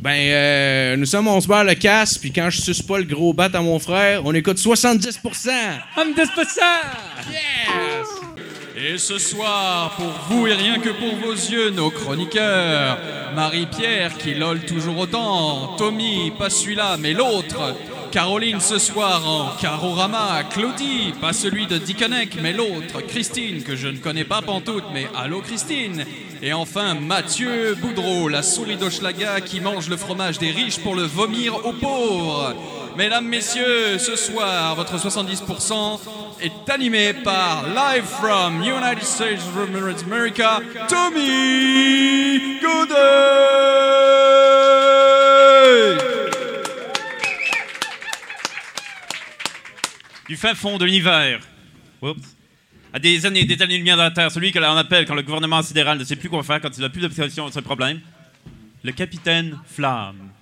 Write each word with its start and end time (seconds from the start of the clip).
Ben, 0.00 0.16
euh, 0.16 0.96
nous 0.96 1.06
sommes, 1.06 1.26
on 1.26 1.40
se 1.40 1.48
barre 1.48 1.64
le 1.64 1.74
casse, 1.74 2.18
puis 2.18 2.30
quand 2.30 2.50
je 2.50 2.60
suce 2.60 2.82
pas 2.82 2.98
le 2.98 3.04
gros 3.04 3.32
bat 3.32 3.50
à 3.52 3.60
mon 3.60 3.80
frère, 3.80 4.22
on 4.24 4.32
écoute 4.32 4.58
70%. 4.58 5.10
70%! 5.10 5.50
Yes! 7.30 7.87
Et 8.80 8.96
ce 8.96 9.18
soir, 9.18 9.90
pour 9.96 10.12
vous 10.28 10.46
et 10.46 10.54
rien 10.54 10.78
que 10.78 10.90
pour 10.90 11.16
vos 11.16 11.32
yeux, 11.32 11.70
nos 11.70 11.90
chroniqueurs, 11.90 12.98
Marie-Pierre 13.34 14.16
qui 14.16 14.34
lol 14.34 14.60
toujours 14.60 14.98
autant, 14.98 15.74
Tommy, 15.76 16.30
pas 16.38 16.48
celui-là, 16.48 16.96
mais 16.96 17.12
l'autre, 17.12 17.74
Caroline 18.12 18.60
ce 18.60 18.78
soir 18.78 19.28
en 19.28 19.50
Carorama, 19.60 20.44
Claudie, 20.44 21.12
pas 21.20 21.32
celui 21.32 21.66
de 21.66 21.76
Dickeneck, 21.76 22.38
mais 22.40 22.52
l'autre, 22.52 23.00
Christine, 23.08 23.64
que 23.64 23.74
je 23.74 23.88
ne 23.88 23.98
connais 23.98 24.24
pas 24.24 24.42
pantoute, 24.42 24.84
mais 24.94 25.08
allô 25.16 25.40
Christine, 25.40 26.04
et 26.40 26.52
enfin 26.52 26.94
Mathieu 26.94 27.74
Boudreau, 27.74 28.28
la 28.28 28.44
souris 28.44 28.76
d'Hochelaga 28.76 29.40
qui 29.40 29.60
mange 29.60 29.88
le 29.88 29.96
fromage 29.96 30.38
des 30.38 30.52
riches 30.52 30.78
pour 30.78 30.94
le 30.94 31.02
vomir 31.02 31.66
aux 31.66 31.72
pauvres. 31.72 32.54
Mesdames, 32.98 33.28
messieurs, 33.28 33.96
ce 33.96 34.16
soir, 34.16 34.74
votre 34.74 34.96
70% 34.98 36.00
est 36.40 36.68
animé 36.68 37.12
par 37.14 37.64
Live 37.68 38.02
from 38.02 38.60
United 38.60 39.04
States 39.04 39.38
of 39.38 39.56
America, 40.04 40.58
Tommy 40.88 42.58
Godet! 42.60 42.96
du 50.28 50.36
fin 50.36 50.56
fond 50.56 50.76
de 50.76 50.84
l'hiver. 50.84 51.38
À 52.92 52.98
des 52.98 53.24
années, 53.24 53.44
des 53.44 53.62
années-lumière 53.62 53.96
de 53.96 54.02
la 54.02 54.10
Terre, 54.10 54.32
celui 54.32 54.50
que 54.50 54.58
l'on 54.58 54.76
appelle 54.76 55.06
quand 55.06 55.14
le 55.14 55.22
gouvernement 55.22 55.62
sidéral 55.62 55.98
ne 55.98 56.04
sait 56.04 56.16
plus 56.16 56.28
quoi 56.28 56.42
faire, 56.42 56.60
quand 56.60 56.76
il 56.76 56.80
n'a 56.80 56.88
plus 56.88 57.02
d'obsession 57.02 57.46
de 57.46 57.52
ce 57.52 57.60
problème, 57.60 58.00
le 58.82 58.90
capitaine 58.90 59.56
Flamme. 59.68 60.32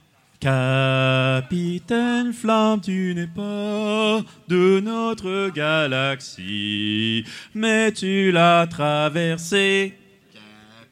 Capitaine 0.40 2.32
Flamme, 2.32 2.80
tu 2.80 3.14
n'es 3.14 3.26
pas 3.26 4.20
de 4.48 4.80
notre 4.80 5.50
galaxie, 5.50 7.24
mais 7.54 7.92
tu 7.92 8.32
l'as 8.32 8.66
traversée. 8.66 9.94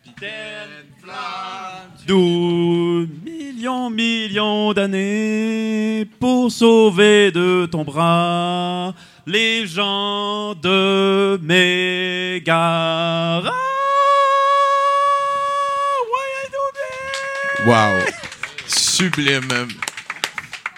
Capitaine 0.02 0.86
Flamme, 1.02 1.90
12 2.06 3.08
millions, 3.24 3.90
millions 3.90 4.72
d'années 4.72 6.06
pour 6.18 6.50
sauver 6.50 7.30
de 7.30 7.66
ton 7.66 7.84
bras 7.84 8.94
les 9.26 9.66
gens 9.66 10.54
de 10.54 11.38
Mégara. 11.42 13.52
Wow. 17.66 18.13
Sublime. 18.94 19.48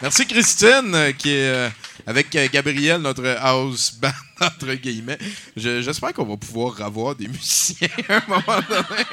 Merci 0.01 0.27
Christine, 0.27 0.95
euh, 0.95 1.13
qui 1.13 1.31
est 1.33 1.49
euh, 1.51 1.69
avec 2.07 2.35
euh, 2.35 2.49
Gabriel, 2.51 3.03
notre 3.03 3.27
house 3.41 3.93
band, 4.01 4.09
entre 4.41 4.73
guillemets. 4.73 5.19
Je- 5.55 5.83
J'espère 5.83 6.15
qu'on 6.15 6.25
va 6.25 6.39
pouvoir 6.39 6.81
avoir 6.81 7.15
des 7.15 7.29
musiciens 7.29 7.89
à 8.09 8.17
un 8.17 8.23
moment 8.27 8.61
donné. 8.71 9.05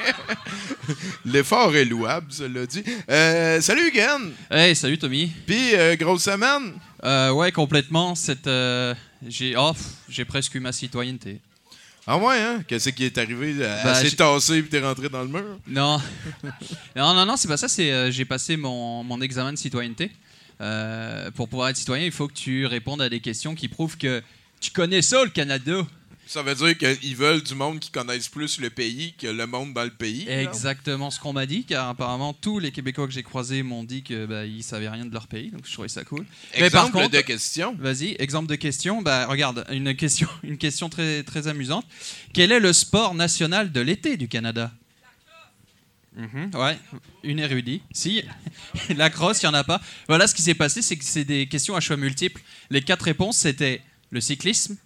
L'effort 1.26 1.76
est 1.76 1.84
louable, 1.84 2.28
cela 2.30 2.64
dit. 2.64 2.82
Euh, 3.10 3.60
salut 3.60 3.88
Hugen! 3.88 4.32
Hey, 4.50 4.74
salut 4.74 4.96
Tommy. 4.96 5.30
Puis, 5.46 5.74
euh, 5.74 5.96
grosse 5.96 6.22
semaine. 6.24 6.72
Euh, 7.04 7.30
ouais, 7.32 7.52
complètement. 7.52 8.14
Cette, 8.14 8.46
euh, 8.46 8.94
j'ai, 9.26 9.54
oh, 9.56 9.72
j'ai 10.08 10.24
presque 10.24 10.54
eu 10.54 10.60
ma 10.60 10.72
citoyenneté. 10.72 11.40
Ah 12.06 12.18
ouais, 12.18 12.38
hein? 12.38 12.62
Qu'est-ce 12.68 12.90
qui 12.90 13.04
est 13.04 13.16
arrivé? 13.18 13.54
Bah, 13.54 13.92
assez 13.92 14.10
j'ai- 14.10 14.16
tassé 14.16 14.60
puis 14.60 14.70
t'es 14.70 14.80
rentré 14.80 15.08
dans 15.08 15.22
le 15.22 15.28
mur? 15.28 15.58
Non, 15.66 15.98
non, 16.96 17.14
non, 17.14 17.24
non, 17.26 17.36
c'est 17.36 17.48
pas 17.48 17.56
ça. 17.56 17.68
C'est, 17.68 17.90
euh, 17.92 18.10
j'ai 18.10 18.24
passé 18.24 18.56
mon, 18.56 19.02
mon 19.04 19.20
examen 19.22 19.52
de 19.52 19.58
citoyenneté. 19.58 20.10
Euh, 20.60 21.30
pour 21.32 21.48
pouvoir 21.48 21.70
être 21.70 21.76
citoyen, 21.76 22.04
il 22.04 22.12
faut 22.12 22.28
que 22.28 22.34
tu 22.34 22.66
répondes 22.66 23.00
à 23.02 23.08
des 23.08 23.20
questions 23.20 23.54
qui 23.54 23.68
prouvent 23.68 23.96
que 23.96 24.22
tu 24.60 24.70
connais 24.70 25.02
ça, 25.02 25.24
le 25.24 25.30
Canada. 25.30 25.78
Ça 26.26 26.42
veut 26.42 26.54
dire 26.54 26.76
qu'ils 26.78 27.16
veulent 27.16 27.42
du 27.42 27.54
monde 27.54 27.78
qui 27.80 27.90
connaisse 27.90 28.28
plus 28.28 28.58
le 28.58 28.70
pays 28.70 29.12
que 29.18 29.26
le 29.26 29.46
monde 29.46 29.72
dans 29.74 29.84
le 29.84 29.90
pays. 29.90 30.26
Exactement 30.28 31.10
ce 31.10 31.20
qu'on 31.20 31.32
m'a 31.32 31.46
dit, 31.46 31.64
car 31.64 31.88
apparemment 31.90 32.32
tous 32.32 32.58
les 32.58 32.72
Québécois 32.72 33.06
que 33.06 33.12
j'ai 33.12 33.22
croisés 33.22 33.62
m'ont 33.62 33.84
dit 33.84 34.02
que 34.02 34.24
bah, 34.26 34.44
ils 34.46 34.62
savaient 34.62 34.88
rien 34.88 35.04
de 35.04 35.12
leur 35.12 35.26
pays, 35.26 35.50
donc 35.50 35.66
je 35.66 35.72
trouvais 35.72 35.88
ça 35.88 36.02
cool. 36.04 36.24
Mais 36.58 36.70
par 36.70 36.86
Exemple 36.86 37.04
contre- 37.04 37.16
de 37.16 37.20
question. 37.20 37.76
Vas-y, 37.78 38.16
exemple 38.18 38.48
de 38.48 38.54
question. 38.56 39.02
Bah, 39.02 39.26
regarde, 39.26 39.64
une 39.70 39.94
question, 39.94 40.28
une 40.42 40.56
question 40.58 40.88
très, 40.88 41.22
très 41.24 41.46
amusante. 41.46 41.86
Quel 42.32 42.52
est 42.52 42.60
le 42.60 42.72
sport 42.72 43.14
national 43.14 43.70
de 43.70 43.80
l'été 43.80 44.16
du 44.16 44.26
Canada? 44.28 44.72
Mhm, 46.16 46.50
Ouais, 46.54 46.78
une 47.24 47.40
érudit. 47.40 47.82
Si, 47.92 48.22
la 48.96 49.10
crosse, 49.10 49.42
il 49.42 49.46
n'y 49.46 49.50
en 49.50 49.54
a 49.54 49.64
pas. 49.64 49.80
Voilà, 50.08 50.26
ce 50.28 50.34
qui 50.34 50.42
s'est 50.42 50.54
passé, 50.54 50.80
c'est 50.80 50.96
que 50.96 51.04
c'est 51.04 51.24
des 51.24 51.46
questions 51.48 51.74
à 51.74 51.80
choix 51.80 51.96
multiples. 51.96 52.40
Les 52.70 52.82
quatre 52.82 53.02
réponses, 53.02 53.38
c'était 53.38 53.82
le 54.10 54.20
cyclisme, 54.20 54.76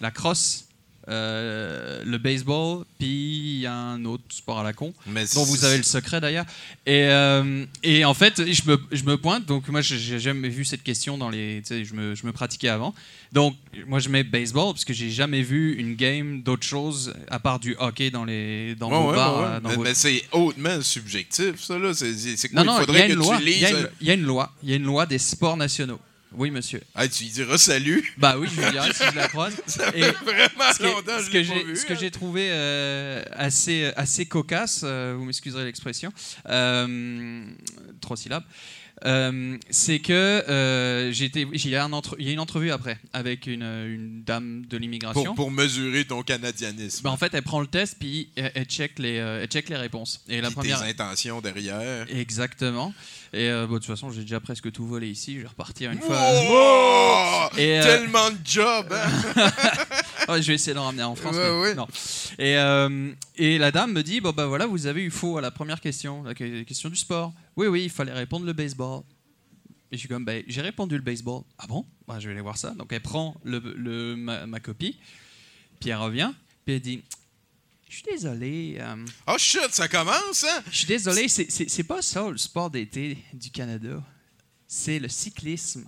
la 0.00 0.10
crosse, 0.10 0.63
euh, 1.08 2.02
le 2.04 2.18
baseball, 2.18 2.84
puis 2.98 3.08
il 3.56 3.60
y 3.60 3.66
a 3.66 3.74
un 3.74 4.04
autre 4.04 4.24
sport 4.30 4.60
à 4.60 4.62
la 4.62 4.72
con 4.72 4.92
Mais 5.06 5.24
dont 5.34 5.44
vous 5.44 5.64
avez 5.64 5.76
le 5.76 5.82
secret 5.82 6.20
d'ailleurs. 6.20 6.46
Et, 6.86 7.04
euh, 7.08 7.64
et 7.82 8.04
en 8.04 8.14
fait, 8.14 8.42
je 8.52 8.62
me, 8.70 8.78
je 8.92 9.04
me 9.04 9.16
pointe, 9.16 9.46
donc 9.46 9.68
moi 9.68 9.80
j'ai 9.80 10.18
jamais 10.18 10.48
vu 10.48 10.64
cette 10.64 10.82
question 10.82 11.18
dans 11.18 11.30
les. 11.30 11.62
Je 11.68 11.94
me, 11.94 12.14
je 12.14 12.26
me 12.26 12.32
pratiquais 12.32 12.68
avant. 12.68 12.94
Donc 13.32 13.56
moi 13.86 13.98
je 13.98 14.08
mets 14.08 14.22
baseball 14.22 14.72
parce 14.72 14.84
que 14.84 14.92
j'ai 14.94 15.10
jamais 15.10 15.42
vu 15.42 15.74
une 15.74 15.94
game 15.96 16.42
d'autre 16.42 16.64
chose 16.66 17.12
à 17.28 17.38
part 17.40 17.58
du 17.58 17.74
hockey 17.78 18.10
dans, 18.10 18.24
les, 18.24 18.74
dans 18.76 18.88
vos 18.88 19.10
ouais, 19.10 19.16
bars. 19.16 19.36
ouais, 19.40 19.54
ouais. 19.54 19.60
dans 19.60 19.68
Mais, 19.70 19.74
vos- 19.76 19.82
mais 19.82 19.94
c'est 19.94 20.22
hautement 20.32 20.80
subjectif, 20.80 21.60
ça, 21.62 21.78
là. 21.78 21.92
C'est 21.94 22.48
quoi? 22.50 22.62
Non, 22.64 22.72
non, 22.78 22.84
il 22.88 22.94
y 22.94 22.98
a 22.98 23.06
que 23.08 23.12
une 23.12 23.18
loi. 23.18 23.36
tu 23.38 23.42
Il 23.42 23.48
y, 23.48 23.54
lises. 23.56 23.64
a 23.64 23.70
une- 23.70 23.88
il 24.00 24.06
y 24.06 24.10
a 24.10 24.14
une 24.14 24.22
loi. 24.24 24.52
Il 24.62 24.70
y 24.70 24.72
a 24.72 24.76
une 24.76 24.84
loi 24.84 25.04
des 25.06 25.18
sports 25.18 25.56
nationaux. 25.56 25.98
Oui, 26.36 26.50
monsieur. 26.50 26.80
Ah, 26.94 27.06
tu 27.08 27.24
lui 27.24 27.30
diras 27.30 27.58
salut. 27.58 28.12
Bah 28.18 28.36
oui, 28.38 28.48
je 28.54 28.60
lui 28.60 28.70
dirai 28.70 28.92
si 28.92 29.04
je 29.10 29.14
la 29.16 29.28
croise. 29.28 29.54
Ça 29.66 29.88
Et 29.94 30.02
fait 30.02 30.12
vraiment 30.24 30.72
ce, 30.72 30.76
qui- 30.78 30.82
longtemps 30.84 31.16
que 31.18 31.22
ce 31.24 31.30
que 31.30 31.42
j'ai 31.42 31.64
vu. 31.64 31.76
ce 31.76 31.86
que 31.86 31.92
hein. 31.92 31.96
j'ai 32.00 32.10
trouvé 32.10 32.48
euh, 32.50 33.22
assez 33.32 33.92
assez 33.96 34.26
cocasse, 34.26 34.80
euh, 34.84 35.14
vous 35.16 35.24
m'excuserez 35.24 35.64
l'expression, 35.64 36.12
euh, 36.48 37.44
trois 38.00 38.16
syllabes. 38.16 38.44
Euh, 39.06 39.58
c'est 39.70 39.98
que 39.98 40.44
euh, 40.48 41.12
il 41.14 41.68
y, 41.68 41.76
a 41.76 41.84
une 41.84 42.40
entrevue 42.40 42.70
après 42.70 42.98
avec 43.12 43.46
une, 43.46 43.62
une 43.62 44.22
dame 44.24 44.64
de 44.66 44.76
l'immigration. 44.76 45.24
Pour, 45.24 45.34
pour 45.34 45.50
mesurer 45.50 46.04
ton 46.04 46.22
canadianisme. 46.22 47.02
Ben, 47.04 47.10
en 47.10 47.16
fait, 47.16 47.34
elle 47.34 47.42
prend 47.42 47.60
le 47.60 47.66
test 47.66 47.96
puis 47.98 48.28
elle, 48.36 48.52
elle 48.54 48.64
check 48.64 48.98
les 48.98 49.18
euh, 49.18 49.42
elle 49.42 49.48
check 49.48 49.68
les 49.68 49.76
réponses. 49.76 50.22
Et 50.28 50.40
la 50.40 50.48
Puis 50.48 50.56
première 50.56 50.82
tes 50.82 50.88
intentions 50.88 51.40
derrière. 51.40 52.06
exactement. 52.08 52.94
Et 53.34 53.50
euh, 53.50 53.66
bon, 53.66 53.74
de 53.74 53.78
toute 53.78 53.88
façon, 53.88 54.12
j'ai 54.12 54.20
déjà 54.20 54.38
presque 54.38 54.70
tout 54.70 54.86
volé 54.86 55.08
ici. 55.08 55.34
Je 55.34 55.40
vais 55.40 55.48
repartir 55.48 55.90
une 55.90 55.98
fois. 55.98 56.16
Wow! 56.16 57.58
Et, 57.58 57.80
euh, 57.80 57.82
Tellement 57.82 58.30
de 58.30 58.36
job, 58.44 58.86
hein? 58.92 59.10
Je 60.40 60.46
vais 60.48 60.54
essayer 60.54 60.74
d'en 60.74 60.84
ramener 60.84 61.02
en 61.02 61.14
France. 61.14 61.36
Ouais, 61.36 61.50
mais 61.50 61.60
ouais. 61.60 61.74
non. 61.74 61.86
Et, 62.38 62.56
euh, 62.58 63.12
et 63.36 63.58
la 63.58 63.70
dame 63.70 63.92
me 63.92 64.02
dit 64.02 64.20
bon 64.20 64.32
bah 64.32 64.46
voilà, 64.46 64.66
vous 64.66 64.86
avez 64.86 65.02
eu 65.02 65.10
faux 65.10 65.38
à 65.38 65.40
la 65.40 65.50
première 65.50 65.80
question, 65.80 66.22
la 66.22 66.34
que- 66.34 66.62
question 66.62 66.88
du 66.88 66.96
sport. 66.96 67.32
Oui 67.56 67.66
oui, 67.66 67.84
il 67.84 67.90
fallait 67.90 68.12
répondre 68.12 68.46
le 68.46 68.52
baseball. 68.52 69.02
Et 69.92 69.96
je 69.96 69.98
suis 70.00 70.08
comme 70.08 70.24
ben 70.24 70.42
j'ai 70.46 70.60
répondu 70.62 70.96
le 70.96 71.02
baseball. 71.02 71.42
Ah 71.58 71.66
bon? 71.66 71.84
Bah, 72.08 72.18
Je 72.20 72.26
vais 72.26 72.32
aller 72.32 72.40
voir 72.42 72.56
ça. 72.58 72.70
Donc 72.70 72.92
elle 72.92 73.00
prend 73.02 73.36
le, 73.44 73.58
le- 73.76 74.16
ma, 74.16 74.46
ma 74.46 74.60
copie, 74.60 74.98
puis 75.80 75.90
elle 75.90 75.96
revient, 75.96 76.32
puis 76.64 76.74
elle 76.76 76.80
dit 76.80 77.02
je 77.88 77.96
suis 77.96 78.04
désolé. 78.10 78.76
euh, 78.80 78.96
Oh 79.28 79.36
shit, 79.38 79.68
ça 79.70 79.86
commence, 79.86 80.42
hein? 80.44 80.62
je 80.70 80.78
suis 80.78 80.86
désolé, 80.86 81.28
c'est 81.28 81.84
pas 81.84 82.02
ça 82.02 82.28
le 82.28 82.38
sport 82.38 82.68
d'été 82.70 83.18
du 83.32 83.50
Canada. 83.50 84.02
C'est 84.66 84.98
le 84.98 85.08
cyclisme. 85.08 85.84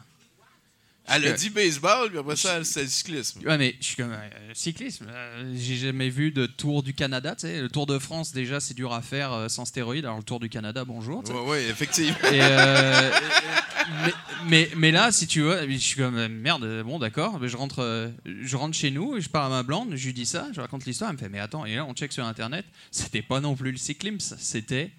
Elle 1.08 1.26
a 1.26 1.32
dit 1.32 1.50
baseball, 1.50 2.08
puis 2.10 2.18
après 2.18 2.34
ça, 2.36 2.62
c'est 2.64 2.82
le 2.82 2.88
cyclisme. 2.88 3.40
Ouais, 3.46 3.56
mais 3.58 3.76
je 3.80 3.84
suis 3.86 3.96
comme 3.96 4.12
euh, 4.12 4.28
cyclisme. 4.54 5.06
euh, 5.08 5.52
J'ai 5.56 5.76
jamais 5.76 6.08
vu 6.08 6.32
de 6.32 6.46
Tour 6.46 6.82
du 6.82 6.94
Canada. 6.94 7.34
Tu 7.36 7.42
sais, 7.42 7.60
le 7.60 7.68
Tour 7.68 7.86
de 7.86 7.98
France 7.98 8.32
déjà 8.32 8.58
c'est 8.60 8.74
dur 8.74 8.92
à 8.92 9.02
faire 9.02 9.32
euh, 9.32 9.48
sans 9.48 9.64
stéroïdes. 9.64 10.04
Alors 10.04 10.16
le 10.18 10.24
Tour 10.24 10.40
du 10.40 10.48
Canada, 10.48 10.84
bonjour. 10.84 11.22
tu 11.22 11.30
sais. 11.30 11.38
Ouais, 11.38 11.46
ouais, 11.48 11.64
effectivement. 11.66 12.16
Et, 12.32 12.40
euh, 12.42 13.10
mais, 14.04 14.12
mais, 14.48 14.70
mais 14.76 14.90
là, 14.90 15.12
si 15.12 15.26
tu 15.28 15.42
veux, 15.42 15.68
je 15.70 15.76
suis 15.76 15.96
comme 15.96 16.16
euh, 16.16 16.28
merde, 16.28 16.82
bon 16.84 16.98
d'accord, 16.98 17.38
mais 17.38 17.48
je 17.48 17.56
rentre, 17.56 17.80
euh, 17.82 18.08
je 18.24 18.56
rentre 18.56 18.76
chez 18.76 18.90
nous, 18.90 19.20
je 19.20 19.28
pars 19.28 19.44
à 19.44 19.48
ma 19.48 19.62
blonde, 19.62 19.94
je 19.94 20.06
lui 20.06 20.12
dis 20.12 20.26
ça, 20.26 20.48
je 20.52 20.60
raconte 20.60 20.84
l'histoire, 20.86 21.10
elle 21.10 21.16
me 21.16 21.20
fait 21.20 21.28
mais 21.28 21.38
attends, 21.40 21.64
et 21.66 21.76
là 21.76 21.84
on 21.84 21.94
check 21.94 22.12
sur 22.12 22.24
internet, 22.24 22.64
c'était 22.90 23.22
pas 23.22 23.40
non 23.40 23.54
plus 23.54 23.70
le 23.70 23.78
cyclisme, 23.78 24.36
c'était 24.40 24.90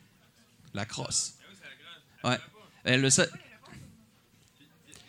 la 0.74 0.86
crosse. 0.86 1.34
Ouais, 2.24 2.38
elle 2.86 3.02
le 3.02 3.10
sait. 3.10 3.30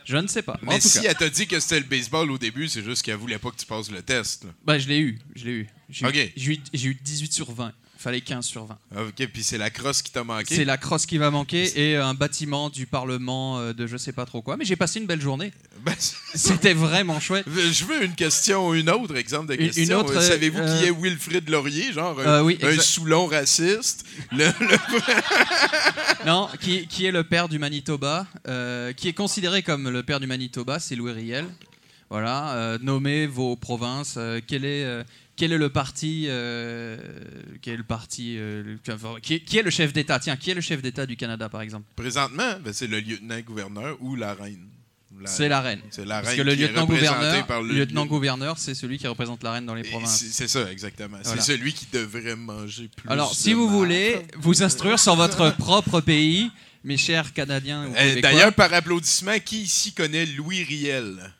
Je 0.08 0.16
ne 0.16 0.26
sais 0.26 0.40
pas. 0.42 0.58
En 0.66 0.70
Mais 0.72 0.78
tout 0.78 0.88
si 0.88 1.02
cas, 1.02 1.10
elle 1.10 1.16
t'a 1.16 1.28
dit 1.28 1.46
que 1.46 1.60
c'était 1.60 1.80
le 1.80 1.86
baseball 1.86 2.30
au 2.30 2.38
début, 2.38 2.66
c'est 2.68 2.82
juste 2.82 3.02
qu'elle 3.02 3.16
voulait 3.16 3.38
pas 3.38 3.50
que 3.50 3.56
tu 3.56 3.66
passes 3.66 3.90
le 3.90 4.00
test. 4.02 4.44
là. 4.44 4.50
bah, 4.64 4.78
je 4.78 4.88
l'ai 4.88 5.00
eu, 5.00 5.18
je 5.36 5.44
l'ai 5.44 5.50
eu. 5.52 5.68
J'ai 5.90 6.04
eu- 6.04 6.08
Ok. 6.08 6.32
j'ai 6.36 6.52
eu, 6.52 6.58
j'ai 6.72 6.88
eu 6.88 6.94
18 6.94 7.32
sur 7.32 7.52
20. 7.52 7.72
Fallait 8.00 8.20
15 8.20 8.46
sur 8.46 8.64
20. 8.64 8.78
Ah, 8.94 9.02
Ok, 9.08 9.26
puis 9.32 9.42
c'est 9.42 9.58
la 9.58 9.70
crosse 9.70 10.02
qui 10.02 10.12
t'a 10.12 10.22
manqué. 10.22 10.54
C'est 10.54 10.64
la 10.64 10.76
crosse 10.76 11.04
qui 11.04 11.18
va 11.18 11.32
manquer 11.32 11.72
et 11.80 11.96
un 11.96 12.14
bâtiment 12.14 12.70
du 12.70 12.86
Parlement 12.86 13.58
euh, 13.58 13.72
de 13.72 13.88
je 13.88 13.96
sais 13.96 14.12
pas 14.12 14.24
trop 14.24 14.40
quoi. 14.40 14.56
Mais 14.56 14.64
j'ai 14.64 14.76
passé 14.76 15.00
une 15.00 15.06
belle 15.06 15.20
journée. 15.20 15.52
Ben, 15.84 15.94
C'était 16.34 16.74
vraiment 16.74 17.18
chouette. 17.20 17.44
je 17.48 17.84
veux 17.84 18.04
une 18.04 18.14
question, 18.14 18.72
une 18.74 18.88
autre 18.90 19.16
exemple 19.16 19.46
de 19.48 19.54
Une- 19.54 19.66
une 19.66 19.72
question. 19.72 19.98
autre, 19.98 20.16
Euh, 20.16 20.20
Savez-vous 20.20 20.58
euh, 20.60 20.80
qui 20.80 20.86
est 20.86 20.90
Wilfrid 20.90 21.48
Laurier, 21.48 21.92
genre 21.92 22.18
un, 22.20 22.42
oui, 22.42 22.58
un. 22.62 22.78
Soulon 22.80 23.26
raciste? 23.26 24.04
Le- 24.32 24.46
le- 24.60 24.78
Non, 26.26 26.48
qui, 26.60 26.86
qui 26.88 27.06
est 27.06 27.12
le 27.12 27.24
père 27.24 27.48
du 27.48 27.58
Manitoba, 27.58 28.26
euh, 28.48 28.92
qui 28.92 29.08
est 29.08 29.12
considéré 29.12 29.62
comme 29.62 29.88
le 29.88 30.02
père 30.02 30.20
du 30.20 30.26
Manitoba, 30.26 30.78
c'est 30.80 30.96
Louis 30.96 31.12
Riel. 31.12 31.46
Voilà, 32.10 32.78
nommez 32.80 33.26
vos 33.26 33.54
provinces. 33.56 34.18
quel 34.46 34.64
est 34.64 35.04
quel 35.38 35.52
est 35.52 35.58
le 35.58 35.70
parti 35.70 36.26
euh, 36.28 36.98
quel 37.62 37.74
est 37.74 37.78
le 37.78 37.84
parti 37.84 38.36
euh, 38.38 38.76
qui, 39.22 39.34
est, 39.34 39.40
qui 39.40 39.56
est 39.56 39.62
le 39.62 39.70
chef 39.70 39.92
d'État? 39.92 40.18
Tiens, 40.18 40.36
qui 40.36 40.50
est 40.50 40.54
le 40.54 40.60
chef 40.60 40.82
d'État 40.82 41.06
du 41.06 41.16
Canada 41.16 41.48
par 41.48 41.62
exemple? 41.62 41.86
Présentement, 41.96 42.58
ben, 42.62 42.72
c'est 42.72 42.88
le 42.88 43.00
lieutenant-gouverneur 43.00 43.96
ou 44.00 44.16
la 44.16 44.34
reine. 44.34 44.66
C'est 45.24 45.48
la 45.48 45.60
reine. 45.60 45.80
C'est 45.90 46.04
la 46.04 46.16
Parce 46.16 46.28
reine 46.28 46.38
que 46.38 46.42
le 46.42 46.54
lieutenant-gouverneur, 46.54 47.62
le 47.62 47.74
lieutenant-gouverneur, 47.74 48.58
c'est 48.58 48.74
celui 48.74 48.98
qui 48.98 49.06
représente 49.06 49.42
la 49.42 49.52
reine 49.52 49.66
dans 49.66 49.74
les 49.74 49.82
provinces. 49.82 50.24
C'est 50.30 50.48
ça, 50.48 50.70
exactement. 50.70 51.18
Voilà. 51.22 51.40
C'est 51.40 51.52
celui 51.52 51.72
qui 51.72 51.86
devrait 51.92 52.36
manger 52.36 52.88
plus. 52.94 53.08
Alors, 53.08 53.34
si 53.34 53.52
vous 53.52 53.68
voulez 53.68 54.18
vous 54.36 54.62
instruire 54.62 54.98
sur 54.98 55.16
votre 55.16 55.56
propre 55.56 56.00
pays, 56.00 56.50
mes 56.84 56.96
chers 56.96 57.32
Canadiens 57.32 57.88
ou 57.88 57.92
Québécois, 57.92 58.20
D'ailleurs, 58.20 58.52
par 58.52 58.72
applaudissement, 58.72 59.38
qui 59.44 59.62
ici 59.62 59.92
connaît? 59.92 60.26
Louis 60.26 60.62
Riel? 60.62 61.32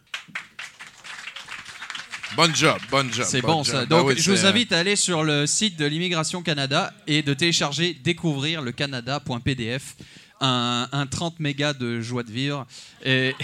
Bonne 2.37 2.55
job, 2.55 2.79
bonne 2.91 3.13
job. 3.13 3.27
C'est 3.29 3.41
bon 3.41 3.63
job. 3.65 3.75
ça. 3.75 3.87
Donc 3.87 4.07
oui, 4.09 4.15
je 4.19 4.31
vous 4.31 4.47
invite 4.47 4.73
à 4.73 4.79
aller 4.79 4.97
sur 4.97 5.25
le 5.25 5.47
site 5.47 5.77
de 5.77 5.87
l'immigration 5.87 6.43
Canada 6.43 6.93
et 7.07 7.23
de 7.23 7.35
télécharger 7.35 7.95
découvrir 7.95 8.63
le 8.63 8.71
Canada.pdf, 8.73 9.97
un, 10.41 10.89
un 10.93 11.07
30 11.07 11.41
mégas 11.41 11.73
de 11.73 12.01
joie 12.01 12.23
de 12.23 12.31
vivre. 12.31 12.67
Et, 13.05 13.35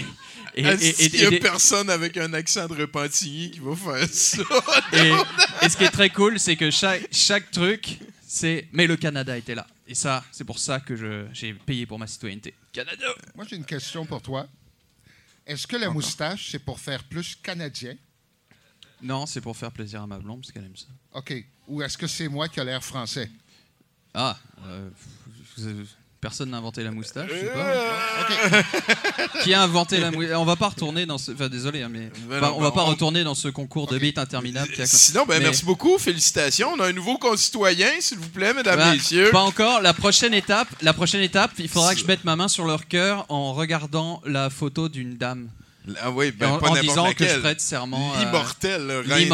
et, 0.55 0.61
et- 0.61 0.65
Est-ce 0.67 1.03
et- 1.03 1.09
qu'il 1.09 1.19
y 1.21 1.25
a 1.25 1.29
et- 1.31 1.39
personne 1.39 1.89
avec 1.89 2.15
un 2.17 2.33
accent 2.33 2.67
de 2.67 2.73
Repentigny 2.75 3.51
qui 3.51 3.59
va 3.59 3.75
faire 3.75 4.07
ça? 4.09 4.43
et- 4.93 5.65
et 5.65 5.69
ce 5.69 5.75
qui 5.77 5.83
est 5.83 5.89
très 5.89 6.09
cool, 6.09 6.39
c'est 6.39 6.55
que 6.55 6.69
chaque, 6.71 7.07
chaque 7.11 7.51
truc, 7.51 7.99
c'est 8.25 8.67
mais 8.71 8.87
le 8.87 8.95
Canada 8.97 9.35
était 9.37 9.55
là. 9.55 9.67
Et 9.87 9.95
ça, 9.95 10.23
c'est 10.31 10.45
pour 10.45 10.59
ça 10.59 10.79
que 10.79 10.95
je- 10.95 11.25
j'ai 11.33 11.53
payé 11.53 11.85
pour 11.85 11.99
ma 11.99 12.07
citoyenneté. 12.07 12.53
Canada. 12.71 13.07
Moi, 13.35 13.45
j'ai 13.49 13.55
une 13.57 13.65
question 13.65 14.05
pour 14.05 14.21
toi. 14.21 14.47
Est-ce 15.47 15.67
que 15.67 15.75
la 15.75 15.89
moustache, 15.89 16.49
c'est 16.51 16.59
pour 16.63 16.79
faire 16.79 17.03
plus 17.03 17.35
canadien? 17.41 17.95
Non, 19.01 19.25
c'est 19.25 19.41
pour 19.41 19.55
faire 19.57 19.71
plaisir 19.71 20.01
à 20.01 20.07
ma 20.07 20.17
blonde 20.19 20.41
parce 20.41 20.51
qu'elle 20.51 20.65
aime 20.65 20.75
ça. 20.75 20.87
OK. 21.13 21.33
Ou 21.67 21.81
est-ce 21.81 21.97
que 21.97 22.07
c'est 22.07 22.27
moi 22.27 22.47
qui 22.47 22.59
a 22.59 22.63
l'air 22.63 22.83
français? 22.83 23.29
Ah, 24.13 24.37
euh, 24.67 24.89
personne 26.21 26.49
n'a 26.51 26.57
inventé 26.57 26.83
la 26.83 26.91
moustache, 26.91 27.29
je 27.29 27.35
sais 27.39 27.51
Euh. 27.53 27.91
pas. 28.53 28.63
Qui 29.43 29.53
a 29.53 29.61
inventé 29.61 29.99
la 29.99 30.09
moustache 30.11 30.37
On 30.37 30.45
va 30.45 30.55
pas 30.55 30.69
retourner 30.69 31.05
dans 31.05 31.17
ce. 31.17 31.31
Enfin, 31.33 31.49
désolé, 31.49 31.81
hein, 31.83 31.89
mais 31.89 32.09
non, 32.39 32.53
on 32.55 32.61
va 32.61 32.71
pas 32.71 32.83
on- 32.83 32.87
retourner 32.87 33.23
dans 33.23 33.35
ce 33.35 33.47
concours 33.49 33.87
de 33.87 33.97
beats 33.99 34.19
interminable. 34.19 34.71
qui 34.71 34.81
a- 34.81 34.87
Sinon, 34.87 35.25
ben, 35.25 35.37
Mais- 35.39 35.45
merci 35.45 35.65
beaucoup, 35.65 35.97
félicitations. 35.99 36.69
On 36.73 36.79
a 36.79 36.87
un 36.87 36.93
nouveau 36.93 37.17
concitoyen, 37.17 37.89
s'il 37.99 38.17
vous 38.17 38.29
plaît, 38.29 38.53
mesdames, 38.53 38.77
Bah, 38.77 38.93
messieurs. 38.93 39.29
Pas 39.31 39.41
encore. 39.43 39.81
La 39.81 39.93
prochaine 39.93 40.33
étape, 40.33 40.69
la 40.81 40.93
prochaine 40.93 41.21
étape, 41.21 41.51
il 41.59 41.67
faudra 41.67 41.93
que 41.93 41.99
je 42.01 42.05
mette 42.05 42.23
ma 42.23 42.35
main 42.35 42.47
sur 42.47 42.65
leur 42.65 42.87
cœur 42.87 43.25
en 43.29 43.53
regardant 43.53 44.21
la 44.25 44.49
photo 44.49 44.87
d'une 44.89 45.17
dame. 45.17 45.49
Ah 46.01 46.11
oui, 46.11 46.31
ben, 46.31 46.51
en 46.51 46.59
pas 46.59 46.69
en 46.69 46.75
disant 46.75 47.11
que 47.11 47.19
je 47.19 47.23
laquelle. 47.25 47.41
prête 47.41 47.61
serment. 47.61 48.13
L'immortelle, 48.19 48.87
là, 48.87 49.01
reine 49.05 49.33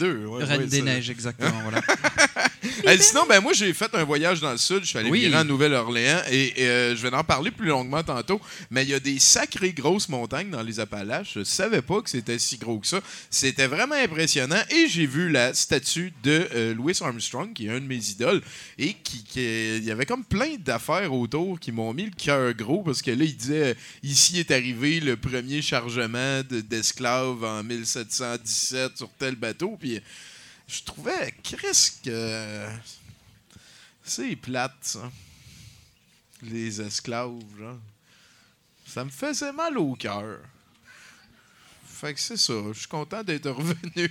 II. 0.00 0.26
Ouais, 0.26 0.44
Reine 0.44 0.66
des 0.66 0.78
ça. 0.78 0.84
Neiges, 0.84 1.10
exactement. 1.10 1.60
voilà. 1.62 1.80
Sinon, 3.00 3.26
ben 3.28 3.40
moi, 3.40 3.52
j'ai 3.52 3.72
fait 3.74 3.94
un 3.94 4.04
voyage 4.04 4.40
dans 4.40 4.52
le 4.52 4.58
sud. 4.58 4.80
Je 4.82 4.86
suis 4.88 4.98
allé 4.98 5.10
Oui. 5.10 5.34
en 5.34 5.44
Nouvelle-Orléans 5.44 6.22
et, 6.30 6.62
et, 6.62 6.66
euh, 6.68 6.96
je 6.96 7.02
vais 7.02 7.14
en 7.14 7.24
parler 7.24 7.50
plus 7.50 7.68
longuement 7.68 8.02
tantôt. 8.02 8.40
Mais 8.70 8.82
il 8.84 8.90
y 8.90 8.94
a 8.94 9.00
des 9.00 9.18
sacrées 9.18 9.72
grosses 9.72 10.08
montagnes 10.08 10.50
dans 10.50 10.62
les 10.62 10.80
Appalaches. 10.80 11.32
Je 11.36 11.44
savais 11.44 11.82
pas 11.82 12.00
que 12.02 12.10
c'était 12.10 12.38
si 12.38 12.56
gros 12.56 12.78
que 12.78 12.86
ça. 12.86 13.00
C'était 13.30 13.66
vraiment 13.66 13.94
impressionnant. 13.96 14.60
Et 14.70 14.88
j'ai 14.88 15.06
vu 15.06 15.30
la 15.30 15.52
statue 15.54 16.12
de 16.22 16.48
euh, 16.54 16.74
Louis 16.74 16.96
Armstrong, 17.00 17.52
qui 17.52 17.66
est 17.66 17.70
un 17.70 17.80
de 17.80 17.86
mes 17.86 17.96
idoles. 18.10 18.42
Et 18.78 18.94
qui, 18.94 19.24
il 19.36 19.84
y 19.84 19.90
avait 19.90 20.06
comme 20.06 20.24
plein 20.24 20.54
d'affaires 20.58 21.12
autour 21.12 21.58
qui 21.60 21.72
m'ont 21.72 21.92
mis 21.92 22.04
le 22.06 22.12
cœur 22.16 22.52
gros 22.54 22.82
parce 22.82 23.02
que 23.02 23.10
là, 23.10 23.24
il 23.24 23.36
disait 23.36 23.70
euh, 23.72 23.74
ici 24.02 24.38
est 24.38 24.50
arrivé 24.50 25.00
le 25.00 25.16
premier 25.16 25.60
chargement 25.62 26.40
de- 26.48 26.60
d'esclaves 26.60 27.42
en 27.44 27.62
1717 27.62 28.96
sur 28.96 29.10
tel 29.18 29.34
bateau. 29.36 29.76
Puis 29.78 30.00
je 30.66 30.82
trouvais, 30.82 31.34
Chris, 31.42 31.92
que 32.04 32.66
c'est 34.02 34.36
plate, 34.36 34.72
ça. 34.82 35.10
Les 36.42 36.80
esclaves, 36.80 37.40
genre. 37.58 37.78
Ça 38.86 39.04
me 39.04 39.10
faisait 39.10 39.52
mal 39.52 39.78
au 39.78 39.94
cœur. 39.94 40.38
Fait 41.86 42.12
que 42.12 42.20
c'est 42.20 42.36
ça. 42.36 42.52
Je 42.72 42.78
suis 42.80 42.88
content 42.88 43.22
d'être 43.22 43.48
revenu. 43.50 44.08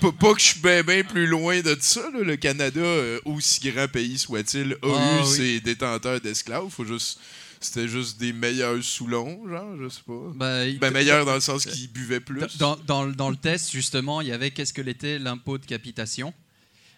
pas, 0.00 0.32
que 0.34 0.38
je 0.40 0.44
suis 0.44 0.60
bien 0.60 0.82
ben 0.82 1.04
plus 1.04 1.26
loin 1.26 1.60
de 1.60 1.76
ça. 1.80 2.00
là. 2.10 2.20
Le 2.20 2.36
Canada, 2.36 2.80
euh, 2.80 3.20
aussi 3.24 3.60
grand 3.70 3.88
pays 3.88 4.18
soit-il, 4.18 4.72
a 4.74 4.76
Ah, 4.82 5.18
eu 5.18 5.24
oui. 5.24 5.36
ses 5.36 5.60
détenteurs 5.60 6.20
d'esclaves. 6.20 6.70
Faut 6.70 6.84
juste. 6.84 7.18
C'était 7.60 7.88
juste 7.88 8.18
des 8.18 8.32
meilleurs 8.32 8.82
Soulons, 8.82 9.48
genre, 9.48 9.76
je 9.80 9.88
sais 9.88 10.02
pas. 10.06 10.32
Bah, 10.34 10.64
Ben, 10.78 10.92
meilleurs 10.92 11.24
dans 11.24 11.34
le 11.34 11.40
sens 11.40 11.64
qu'ils 11.66 11.90
buvaient 11.90 12.20
plus. 12.20 12.58
Dans, 12.58 12.76
dans 12.76 13.04
le- 13.04 13.14
dans 13.14 13.30
le 13.30 13.36
test, 13.36 13.70
justement, 13.70 14.20
il 14.20 14.28
y 14.28 14.32
avait 14.32 14.50
qu'est-ce 14.50 14.72
que 14.72 14.82
l'était 14.82 15.18
l'impôt 15.18 15.56
de 15.58 15.64
capitation. 15.66 16.34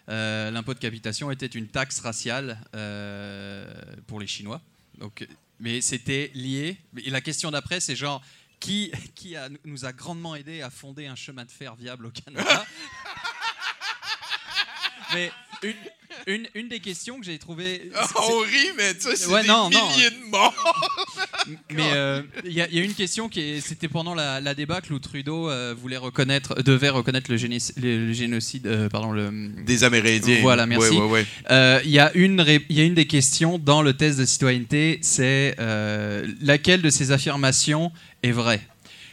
Euh, 0.09 0.49
l'impôt 0.51 0.73
de 0.73 0.79
capitation 0.79 1.29
était 1.31 1.45
une 1.45 1.67
taxe 1.67 1.99
raciale 1.99 2.59
euh, 2.75 3.71
pour 4.07 4.19
les 4.19 4.27
Chinois. 4.27 4.61
Donc, 4.97 5.25
mais 5.59 5.81
c'était 5.81 6.31
lié. 6.33 6.77
Et 7.03 7.09
la 7.09 7.21
question 7.21 7.51
d'après, 7.51 7.79
c'est 7.79 7.95
genre 7.95 8.21
qui, 8.59 8.91
qui 9.15 9.35
a- 9.37 9.49
nous 9.65 9.85
a 9.85 9.93
grandement 9.93 10.35
aidé 10.35 10.61
à 10.61 10.69
fonder 10.69 11.05
un 11.07 11.15
chemin 11.15 11.45
de 11.45 11.51
fer 11.51 11.75
viable 11.75 12.07
au 12.07 12.11
Canada? 12.11 12.65
Mais 15.13 15.31
une, 15.63 15.73
une, 16.27 16.47
une 16.55 16.67
des 16.67 16.79
questions 16.79 17.19
que 17.19 17.25
j'ai 17.25 17.37
trouvées. 17.37 17.89
Ah, 17.95 18.07
on 18.29 18.39
rit, 18.39 18.71
mais 18.77 18.93
tu 18.93 19.01
sais, 19.01 19.15
c'est 19.15 19.27
Ouais, 19.27 19.41
des 19.41 19.47
non, 19.47 19.69
non. 19.69 19.89
milliers 19.91 20.09
de 20.11 20.29
morts. 20.29 20.53
Mais 21.71 21.91
euh, 21.93 22.21
il 22.45 22.51
y, 22.53 22.61
a- 22.61 22.67
il 22.67 22.77
y 22.77 22.79
a 22.79 22.83
une 22.83 22.93
question 22.93 23.27
qui 23.29 23.39
est- 23.41 23.61
c'était 23.61 23.87
pendant 23.87 24.13
la, 24.13 24.39
la 24.39 24.53
débâcle 24.53 24.93
où 24.93 24.99
Trudeau 24.99 25.49
euh, 25.49 25.73
voulait 25.79 25.97
reconnaître, 25.97 26.61
devait 26.61 26.89
reconnaître 26.89 27.31
le, 27.31 27.37
géné- 27.37 27.71
le- 27.81 28.07
le 28.07 28.13
génocide, 28.13 28.67
euh, 28.67 28.89
pardon 28.89 29.11
le. 29.11 29.31
Des 29.65 29.83
Amérindiens. 29.83 30.39
Voilà, 30.41 30.65
merci. 30.65 30.91
Ouais, 30.91 31.05
ouais, 31.05 31.25
ouais. 31.49 31.81
Il 31.85 31.91
y 31.91 31.99
a 31.99 32.11
une, 32.13 32.43
il 32.69 32.77
y 32.77 32.81
a 32.81 32.83
une 32.83 32.93
des 32.93 33.07
questions 33.07 33.57
dans 33.57 33.81
le 33.81 33.93
test 33.93 34.19
de 34.19 34.25
citoyenneté, 34.25 34.99
c'est 35.01 35.55
laquelle 36.41 36.81
de 36.81 36.89
ces 36.89 37.11
affirmations 37.11 37.91
est 38.23 38.31
vraie? 38.31 38.61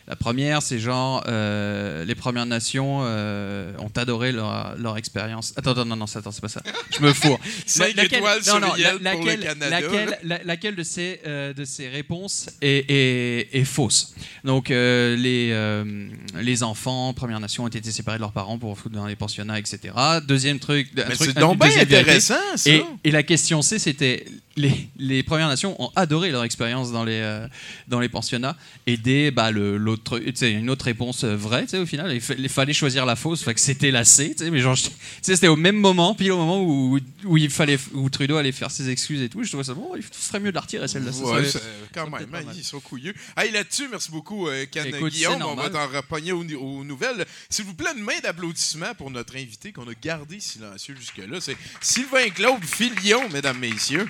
La 0.09 0.15
première, 0.15 0.63
c'est 0.63 0.79
genre 0.79 1.25
euh, 1.27 2.05
les 2.05 2.15
Premières 2.15 2.47
Nations 2.47 3.01
euh, 3.03 3.73
ont 3.79 3.91
adoré 3.97 4.31
leur, 4.31 4.77
leur 4.79 4.97
expérience. 4.97 5.53
Attends, 5.57 5.73
attends, 5.73 5.85
non, 5.85 5.97
non, 5.97 6.05
attends, 6.05 6.31
c'est 6.31 6.41
pas 6.41 6.49
ça. 6.49 6.63
Je 6.97 7.03
me 7.05 7.13
fourre. 7.13 7.41
Laquelle- 7.97 8.21
non, 8.47 8.61
non, 8.61 8.75
la- 8.85 8.93
laquelle, 9.01 9.41
laquelle- 9.71 10.19
la- 10.23 10.43
laquelle 10.45 10.77
de 10.77 10.83
ces, 10.85 11.21
euh, 11.27 11.53
de 11.53 11.65
ces 11.65 11.89
réponses 11.89 12.49
est, 12.63 12.89
est- 12.89 13.49
est 13.53 13.65
fausse? 13.65 14.15
Donc, 14.45 14.69
les, 14.69 15.53
les 16.41 16.63
enfants 16.63 17.13
Premières 17.13 17.41
Nations 17.41 17.65
ont 17.65 17.69
été 17.69 17.91
séparés 17.91 18.19
de 18.19 18.23
leurs 18.23 18.33
parents 18.33 18.59
pour 18.59 18.79
foutre 18.79 18.95
dans 18.95 19.07
les 19.07 19.17
pensionnats, 19.17 19.59
etc. 19.59 19.93
Deuxième 20.29 20.61
truc. 20.61 20.89
c'est 21.17 21.35
intéressant, 21.81 22.35
ça. 22.55 22.71
Et, 22.71 22.83
et 23.05 23.11
la 23.11 23.23
question 23.25 23.61
C, 23.63 23.79
c'était 23.81 24.25
les, 24.57 24.89
les 24.97 25.23
Premières 25.23 25.49
Nations 25.49 25.81
ont 25.83 25.91
adoré 25.97 26.31
leur 26.31 26.45
expérience 26.45 26.93
dans 26.93 27.05
les, 27.05 27.21
dans 27.89 27.99
les 28.01 28.09
pensionnats. 28.09 28.57
Et 28.87 28.97
dès 28.97 29.31
bah, 29.31 29.51
le- 29.51 29.77
une 30.43 30.71
autre 30.71 30.85
réponse 30.85 31.25
euh, 31.25 31.37
vraie, 31.37 31.67
au 31.75 31.87
final, 31.87 32.13
il, 32.13 32.21
fa- 32.21 32.35
il 32.35 32.49
fallait 32.49 32.73
choisir 32.73 33.07
la 33.07 33.17
fausse, 33.17 33.43
fait 33.43 33.55
que 33.55 33.61
c'était 33.61 33.91
la 33.91 34.05
C. 34.05 34.35
Mais 34.51 34.61
genre, 34.61 34.77
c'était 35.23 35.49
au 35.49 35.57
même 35.57 35.77
moment, 35.77 36.15
pile 36.15 36.33
au 36.33 36.37
moment 36.39 36.63
où, 36.63 36.99
où, 37.25 37.37
il 37.37 37.51
fallait, 37.51 37.79
où 37.95 38.09
Trudeau 38.11 38.37
allait 38.37 38.53
faire 38.53 38.71
ses 38.71 38.89
excuses 38.91 39.23
et 39.23 39.29
tout. 39.29 39.43
Je 39.43 39.49
trouvais 39.49 39.65
ça 39.65 39.75
bon, 39.75 39.91
il 39.97 40.03
ferait 40.03 40.41
mieux 40.41 40.51
de 40.51 40.55
la 40.55 40.61
retirer 40.61 40.89
celle-là. 40.89 41.11
Ouais, 41.11 41.43
quand 41.95 42.05
ça 42.11 42.19
même, 42.19 42.29
hein, 42.35 42.43
mal. 42.45 42.55
ils 42.57 42.65
sont 42.65 42.81
couilleux. 42.81 43.15
Hey, 43.37 43.51
là-dessus, 43.53 43.89
merci 43.91 44.11
beaucoup, 44.11 44.49
euh, 44.49 44.67
Ken 44.71 44.87
Écoute, 44.87 45.13
Guillaume. 45.13 45.43
On 45.43 45.55
va 45.55 45.71
t'en 45.71 45.87
repogner 45.89 46.33
aux, 46.33 46.45
aux 46.45 46.85
nouvelles. 46.85 47.25
S'il 47.51 47.65
vous 47.65 47.75
plaît, 47.75 47.91
une 47.97 48.03
main 48.05 48.19
d'applaudissement 48.23 48.95
pour 48.97 49.11
notre 49.11 49.37
invité 49.37 49.73
qu'on 49.73 49.89
a 49.89 49.95
gardé 49.95 50.41
silencieux 50.41 50.95
jusque-là. 50.99 51.39
C'est 51.41 51.57
Sylvain 51.81 52.29
Claude 52.31 52.65
Filion, 52.65 53.29
mesdames, 53.31 53.59
messieurs. 53.59 54.07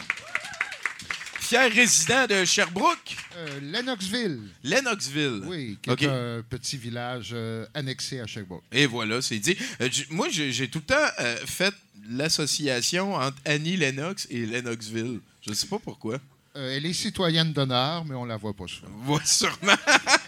Fier 1.46 1.70
résident 1.72 2.26
de 2.26 2.44
Sherbrooke, 2.44 3.16
Euh, 3.36 3.60
Lennoxville, 3.60 4.40
Lennoxville. 4.64 5.42
oui, 5.44 5.78
qui 5.82 5.90
est 5.90 6.06
un 6.08 6.42
petit 6.48 6.76
village 6.76 7.30
euh, 7.32 7.66
annexé 7.74 8.20
à 8.20 8.26
Sherbrooke. 8.26 8.64
Et 8.72 8.86
voilà, 8.86 9.22
c'est 9.22 9.38
dit. 9.38 9.56
Euh, 9.80 9.88
moi, 10.10 10.28
j'ai 10.30 10.68
tout 10.68 10.78
le 10.88 10.94
temps 10.94 11.08
fait 11.46 11.74
l'association 12.10 13.14
entre 13.14 13.36
Annie 13.44 13.76
Lennox 13.76 14.26
et 14.30 14.46
Lennoxville. 14.46 15.20
Je 15.46 15.52
sais 15.52 15.66
pas 15.66 15.78
pourquoi. 15.78 16.18
Elle 16.54 16.86
est 16.86 16.92
citoyenne 16.94 17.52
d'honneur, 17.52 18.04
mais 18.06 18.14
on 18.14 18.24
la 18.24 18.38
voit 18.38 18.54
pas 18.54 18.64
souvent. 18.66 18.88
Ouais, 19.14 19.20
sûrement. 19.24 19.74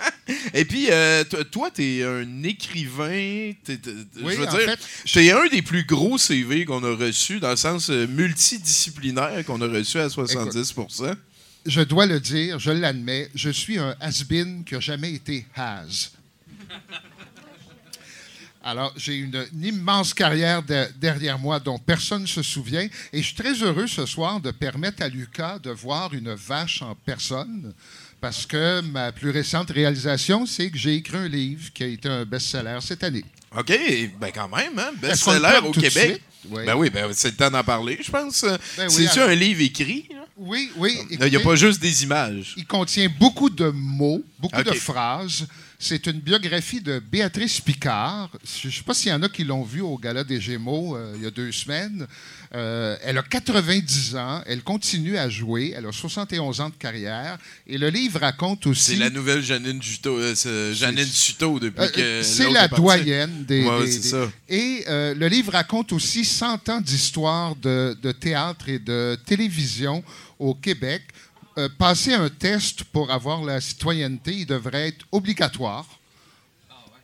Et 0.54 0.64
puis, 0.64 0.88
euh, 0.90 1.24
to- 1.24 1.44
toi, 1.44 1.70
t'es 1.70 2.02
un 2.04 2.42
écrivain. 2.42 3.52
t'es- 3.64 3.78
t'es- 3.78 3.90
Oui, 4.22 4.34
je 4.34 4.40
veux 4.40 4.46
en 4.48 4.50
dire, 4.50 4.60
fait, 4.60 4.78
t'es 5.12 5.32
un 5.32 5.46
des 5.48 5.62
plus 5.62 5.84
gros 5.84 6.18
CV 6.18 6.64
qu'on 6.64 6.82
a 6.84 6.94
reçu, 6.94 7.40
dans 7.40 7.50
le 7.50 7.56
sens 7.56 7.88
euh, 7.90 8.06
multidisciplinaire 8.06 9.44
qu'on 9.46 9.60
a 9.60 9.66
reçu 9.66 9.98
à 9.98 10.08
70% 10.08 11.14
Je 11.66 11.80
dois 11.80 12.06
le 12.06 12.20
dire, 12.20 12.58
je 12.58 12.70
l'admets, 12.70 13.28
je 13.34 13.50
suis 13.50 13.78
un 13.78 13.94
has-been 14.00 14.64
qui 14.64 14.74
n'a 14.74 14.80
jamais 14.80 15.12
été 15.12 15.46
has. 15.56 16.10
Alors, 18.62 18.92
j'ai 18.96 19.14
une, 19.14 19.46
une 19.54 19.64
immense 19.64 20.12
carrière 20.12 20.62
de- 20.62 20.88
derrière 21.00 21.38
moi 21.38 21.58
dont 21.60 21.78
personne 21.78 22.22
ne 22.22 22.26
se 22.26 22.42
souvient. 22.42 22.86
Et 23.12 23.22
je 23.22 23.26
suis 23.28 23.34
très 23.34 23.54
heureux 23.62 23.86
ce 23.86 24.04
soir 24.04 24.40
de 24.40 24.50
permettre 24.50 25.02
à 25.02 25.08
Lucas 25.08 25.58
de 25.58 25.70
voir 25.70 26.12
une 26.12 26.34
vache 26.34 26.82
en 26.82 26.94
personne. 26.94 27.72
Parce 28.20 28.46
que 28.46 28.80
ma 28.80 29.12
plus 29.12 29.30
récente 29.30 29.70
réalisation, 29.70 30.44
c'est 30.44 30.70
que 30.70 30.78
j'ai 30.78 30.94
écrit 30.96 31.16
un 31.16 31.28
livre 31.28 31.72
qui 31.72 31.84
a 31.84 31.86
été 31.86 32.08
un 32.08 32.24
best-seller 32.24 32.78
cette 32.80 33.04
année. 33.04 33.24
OK, 33.56 33.72
ben 34.20 34.30
quand 34.34 34.48
même, 34.48 34.78
hein? 34.78 34.90
Best-seller 35.00 35.60
au 35.64 35.70
Québec. 35.70 36.22
Oui. 36.50 36.64
Ben 36.66 36.74
oui, 36.74 36.90
ben 36.90 37.08
c'est 37.12 37.30
le 37.30 37.36
temps 37.36 37.50
d'en 37.50 37.64
parler, 37.64 37.98
je 38.02 38.10
pense. 38.10 38.44
Ben 38.76 38.88
C'est-tu 38.88 39.20
un 39.20 39.34
livre 39.34 39.60
écrit? 39.60 40.08
là? 40.10 40.24
Oui, 40.36 40.70
oui. 40.76 40.96
Il 41.10 41.18
n'y 41.18 41.36
a 41.36 41.40
pas 41.40 41.56
juste 41.56 41.80
des 41.80 42.04
images. 42.04 42.54
Il 42.56 42.64
contient 42.64 43.08
beaucoup 43.18 43.50
de 43.50 43.70
mots, 43.70 44.22
beaucoup 44.38 44.62
de 44.62 44.72
phrases. 44.72 45.46
C'est 45.80 46.06
une 46.06 46.20
biographie 46.20 46.80
de 46.80 47.00
Béatrice 47.00 47.60
Picard. 47.60 48.30
Je 48.62 48.68
ne 48.68 48.72
sais 48.72 48.82
pas 48.82 48.94
s'il 48.94 49.10
y 49.10 49.14
en 49.14 49.22
a 49.22 49.28
qui 49.28 49.44
l'ont 49.44 49.62
vu 49.62 49.80
au 49.80 49.96
Gala 49.96 50.24
des 50.24 50.40
Gémeaux 50.40 50.96
euh, 50.96 51.14
il 51.16 51.22
y 51.22 51.26
a 51.26 51.30
deux 51.30 51.52
semaines. 51.52 52.06
Euh, 52.54 52.96
elle 53.02 53.18
a 53.18 53.22
90 53.22 54.16
ans. 54.16 54.42
Elle 54.46 54.62
continue 54.62 55.18
à 55.18 55.28
jouer. 55.28 55.74
Elle 55.76 55.86
a 55.86 55.92
71 55.92 56.60
ans 56.60 56.70
de 56.70 56.74
carrière. 56.74 57.38
Et 57.66 57.76
le 57.76 57.90
livre 57.90 58.20
raconte 58.20 58.66
aussi... 58.66 58.92
C'est 58.92 58.96
la 58.96 59.10
nouvelle 59.10 59.42
Janine 59.42 59.82
Juteau, 59.82 60.18
euh, 60.18 60.72
Janine 60.74 61.04
Suto 61.04 61.60
depuis 61.60 61.82
Euh, 61.82 61.88
que. 61.88 62.22
c'est 62.22 62.50
la 62.50 62.64
est 62.64 62.74
doyenne 62.74 63.44
des. 63.44 63.64
Ouais, 63.66 63.84
des- 63.84 63.92
c'est 63.92 64.00
des- 64.00 64.08
ça. 64.08 64.30
Et 64.48 64.84
le 64.88 65.26
livre 65.28 65.52
raconte 65.52 65.92
aussi 65.92 66.24
100 66.24 66.68
ans 66.70 66.80
d'histoire 66.80 67.54
de, 67.56 67.96
de 68.02 68.12
théâtre 68.12 68.68
et 68.68 68.78
de 68.78 69.18
télévision 69.26 70.02
au 70.38 70.54
Québec. 70.54 71.02
Passer 71.76 72.14
un 72.14 72.28
test 72.28 72.84
pour 72.84 73.10
avoir 73.10 73.42
la 73.44 73.60
citoyenneté, 73.60 74.32
il 74.32 74.46
devrait 74.46 74.88
être 74.88 75.04
obligatoire 75.10 75.84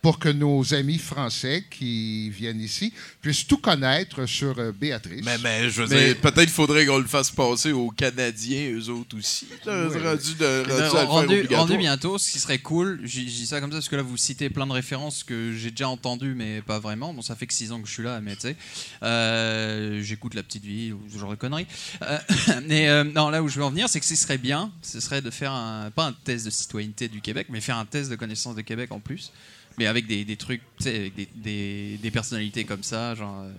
pour 0.04 0.18
que 0.18 0.28
nos 0.28 0.74
amis 0.74 0.98
français 0.98 1.64
qui 1.70 2.28
viennent 2.28 2.60
ici 2.60 2.92
puissent 3.22 3.46
tout 3.46 3.56
connaître 3.56 4.26
sur 4.26 4.58
euh, 4.58 4.70
Béatrice. 4.70 5.24
Mais, 5.24 5.38
mais 5.38 5.70
je 5.70 5.82
veux 5.82 5.88
Mais- 5.88 6.08
dire, 6.08 6.20
peut-être 6.20 6.50
faudrait 6.50 6.84
qu'on 6.84 6.98
le 6.98 7.06
fasse 7.06 7.30
passer 7.30 7.72
aux 7.72 7.88
Canadiens, 7.88 8.70
eux 8.72 8.90
autres 8.90 9.16
aussi. 9.16 9.46
là, 9.64 9.88
Oui, 9.88 9.96
rendu 10.02 10.34
de, 10.34 11.76
bientôt, 11.78 12.18
ce 12.18 12.30
qui 12.30 12.38
serait 12.38 12.58
cool, 12.58 13.00
je 13.02 13.20
dis 13.20 13.46
ça 13.46 13.62
comme 13.62 13.70
ça 13.70 13.76
parce 13.78 13.88
que 13.88 13.96
là 13.96 14.02
vous 14.02 14.18
citez 14.18 14.50
plein 14.50 14.66
de 14.66 14.72
références 14.72 15.24
que 15.24 15.54
j'ai 15.56 15.70
déjà 15.70 15.88
entendues 15.88 16.34
mais 16.34 16.60
pas 16.60 16.78
vraiment. 16.80 17.14
Bon, 17.14 17.22
ça 17.22 17.34
fait 17.34 17.46
que 17.46 17.54
6 17.54 17.72
ans 17.72 17.80
que 17.80 17.88
je 17.88 17.94
suis 17.94 18.02
là, 18.02 18.20
mais 18.20 18.34
tu 18.34 18.42
sais, 18.42 18.56
euh, 19.02 20.02
j'écoute 20.02 20.34
la 20.34 20.42
petite 20.42 20.66
vie 20.66 20.92
ou 20.92 21.00
ce 21.10 21.18
genre 21.18 21.30
de 21.30 21.36
conneries. 21.36 21.66
Euh, 22.02 22.18
mais 22.68 22.90
euh, 22.90 23.04
non, 23.04 23.30
là 23.30 23.42
où 23.42 23.48
je 23.48 23.56
veux 23.58 23.64
en 23.64 23.70
venir, 23.70 23.88
c'est 23.88 24.00
que 24.00 24.06
ce 24.06 24.16
serait 24.16 24.36
bien, 24.36 24.70
ce 24.82 25.00
serait 25.00 25.22
de 25.22 25.30
faire 25.30 25.52
un, 25.52 25.90
pas 25.90 26.04
un 26.04 26.12
test 26.12 26.44
de 26.44 26.50
citoyenneté 26.50 27.08
du 27.08 27.22
Québec, 27.22 27.46
mais 27.48 27.62
faire 27.62 27.78
un 27.78 27.86
test 27.86 28.10
de 28.10 28.16
connaissance 28.16 28.54
de 28.54 28.60
Québec 28.60 28.92
en 28.92 29.00
plus, 29.00 29.32
mais 29.78 29.86
avec 29.86 30.06
des, 30.06 30.24
des 30.24 30.36
trucs, 30.36 30.60
tu 30.78 30.84
sais, 30.84 30.96
avec 30.96 31.14
des, 31.14 31.28
des, 31.34 31.98
des 32.02 32.10
personnalités 32.10 32.64
comme 32.64 32.82
ça, 32.82 33.14
genre. 33.14 33.42
euh, 33.42 33.50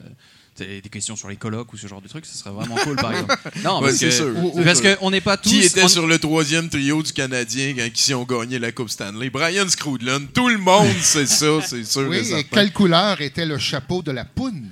des 0.58 0.82
questions 0.90 1.18
sur 1.18 1.28
les 1.28 1.36
colloques 1.36 1.74
ou 1.74 1.78
ce 1.78 1.86
genre 1.86 2.02
de 2.02 2.08
trucs, 2.08 2.26
ce 2.26 2.38
serait 2.38 2.50
vraiment 2.52 2.76
cool 2.78 2.96
par 2.96 3.12
exemple. 3.12 3.38
Non, 3.62 3.80
Ouais, 3.82 3.88
parce 3.88 3.98
c'est 3.98 4.06
que- 4.08 4.12
sûr. 4.16 4.38
Ou- 4.42 4.64
parce 4.64 4.80
qu'on 4.80 5.12
n'est 5.12 5.20
pas 5.20 5.36
tous. 5.36 5.50
Qui 5.50 5.60
était 5.60 5.84
on- 5.84 5.88
sur 5.90 6.08
le 6.08 6.18
troisième 6.18 6.70
trio 6.70 7.04
du 7.04 7.12
Canadien 7.12 7.74
quand 7.76 7.90
ils 8.08 8.14
ont 8.16 8.24
gagné 8.24 8.58
la 8.58 8.72
Coupe 8.72 8.90
Stanley? 8.90 9.30
Brian 9.30 9.68
Scrudlund. 9.68 10.32
Tout 10.32 10.48
le 10.48 10.58
monde 10.58 10.88
sait 11.02 11.26
ça, 11.26 11.60
c'est 11.62 11.84
sûr. 11.84 12.08
oui, 12.08 12.20
et 12.34 12.46
quelle 12.46 12.72
couleur 12.72 13.20
était 13.20 13.46
le 13.46 13.58
chapeau 13.58 14.02
de 14.02 14.12
la 14.12 14.24
poune? 14.24 14.70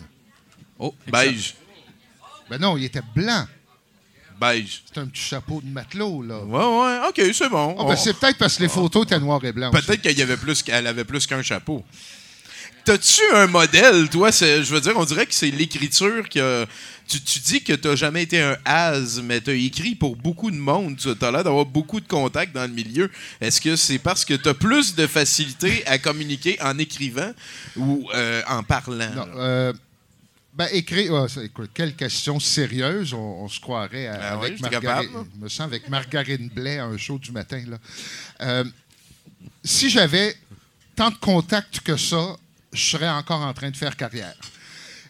Oh. 0.79 0.95
Beige. 1.11 1.53
Ben 2.49 2.59
non, 2.59 2.77
il 2.77 2.85
était 2.85 3.01
blanc. 3.13 3.45
Beige. 4.43 4.81
C'était 4.85 4.99
un 4.99 5.07
petit 5.07 5.21
chapeau 5.21 5.61
de 5.63 5.69
matelot, 5.69 6.21
là. 6.23 6.39
Ouais, 6.43 6.57
ouais, 6.59 7.07
ok, 7.09 7.33
c'est 7.33 7.49
bon. 7.49 7.75
Ah, 7.79 7.83
ben, 7.87 7.95
c'est 7.95 8.13
peut-être 8.17 8.37
parce 8.37 8.57
que 8.57 8.63
les 8.63 8.69
photos 8.69 9.05
étaient 9.05 9.19
noires 9.19 9.43
et 9.45 9.51
blanches. 9.51 9.73
Peut-être 9.73 10.01
qu'elle 10.01 10.21
avait 10.21 10.37
plus, 10.37 10.61
qu'elle 10.63 10.87
avait 10.87 11.03
plus 11.05 11.25
qu'un 11.27 11.41
chapeau. 11.41 11.83
T'as-tu 12.85 13.21
un 13.33 13.47
modèle, 13.47 14.09
toi? 14.09 14.29
c'est- 14.33 14.61
Je 14.61 14.73
veux 14.73 14.81
dire, 14.81 14.91
on 14.97 15.05
dirait 15.05 15.25
que 15.25 15.33
c'est 15.33 15.49
l'écriture 15.51 16.27
qui 16.27 16.41
a. 16.41 16.65
Tu, 17.07 17.21
tu 17.21 17.39
dis 17.39 17.63
que 17.63 17.71
t'as 17.73 17.95
jamais 17.95 18.23
été 18.23 18.41
un 18.41 18.57
as, 18.65 19.21
mais 19.23 19.39
t'as 19.39 19.53
écrit 19.53 19.95
pour 19.95 20.17
beaucoup 20.17 20.51
de 20.51 20.57
monde. 20.57 20.97
Tu 20.97 21.07
as 21.09 21.31
l'air 21.31 21.43
d'avoir 21.45 21.65
beaucoup 21.65 22.01
de 22.01 22.07
contacts 22.07 22.53
dans 22.53 22.63
le 22.63 22.73
milieu. 22.73 23.09
Est-ce 23.39 23.61
que 23.61 23.77
c'est 23.77 23.99
parce 23.99 24.25
que 24.25 24.33
t'as 24.33 24.53
plus 24.53 24.95
de 24.95 25.07
facilité 25.07 25.83
à 25.85 25.97
communiquer 25.97 26.57
en 26.61 26.77
écrivant 26.77 27.31
ou 27.77 28.09
euh, 28.15 28.41
en 28.49 28.63
parlant? 28.63 29.11
Non, 29.15 29.27
euh, 29.37 29.71
ben, 30.55 30.67
ça, 31.27 31.43
écoute, 31.43 31.71
quelle 31.73 31.95
question 31.95 32.39
sérieuse. 32.39 33.13
On, 33.13 33.43
on 33.43 33.49
se 33.49 33.59
croirait 33.59 34.07
à- 34.07 34.37
ouais, 34.37 34.45
avec 34.47 34.57
j'étais 34.57 34.69
Margarine. 34.69 35.09
Je 35.35 35.39
me 35.43 35.49
sens 35.49 35.61
avec 35.61 35.89
Margarine 35.89 36.49
Blais 36.49 36.77
à 36.79 36.85
un 36.85 36.97
show 36.97 37.17
du 37.17 37.31
matin. 37.31 37.63
Là. 37.67 37.77
Euh, 38.41 38.63
si 39.63 39.89
j'avais 39.89 40.35
tant 40.95 41.09
de 41.09 41.15
contacts 41.17 41.79
que 41.79 41.97
ça, 41.97 42.35
je 42.71 42.83
serais 42.83 43.09
encore 43.09 43.41
en 43.41 43.53
train 43.53 43.71
de 43.71 43.77
faire 43.77 43.95
carrière. 43.95 44.35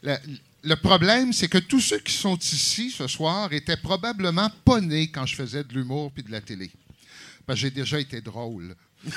Le, 0.01 0.15
le 0.63 0.75
problème, 0.75 1.33
c'est 1.33 1.49
que 1.49 1.57
tous 1.57 1.81
ceux 1.81 1.99
qui 1.99 2.13
sont 2.13 2.37
ici 2.37 2.89
ce 2.89 3.07
soir 3.07 3.51
étaient 3.51 3.77
probablement 3.77 4.49
pas 4.63 4.79
nés 4.79 5.09
quand 5.11 5.25
je 5.25 5.35
faisais 5.35 5.63
de 5.63 5.73
l'humour 5.73 6.11
puis 6.13 6.23
de 6.23 6.31
la 6.31 6.39
télé. 6.41 6.71
Que 7.45 7.55
j'ai 7.55 7.71
déjà 7.71 7.99
été 7.99 8.21
drôle. 8.21 8.75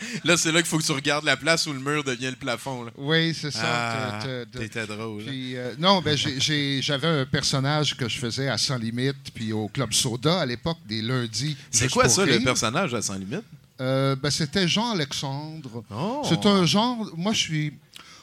Là, 0.24 0.36
c'est 0.36 0.52
là 0.52 0.60
qu'il 0.60 0.68
faut 0.68 0.78
que 0.78 0.84
tu 0.84 0.92
regardes 0.92 1.24
la 1.24 1.36
place 1.36 1.66
où 1.66 1.72
le 1.72 1.78
mur 1.80 2.02
devient 2.04 2.30
le 2.30 2.36
plafond. 2.36 2.84
là. 2.84 2.90
Oui, 2.96 3.34
c'est 3.34 3.50
ça. 3.50 3.60
Ah, 3.64 4.18
t'étais 4.52 4.86
drôle. 4.86 5.22
hein. 5.22 5.26
Puis, 5.26 5.56
euh, 5.56 5.74
non, 5.78 6.00
ben, 6.00 6.16
j'avais 6.16 7.08
un 7.08 7.26
personnage 7.26 7.96
que 7.96 8.08
je 8.08 8.18
faisais 8.18 8.48
à 8.48 8.58
Sans 8.58 8.76
Limite, 8.78 9.30
puis 9.34 9.52
au 9.52 9.68
Club 9.68 9.92
Soda 9.92 10.40
à 10.40 10.46
l'époque, 10.46 10.78
des 10.86 11.02
lundis. 11.02 11.56
C'est 11.70 11.90
quoi 11.90 12.08
ça, 12.08 12.24
le 12.24 12.40
personnage 12.40 12.94
à 12.94 13.02
Sans 13.02 13.14
Limite? 13.14 13.44
Euh, 13.80 14.14
ben, 14.16 14.30
C'était 14.30 14.68
Jean-Alexandre. 14.68 15.82
Oh. 15.90 16.22
C'est 16.28 16.44
un 16.46 16.64
genre. 16.66 17.10
Moi, 17.16 17.32
je 17.32 17.38
suis. 17.38 17.72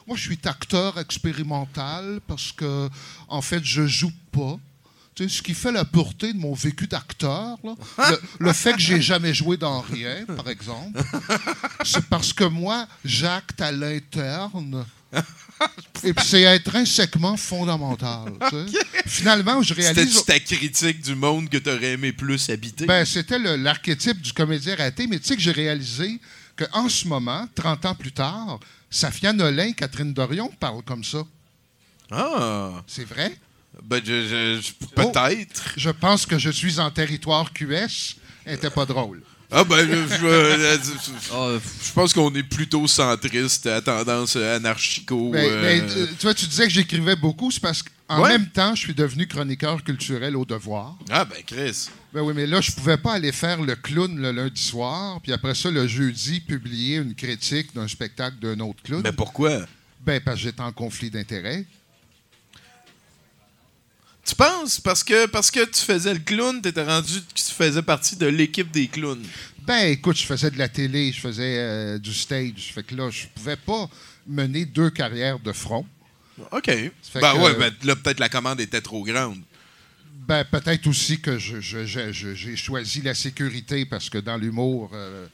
Moi, 0.06 0.16
je 0.16 0.22
suis 0.22 0.38
acteur 0.44 0.98
expérimental 0.98 2.20
parce 2.26 2.52
que, 2.52 2.88
en 3.28 3.42
fait, 3.42 3.62
je 3.62 3.86
joue 3.86 4.12
pas. 4.32 4.58
Tu 5.18 5.28
ce 5.28 5.42
qui 5.42 5.52
fait 5.52 5.72
la 5.72 5.84
pureté 5.84 6.32
de 6.32 6.38
mon 6.38 6.54
vécu 6.54 6.86
d'acteur, 6.86 7.58
le, 7.64 7.74
le 8.38 8.52
fait 8.52 8.74
que 8.74 8.78
j'ai 8.78 9.02
jamais 9.02 9.34
joué 9.34 9.56
dans 9.56 9.80
rien, 9.80 10.24
par 10.36 10.48
exemple, 10.48 11.02
c'est 11.84 12.04
parce 12.04 12.32
que 12.32 12.44
moi, 12.44 12.86
j'acte 13.04 13.60
à 13.60 13.72
l'interne. 13.72 14.86
Et 16.04 16.14
puis 16.14 16.24
c'est 16.24 16.46
intrinsèquement 16.46 17.36
fondamental. 17.36 18.32
tu. 18.48 18.78
Finalement, 19.08 19.60
je 19.60 19.74
réalise. 19.74 20.04
C'était-tu 20.04 20.24
ta 20.24 20.38
critique 20.38 21.00
du 21.02 21.16
monde 21.16 21.48
que 21.48 21.58
t'aurais 21.58 21.94
aimé 21.94 22.12
plus 22.12 22.48
habiter? 22.48 22.86
Ben, 22.86 23.04
c'était 23.04 23.40
l'archétype 23.40 24.20
du 24.20 24.32
comédien 24.32 24.76
raté, 24.76 25.08
mais 25.08 25.18
tu 25.18 25.26
sais 25.26 25.34
que 25.34 25.42
j'ai 25.42 25.50
réalisé 25.50 26.20
qu'en 26.56 26.88
ce 26.88 27.08
moment, 27.08 27.44
30 27.56 27.86
ans 27.86 27.94
plus 27.96 28.12
tard, 28.12 28.60
Safia 28.88 29.32
Nolin, 29.32 29.72
Catherine 29.72 30.12
Dorion 30.14 30.52
parlent 30.60 30.84
comme 30.84 31.02
ça. 31.02 31.24
ah! 32.12 32.84
C'est 32.86 33.04
vrai? 33.04 33.36
Ben, 33.84 34.00
je, 34.04 34.22
je- 34.22 34.60
je- 34.62 34.72
Oh. 34.96 35.10
peut-être. 35.12 35.72
Je 35.76 35.90
pense 35.90 36.26
que 36.26 36.38
je 36.38 36.50
suis 36.50 36.78
en 36.80 36.90
territoire 36.90 37.52
QS. 37.52 38.16
Elle 38.44 38.54
était 38.54 38.70
pas 38.70 38.84
drôle. 38.86 39.22
Ah, 39.50 39.64
ben, 39.64 39.78
je, 39.78 40.16
je- 40.16 40.26
euh, 40.26 40.76
je- 40.78 41.10
Oh, 41.32 41.36
euh, 41.36 41.58
je 41.82 41.92
pense 41.92 42.12
qu'on 42.12 42.34
est 42.34 42.42
plutôt 42.42 42.86
centriste, 42.86 43.66
à 43.66 43.80
tendance 43.80 44.36
anarchico. 44.36 45.30
Ben, 45.32 45.42
euh, 45.44 46.06
tu 46.18 46.22
vois, 46.26 46.34
tu 46.34 46.46
disais 46.46 46.64
que 46.64 46.70
j'écrivais 46.72 47.16
beaucoup, 47.16 47.50
c'est 47.50 47.60
parce 47.60 47.82
qu'en 47.82 48.20
Ouais. 48.22 48.28
même 48.30 48.48
temps, 48.50 48.74
je 48.74 48.80
suis 48.82 48.94
devenu 48.94 49.26
chroniqueur 49.26 49.82
culturel 49.82 50.36
au 50.36 50.44
devoir. 50.44 50.98
Ah, 51.08 51.24
ben, 51.24 51.38
Chris. 51.46 51.88
Ben 52.12 52.20
oui, 52.22 52.34
mais 52.36 52.46
là, 52.46 52.60
je 52.60 52.72
pouvais 52.72 52.96
pas 52.98 53.14
aller 53.14 53.32
faire 53.32 53.62
le 53.62 53.74
clown 53.74 54.18
le 54.20 54.32
lundi 54.32 54.62
soir, 54.62 55.18
puis 55.22 55.32
après 55.32 55.54
ça, 55.54 55.70
le 55.70 55.86
jeudi, 55.86 56.40
publier 56.40 56.96
une 56.96 57.14
critique 57.14 57.74
d'un 57.74 57.88
spectacle 57.88 58.36
d'un 58.40 58.58
autre 58.60 58.82
clown. 58.82 59.00
Mais 59.02 59.12
pourquoi? 59.12 59.60
Ben, 60.04 60.20
parce 60.20 60.36
que 60.36 60.42
j'étais 60.44 60.60
en 60.62 60.72
conflit 60.72 61.10
d'intérêts. 61.10 61.64
Tu 64.28 64.34
penses? 64.34 64.78
Parce 64.78 65.02
que, 65.02 65.24
parce 65.26 65.50
que 65.50 65.64
tu 65.64 65.80
faisais 65.80 66.12
le 66.12 66.20
clown, 66.20 66.60
t'étais 66.60 66.84
rendu 66.84 67.14
que 67.22 67.32
tu 67.34 67.44
faisais 67.44 67.80
partie 67.80 68.14
de 68.14 68.26
l'équipe 68.26 68.70
des 68.70 68.86
clowns. 68.86 69.24
Ben, 69.66 69.86
écoute, 69.90 70.18
je 70.18 70.24
faisais 70.26 70.50
de 70.50 70.58
la 70.58 70.68
télé, 70.68 71.12
je 71.12 71.20
faisais 71.20 71.56
euh, 71.58 71.98
du 71.98 72.12
stage. 72.12 72.72
Fait 72.74 72.82
que 72.82 72.94
là, 72.94 73.08
je 73.10 73.26
pouvais 73.34 73.56
pas 73.56 73.88
mener 74.26 74.66
deux 74.66 74.90
carrières 74.90 75.38
de 75.38 75.52
front. 75.52 75.86
OK. 76.52 76.66
Ben, 76.66 76.92
que- 77.14 77.38
ouais, 77.38 77.54
ben, 77.58 77.72
là, 77.84 77.96
peut-être 77.96 78.20
la 78.20 78.28
commande 78.28 78.60
était 78.60 78.82
trop 78.82 79.02
grande. 79.02 79.40
Ben, 80.26 80.44
peut-être 80.44 80.86
aussi 80.86 81.20
que 81.20 81.38
je- 81.38 81.60
je- 81.60 81.86
je- 81.86 82.12
je- 82.12 82.34
j'ai 82.34 82.54
choisi 82.54 83.00
la 83.00 83.14
sécurité 83.14 83.86
parce 83.86 84.10
que 84.10 84.18
dans 84.18 84.36
l'humour, 84.36 84.90
euh, 84.92 85.26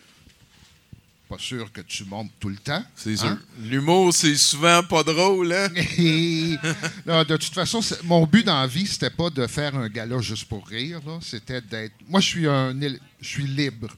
pas 1.29 1.39
sûr 1.39 1.73
que 1.73 1.81
tu 1.81 2.05
montes 2.05 2.31
tout 2.39 2.49
le 2.49 2.57
temps. 2.57 2.83
C'est 2.97 3.17
sûr. 3.17 3.27
Hein? 3.29 3.39
L'humour, 3.63 4.13
c'est 4.13 4.37
souvent 4.37 4.83
pas 4.83 5.03
drôle, 5.03 5.53
hein? 5.53 5.69
Non, 7.07 7.23
de 7.25 7.37
toute 7.37 7.55
façon, 7.55 7.81
mon 8.05 8.27
but 8.27 8.45
dans 8.45 8.61
la 8.61 8.67
vie, 8.67 8.87
c'était 8.87 9.11
pas 9.11 9.31
de 9.31 9.47
faire 9.47 9.75
un 9.77 9.89
gala 9.89 10.21
juste 10.21 10.45
pour 10.45 10.67
rire. 10.67 11.01
C'était 11.23 11.61
d'être. 11.61 11.95
Moi, 12.09 12.21
je 12.21 12.27
suis 12.27 12.47
un, 12.47 12.75
je 12.81 12.99
suis 13.29 13.47
libre. 13.47 13.89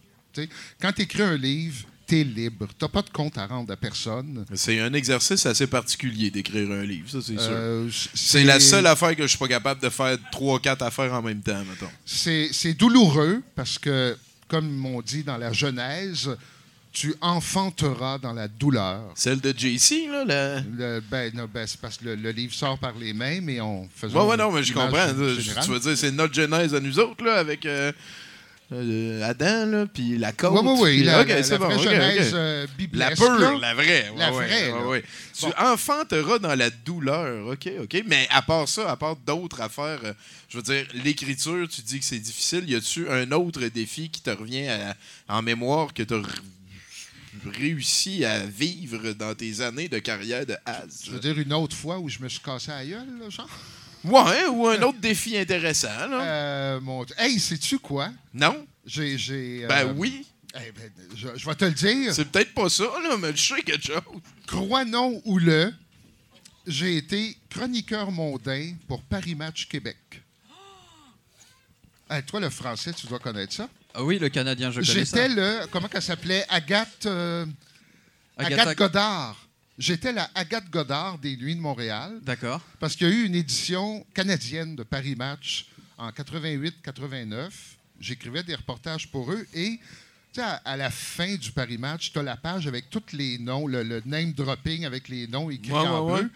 Quand 0.81 0.93
tu 0.93 1.03
écris 1.03 1.23
un 1.23 1.37
livre, 1.37 1.85
tu 2.07 2.21
es 2.21 2.25
libre. 2.25 2.69
Tu 2.79 2.89
pas 2.89 3.03
de 3.03 3.11
compte 3.11 3.37
à 3.39 3.47
rendre 3.47 3.73
à 3.73 3.77
personne. 3.77 4.45
C'est 4.55 4.79
un 4.81 4.93
exercice 4.93 5.45
assez 5.47 5.67
particulier 5.67 6.31
d'écrire 6.31 6.71
un 6.71 6.85
livre, 6.85 7.11
ça, 7.11 7.19
c'est 7.21 7.39
sûr. 7.39 7.51
Euh, 7.51 7.91
C'est 8.15 8.45
la 8.45 8.61
seule 8.61 8.87
affaire 8.87 9.17
que 9.17 9.23
je 9.23 9.29
suis 9.29 9.39
pas 9.39 9.49
capable 9.49 9.81
de 9.81 9.89
faire 9.89 10.17
trois, 10.31 10.61
quatre 10.61 10.83
affaires 10.83 11.13
en 11.13 11.23
même 11.23 11.41
temps, 11.41 11.65
mettons. 11.65 11.91
C'est 12.05 12.51
c'est 12.53 12.75
douloureux 12.75 13.43
parce 13.55 13.79
que, 13.79 14.17
comme 14.49 14.85
on 14.87 15.03
dit 15.03 15.25
dans 15.25 15.39
la 15.39 15.53
Genèse, 15.53 16.31
tu 16.99 17.15
enfanteras 17.21 18.17
dans 18.17 18.33
la 18.33 18.49
douleur. 18.49 19.13
Celle 19.17 19.39
de 19.43 19.53
JC, 19.55 20.09
là, 20.11 20.25
la... 20.25 20.61
Le- 20.61 21.01
ben, 21.11 21.31
non, 21.35 21.47
ben, 21.53 21.67
c'est 21.67 21.79
parce 21.79 21.99
que 21.99 22.07
le, 22.07 22.15
le 22.15 22.31
livre 22.31 22.55
sort 22.55 22.79
par 22.79 22.95
les 22.99 23.13
mains, 23.13 23.41
mais 23.43 23.61
on 23.61 23.87
faisait. 23.95 24.17
Ouais, 24.17 24.25
ouais, 24.25 24.37
non, 24.39 24.51
mais 24.51 24.63
je 24.63 24.73
comprends. 24.73 25.07
Tu 25.09 25.71
veux 25.71 25.79
dire, 25.81 25.95
c'est 25.99 26.11
notre 26.13 26.33
genèse 26.33 26.75
à 26.75 26.81
nous 26.81 26.99
autres, 26.99 27.23
là, 27.23 27.35
avec 27.37 27.67
euh, 27.67 27.93
euh, 28.73 29.23
Adam, 29.29 29.67
là, 29.67 29.87
puis 29.93 30.17
la 30.17 30.33
côte. 30.33 30.53
Oui, 30.55 30.61
oui, 30.65 30.79
oui. 30.81 31.03
La, 31.05 31.23
la- 31.25 31.41
la 31.43 31.59
bon, 31.59 31.67
euh, 32.35 32.67
La 32.95 33.11
pure, 33.11 33.39
là. 33.39 33.59
la 33.61 33.75
vraie. 33.75 34.13
La 34.17 34.31
vraie, 34.31 34.49
ouais, 34.49 34.69
là. 34.71 34.87
ouais. 34.87 35.05
Bon. 35.43 35.51
Tu 35.51 35.55
enfanteras 35.63 36.39
dans 36.39 36.55
la 36.55 36.71
douleur, 36.71 37.47
OK, 37.49 37.69
OK. 37.83 38.03
Mais 38.07 38.27
à 38.31 38.41
part 38.41 38.67
ça, 38.69 38.91
à 38.91 38.97
part 38.97 39.17
d'autres 39.17 39.61
affaires, 39.61 40.01
euh, 40.03 40.13
je 40.49 40.57
veux 40.57 40.63
dire, 40.63 40.87
l'écriture, 40.95 41.69
tu 41.69 41.83
dis 41.83 41.99
que 42.01 42.05
c'est 42.07 42.19
difficile. 42.19 42.65
Y 42.69 42.75
a-tu 42.75 43.07
un 43.11 43.31
autre 43.33 43.61
défi 43.67 44.09
qui 44.09 44.23
te 44.23 44.31
revient 44.31 44.67
à- 44.69 44.97
en 45.29 45.43
mémoire 45.43 45.93
que 45.93 46.03
tu 46.03 46.15
as 46.15 46.23
réussi 47.45 48.25
à 48.25 48.41
vivre 48.47 49.13
dans 49.13 49.35
tes 49.35 49.61
années 49.61 49.89
de 49.89 49.99
carrière 49.99 50.47
de 50.47 50.57
Haz? 50.65 51.03
Je 51.05 51.11
veux 51.11 51.21
dire, 51.21 51.39
une 51.39 51.53
autre 51.53 51.77
fois 51.77 51.99
où 51.99 52.09
je 52.09 52.19
me 52.21 52.29
suis 52.29 52.41
cassé 52.41 52.71
la 52.71 52.85
gueule, 52.85 53.19
là, 53.21 53.31
genre? 53.31 53.49
Ouais, 54.05 54.47
ou 54.47 54.69
un 54.69 54.81
autre 54.83 54.99
défi 55.01 55.37
intéressant, 55.37 56.07
là. 56.09 56.23
Euh, 56.23 56.81
mon... 56.81 57.05
Hey, 57.19 57.39
sais-tu 57.41 57.79
quoi? 57.79 58.11
Non? 58.33 58.67
J'ai. 58.85 59.19
j'ai, 59.19 59.65
euh, 59.65 59.69
Ben 59.69 59.93
oui. 59.97 60.25
eh 60.55 60.71
ben, 60.73 60.91
je, 61.17 61.29
je 61.37 61.45
vais 61.47 61.55
te 61.57 61.65
le 61.65 61.73
dire. 61.73 62.15
C'est 62.15 62.25
peut-être 62.31 62.55
pas 62.55 62.69
ça, 62.69 62.85
là, 63.03 63.17
mais 63.19 63.35
je 63.35 63.55
sais 63.55 63.63
quelque 63.63 63.85
chose. 63.87 64.03
Crois 64.47 64.85
non 64.85 65.21
ou 65.25 65.39
le, 65.39 65.75
j'ai 66.67 66.97
été 66.99 67.37
chroniqueur 67.51 68.13
mondain 68.13 68.75
pour 68.87 69.03
Paris 69.03 69.35
Match 69.35 69.67
Québec. 69.67 69.97
Hey, 72.09 72.23
toi, 72.23 72.39
le 72.39 72.51
français, 72.51 72.93
tu 72.93 73.07
dois 73.09 73.19
connaître 73.19 73.53
ça. 73.55 73.69
Ah 73.99 74.05
oui, 74.05 74.19
le 74.19 74.29
Canadien, 74.29 74.71
je 74.71 74.81
connais 74.81 75.05
ça. 75.07 75.17
J'étais 75.27 75.29
le. 75.35 75.67
Comment 75.71 75.89
qu'elle 75.89 76.03
s'appelait? 76.03 76.45
Agathe. 76.51 77.07
euh, 77.07 77.47
Agatha- 78.37 78.63
Agathe 78.63 78.77
Godard. 78.79 79.49
J'étais 79.79 80.13
la 80.13 80.31
Agathe 80.35 80.69
Godard 80.71 81.19
des 81.19 81.37
Nuits 81.37 81.55
de 81.57 81.61
Montréal 81.61 82.19
D'accord. 82.23 82.61
parce 82.81 82.95
qu'il 82.97 83.09
y 83.09 83.11
a 83.11 83.15
eu 83.15 83.25
une 83.25 83.35
édition 83.35 84.07
canadienne 84.15 84.75
de 84.77 84.83
Paris 84.83 85.15
Match 85.17 85.67
en 85.99 86.11
88-89. 86.11 87.51
J'écrivais 88.01 88.43
des 88.43 88.55
reportages 88.55 89.11
pour 89.11 89.33
eux 89.33 89.47
et 89.55 89.79
tu 90.33 90.41
sais, 90.41 90.43
à, 90.43 90.55
à 90.65 90.77
la 90.77 90.91
fin 90.91 91.35
du 91.37 91.51
Paris 91.53 91.79
Match, 91.79 92.11
tu 92.13 92.19
as 92.19 92.23
la 92.23 92.37
page 92.37 92.67
avec 92.67 92.89
tous 92.91 93.03
les 93.13 93.39
noms, 93.39 93.67
le, 93.67 93.83
le 93.83 94.03
name 94.05 94.33
dropping 94.33 94.85
avec 94.87 95.09
les 95.09 95.27
noms 95.27 95.49
écrits 95.51 95.73
Ouais, 95.73 95.79
en 95.81 96.07
ouais, 96.07 96.21
bleu. 96.21 96.25
ouais. 96.25 96.31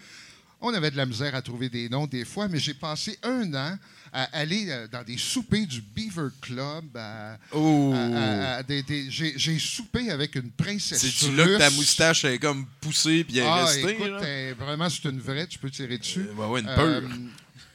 On 0.62 0.74
avait 0.74 0.90
de 0.90 0.96
la 0.98 1.06
misère 1.06 1.34
à 1.34 1.40
trouver 1.42 1.68
des 1.70 1.88
noms 1.88 2.06
des 2.06 2.24
fois, 2.26 2.46
mais 2.48 2.58
j'ai 2.58 2.74
passé 2.74 3.18
un 3.22 3.52
an 3.54 3.78
à 4.12 4.24
aller 4.38 4.66
euh, 4.70 4.88
dans 4.88 5.02
des 5.04 5.16
soupers 5.16 5.66
du 5.66 5.80
Beaver 5.80 6.30
Club. 6.40 6.96
à- 6.96 7.38
Oh! 7.52 7.92
à- 7.94 8.58
à- 8.58 8.62
j'ai, 9.08 9.58
soupé 9.58 10.10
avec 10.10 10.34
une 10.34 10.50
princesse 10.50 11.00
C'est-tu 11.00 11.34
là 11.34 11.44
que 11.46 11.58
ta 11.58 11.70
moustache 11.70 12.24
est 12.24 12.38
comme 12.38 12.66
poussée 12.80 13.24
puis 13.24 13.38
elle 13.38 13.44
est 13.44 13.48
Ah, 13.48 13.64
restée? 13.66 13.90
écoute, 13.92 14.58
vraiment, 14.58 14.88
c'est 14.90 15.04
une 15.08 15.20
vraie, 15.20 15.46
tu 15.46 15.58
peux 15.58 15.70
tirer 15.70 15.98
dessus. 15.98 16.26
Euh, 16.28 16.34
ouais, 16.34 16.46
ouais, 16.46 16.60
une 16.60 16.68
Euh, 16.68 17.00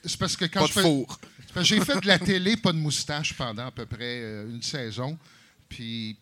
c'est 0.05 0.17
parce 0.17 0.35
que 0.35 0.45
quand 0.45 0.61
Pas 0.61 0.65
je 0.67 0.71
de 0.71 0.73
fais- 0.73 0.81
four. 0.81 1.19
j'ai 1.61 1.79
fait 1.81 1.99
de 2.01 2.07
la 2.07 2.19
télé, 2.19 2.57
pas 2.57 2.71
de 2.73 2.77
moustache 2.77 3.33
pendant 3.33 3.67
à 3.67 3.71
peu 3.71 3.85
près 3.85 4.19
une 4.47 4.61
saison. 4.61 5.17
Puis 5.69 6.17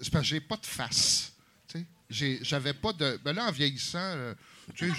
c'est 0.00 0.10
parce 0.10 0.24
que 0.24 0.28
j'ai 0.30 0.40
pas 0.40 0.56
de 0.56 0.66
face. 0.66 1.32
J'avais 2.10 2.72
pas 2.74 2.92
de. 2.92 3.20
Ben 3.24 3.32
là, 3.32 3.46
en 3.46 3.52
vieillissant, 3.52 4.16
tu 4.74 4.88
sais, 4.88 4.94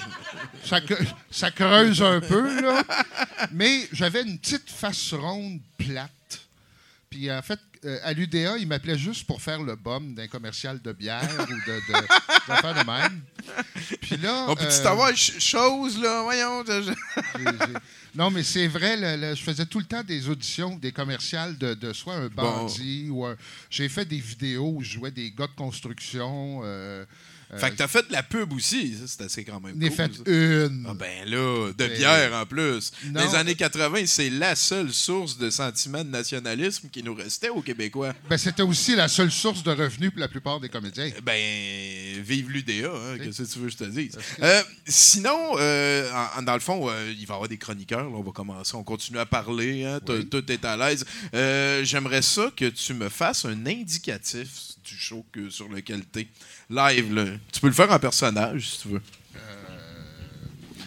je- 0.66 1.06
ça, 1.32 1.52
creuse 1.52 2.02
un 2.02 2.20
peu, 2.22 2.62
là. 2.62 2.84
Mais 3.52 3.88
j'avais 3.92 4.22
une 4.24 4.38
petite 4.40 4.70
face 4.70 5.14
ronde 5.14 5.60
plate. 5.78 6.12
Puis 7.10 7.30
en 7.32 7.42
fait, 7.42 7.60
euh, 7.84 7.98
à 8.04 8.14
l'UDA, 8.14 8.58
ils 8.58 8.68
m'appelaient 8.68 8.98
juste 8.98 9.26
pour 9.28 9.42
faire 9.42 9.62
le 9.62 9.76
bum 9.76 10.14
d'un 10.14 10.28
commercial 10.28 10.82
de 10.82 10.92
bière 10.94 11.28
ou 11.40 11.46
de, 11.46 11.76
de, 11.76 12.08
d'affaires 12.48 12.86
de 12.86 12.90
même. 12.90 13.22
Puis 14.02 14.16
là. 14.18 14.46
On 14.48 14.52
euh, 14.56 14.84
t'avoir 14.84 15.10
ch- 15.10 15.40
chose, 15.40 16.00
là? 16.00 16.22
Voyons. 16.24 16.64
Non, 18.16 18.30
mais 18.30 18.44
c'est 18.44 18.68
vrai, 18.68 18.96
le- 19.18 19.36
je 19.36 19.42
faisais 19.42 19.66
tout 19.66 19.80
le 19.80 19.86
temps 19.86 20.04
des 20.04 20.30
auditions, 20.30 20.76
des 20.78 20.92
commerciales 20.92 21.58
de, 21.58 21.74
de 21.74 21.92
soit 21.94 22.16
un 22.16 22.28
bandit 22.28 23.08
ou 23.10 23.26
un. 23.26 23.36
J'ai 23.70 23.90
fait 23.90 24.06
des 24.06 24.20
vidéos 24.20 24.74
où 24.78 24.84
je 24.84 24.92
jouais 24.92 25.12
des 25.12 25.32
gars 25.32 25.48
de 25.48 25.56
construction. 25.56 26.62
Euh, 26.64 27.06
Fait 27.58 27.72
que 27.72 27.76
t'as 27.76 27.88
fait 27.88 28.08
de 28.08 28.14
la 28.14 28.24
pub 28.24 28.54
aussi. 28.54 28.96
Ça, 28.96 29.04
c'est 29.08 29.22
assez 29.24 29.44
quand 29.44 29.60
même 29.60 29.76
J'en 29.80 29.86
ai 29.86 29.90
cool, 29.90 29.96
fait 29.98 30.12
ça. 30.14 30.22
une. 30.26 30.86
Ah 30.88 30.94
ben 30.94 31.30
là, 31.30 31.72
de 31.78 31.86
Mais- 31.86 31.98
bière 31.98 32.34
en 32.34 32.46
plus. 32.46 32.92
Dans 33.06 33.22
les 33.24 33.36
années 33.36 33.56
80, 33.56 34.04
c'est 34.06 34.30
la 34.30 34.56
seule 34.56 34.92
source 34.94 35.38
de 35.38 35.50
sentiment 35.50 36.04
de 36.04 36.10
nationalisme 36.10 36.90
qui 36.92 37.04
nous 37.04 37.14
restait 37.14 37.50
aux 37.50 37.62
Québécois. 37.62 38.14
Ben, 38.30 38.38
c'était 38.38 38.62
aussi 38.64 38.96
la 38.96 39.08
seule 39.08 39.32
source 39.32 39.64
de 39.64 39.72
revenus 39.72 40.12
pour 40.12 40.20
la 40.20 40.28
plupart 40.28 40.60
des 40.60 40.70
comédiens. 40.70 41.10
Ben, 41.24 42.22
vive 42.24 42.50
l'UDA, 42.50 42.88
hein, 42.90 43.18
qu'est-ce 43.22 43.44
que 43.44 43.48
tu 43.54 43.60
veux 43.60 43.66
que 43.68 43.72
je 43.74 43.78
te 43.78 43.84
dise? 43.86 44.18
Euh, 44.42 44.62
sinon, 44.88 45.56
euh, 45.58 46.10
en- 46.38 46.42
dans 46.44 46.54
le 46.54 46.60
fond, 46.60 46.90
euh, 46.90 47.12
il 47.18 47.26
va 47.26 47.34
y 47.34 47.36
avoir 47.36 47.50
des 47.50 47.58
chroniqueurs. 47.58 48.10
là, 48.10 48.16
on 48.16 48.22
va 48.24 48.32
commencer, 48.32 48.76
on 48.76 48.84
continue 48.84 49.20
à 49.20 49.26
parler. 49.26 49.84
hein, 49.86 50.00
Oui. 50.08 50.28
Tout 50.30 50.50
est 50.52 50.64
à 50.66 50.78
l'aise. 50.78 51.06
Euh, 51.34 51.84
J'aimerais 51.84 52.22
ça 52.22 52.52
que 52.56 52.66
tu 52.66 52.94
me 52.94 53.10
fasses 53.10 53.46
un 53.46 53.66
indicatif 53.66 54.50
du 54.84 54.96
show 54.98 55.26
que, 55.32 55.50
sur 55.50 55.68
lequel 55.70 56.02
tu 56.12 56.22
es. 56.22 56.28
Live, 56.72 57.14
là. 57.14 57.26
Tu 57.52 57.60
peux 57.60 57.68
le 57.68 57.74
faire 57.74 57.92
en 57.92 58.00
personnage, 58.00 58.70
si 58.70 58.82
tu 58.82 58.88
veux. 58.90 59.02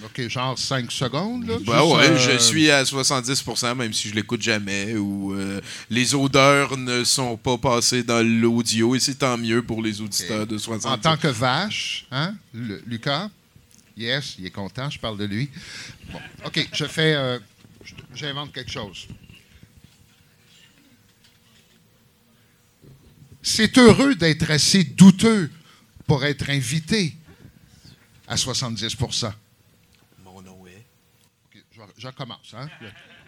OK, 0.04 0.28
genre 0.28 0.58
5 0.58 0.92
secondes, 0.92 1.46
là. 1.48 1.56
Ben 1.66 1.82
ouais, 1.82 2.10
euh, 2.10 2.18
je 2.18 2.38
suis 2.38 2.70
à 2.70 2.82
70%, 2.84 3.74
même 3.74 3.92
si 3.92 4.08
je 4.10 4.14
l'écoute 4.14 4.42
jamais, 4.42 4.94
ou 4.96 5.32
euh, 5.34 5.60
les 5.90 6.14
odeurs 6.14 6.76
ne 6.76 7.04
sont 7.04 7.36
pas 7.36 7.56
passées 7.58 8.02
dans 8.02 8.22
l'audio, 8.24 8.94
et 8.94 9.00
c'est 9.00 9.16
tant 9.16 9.36
mieux 9.38 9.62
pour 9.62 9.82
les 9.82 10.00
auditeurs 10.00 10.46
de 10.46 10.56
70%. 10.58 10.86
En 10.88 10.98
tant 10.98 11.16
que 11.16 11.28
vache, 11.28 12.06
hein, 12.12 12.34
Lu- 12.52 12.80
Lucas? 12.86 13.28
Yes, 13.96 14.36
il 14.38 14.46
est 14.46 14.50
content, 14.50 14.90
je 14.90 14.98
parle 14.98 15.16
de 15.18 15.24
lui. 15.24 15.48
Bon, 16.12 16.20
OK, 16.46 16.68
je 16.72 16.84
fais. 16.84 17.14
euh, 17.14 17.38
J'invente 18.14 18.52
quelque 18.52 18.70
chose. 18.72 19.06
C'est 23.42 23.76
heureux 23.78 24.14
d'être 24.14 24.50
assez 24.50 24.84
douteux 24.84 25.50
pour 26.06 26.24
être 26.24 26.50
invité 26.50 27.16
à 28.26 28.36
70% 28.36 29.32
Mon 30.24 30.42
nom 30.42 30.66
est... 30.66 30.84
OK, 31.46 31.62
je, 31.72 31.80
je 31.98 32.06
recommence. 32.06 32.54
Hein? 32.56 32.68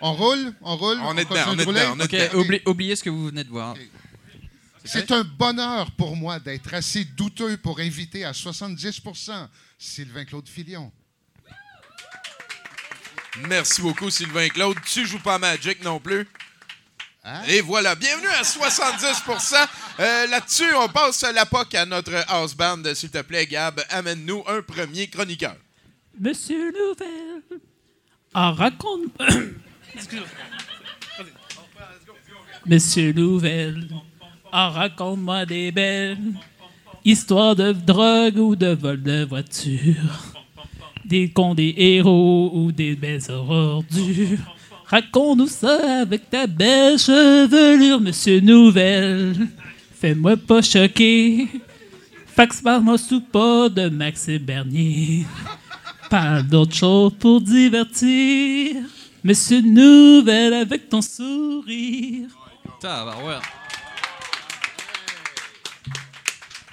On 0.01 0.13
roule? 0.15 0.55
On 0.63 0.77
roule? 0.77 0.99
On 1.01 1.17
est 1.17 1.25
dedans, 1.25 1.45
continue 1.45 1.51
on 1.53 1.55
de 1.57 1.61
est 1.61 1.65
rouler? 1.65 1.81
dedans, 1.81 1.95
on 1.97 2.01
est 2.01 2.05
Ok, 2.05 2.11
dedans. 2.11 2.39
oublie- 2.41 2.63
oubliez 2.67 2.97
ce 2.97 3.05
que 3.05 3.11
vous 3.11 3.27
venez 3.27 3.45
de 3.45 3.49
voir. 3.51 3.77
C'est 4.85 5.11
un 5.11 5.25
bonheur 5.25 5.91
pour 5.93 6.15
moi 6.17 6.39
d'être 6.39 6.73
assez 6.73 7.05
douteux 7.05 7.57
pour 7.57 7.81
inviter 7.81 8.25
à 8.25 8.33
70% 8.33 9.49
Sylvain 9.79 10.25
Claude 10.25 10.49
Filion. 10.49 10.93
Merci 13.49 13.83
beaucoup, 13.83 14.09
Sylvain 14.11 14.49
Claude. 14.49 14.79
Tu 14.87 15.07
joues 15.07 15.19
pas 15.19 15.35
à 15.35 15.39
Magic 15.39 15.83
non 15.83 15.99
plus. 16.01 16.27
Hein? 17.29 17.43
Et 17.49 17.61
voilà, 17.61 17.97
bienvenue 17.97 18.29
à 18.29 18.43
70% 18.43 19.57
Euh, 19.99 20.27
Là-dessus, 20.29 20.73
on 20.77 20.89
passe 20.89 21.23
la 21.35 21.45
POC 21.45 21.75
à 21.75 21.85
notre 21.85 22.15
house 22.29 22.55
band. 22.55 22.83
S'il 22.95 23.11
te 23.11 23.21
plaît, 23.23 23.47
Gab, 23.47 23.83
amène-nous 23.91 24.45
un 24.47 24.63
premier 24.63 25.09
chroniqueur. 25.09 25.57
Monsieur 26.21 26.71
Nouvelle, 26.73 27.43
en 28.33 28.53
raconte. 28.53 29.11
Monsieur 32.67 33.13
Nouvelle, 33.13 33.89
en 34.53 34.71
raconte-moi 34.71 35.47
des 35.47 35.73
belles 35.73 36.19
histoires 37.05 37.57
de 37.57 37.73
drogue 37.73 38.39
ou 38.39 38.55
de 38.55 38.69
vol 38.69 39.03
de 39.03 39.25
voiture. 39.25 39.97
Des 41.05 41.31
cons, 41.33 41.55
des 41.55 41.75
héros 41.77 42.53
ou 42.55 42.71
des 42.71 42.95
belles 42.95 43.29
ordures. 43.31 44.56
Raconte-nous 44.89 45.49
ça 45.49 46.03
avec 46.03 46.31
ta 46.31 46.47
belle 46.47 46.99
chevelure, 46.99 48.01
Monsieur 48.01 48.41
Nouvelle. 48.41 49.49
Fais-moi 49.93 50.37
pas 50.37 50.63
choquer. 50.63 51.49
Fax 52.27 52.61
parle-moi 52.61 52.97
sous 52.97 53.21
pas 53.21 53.69
de 53.69 53.89
Max 53.89 54.29
et 54.29 54.39
Bernier. 54.39 55.27
Parle 56.09 56.45
d'autre 56.45 56.75
chose 56.75 57.13
pour 57.19 57.41
divertir. 57.41 58.77
Une 59.25 59.75
nouvelle 59.75 60.55
avec 60.55 60.89
ton 60.89 61.03
sourire. 61.03 62.29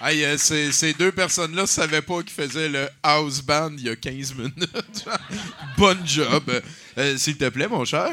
Hey, 0.05 0.21
euh, 0.25 0.35
ces, 0.37 0.73
ces 0.73 0.91
deux 0.91 1.13
personnes-là 1.13 1.65
savaient 1.65 2.01
pas 2.01 2.21
qu'ils 2.23 2.33
faisaient 2.33 2.67
le 2.67 2.89
house 3.03 3.41
band 3.41 3.71
il 3.77 3.85
y 3.85 3.89
a 3.89 3.95
15 3.95 4.35
minutes. 4.35 5.05
Bonne 5.77 6.05
job. 6.05 6.43
Euh, 6.97 7.15
S'il 7.15 7.37
te 7.37 7.47
plaît, 7.47 7.69
mon 7.69 7.85
cher. 7.85 8.09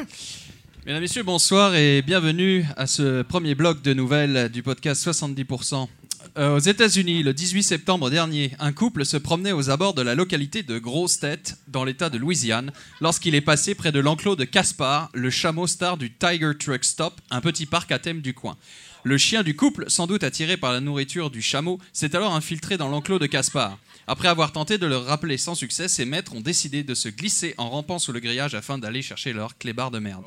Mesdames, 0.85 1.01
Messieurs, 1.01 1.23
bonsoir 1.23 1.75
et 1.75 2.01
bienvenue 2.01 2.65
à 2.77 2.87
ce 2.87 3.23
premier 3.23 3.55
bloc 3.55 3.81
de 3.81 3.93
nouvelles 3.93 4.47
du 4.47 4.63
podcast 4.63 5.05
70%. 5.05 5.89
Euh, 6.37 6.55
aux 6.55 6.59
États-Unis, 6.59 7.23
le 7.23 7.33
18 7.33 7.61
septembre 7.61 8.09
dernier, 8.09 8.53
un 8.59 8.71
couple 8.71 9.03
se 9.03 9.17
promenait 9.17 9.51
aux 9.51 9.69
abords 9.69 9.93
de 9.93 10.01
la 10.01 10.15
localité 10.15 10.63
de 10.63 10.79
Grosse 10.79 11.19
Tête, 11.19 11.57
dans 11.67 11.83
l'État 11.83 12.09
de 12.09 12.17
Louisiane, 12.17 12.71
lorsqu'il 13.01 13.35
est 13.35 13.41
passé 13.41 13.75
près 13.75 13.91
de 13.91 13.99
l'enclos 13.99 14.37
de 14.37 14.45
Caspar, 14.45 15.09
le 15.13 15.29
chameau 15.29 15.67
star 15.67 15.97
du 15.97 16.09
Tiger 16.13 16.51
Truck 16.57 16.85
Stop, 16.85 17.19
un 17.31 17.41
petit 17.41 17.65
parc 17.65 17.91
à 17.91 17.99
thème 17.99 18.21
du 18.21 18.33
coin. 18.33 18.55
Le 19.03 19.17
chien 19.17 19.41
du 19.41 19.55
couple, 19.55 19.85
sans 19.87 20.05
doute 20.05 20.23
attiré 20.23 20.57
par 20.57 20.71
la 20.71 20.79
nourriture 20.79 21.31
du 21.31 21.41
chameau, 21.41 21.79
s'est 21.91 22.15
alors 22.15 22.35
infiltré 22.35 22.77
dans 22.77 22.87
l'enclos 22.87 23.17
de 23.17 23.25
Caspar. 23.25 23.79
Après 24.05 24.27
avoir 24.27 24.51
tenté 24.51 24.77
de 24.77 24.85
le 24.85 24.97
rappeler 24.97 25.37
sans 25.37 25.55
succès, 25.55 25.87
ses 25.87 26.05
maîtres 26.05 26.35
ont 26.35 26.41
décidé 26.41 26.83
de 26.83 26.93
se 26.93 27.09
glisser 27.09 27.55
en 27.57 27.69
rampant 27.69 27.97
sous 27.97 28.11
le 28.11 28.19
grillage 28.19 28.53
afin 28.53 28.77
d'aller 28.77 29.01
chercher 29.01 29.33
leur 29.33 29.57
clébard 29.57 29.89
de 29.89 29.97
merde. 29.97 30.23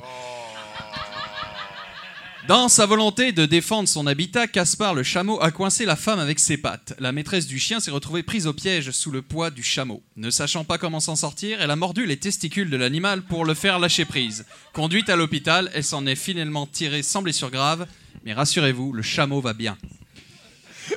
Dans 2.49 2.67
sa 2.67 2.85
volonté 2.85 3.31
de 3.31 3.45
défendre 3.45 3.87
son 3.87 4.05
habitat, 4.05 4.45
Caspar 4.45 4.93
le 4.93 5.03
chameau 5.03 5.41
a 5.41 5.51
coincé 5.51 5.85
la 5.85 5.95
femme 5.95 6.19
avec 6.19 6.39
ses 6.39 6.57
pattes. 6.57 6.93
La 6.99 7.11
maîtresse 7.11 7.47
du 7.47 7.57
chien 7.57 7.79
s'est 7.79 7.91
retrouvée 7.91 8.23
prise 8.23 8.45
au 8.45 8.53
piège 8.53 8.91
sous 8.91 9.09
le 9.09 9.21
poids 9.21 9.49
du 9.51 9.63
chameau. 9.63 10.03
Ne 10.15 10.29
sachant 10.29 10.63
pas 10.63 10.77
comment 10.77 10.99
s'en 10.99 11.15
sortir, 11.15 11.59
elle 11.61 11.71
a 11.71 11.75
mordu 11.75 12.05
les 12.05 12.17
testicules 12.17 12.69
de 12.69 12.77
l'animal 12.77 13.23
pour 13.23 13.45
le 13.45 13.53
faire 13.55 13.79
lâcher 13.79 14.05
prise. 14.05 14.45
Conduite 14.73 15.09
à 15.09 15.15
l'hôpital, 15.15 15.71
elle 15.73 15.83
s'en 15.83 16.05
est 16.05 16.15
finalement 16.15 16.67
tirée 16.67 17.03
sans 17.03 17.23
blessure 17.23 17.49
grave. 17.49 17.87
Mais 18.25 18.33
rassurez-vous, 18.33 18.91
le 18.91 19.01
chameau 19.01 19.39
va 19.41 19.53
bien. 19.53 19.77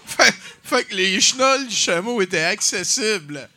Fait, 0.06 0.34
fait 0.62 0.84
que 0.84 0.94
les 0.96 1.20
chenolles 1.20 1.68
du 1.68 1.74
chameau 1.74 2.20
étaient 2.22 2.42
accessibles. 2.44 3.48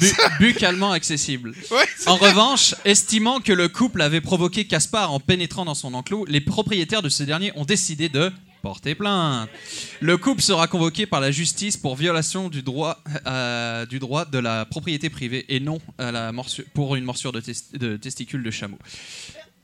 Bu- 0.00 0.12
buccalement 0.40 0.90
accessible. 0.92 1.54
ouais, 1.70 1.84
En 2.06 2.16
revanche, 2.16 2.74
estimant 2.84 3.40
que 3.40 3.52
le 3.52 3.68
couple 3.68 4.02
avait 4.02 4.20
provoqué 4.20 4.66
Caspar 4.66 5.12
en 5.12 5.20
pénétrant 5.20 5.64
dans 5.64 5.74
son 5.76 5.94
enclos, 5.94 6.24
les 6.26 6.40
propriétaires 6.40 7.02
de 7.02 7.08
ce 7.08 7.22
dernier 7.22 7.52
ont 7.54 7.64
décidé 7.64 8.08
de 8.08 8.32
porter 8.60 8.94
plainte. 8.96 9.48
Le 10.00 10.18
couple 10.18 10.42
sera 10.42 10.66
convoqué 10.66 11.06
par 11.06 11.20
la 11.20 11.30
justice 11.30 11.76
pour 11.76 11.94
violation 11.96 12.48
du 12.48 12.62
droit, 12.62 13.02
euh, 13.26 13.86
du 13.86 14.00
droit 14.00 14.24
de 14.24 14.38
la 14.38 14.64
propriété 14.66 15.08
privée 15.10 15.46
et 15.48 15.60
non 15.60 15.78
à 15.98 16.10
la 16.10 16.32
morsure- 16.32 16.64
pour 16.74 16.96
une 16.96 17.04
morsure 17.04 17.30
de, 17.32 17.40
tes- 17.40 17.78
de 17.78 17.96
testicules 17.96 18.42
de 18.42 18.50
chameau. 18.50 18.78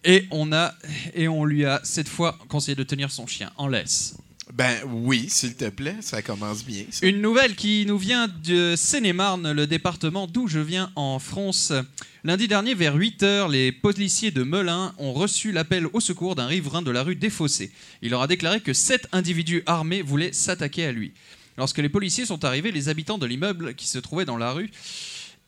Et 0.07 0.25
on, 0.31 0.53
a, 0.53 0.73
et 1.15 1.27
on 1.27 1.45
lui 1.45 1.65
a 1.65 1.81
cette 1.83 2.09
fois 2.09 2.39
conseillé 2.49 2.77
de 2.77 2.85
tenir 2.85 3.11
son 3.11 3.27
chien 3.27 3.51
en 3.57 3.67
laisse. 3.67 4.15
Ben 4.55 4.79
oui, 4.87 5.27
s'il 5.29 5.57
te 5.57 5.69
plaît, 5.69 5.97
ça 6.01 6.23
commence 6.23 6.65
bien. 6.65 6.85
ça. 6.91 7.05
Une 7.05 7.21
nouvelle 7.21 7.57
qui 7.57 7.85
nous 7.87 7.99
vient 7.99 8.29
de 8.45 8.75
Seine-et-Marne, 8.77 9.51
le 9.51 9.67
département 9.67 10.29
d'où 10.29 10.47
je 10.47 10.61
viens 10.61 10.93
en 10.95 11.19
France. 11.19 11.73
Lundi 12.23 12.47
dernier, 12.47 12.75
vers 12.75 12.95
8 12.95 13.23
heures, 13.25 13.49
les 13.49 13.73
policiers 13.73 14.31
de 14.31 14.45
Melun 14.45 14.95
ont 14.99 15.13
reçu 15.13 15.51
l'appel 15.51 15.89
au 15.93 15.99
secours 15.99 16.37
d'un 16.37 16.47
riverain 16.47 16.83
de 16.83 16.93
la 16.93 17.03
rue 17.03 17.17
Desfossés. 17.17 17.73
Il 18.03 18.11
leur 18.11 18.23
a 18.23 18.29
déclaré 18.29 18.61
que 18.61 18.73
sept 18.73 19.09
individus 19.11 19.65
armés 19.67 20.03
voulaient 20.03 20.33
s'attaquer 20.33 20.87
à 20.87 20.93
lui. 20.93 21.13
Lorsque 21.59 21.79
les 21.79 21.89
policiers 21.89 22.27
sont 22.27 22.45
arrivés, 22.45 22.71
les 22.71 22.89
habitants 22.89 23.19
de 23.19 23.27
l'immeuble 23.27 23.75
qui 23.75 23.89
se 23.89 23.99
trouvait 23.99 24.25
dans 24.25 24.37
la 24.37 24.53
rue 24.53 24.71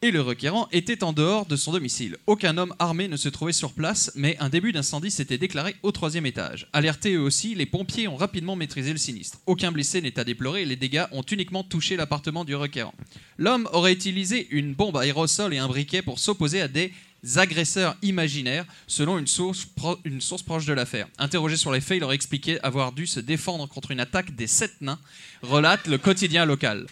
et 0.03 0.11
le 0.11 0.21
requérant 0.21 0.69
étaient 0.71 1.03
en 1.03 1.13
dehors 1.13 1.47
de 1.47 1.57
son 1.57 1.73
domicile. 1.73 2.17
Aucun 2.27 2.57
homme 2.57 2.75
armé 2.79 3.09
ne 3.09 3.17
se 3.17 3.29
trouvait 3.29 3.53
sur 3.53 3.73
place, 3.73 4.13
mais 4.15 4.37
un 4.39 4.49
début 4.49 4.73
d'incendie 4.73 5.11
s'était 5.11 5.39
déclaré 5.39 5.75
au 5.83 5.93
troisième 5.93 6.27
étage. 6.27 6.69
Alertés 6.73 7.15
eux 7.15 7.21
aussi, 7.21 7.55
les 7.55 7.67
pompiers 7.67 8.09
ont 8.09 8.17
rapidement 8.17 8.57
maîtrisé 8.57 8.93
le 8.93 8.99
sinistre. 8.99 9.39
Aucun 9.47 9.73
blessé 9.73 10.01
n'est 10.01 10.19
à 10.19 10.25
déplorer 10.25 10.63
et 10.63 10.67
les 10.67 10.77
dégâts 10.77 11.07
ont 11.13 11.23
uniquement 11.23 11.65
touché 11.65 11.97
l'appartement 11.97 12.45
du 12.45 12.55
requérant. 12.55 12.95
L'homme 13.39 13.69
aurait 13.73 13.93
utilisé 13.93 14.47
une 14.51 14.75
bombe 14.75 14.97
à 14.97 15.01
aérosol 15.01 15.53
et 15.53 15.59
un 15.59 15.69
briquet 15.69 16.03
pour 16.03 16.19
s'opposer 16.19 16.61
à 16.61 16.69
des 16.69 16.93
agresseurs 17.35 17.97
imaginaires, 18.03 18.65
selon 18.87 19.19
une 19.19 19.27
source, 19.27 19.67
une 20.05 20.21
source 20.21 20.43
proche 20.43 20.67
de 20.67 20.73
l'affaire. 20.73 21.09
Interrogé 21.19 21.57
sur 21.57 21.73
les 21.73 21.81
faits, 21.81 21.97
il 21.99 22.05
aurait 22.05 22.15
expliqué 22.15 22.61
avoir 22.63 22.93
dû 22.93 23.07
se 23.07 23.19
défendre 23.19 23.67
contre 23.67 23.91
une 23.91 24.01
attaque 24.01 24.37
des 24.37 24.47
sept 24.47 24.81
nains, 24.81 25.01
relate 25.43 25.89
le 25.89 25.99
quotidien 25.99 26.45
local. 26.45 26.87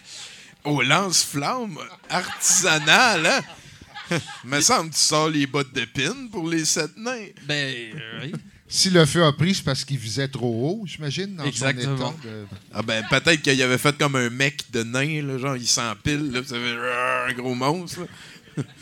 Au 0.67 0.81
lance-flamme 0.81 1.77
artisanal, 2.09 3.25
hein? 3.25 3.41
Me 4.45 4.61
semble 4.61 4.89
que 4.91 4.95
tu 4.95 5.01
sors 5.01 5.29
les 5.29 5.45
bottes 5.47 5.73
d'épines 5.73 6.29
pour 6.31 6.47
les 6.49 6.63
sept 6.65 6.95
nains. 6.97 7.27
Ben, 7.45 7.75
euh, 7.95 8.19
oui. 8.23 8.31
Si 8.69 8.89
le 8.89 9.05
feu 9.05 9.23
a 9.25 9.31
pris, 9.33 9.55
c'est 9.55 9.63
parce 9.63 9.83
qu'il 9.85 9.97
visait 9.97 10.27
trop 10.27 10.81
haut, 10.81 10.85
j'imagine, 10.85 11.35
dans 11.37 11.45
Exactement. 11.45 11.97
son 11.97 12.11
état 12.19 12.27
de... 12.27 12.45
Ah 12.73 12.81
ben 12.81 13.05
peut-être 13.09 13.41
qu'il 13.41 13.61
avait 13.61 13.77
fait 13.77 13.97
comme 13.97 14.15
un 14.17 14.29
mec 14.29 14.69
de 14.71 14.83
nain, 14.83 15.21
là, 15.25 15.37
genre 15.37 15.55
il 15.55 15.67
s'empile, 15.67 16.31
là, 16.31 16.41
ça 16.45 16.55
fait 16.55 17.29
un 17.31 17.33
gros 17.33 17.55
monstre. 17.55 18.01
là. 18.57 18.63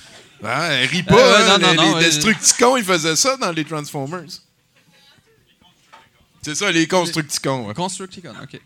Ah, 0.43 0.69
ris 0.89 1.01
pas, 1.01 1.15
Euh, 1.15 1.37
hein, 1.55 1.57
non, 1.57 1.67
non, 1.67 1.71
les, 1.71 1.77
non, 1.77 1.97
les 1.97 2.03
euh, 2.03 2.07
Destructicons, 2.07 2.77
ils 2.77 2.83
faisaient 2.83 3.15
ça 3.15 3.35
dans 3.37 3.51
les 3.51 3.63
Transformers. 3.65 4.25
C'est 6.41 6.53
ça, 6.55 6.71
les 6.71 6.87
Constructicons. 6.87 7.67
ouais. 7.67 7.73
Constructicon, 7.73 8.33
ok. 8.43 8.59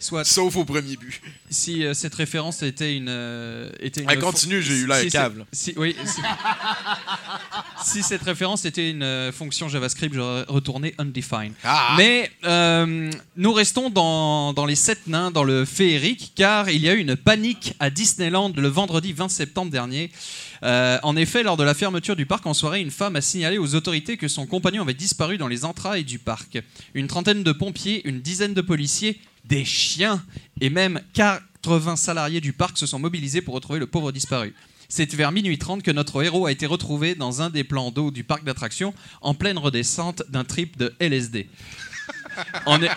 Soit 0.00 0.24
Sauf 0.24 0.56
au 0.56 0.64
premier 0.64 0.96
but. 0.96 1.20
si 1.50 1.84
euh, 1.84 1.94
cette 1.94 2.14
référence 2.14 2.62
était 2.62 2.96
une. 2.96 3.08
euh, 3.08 3.70
était 3.80 4.00
une 4.02 4.10
Elle 4.10 4.18
continue, 4.18 4.62
j'ai 4.62 4.74
eu 4.74 4.86
l'air 4.86 4.98
si, 5.00 5.10
là. 5.10 5.30
Si, 5.52 5.74
oui, 5.76 5.94
si, 6.04 6.20
si 7.84 8.02
cette 8.02 8.22
référence 8.22 8.64
était 8.64 8.90
une 8.90 9.02
euh, 9.02 9.30
fonction 9.30 9.68
JavaScript, 9.68 10.14
j'aurais 10.14 10.44
retourné 10.48 10.94
undefined. 10.98 11.52
Ah! 11.64 11.94
Mais 11.98 12.30
nous 13.36 13.52
restons 13.52 13.90
dans, 13.90 14.52
dans 14.54 14.66
les 14.66 14.74
sept 14.74 15.06
nains, 15.06 15.30
dans 15.30 15.44
le 15.44 15.64
féerique, 15.64 16.32
car 16.34 16.70
il 16.70 16.80
y 16.80 16.88
a 16.88 16.94
eu 16.94 16.98
une 16.98 17.16
panique 17.16 17.74
à 17.78 17.90
Disneyland 17.90 18.52
le 18.56 18.68
vendredi 18.68 19.12
20 19.12 19.28
septembre 19.28 19.70
dernier. 19.70 20.10
Euh, 20.62 20.98
en 21.02 21.16
effet, 21.16 21.42
lors 21.42 21.56
de 21.56 21.64
la 21.64 21.74
fermeture 21.74 22.16
du 22.16 22.26
parc 22.26 22.46
en 22.46 22.54
soirée, 22.54 22.80
une 22.80 22.90
femme 22.90 23.16
a 23.16 23.20
signalé 23.20 23.58
aux 23.58 23.74
autorités 23.74 24.16
que 24.16 24.28
son 24.28 24.46
compagnon 24.46 24.82
avait 24.82 24.94
disparu 24.94 25.38
dans 25.38 25.48
les 25.48 25.64
entrailles 25.64 26.04
du 26.04 26.18
parc. 26.18 26.58
Une 26.94 27.06
trentaine 27.06 27.42
de 27.42 27.52
pompiers, 27.52 28.06
une 28.06 28.20
dizaine 28.20 28.54
de 28.54 28.60
policiers, 28.60 29.20
des 29.44 29.64
chiens 29.64 30.22
et 30.60 30.70
même 30.70 31.00
80 31.14 31.96
salariés 31.96 32.40
du 32.40 32.52
parc 32.52 32.78
se 32.78 32.86
sont 32.86 32.98
mobilisés 32.98 33.42
pour 33.42 33.54
retrouver 33.54 33.78
le 33.78 33.86
pauvre 33.86 34.12
disparu. 34.12 34.54
C'est 34.88 35.14
vers 35.14 35.30
minuit 35.30 35.56
30 35.56 35.82
que 35.82 35.90
notre 35.92 36.22
héros 36.22 36.46
a 36.46 36.52
été 36.52 36.66
retrouvé 36.66 37.14
dans 37.14 37.42
un 37.42 37.50
des 37.50 37.62
plans 37.62 37.92
d'eau 37.92 38.10
du 38.10 38.24
parc 38.24 38.42
d'attractions 38.44 38.92
en 39.20 39.34
pleine 39.34 39.56
redescente 39.56 40.24
d'un 40.28 40.44
trip 40.44 40.76
de 40.78 40.92
LSD. 40.98 41.48
En, 42.66 42.82
e- 42.82 42.88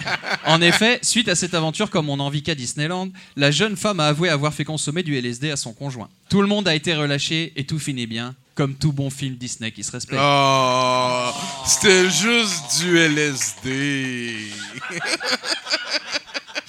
en 0.46 0.62
effet, 0.62 1.00
suite 1.04 1.28
à 1.28 1.36
cette 1.36 1.54
aventure, 1.54 1.92
comme 1.92 2.10
on 2.10 2.18
n'en 2.18 2.30
vit 2.30 2.42
qu'à 2.42 2.56
Disneyland, 2.56 3.10
la 3.36 3.52
jeune 3.52 3.76
femme 3.78 4.00
a 4.00 4.08
avoué 4.08 4.30
avoir 4.30 4.54
fait 4.54 4.64
consommer 4.64 5.04
du 5.04 5.16
LSD 5.16 5.52
à 5.52 5.56
son 5.56 5.74
conjoint. 5.74 6.10
Tout 6.30 6.42
le 6.42 6.48
monde 6.48 6.68
a 6.68 6.74
été 6.74 6.96
relâché 6.96 7.54
et 7.56 7.66
tout 7.66 7.78
finit 7.80 8.08
bien, 8.08 8.34
comme 8.56 8.74
tout 8.76 8.92
bon 8.92 9.10
film 9.12 9.36
Disney 9.36 9.72
qui 9.72 9.84
se 9.84 9.92
respecte. 9.92 10.20
Oh, 10.24 11.30
c'était 11.66 12.10
juste 12.10 12.82
du 12.82 12.98
LSD. 12.98 14.48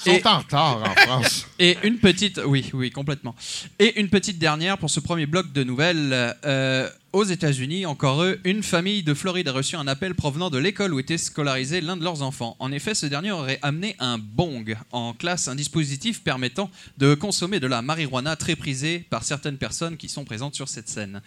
Ils 0.06 0.12
sont 0.12 0.18
Et- 0.18 0.26
en 0.26 0.38
retard 0.38 0.82
en 0.82 0.94
France. 0.94 1.46
Et 1.58 1.76
une 1.84 1.98
petite, 1.98 2.40
oui, 2.44 2.70
oui, 2.74 2.90
complètement. 2.90 3.34
Et 3.78 4.00
une 4.00 4.08
petite 4.08 4.38
dernière 4.38 4.78
pour 4.78 4.90
ce 4.90 5.00
premier 5.00 5.26
bloc 5.26 5.52
de 5.52 5.64
nouvelles. 5.64 6.34
Euh, 6.44 6.88
aux 7.12 7.22
États-Unis, 7.22 7.86
encore 7.86 8.24
eux, 8.24 8.40
une 8.42 8.64
famille 8.64 9.04
de 9.04 9.14
Floride 9.14 9.46
a 9.46 9.52
reçu 9.52 9.76
un 9.76 9.86
appel 9.86 10.16
provenant 10.16 10.50
de 10.50 10.58
l'école 10.58 10.92
où 10.92 10.98
était 10.98 11.16
scolarisé 11.16 11.80
l'un 11.80 11.96
de 11.96 12.02
leurs 12.02 12.22
enfants. 12.22 12.56
En 12.58 12.72
effet, 12.72 12.92
ce 12.92 13.06
dernier 13.06 13.30
aurait 13.30 13.60
amené 13.62 13.94
un 14.00 14.18
bong 14.18 14.76
en 14.90 15.12
classe, 15.12 15.46
un 15.46 15.54
dispositif 15.54 16.24
permettant 16.24 16.72
de 16.98 17.14
consommer 17.14 17.60
de 17.60 17.68
la 17.68 17.82
marijuana 17.82 18.34
très 18.34 18.56
prisée 18.56 19.06
par 19.10 19.22
certaines 19.22 19.58
personnes 19.58 19.96
qui 19.96 20.08
sont 20.08 20.24
présentes 20.24 20.56
sur 20.56 20.68
cette 20.68 20.88
scène. 20.88 21.22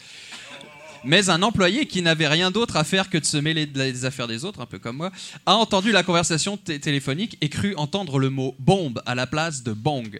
Mais 1.03 1.29
un 1.29 1.41
employé 1.41 1.85
qui 1.85 2.01
n'avait 2.01 2.27
rien 2.27 2.51
d'autre 2.51 2.75
à 2.77 2.83
faire 2.83 3.09
que 3.09 3.17
de 3.17 3.25
se 3.25 3.37
mêler 3.37 3.65
des 3.65 4.05
affaires 4.05 4.27
des 4.27 4.43
autres, 4.45 4.61
un 4.61 4.65
peu 4.65 4.79
comme 4.79 4.97
moi, 4.97 5.11
a 5.45 5.55
entendu 5.55 5.91
la 5.91 6.03
conversation 6.03 6.57
té- 6.57 6.79
téléphonique 6.79 7.37
et 7.41 7.49
cru 7.49 7.73
entendre 7.75 8.19
le 8.19 8.29
mot 8.29 8.55
bombe 8.59 9.01
à 9.05 9.15
la 9.15 9.27
place 9.27 9.63
de 9.63 9.73
bong. 9.73 10.19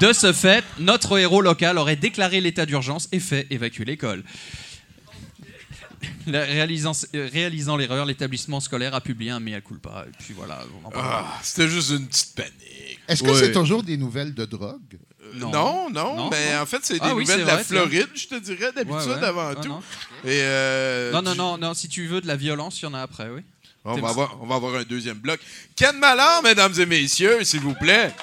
De 0.00 0.12
ce 0.12 0.32
fait, 0.32 0.64
notre 0.78 1.18
héros 1.18 1.42
local 1.42 1.76
aurait 1.78 1.96
déclaré 1.96 2.40
l'état 2.40 2.64
d'urgence 2.66 3.08
et 3.12 3.20
fait 3.20 3.46
évacuer 3.50 3.84
l'école. 3.84 4.24
La- 6.26 6.44
Réalisant, 6.44 6.92
euh, 7.14 7.28
réalisant 7.32 7.76
l'erreur, 7.76 8.04
l'établissement 8.06 8.60
scolaire 8.60 8.94
a 8.94 9.00
publié 9.00 9.30
un 9.30 9.40
mea 9.40 9.60
culpa. 9.60 10.04
Et 10.08 10.12
puis 10.24 10.34
voilà, 10.34 10.60
on 10.82 10.86
en 10.86 10.90
parlera. 10.90 11.26
Ah, 11.36 11.40
c'était 11.42 11.68
juste 11.68 11.90
une 11.90 12.06
petite 12.06 12.34
panique. 12.34 13.00
Est-ce 13.08 13.22
que 13.22 13.28
Ouais. 13.30 13.38
c'est 13.38 13.52
toujours 13.52 13.82
des 13.82 13.96
nouvelles 13.96 14.34
de 14.34 14.44
drogue? 14.44 14.98
Non, 15.34 15.50
Non. 15.50 15.90
non, 15.90 16.16
Non, 16.16 16.30
mais 16.30 16.54
non. 16.54 16.60
en 16.62 16.66
fait, 16.66 16.78
c'est 16.82 16.94
des 16.94 17.00
Ah 17.02 17.14
oui, 17.14 17.22
nouvelles 17.22 17.38
c'est 17.38 17.42
de 17.42 17.46
la 17.48 17.54
vrai, 17.56 17.64
Floride, 17.64 18.08
je 18.14 18.26
te 18.28 18.34
dirais, 18.36 18.72
d'habitude, 18.72 19.00
Ouais, 19.08 19.14
ouais. 19.16 19.24
avant 19.24 19.48
Ah, 19.50 19.54
tout. 19.56 19.68
non. 19.68 19.80
Et, 20.24 20.40
euh, 20.42 21.12
Non, 21.12 21.22
non, 21.22 21.34
non, 21.34 21.58
non, 21.58 21.74
si 21.74 21.88
tu 21.88 22.06
veux 22.06 22.20
de 22.20 22.26
la 22.26 22.36
violence, 22.36 22.80
il 22.80 22.84
y 22.84 22.86
en 22.86 22.94
a 22.94 23.00
après, 23.00 23.28
oui. 23.30 23.40
On 23.86 23.96
va, 23.96 24.08
avoir, 24.08 24.38
on 24.42 24.46
va 24.46 24.54
avoir 24.54 24.74
un 24.76 24.82
deuxième 24.84 25.18
bloc. 25.18 25.38
Ken 25.76 25.98
Malard, 25.98 26.42
mesdames 26.42 26.72
et 26.78 26.86
messieurs, 26.86 27.44
s'il 27.44 27.60
vous 27.60 27.74
plaît. 27.74 28.14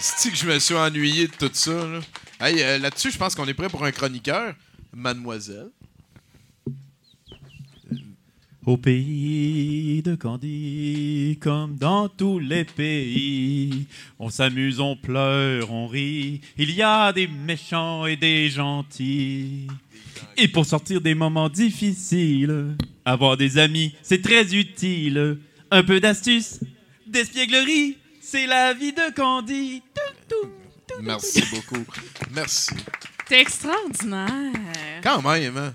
C'est 0.00 0.30
que 0.30 0.36
je 0.36 0.46
me 0.46 0.58
suis 0.58 0.74
ennuyé 0.74 1.28
de 1.28 1.32
tout 1.32 1.50
ça. 1.52 1.70
Là? 1.72 2.00
Hey, 2.40 2.60
euh, 2.62 2.78
là-dessus, 2.78 3.10
je 3.12 3.18
pense 3.18 3.34
qu'on 3.34 3.46
est 3.46 3.54
prêt 3.54 3.68
pour 3.68 3.84
un 3.84 3.92
chroniqueur. 3.92 4.54
Mademoiselle. 4.94 5.68
Au 8.64 8.76
pays 8.76 10.02
de 10.02 10.14
Candy, 10.14 11.36
comme 11.40 11.74
dans 11.76 12.08
tous 12.08 12.38
les 12.38 12.64
pays, 12.64 13.86
on 14.20 14.30
s'amuse, 14.30 14.78
on 14.78 14.94
pleure, 14.94 15.72
on 15.72 15.88
rit. 15.88 16.40
Il 16.56 16.70
y 16.70 16.80
a 16.80 17.12
des 17.12 17.26
méchants 17.26 18.06
et 18.06 18.14
des 18.14 18.50
gentils. 18.50 19.66
Et 20.36 20.46
pour 20.46 20.64
sortir 20.64 21.00
des 21.00 21.16
moments 21.16 21.48
difficiles, 21.48 22.76
avoir 23.04 23.36
des 23.36 23.58
amis, 23.58 23.96
c'est 24.00 24.22
très 24.22 24.54
utile. 24.54 25.38
Un 25.72 25.82
peu 25.82 25.98
d'astuce, 25.98 26.60
d'espièglerie, 27.04 27.96
c'est 28.20 28.46
la 28.46 28.74
vie 28.74 28.92
de 28.92 29.12
Candy. 29.12 29.82
Merci 31.00 31.42
beaucoup. 31.50 31.84
Merci. 32.32 32.74
T'es 33.26 33.40
extraordinaire. 33.40 34.52
Quand 35.02 35.20
même, 35.20 35.56
hein? 35.56 35.74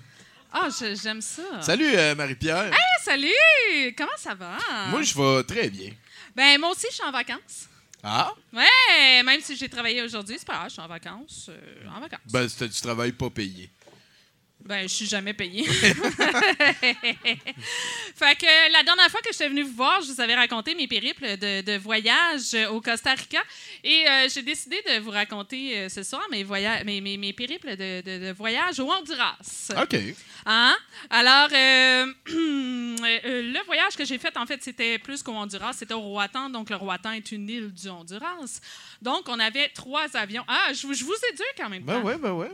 Ah, 0.51 0.69
je- 0.69 0.95
j'aime 0.95 1.21
ça. 1.21 1.61
Salut, 1.61 1.91
euh, 1.95 2.15
Marie-Pierre. 2.15 2.71
Hey, 2.73 3.03
salut! 3.03 3.93
Comment 3.97 4.17
ça 4.17 4.33
va? 4.33 4.57
Moi, 4.89 5.01
je 5.03 5.13
vais 5.15 5.43
très 5.43 5.69
bien. 5.69 5.91
Ben, 6.35 6.59
moi 6.59 6.71
aussi, 6.71 6.87
je 6.89 6.95
suis 6.95 7.03
en 7.03 7.11
vacances. 7.11 7.67
Ah? 8.03 8.31
Ouais, 8.53 9.23
même 9.23 9.41
si 9.41 9.55
j'ai 9.55 9.67
travaillé 9.67 10.01
aujourd'hui, 10.03 10.35
c'est 10.39 10.47
pas 10.47 10.53
grave, 10.53 10.67
je 10.69 10.73
suis 10.73 10.81
en 10.81 10.87
vacances. 10.87 11.47
euh, 11.49 11.87
en 11.95 11.99
vacances. 11.99 12.19
Ben, 12.31 12.47
c'était 12.47 12.67
du 12.69 12.79
travail 12.79 13.11
pas 13.11 13.29
payé. 13.29 13.69
Ben, 14.65 14.81
je 14.87 14.93
suis 14.93 15.05
jamais 15.07 15.33
payée. 15.33 15.63
fait 15.63 15.93
que 18.35 18.71
la 18.73 18.83
dernière 18.83 19.09
fois 19.09 19.21
que 19.21 19.29
j'étais 19.31 19.47
venue 19.47 19.63
vous 19.63 19.73
voir, 19.75 20.01
je 20.01 20.11
vous 20.11 20.19
avais 20.19 20.35
raconté 20.35 20.75
mes 20.75 20.87
périples 20.87 21.37
de, 21.37 21.61
de 21.61 21.77
voyage 21.77 22.53
au 22.71 22.81
Costa 22.81 23.13
Rica. 23.13 23.41
Et 23.83 24.05
euh, 24.09 24.27
j'ai 24.33 24.41
décidé 24.41 24.81
de 24.87 24.99
vous 24.99 25.11
raconter 25.11 25.77
euh, 25.77 25.89
ce 25.89 26.03
soir 26.03 26.21
mes, 26.31 26.43
voyages, 26.43 26.83
mes, 26.83 26.99
mes, 27.01 27.17
mes 27.17 27.33
périples 27.33 27.77
de, 27.77 28.01
de- 28.01 28.25
de 28.25 28.31
voyage 28.33 28.79
au 28.79 28.91
Honduras. 28.91 29.35
OK. 29.81 29.95
Hein? 30.45 30.75
Alors, 31.09 31.49
euh, 31.53 32.05
le 32.33 33.65
voyage 33.65 33.95
que 33.95 34.03
j'ai 34.05 34.17
fait, 34.17 34.35
en 34.37 34.45
fait, 34.45 34.61
c'était 34.63 34.97
plus 34.99 35.23
qu'au 35.23 35.33
Honduras, 35.33 35.73
c'était 35.73 35.93
au 35.93 36.01
Roatan. 36.01 36.49
Donc, 36.49 36.69
le 36.69 36.75
Roatan 36.75 37.11
est 37.11 37.31
une 37.31 37.47
île 37.49 37.73
du 37.73 37.87
Honduras. 37.89 38.59
Donc, 39.01 39.29
on 39.29 39.39
avait 39.39 39.69
trois 39.69 40.15
avions. 40.17 40.43
Ah, 40.47 40.71
je, 40.73 40.85
vous- 40.87 40.93
je 40.93 41.03
vous 41.05 41.13
ai 41.13 41.33
dit 41.33 41.43
quand 41.57 41.69
même. 41.69 41.83
Ben 41.83 42.01
ouais, 42.01 42.17
ben 42.17 42.31
ouais. 42.33 42.51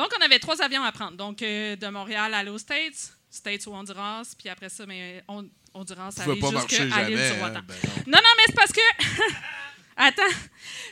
Donc, 0.00 0.10
on 0.18 0.24
avait 0.24 0.38
trois 0.38 0.62
avions 0.62 0.82
à 0.82 0.92
prendre. 0.92 1.16
Donc, 1.16 1.42
euh, 1.42 1.76
de 1.76 1.86
Montréal 1.88 2.32
à 2.32 2.42
aux 2.50 2.56
States, 2.58 3.12
States 3.30 3.66
au 3.66 3.74
Honduras, 3.74 4.34
puis 4.38 4.48
après 4.48 4.70
ça, 4.70 4.86
mais 4.86 5.22
Hon- 5.28 5.48
Honduras 5.74 6.10
pas 6.40 6.50
marcher 6.52 6.76
jusqu'à 6.84 7.02
l'île 7.08 7.16
du 7.18 7.22
hein? 7.22 7.38
Roatan. 7.40 7.60
Ben 7.68 7.74
non. 7.84 8.02
Non, 8.06 8.18
non, 8.18 8.30
mais 8.38 8.42
c'est 8.46 8.54
parce 8.56 8.72
que. 8.72 8.80
Attends. 9.96 10.22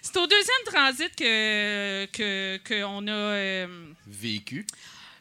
C'est 0.02 0.16
au 0.18 0.26
deuxième 0.26 0.64
transit 0.66 1.16
que 1.16 2.04
que- 2.12 2.58
qu'on 2.68 3.06
a, 3.08 3.10
euh, 3.10 3.92
Vécu. 4.06 4.66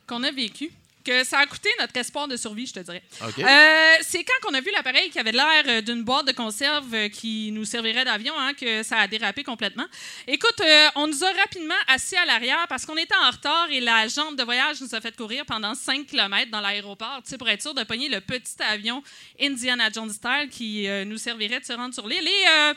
qu'on 0.05 0.21
a 0.23 0.31
vécu. 0.31 0.69
Que 1.07 1.23
ça 1.23 1.39
a 1.39 1.45
coûté 1.45 1.69
notre 1.79 1.95
espoir 1.97 2.27
de 2.27 2.35
survie, 2.35 2.67
je 2.67 2.73
te 2.73 2.79
dirais. 2.81 3.01
Euh, 3.21 3.93
c'est 4.01 4.23
quand 4.25 4.49
on 4.49 4.53
a 4.53 4.59
vu 4.59 4.71
l'appareil 4.71 5.09
qui 5.09 5.19
avait 5.19 5.31
l'air 5.31 5.63
euh, 5.67 5.81
d'une 5.81 6.03
boîte 6.03 6.27
de 6.27 6.33
conserve 6.33 6.93
euh, 6.93 7.07
qui 7.07 7.51
nous 7.53 7.65
servirait 7.65 8.03
d'avion 8.03 8.33
hein, 8.37 8.53
que 8.53 8.83
ça 8.83 8.97
a 8.97 9.07
dérapé 9.07 9.43
complètement. 9.43 9.85
Écoute, 10.27 10.59
euh, 10.61 10.87
on 10.95 11.07
nous 11.07 11.23
a 11.23 11.31
rapidement 11.31 11.75
assis 11.87 12.17
à 12.17 12.25
l'arrière 12.25 12.65
parce 12.67 12.85
qu'on 12.85 12.97
était 12.97 13.15
en 13.15 13.31
retard 13.31 13.67
et 13.71 13.79
la 13.79 14.07
jambe 14.07 14.35
de 14.35 14.43
voyage 14.43 14.81
nous 14.81 14.93
a 14.93 14.99
fait 14.99 15.15
courir 15.15 15.45
pendant 15.45 15.75
5 15.75 16.05
km 16.07 16.51
dans 16.51 16.61
l'aéroport 16.61 17.21
pour 17.39 17.49
être 17.49 17.61
sûr 17.61 17.73
de 17.73 17.83
pogner 17.83 18.09
le 18.09 18.19
petit 18.19 18.61
avion 18.61 19.01
Indiana 19.39 19.89
Jones 19.89 20.11
style 20.11 20.49
qui 20.51 20.87
euh, 20.87 21.05
nous 21.05 21.17
servirait 21.17 21.61
de 21.61 21.65
se 21.65 21.73
rendre 21.73 21.93
sur 21.93 22.07
l'île. 22.07 22.27
Et 22.27 22.73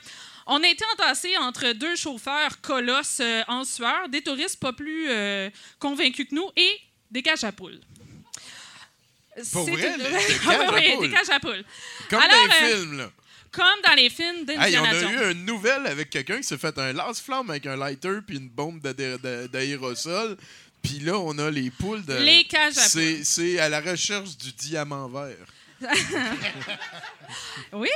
on 0.52 0.62
a 0.64 0.66
été 0.68 0.84
entassés 0.92 1.36
entre 1.38 1.72
deux 1.72 1.94
chauffeurs 1.94 2.60
colosses 2.60 3.20
euh, 3.20 3.42
en 3.46 3.64
sueur, 3.64 4.08
des 4.08 4.20
touristes 4.20 4.58
pas 4.58 4.72
plus 4.72 5.08
euh, 5.08 5.48
convaincus 5.78 6.26
que 6.28 6.34
nous 6.34 6.50
et 6.56 6.80
des 7.10 7.22
cages 7.22 7.44
à 7.44 7.52
poules. 7.52 7.78
Pour 9.52 9.68
vrai, 9.70 9.94
une- 9.94 11.00
des 11.00 11.10
cages 11.10 11.30
à 11.30 11.38
poules. 11.40 11.52
poules. 11.52 11.64
Comme 12.10 12.20
Alors, 12.20 12.36
dans 12.36 12.54
les 12.66 12.72
euh, 12.72 12.76
films, 12.76 12.98
là. 12.98 13.10
Comme 13.52 13.64
dans 13.84 13.94
les 13.94 14.10
films 14.10 14.36
Hey, 14.48 14.78
on 14.78 14.82
d'Indiana 14.84 14.88
a 14.90 15.00
Jones. 15.00 15.12
eu 15.12 15.32
une 15.32 15.44
nouvelle 15.44 15.86
avec 15.86 16.10
quelqu'un 16.10 16.36
qui 16.38 16.44
s'est 16.44 16.58
fait 16.58 16.76
un 16.78 16.92
lance-flamme 16.92 17.50
avec 17.50 17.66
un 17.66 17.76
lighter 17.76 18.18
puis 18.26 18.36
une 18.36 18.48
bombe 18.48 18.80
d'aérosol. 18.80 20.36
Puis 20.82 21.00
là, 21.00 21.18
on 21.18 21.36
a 21.38 21.50
les 21.50 21.70
poules 21.70 22.04
de. 22.04 22.14
Les 22.14 22.44
cages 22.44 22.78
à 22.78 22.82
C'est- 22.88 23.24
C'est 23.24 23.58
à 23.58 23.68
la 23.68 23.80
recherche 23.80 24.36
du 24.36 24.52
diamant 24.52 25.08
vert. 25.08 25.36
Oui, 27.72 27.88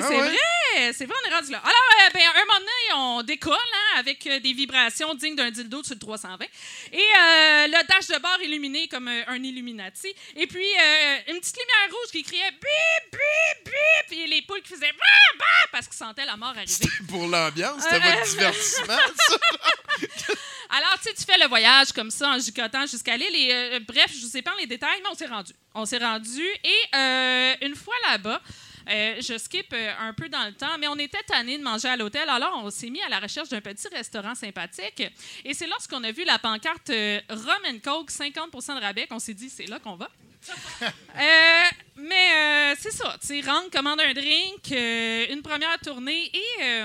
Ah 0.00 0.06
c'est 0.08 0.16
ouais? 0.16 0.20
vrai. 0.20 0.92
C'est 0.92 1.06
vrai, 1.06 1.14
on 1.24 1.28
est 1.30 1.34
rendu 1.34 1.50
là. 1.50 1.58
Alors, 1.58 2.06
euh, 2.06 2.10
ben, 2.12 2.20
un 2.22 2.44
moment 2.44 2.58
donné, 2.60 2.94
on 2.94 3.22
décolle 3.22 3.54
hein, 3.54 3.98
avec 3.98 4.26
euh, 4.26 4.38
des 4.40 4.52
vibrations 4.52 5.14
dignes 5.14 5.34
d'un 5.34 5.50
dildo 5.50 5.82
sur 5.82 5.94
le 5.94 5.98
320. 6.00 6.44
Et 6.92 6.96
euh, 6.98 7.66
le 7.66 7.86
dash 7.88 8.06
de 8.08 8.18
bord 8.20 8.38
illuminé 8.42 8.86
comme 8.88 9.08
un 9.08 9.42
Illuminati. 9.42 10.14
Et 10.36 10.46
puis, 10.46 10.66
une 11.28 11.40
petite 11.40 11.56
lumière 11.56 11.90
rouge 11.90 12.10
qui 12.12 12.22
criait 12.22 12.50
bip, 12.52 13.12
bip, 13.12 13.64
bip. 13.64 14.18
Et 14.18 14.26
les 14.26 14.42
poules 14.42 14.62
qui 14.62 14.74
faisaient 14.74 14.92
bah, 14.92 15.36
bah, 15.38 15.44
parce 15.72 15.86
qu'ils 15.88 15.96
sentaient 15.96 16.26
la 16.26 16.36
mort 16.36 16.50
arriver. 16.50 16.66
C'était 16.66 16.88
pour 17.08 17.26
l'ambiance, 17.26 17.82
c'était 17.82 17.98
votre 17.98 18.28
divertissement, 18.30 18.96
ça? 19.16 19.38
Alors, 20.70 20.98
tu 20.98 21.08
sais, 21.08 21.14
tu 21.14 21.24
fais 21.24 21.38
le 21.38 21.48
voyage 21.48 21.92
comme 21.92 22.10
ça 22.10 22.28
en 22.28 22.38
gigotant 22.38 22.86
jusqu'à 22.86 23.16
l'île. 23.16 23.34
Et 23.34 23.80
bref, 23.80 24.10
je 24.12 24.26
vous 24.26 24.36
épargne 24.36 24.58
les 24.60 24.66
détails, 24.66 25.00
mais 25.02 25.08
on 25.10 25.14
s'est 25.14 25.26
rendu. 25.26 25.52
On 25.78 25.84
s'est 25.84 25.98
rendu. 25.98 26.42
Et 26.64 26.96
euh, 26.96 27.54
une 27.60 27.74
fois 27.74 27.94
là-bas, 28.08 28.40
euh, 28.88 29.20
je 29.20 29.36
skip 29.36 29.70
euh, 29.74 29.92
un 30.00 30.14
peu 30.14 30.26
dans 30.30 30.44
le 30.44 30.52
temps, 30.54 30.78
mais 30.78 30.88
on 30.88 30.96
était 30.96 31.22
tanné 31.26 31.58
de 31.58 31.62
manger 31.62 31.88
à 31.88 31.98
l'hôtel. 31.98 32.26
Alors, 32.30 32.62
on 32.64 32.70
s'est 32.70 32.88
mis 32.88 33.02
à 33.02 33.10
la 33.10 33.20
recherche 33.20 33.50
d'un 33.50 33.60
petit 33.60 33.86
restaurant 33.88 34.34
sympathique. 34.34 35.02
Et 35.44 35.52
c'est 35.52 35.66
lorsqu'on 35.66 36.02
a 36.02 36.12
vu 36.12 36.24
la 36.24 36.38
pancarte 36.38 36.90
Rum 37.28 37.62
and 37.66 37.80
Coke, 37.84 38.10
50% 38.10 38.76
de 38.76 38.80
rabais, 38.80 39.06
qu'on 39.06 39.18
s'est 39.18 39.34
dit, 39.34 39.50
c'est 39.50 39.66
là 39.66 39.78
qu'on 39.78 39.96
va. 39.96 40.08
Euh, 41.16 41.64
mais 41.96 42.14
euh, 42.34 42.74
c'est 42.78 42.92
ça. 42.92 43.16
Tu 43.22 43.26
sais, 43.26 43.40
rentre, 43.40 43.70
commande 43.70 44.00
un 44.00 44.12
drink, 44.12 44.70
une 44.70 45.40
première 45.42 45.78
tournée. 45.80 46.30
Et 46.34 46.84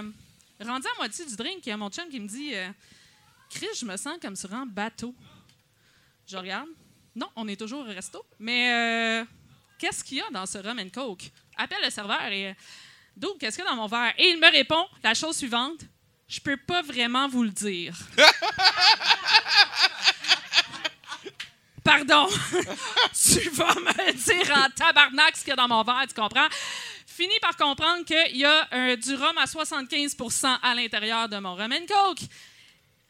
rendu 0.64 0.88
à 0.88 0.98
moitié 0.98 1.26
du 1.26 1.36
drink, 1.36 1.58
il 1.66 1.70
y 1.70 1.72
a 1.74 1.78
mon 1.78 1.90
chum 1.90 2.08
qui 2.10 2.20
me 2.20 2.30
dit 2.30 2.54
Chris, 3.50 3.68
je 3.78 3.86
me 3.86 3.98
sens 3.98 4.18
comme 4.22 4.38
sur 4.38 4.54
un 4.54 4.66
bateau. 4.66 5.14
Je 6.28 6.38
regarde. 6.38 6.70
Non, 7.16 7.30
on 7.36 7.48
est 7.48 7.56
toujours 7.60 7.82
au 7.82 7.90
resto. 7.90 8.26
Mais 8.40 8.72
euh, 8.72 9.26
qu'est-ce 9.80 10.04
qu'il 10.04 10.18
y 10.18 10.22
a 10.22 10.30
dans 10.32 10.46
ce 10.46 10.58
rum 10.58 10.80
and 10.80 10.90
coke? 10.94 11.24
Appelle 11.58 11.84
le 11.84 11.90
serveur 11.90 12.24
et. 12.32 12.50
euh, 12.50 12.54
D'où, 13.18 13.36
qu'est-ce 13.40 13.58
qu'il 13.58 13.66
y 13.66 13.68
a 13.68 13.72
dans 13.72 13.76
mon 13.76 13.88
verre? 13.88 14.14
Et 14.18 14.30
il 14.30 14.40
me 14.40 14.50
répond 14.52 14.88
la 15.04 15.14
chose 15.14 15.36
suivante 15.36 15.82
Je 16.28 16.40
peux 16.40 16.56
pas 16.58 16.82
vraiment 16.82 17.28
vous 17.28 17.44
le 17.44 17.50
dire. 17.50 17.94
Pardon. 21.84 22.28
tu 23.12 23.50
vas 23.50 23.74
me 23.76 24.12
dire 24.14 24.58
en 24.58 24.70
tabarnak 24.70 25.36
ce 25.36 25.42
qu'il 25.42 25.50
y 25.50 25.54
a 25.54 25.56
dans 25.56 25.68
mon 25.68 25.84
verre, 25.84 26.06
tu 26.08 26.14
comprends? 26.14 26.48
Fini 27.08 27.34
par 27.42 27.58
comprendre 27.58 28.06
qu'il 28.06 28.38
y 28.38 28.46
a 28.46 28.68
euh, 28.74 28.96
du 28.96 29.16
rhum 29.16 29.38
à 29.38 29.46
75% 29.46 30.58
à 30.62 30.76
l'intérieur 30.76 31.28
de 31.28 31.38
mon 31.38 31.56
rum 31.56 31.74
and 31.74 31.86
coke. 31.88 32.20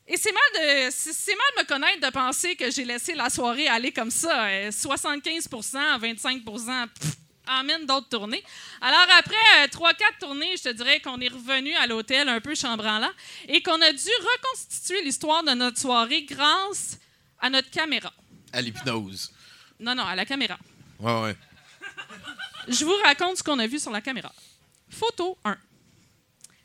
Et 0.07 0.17
c'est 0.17 0.31
mal 0.31 0.41
de 0.87 0.89
c'est 0.91 1.35
mal 1.35 1.45
de 1.57 1.61
me 1.61 1.67
connaître 1.67 2.05
de 2.05 2.11
penser 2.11 2.55
que 2.55 2.69
j'ai 2.71 2.83
laissé 2.83 3.13
la 3.13 3.29
soirée 3.29 3.67
aller 3.67 3.91
comme 3.91 4.11
ça. 4.11 4.45
euh, 4.47 4.71
75% 4.71 5.99
25 5.99 6.43
pff, 6.43 7.15
Amène 7.47 7.85
d'autres 7.85 8.09
tournées. 8.09 8.43
Alors, 8.81 9.05
après 9.17 9.35
euh, 9.63 9.67
trois, 9.69 9.93
quatre 9.93 10.19
tournées, 10.19 10.55
je 10.57 10.63
te 10.63 10.69
dirais 10.69 10.99
qu'on 10.99 11.19
est 11.19 11.27
revenu 11.27 11.73
à 11.75 11.87
l'hôtel 11.87 12.29
un 12.29 12.39
peu 12.39 12.55
chambranlant 12.55 13.11
et 13.47 13.61
qu'on 13.63 13.81
a 13.81 13.91
dû 13.91 14.09
reconstituer 14.37 15.01
l'histoire 15.03 15.43
de 15.43 15.51
notre 15.51 15.77
soirée 15.77 16.23
grâce 16.23 16.97
à 17.39 17.49
notre 17.49 17.69
caméra. 17.69 18.13
À 18.53 18.61
l'hypnose. 18.61 19.33
Non, 19.79 19.95
non, 19.95 20.03
à 20.03 20.15
la 20.15 20.25
caméra. 20.25 20.57
Ouais, 20.99 21.21
ouais. 21.21 21.35
Je 22.67 22.85
vous 22.85 22.95
raconte 23.03 23.37
ce 23.37 23.43
qu'on 23.43 23.57
a 23.59 23.67
vu 23.67 23.79
sur 23.79 23.91
la 23.91 24.01
caméra. 24.01 24.31
Photo 24.89 25.37
1. 25.43 25.57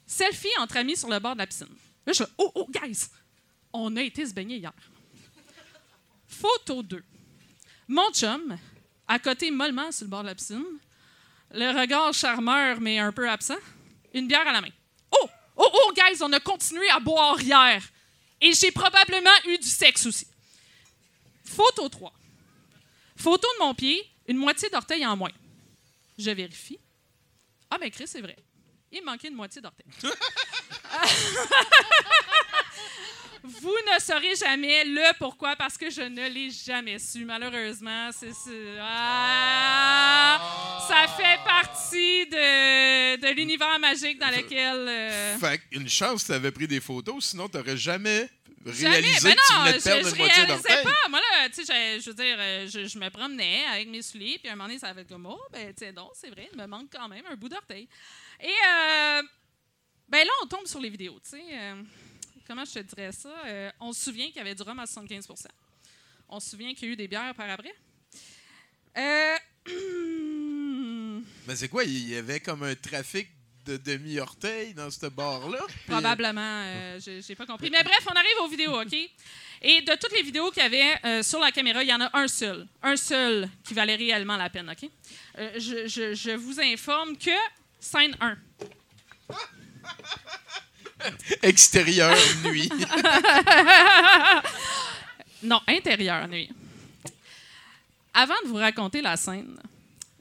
Selfie 0.06 0.48
entre 0.58 0.76
amis 0.76 0.96
sur 0.96 1.08
le 1.08 1.18
bord 1.18 1.32
de 1.34 1.38
la 1.38 1.46
piscine. 1.46 1.68
Là, 2.06 2.12
je 2.12 2.22
oh, 2.38 2.52
oh, 2.54 2.68
guys, 2.70 3.08
on 3.72 3.96
a 3.96 4.02
été 4.02 4.26
se 4.26 4.32
baigner 4.32 4.56
hier. 4.56 4.72
Photo 6.26 6.82
2. 6.82 7.02
Mon 7.88 8.10
chum, 8.12 8.58
à 9.06 9.18
côté 9.18 9.50
mollement 9.50 9.92
sur 9.92 10.04
le 10.04 10.10
bord 10.10 10.22
de 10.22 10.28
la 10.28 10.34
piscine, 10.34 10.64
le 11.52 11.78
regard 11.78 12.12
charmeur 12.12 12.80
mais 12.80 12.98
un 12.98 13.12
peu 13.12 13.28
absent, 13.28 13.56
une 14.12 14.26
bière 14.26 14.46
à 14.46 14.52
la 14.52 14.60
main. 14.60 14.72
Oh, 15.12 15.28
oh, 15.56 15.70
oh, 15.72 15.92
guys, 15.94 16.22
on 16.22 16.32
a 16.32 16.40
continué 16.40 16.88
à 16.90 17.00
boire 17.00 17.40
hier. 17.40 17.82
Et 18.40 18.52
j'ai 18.52 18.70
probablement 18.70 19.30
eu 19.46 19.56
du 19.58 19.68
sexe 19.68 20.06
aussi. 20.06 20.26
Photo 21.44 21.88
3. 21.88 22.12
Photo 23.16 23.46
de 23.58 23.64
mon 23.64 23.74
pied, 23.74 24.04
une 24.26 24.36
moitié 24.36 24.68
d'orteil 24.68 25.06
en 25.06 25.16
moins. 25.16 25.32
Je 26.18 26.30
vérifie. 26.30 26.78
Ah, 27.70 27.78
ben 27.78 27.90
Chris, 27.90 28.06
c'est 28.06 28.20
vrai. 28.20 28.36
Il 28.92 29.02
manquait 29.04 29.28
une 29.28 29.34
moitié 29.34 29.60
d'orteil. 29.62 29.86
Vous 33.60 33.74
ne 33.94 34.00
saurez 34.00 34.34
jamais 34.34 34.84
le 34.84 35.16
pourquoi 35.18 35.54
parce 35.56 35.76
que 35.78 35.88
je 35.90 36.02
ne 36.02 36.28
l'ai 36.28 36.50
jamais 36.50 36.98
su. 36.98 37.24
Malheureusement, 37.24 38.10
c'est 38.12 38.32
c'est- 38.32 38.76
ah, 38.80 40.40
ça 40.88 41.06
fait 41.16 41.38
partie 41.44 42.26
de, 42.26 43.16
de 43.20 43.28
l'univers 43.34 43.78
magique 43.78 44.18
dans 44.18 44.30
lequel. 44.30 44.86
euh, 44.88 45.38
Fait 45.38 45.60
une 45.72 45.88
chance 45.88 46.22
que 46.24 46.28
t'avais 46.28 46.50
pris 46.50 46.66
des 46.66 46.80
photos, 46.80 47.24
sinon 47.24 47.48
t'aurais 47.48 47.76
jamais 47.76 48.28
Jamais. 48.66 48.96
réalisé 48.96 49.28
Ben 49.28 49.34
que 49.36 49.40
tu 49.46 49.52
non, 49.52 49.60
venais 49.62 49.72
de 49.74 49.78
je, 49.78 49.84
perdre 49.84 50.08
je 50.08 50.14
une 50.16 50.22
réalisais 50.22 50.82
pas. 50.82 51.08
Moi, 51.08 51.20
là, 51.20 51.48
tu 51.48 51.64
sais, 51.64 51.98
je, 51.98 52.02
je 52.02 52.10
veux 52.10 52.16
dire, 52.16 52.36
euh, 52.36 52.66
je, 52.66 52.84
je 52.88 52.98
me 52.98 53.08
promenais 53.10 53.64
avec 53.72 53.86
mes 53.88 54.02
souliers, 54.02 54.38
puis 54.40 54.48
à 54.48 54.54
un 54.54 54.56
moment 54.56 54.66
donné, 54.66 54.80
ça 54.80 54.88
avait 54.88 55.04
comme, 55.04 55.24
oh, 55.26 55.38
ben, 55.52 55.72
tu 55.72 55.84
sais, 55.86 55.92
donc, 55.92 56.10
c'est 56.14 56.30
vrai, 56.30 56.48
il 56.52 56.58
me 56.60 56.66
manque 56.66 56.88
quand 56.92 57.08
même 57.08 57.22
un 57.30 57.36
bout 57.36 57.48
d'orteil. 57.48 57.88
Et, 58.40 58.48
euh, 58.48 59.22
ben 60.08 60.24
là, 60.24 60.30
on 60.42 60.46
tombe 60.48 60.66
sur 60.66 60.80
les 60.80 60.88
vidéos, 60.90 61.20
tu 61.22 61.30
sais. 61.38 61.44
euh, 61.52 61.80
comment 62.46 62.64
je 62.64 62.72
te 62.74 62.78
dirais 62.80 63.12
ça? 63.12 63.30
Euh, 63.46 63.70
on 63.80 63.92
se 63.92 64.04
souvient 64.04 64.26
qu'il 64.26 64.36
y 64.36 64.40
avait 64.40 64.54
du 64.54 64.62
rhum 64.62 64.78
à 64.78 64.84
75% 64.84 65.46
On 66.28 66.40
se 66.40 66.50
souvient 66.50 66.74
qu'il 66.74 66.88
y 66.88 66.90
a 66.90 66.92
eu 66.92 66.96
des 66.96 67.08
bières 67.08 67.34
par 67.34 67.48
après. 67.50 67.74
Euh, 68.98 69.36
Mais 71.46 71.56
c'est 71.56 71.68
quoi, 71.68 71.84
il 71.84 72.08
y 72.08 72.16
avait 72.16 72.40
comme 72.40 72.62
un 72.62 72.74
trafic 72.74 73.28
de 73.64 73.76
demi-orteil 73.76 74.74
dans 74.74 74.90
ce 74.90 75.06
bar-là? 75.06 75.58
Probablement, 75.86 76.40
euh, 76.64 77.00
j'ai 77.00 77.20
j'ai 77.20 77.34
pas 77.34 77.46
compris. 77.46 77.68
Mais 77.70 77.82
bref, 77.82 78.06
on 78.08 78.14
arrive 78.14 78.36
aux 78.44 78.48
vidéos, 78.48 78.80
OK? 78.80 78.94
Et 79.62 79.82
de 79.82 79.94
toutes 79.96 80.12
les 80.12 80.22
vidéos 80.22 80.50
qu'il 80.52 80.62
y 80.62 80.66
avait 80.66 80.94
euh, 81.04 81.22
sur 81.22 81.40
la 81.40 81.50
caméra, 81.50 81.82
il 81.82 81.88
y 81.88 81.92
en 81.94 82.00
a 82.00 82.16
un 82.16 82.28
seul. 82.28 82.66
Un 82.82 82.96
seul 82.96 83.48
qui 83.64 83.74
valait 83.74 83.96
réellement 83.96 84.36
la 84.36 84.50
peine, 84.50 84.70
OK? 84.70 84.88
Euh, 85.38 85.52
je, 85.58 85.86
je- 85.88 86.14
je 86.14 86.30
vous 86.30 86.60
informe 86.60 87.16
que 87.18 87.30
scène 87.80 88.16
1. 88.20 88.38
Extérieur, 91.42 92.16
nuit. 92.44 92.70
Non, 95.42 95.60
intérieur, 95.68 96.26
nuit. 96.28 96.50
Avant 98.14 98.34
de 98.42 98.48
vous 98.48 98.56
raconter 98.56 99.02
la 99.02 99.16
scène, 99.16 99.56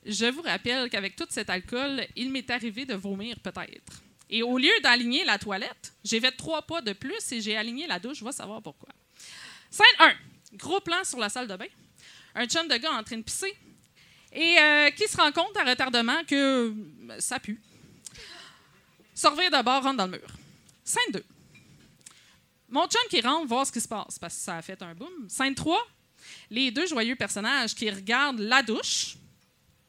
je 0.06 0.26
vous 0.26 0.42
rappelle 0.42 0.90
qu'avec 0.90 1.16
tout 1.16 1.26
cet 1.30 1.50
alcool, 1.50 2.06
il 2.16 2.30
m'est 2.30 2.50
arrivé 2.52 2.86
de 2.86 2.94
vomir 2.94 3.40
peut-être. 3.40 4.04
Et 4.30 4.44
au 4.44 4.58
lieu 4.58 4.72
d'aligner 4.84 5.24
la 5.24 5.40
toilette, 5.40 5.94
j'ai 6.04 6.20
fait 6.20 6.32
trois 6.32 6.62
pas 6.62 6.82
de 6.82 6.94
plus 6.94 7.32
et 7.32 7.42
j'ai 7.42 7.56
aligné 7.56 7.88
la 7.88 7.98
douche. 7.98 8.20
Je 8.20 8.26
vais 8.26 8.32
savoir 8.32 8.62
pourquoi. 8.62 8.90
Scène 9.70 9.86
1. 10.00 10.14
Gros 10.58 10.82
plan 10.82 11.04
sur 11.04 11.20
la 11.20 11.30
salle 11.30 11.48
de 11.48 11.56
bain. 11.56 11.66
Un 12.36 12.46
chum 12.46 12.68
de 12.68 12.76
gars 12.76 12.92
en 12.92 13.04
train 13.04 13.18
de 13.18 13.24
pisser 13.24 13.56
et 14.34 14.60
euh, 14.60 14.90
qui 14.92 15.08
se 15.08 15.16
rend 15.16 15.32
compte 15.32 15.56
à 15.56 15.64
retardement 15.64 16.24
que 16.28 16.74
ça 17.20 17.40
pue. 17.40 17.60
Surveille 19.14 19.50
d'abord, 19.50 19.82
rentre 19.82 19.98
dans 19.98 20.08
le 20.08 20.18
mur. 20.18 20.28
Scène 20.86 21.12
2. 21.14 21.26
Mon 22.70 22.88
chum 22.88 23.02
qui 23.10 23.20
rentre 23.20 23.48
voir 23.48 23.66
ce 23.66 23.72
qui 23.72 23.82
se 23.82 23.88
passe 23.88 24.20
parce 24.20 24.36
que 24.36 24.42
ça 24.42 24.58
a 24.58 24.62
fait 24.62 24.80
un 24.82 24.94
boom. 24.94 25.28
Scène 25.28 25.56
3. 25.56 25.78
Les 26.52 26.72
deux 26.72 26.86
joyeux 26.86 27.16
personnages 27.16 27.74
qui 27.74 27.90
regardent 27.90 28.40
la 28.40 28.62
douche 28.62 29.18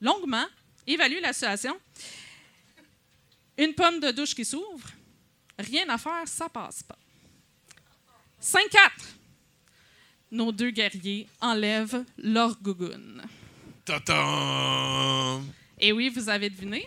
longuement, 0.00 0.46
évaluent 0.86 1.20
la 1.20 1.32
situation. 1.32 1.78
Une 3.58 3.74
pomme 3.74 4.00
de 4.00 4.10
douche 4.10 4.34
qui 4.34 4.44
s'ouvre. 4.44 4.88
Rien 5.58 5.88
à 5.88 5.98
faire, 5.98 6.26
ça 6.26 6.48
passe 6.48 6.82
pas. 6.82 6.98
5-4. 8.42 8.90
Nos 10.30 10.52
deux 10.52 10.70
guerriers 10.70 11.26
enlèvent 11.40 12.04
leur 12.18 12.60
gougoune. 12.60 13.22
Et 15.78 15.92
oui, 15.92 16.08
vous 16.08 16.28
avez 16.28 16.50
deviné. 16.50 16.86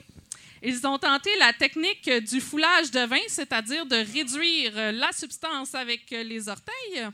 Ils 0.64 0.86
ont 0.86 0.98
tenté 0.98 1.30
la 1.40 1.54
technique 1.54 2.10
du 2.30 2.42
foulage 2.42 2.92
de 2.92 3.00
vin, 3.06 3.18
c'est-à-dire 3.28 3.86
de 3.86 3.96
réduire 3.96 4.92
la 4.94 5.12
substance 5.12 5.74
avec 5.76 6.10
les 6.12 6.50
orteils, 6.50 7.08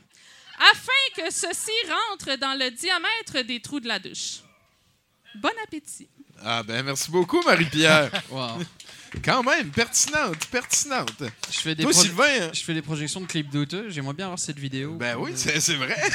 afin 0.58 1.02
que 1.16 1.30
ceci 1.32 1.70
rentre 1.88 2.38
dans 2.38 2.58
le 2.58 2.70
diamètre 2.70 3.46
des 3.46 3.60
trous 3.60 3.80
de 3.80 3.88
la 3.88 3.98
douche. 3.98 4.40
Bon 5.36 5.50
appétit. 5.64 6.08
Ah 6.42 6.62
ben 6.62 6.82
merci 6.84 7.10
beaucoup, 7.10 7.42
Marie-Pierre. 7.42 8.10
Wow. 8.30 8.58
Quand 9.24 9.42
même, 9.44 9.70
pertinente, 9.70 10.44
pertinente. 10.50 11.22
Je 11.50 11.58
fais 11.58 11.74
des, 11.74 11.84
Toi, 11.84 11.92
pro- 11.92 12.02
Sylvain, 12.02 12.42
hein? 12.42 12.50
je 12.52 12.60
fais 12.62 12.74
des 12.74 12.82
projections 12.82 13.20
de 13.20 13.26
clips 13.26 13.48
douteux. 13.48 13.88
J'aimerais 13.88 14.12
bien 14.12 14.26
avoir 14.26 14.38
cette 14.38 14.58
vidéo. 14.58 14.94
ben 14.96 15.16
oui, 15.16 15.32
c'est 15.36 15.60
c'est 15.60 15.74
vrai. 15.76 15.96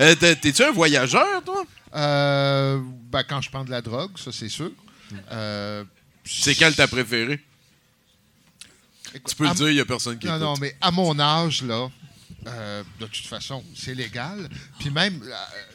Euh, 0.00 0.14
t'es- 0.14 0.36
T'es-tu 0.36 0.62
un 0.62 0.70
voyageur, 0.70 1.42
toi? 1.44 1.64
Euh, 1.96 2.80
ben, 3.10 3.24
quand 3.24 3.40
je 3.40 3.50
prends 3.50 3.64
de 3.64 3.70
la 3.72 3.82
drogue, 3.82 4.16
ça, 4.16 4.30
c'est 4.30 4.48
sûr. 4.48 4.70
Euh, 5.32 5.84
C'est 6.24 6.54
quelle 6.54 6.74
ta 6.74 6.88
préférée? 6.88 7.40
écoute, 9.14 9.30
Tu 9.30 9.36
peux 9.36 9.46
le 9.48 9.54
dire, 9.54 9.68
il 9.70 9.74
n'y 9.74 9.80
a 9.80 9.84
personne 9.84 10.18
qui 10.18 10.26
Non, 10.26 10.34
écoute. 10.36 10.42
non, 10.46 10.56
mais 10.60 10.76
à 10.80 10.90
mon 10.90 11.18
âge, 11.18 11.62
là, 11.62 11.88
euh, 12.46 12.82
de 13.00 13.06
toute 13.06 13.26
façon, 13.26 13.62
c'est 13.76 13.94
légal. 13.94 14.48
Puis 14.78 14.90
même, 14.90 15.20
euh, 15.22 15.34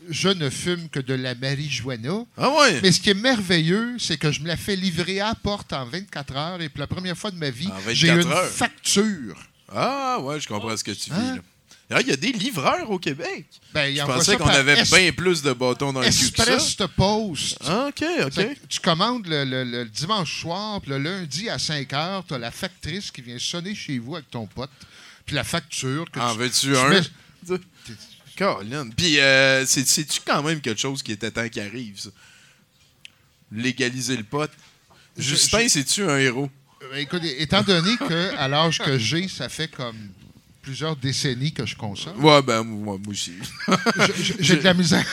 je 0.10 0.30
ne 0.30 0.50
fume 0.50 0.90
que 0.90 1.00
de 1.00 1.14
la 1.14 1.34
marijuana. 1.36 2.26
Ah 2.38 2.50
ouais? 2.50 2.80
Mais 2.82 2.92
ce 2.92 3.00
qui 3.00 3.10
est 3.12 3.14
merveilleux, 3.16 3.98
c'est 4.00 4.18
que 4.18 4.32
je 4.32 4.42
me 4.42 4.48
la 4.48 4.58
fais 4.58 4.76
livrer 4.76 5.20
à 5.20 5.30
la 5.30 5.36
porte 5.36 5.74
en 5.74 5.86
24 5.86 6.36
heures 6.36 6.62
et 6.62 6.70
pour 6.70 6.80
la 6.82 6.88
première 6.88 7.18
fois 7.18 7.32
de 7.32 7.38
ma 7.38 7.50
vie, 7.50 7.68
En 7.68 7.76
24 7.80 7.94
j'ai 7.96 8.08
une 8.10 8.28
heures? 8.32 8.46
facture. 8.50 9.36
Ah 9.72 10.20
ouais, 10.22 10.40
je 10.40 10.48
comprends 10.48 10.76
ce 10.76 10.84
que 10.84 10.92
tu 10.92 11.12
vis. 11.12 11.16
Hein? 11.16 11.40
Ah, 11.92 12.02
Il 12.02 12.08
y 12.08 12.12
a 12.12 12.16
des 12.16 12.32
livreurs 12.32 12.90
au 12.92 13.00
Québec. 13.00 13.46
Ben, 13.74 13.96
Je 13.96 14.04
pensais 14.04 14.38
qu'on 14.38 14.46
avait 14.48 14.84
bien 14.84 15.12
plus 15.12 15.42
de 15.42 15.54
bâtons 15.54 15.92
dans 15.92 16.02
le 16.02 16.06
cul 16.06 16.12
que 16.32 16.44
ça. 16.44 16.54
Express 16.54 16.76
te 16.78 16.84
Post. 16.84 17.58
Ah, 17.66 17.88
OK, 17.90 18.04
OK. 18.26 18.46
Tu 18.70 18.80
commandes 18.80 19.26
le, 19.28 19.44
le- 19.44 19.64
le 19.64 19.86
dimanche 19.86 20.42
soir, 20.42 20.80
puis 20.82 20.92
le 20.92 21.00
lundi 21.00 21.50
à 21.50 21.58
5 21.58 21.92
heures, 21.94 22.24
tu 22.28 22.36
as 22.36 22.38
la 22.38 22.52
factrice 22.52 23.10
qui 23.10 23.22
vient 23.24 23.40
sonner 23.40 23.74
chez 23.74 23.98
vous 23.98 24.16
avec 24.16 24.30
ton 24.30 24.46
pote, 24.46 24.70
puis 25.26 25.36
la 25.36 25.44
facture. 25.44 26.06
Que 26.12 26.20
En 26.20 26.34
tu- 26.34 26.40
veux-tu 26.40 26.60
tu 26.68 26.78
un? 26.78 26.90
mets- 26.90 27.02
Colin. 28.38 28.90
Puis, 28.96 29.20
euh, 29.20 29.66
c'est- 29.66 29.88
c'est-tu 29.88 30.22
quand 30.26 30.44
même 30.44 30.62
quelque 30.62 30.80
chose 30.80 31.02
qui 31.04 31.12
était 31.12 31.32
temps 31.32 31.50
qu'il 31.50 31.62
arrive, 31.62 32.00
ça? 32.00 32.10
Légaliser 33.52 34.16
le 34.16 34.24
pot. 34.24 34.50
Justin, 35.18 35.68
c'est-tu 35.68 36.04
un 36.04 36.18
héros? 36.20 36.50
Euh, 36.84 36.96
Écoute, 36.98 37.24
étant 37.26 37.64
donné 37.64 37.98
que 37.98 38.36
à 38.38 38.48
l'âge 38.48 38.78
que 38.80 38.98
j'ai, 38.98 39.28
ça 39.28 39.50
fait 39.50 39.68
comme 39.70 39.98
plusieurs 40.62 40.96
décennies 40.96 41.52
que 41.54 41.66
je 41.66 41.76
consomme, 41.76 42.24
Ouais, 42.24 42.42
ben, 42.42 42.64
moi, 42.64 42.98
moi 42.98 43.12
aussi. 43.12 43.34
j'ai 44.40 44.58
de 44.58 44.62
la 44.64 44.74
misère. 44.74 45.06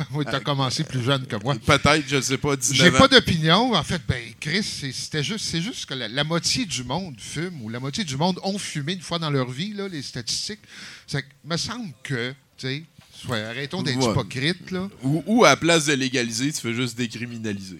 oui, 0.12 0.24
tu 0.28 0.34
as 0.34 0.40
commencé 0.40 0.82
plus 0.84 1.02
jeune 1.02 1.26
que 1.26 1.36
moi. 1.36 1.54
Peut-être, 1.56 2.04
je 2.08 2.20
sais 2.20 2.38
pas, 2.38 2.56
19 2.56 2.76
J'ai 2.78 2.90
pas 2.90 3.08
d'opinion. 3.08 3.74
En 3.74 3.82
fait, 3.82 4.00
ben, 4.08 4.22
Chris, 4.40 4.62
c'est- 4.62 4.92
c'était 4.92 5.22
juste, 5.22 5.60
juste 5.60 5.86
que 5.86 5.94
la, 5.94 6.08
la 6.08 6.24
moitié 6.24 6.64
du 6.66 6.84
monde 6.84 7.16
fume 7.18 7.62
ou 7.62 7.68
la 7.68 7.80
moitié 7.80 8.04
du 8.04 8.16
monde 8.16 8.38
ont 8.42 8.58
fumé 8.58 8.94
une 8.94 9.00
fois 9.00 9.18
dans 9.18 9.30
leur 9.30 9.50
vie, 9.50 9.72
là, 9.74 9.88
les 9.88 10.02
statistiques. 10.02 10.60
Ça 11.06 11.20
me 11.44 11.56
semble 11.56 11.90
que, 12.02 12.32
tu 12.56 12.66
sais, 12.68 12.84
arrêtons 13.30 13.82
d'être 13.82 13.98
Ouais. 13.98 14.10
hypocrites, 14.10 14.70
là, 14.70 14.88
Ou, 15.02 15.22
ou 15.26 15.44
à 15.44 15.50
la 15.50 15.56
place 15.56 15.86
de 15.86 15.92
légaliser, 15.94 16.52
tu 16.52 16.60
fais 16.60 16.74
juste 16.74 16.96
décriminaliser. 16.96 17.78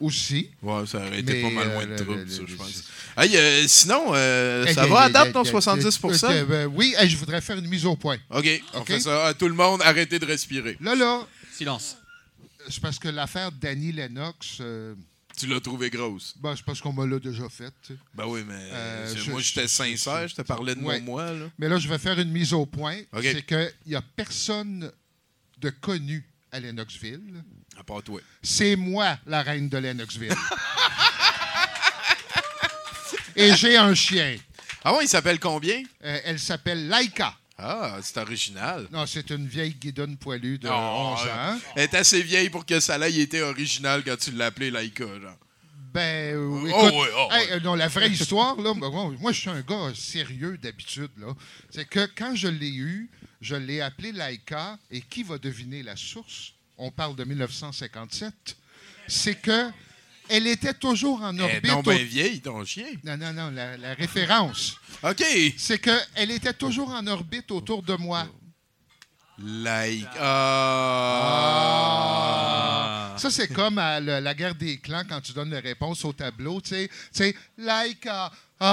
Aussi. 0.00 0.50
Ouais, 0.62 0.86
ça 0.86 0.98
aurait 0.98 1.20
été 1.20 1.42
pas 1.42 1.50
mal 1.50 1.68
moins 1.68 1.82
euh, 1.84 1.96
de 1.96 2.02
troubles, 2.02 2.26
je 2.48 2.54
pense. 2.56 2.84
Hey, 3.16 3.36
euh, 3.36 3.68
sinon, 3.68 4.14
euh, 4.14 4.66
ça 4.72 4.86
va 4.86 5.00
à 5.02 5.08
date, 5.10 5.32
ton 5.32 5.44
hey, 5.44 5.52
70% 5.52 6.24
euh, 6.24 6.46
euh, 6.50 6.64
Oui, 6.66 6.94
hey, 6.98 7.08
je 7.08 7.16
voudrais 7.16 7.40
faire 7.40 7.58
une 7.58 7.68
mise 7.68 7.84
au 7.86 7.96
point. 7.96 8.18
OK, 8.30 8.62
on 8.74 8.80
OK? 8.80 8.86
fait 8.86 9.00
ça. 9.00 9.26
À 9.26 9.34
tout 9.34 9.48
le 9.48 9.54
monde, 9.54 9.80
arrêtez 9.82 10.18
de 10.18 10.24
respirer. 10.26 10.76
Là, 10.80 10.94
là, 10.94 11.26
Silence. 11.52 11.96
c'est 12.68 12.80
parce 12.80 12.98
que 12.98 13.08
l'affaire 13.08 13.52
Danny 13.52 13.92
Lennox, 13.92 14.58
euh, 14.60 14.94
Tu 15.36 15.46
l'as 15.46 15.60
trouvé 15.60 15.90
grosse. 15.90 16.34
ben, 16.40 16.54
c'est 16.56 16.64
parce 16.64 16.80
qu'on 16.80 16.92
me 16.92 17.06
l'a 17.06 17.18
déjà 17.18 17.48
faite. 17.48 17.74
Ben 18.14 18.24
oui, 18.26 18.42
mais 18.46 19.14
je- 19.14 19.30
moi, 19.30 19.40
j'étais 19.40 19.68
sincère, 19.68 20.28
je 20.28 20.34
te 20.34 20.42
parlais 20.42 20.74
de 20.74 20.80
Ouais. 20.80 21.00
mon 21.00 21.06
moi, 21.12 21.32
là. 21.32 21.46
Mais 21.58 21.68
là, 21.68 21.78
je 21.78 21.88
vais 21.88 21.98
faire 21.98 22.18
une 22.18 22.30
mise 22.30 22.52
au 22.52 22.64
point. 22.66 22.98
OK. 23.12 23.22
C'est 23.22 23.44
qu'il 23.46 23.72
n'y 23.86 23.94
a 23.94 24.02
personne 24.02 24.90
de 25.58 25.70
connu 25.70 26.24
à 26.52 26.58
Lennoxville. 26.60 27.42
À 27.80 27.82
part 27.82 28.02
toi. 28.02 28.20
C'est 28.42 28.76
moi, 28.76 29.16
la 29.26 29.42
reine 29.42 29.70
de 29.70 29.78
Lennoxville. 29.78 30.34
Et 33.36 33.54
j'ai 33.56 33.78
un 33.78 33.94
chien. 33.94 34.36
Ah 34.84 34.94
ouais, 34.94 35.04
il 35.04 35.08
s'appelle 35.08 35.40
combien? 35.40 35.82
Euh, 36.04 36.20
elle 36.24 36.38
s'appelle 36.38 36.90
Laika. 36.90 37.34
Ah, 37.56 37.96
c'est 38.02 38.18
original. 38.18 38.86
Non, 38.92 39.06
c'est 39.06 39.30
une 39.30 39.46
vieille 39.46 39.74
guidonne 39.74 40.18
poilue 40.18 40.58
de 40.58 40.68
Oh, 40.68 40.72
11 40.72 41.20
euh, 41.26 41.54
ans. 41.54 41.58
Elle 41.74 41.84
est 41.84 41.94
assez 41.94 42.22
vieille 42.22 42.50
pour 42.50 42.66
que 42.66 42.80
ça 42.80 42.98
ait 42.98 43.14
été 43.14 43.40
original 43.40 44.02
quand 44.04 44.18
tu 44.18 44.32
l'as 44.32 44.46
appelé 44.46 44.70
Laika, 44.70 45.06
genre. 45.06 45.38
Ben, 45.94 46.34
euh, 46.34 46.48
Oh, 46.50 46.66
écoute, 46.66 47.10
oh, 47.16 47.28
hey, 47.32 47.50
euh, 47.52 47.60
non, 47.60 47.76
la 47.76 47.88
vraie 47.88 48.10
histoire, 48.10 48.60
là, 48.60 48.74
moi, 48.74 48.90
moi, 49.18 49.32
je 49.32 49.40
suis 49.40 49.50
un 49.50 49.62
gars 49.62 49.90
sérieux 49.94 50.58
d'habitude, 50.58 51.12
là. 51.16 51.34
C'est 51.70 51.88
que 51.88 52.06
quand 52.14 52.34
je 52.34 52.48
l'ai 52.48 52.74
eu, 52.74 53.08
je 53.40 53.56
l'ai 53.56 53.80
appelé 53.80 54.12
Laika, 54.12 54.78
et 54.90 55.00
qui 55.00 55.22
va 55.22 55.38
deviner 55.38 55.82
la 55.82 55.96
source? 55.96 56.52
On 56.82 56.90
parle 56.90 57.14
de 57.16 57.24
1957. 57.24 58.32
C'est 59.06 59.34
que 59.34 59.70
elle 60.28 60.46
était 60.46 60.74
toujours 60.74 61.22
en 61.22 61.36
orbite. 61.38 61.66
donc 61.66 61.86
au- 61.86 61.90
bien 61.90 62.04
vieille, 62.04 62.40
ton 62.40 62.64
chien. 62.64 62.86
Non, 63.04 63.16
non, 63.16 63.32
non, 63.32 63.50
la, 63.50 63.76
la 63.76 63.94
référence. 63.94 64.76
OK. 65.02 65.22
C'est 65.58 65.78
qu'elle 65.78 66.30
était 66.30 66.52
toujours 66.54 66.90
en 66.90 67.04
orbite 67.06 67.50
autour 67.50 67.82
de 67.82 67.94
moi. 67.96 68.26
Laika. 69.42 70.10
Ah. 71.80 73.14
Ça, 73.18 73.30
c'est 73.30 73.48
comme 73.48 73.78
à 73.78 73.98
le- 74.00 74.20
la 74.20 74.34
guerre 74.34 74.54
des 74.54 74.78
clans 74.78 75.04
quand 75.08 75.20
tu 75.20 75.32
donnes 75.32 75.50
les 75.50 75.58
réponses 75.60 76.04
au 76.04 76.12
tableau. 76.12 76.60
Tu 76.60 76.68
sais, 76.70 76.88
tu 76.88 76.94
sais, 77.12 77.36
Laika. 78.60 78.70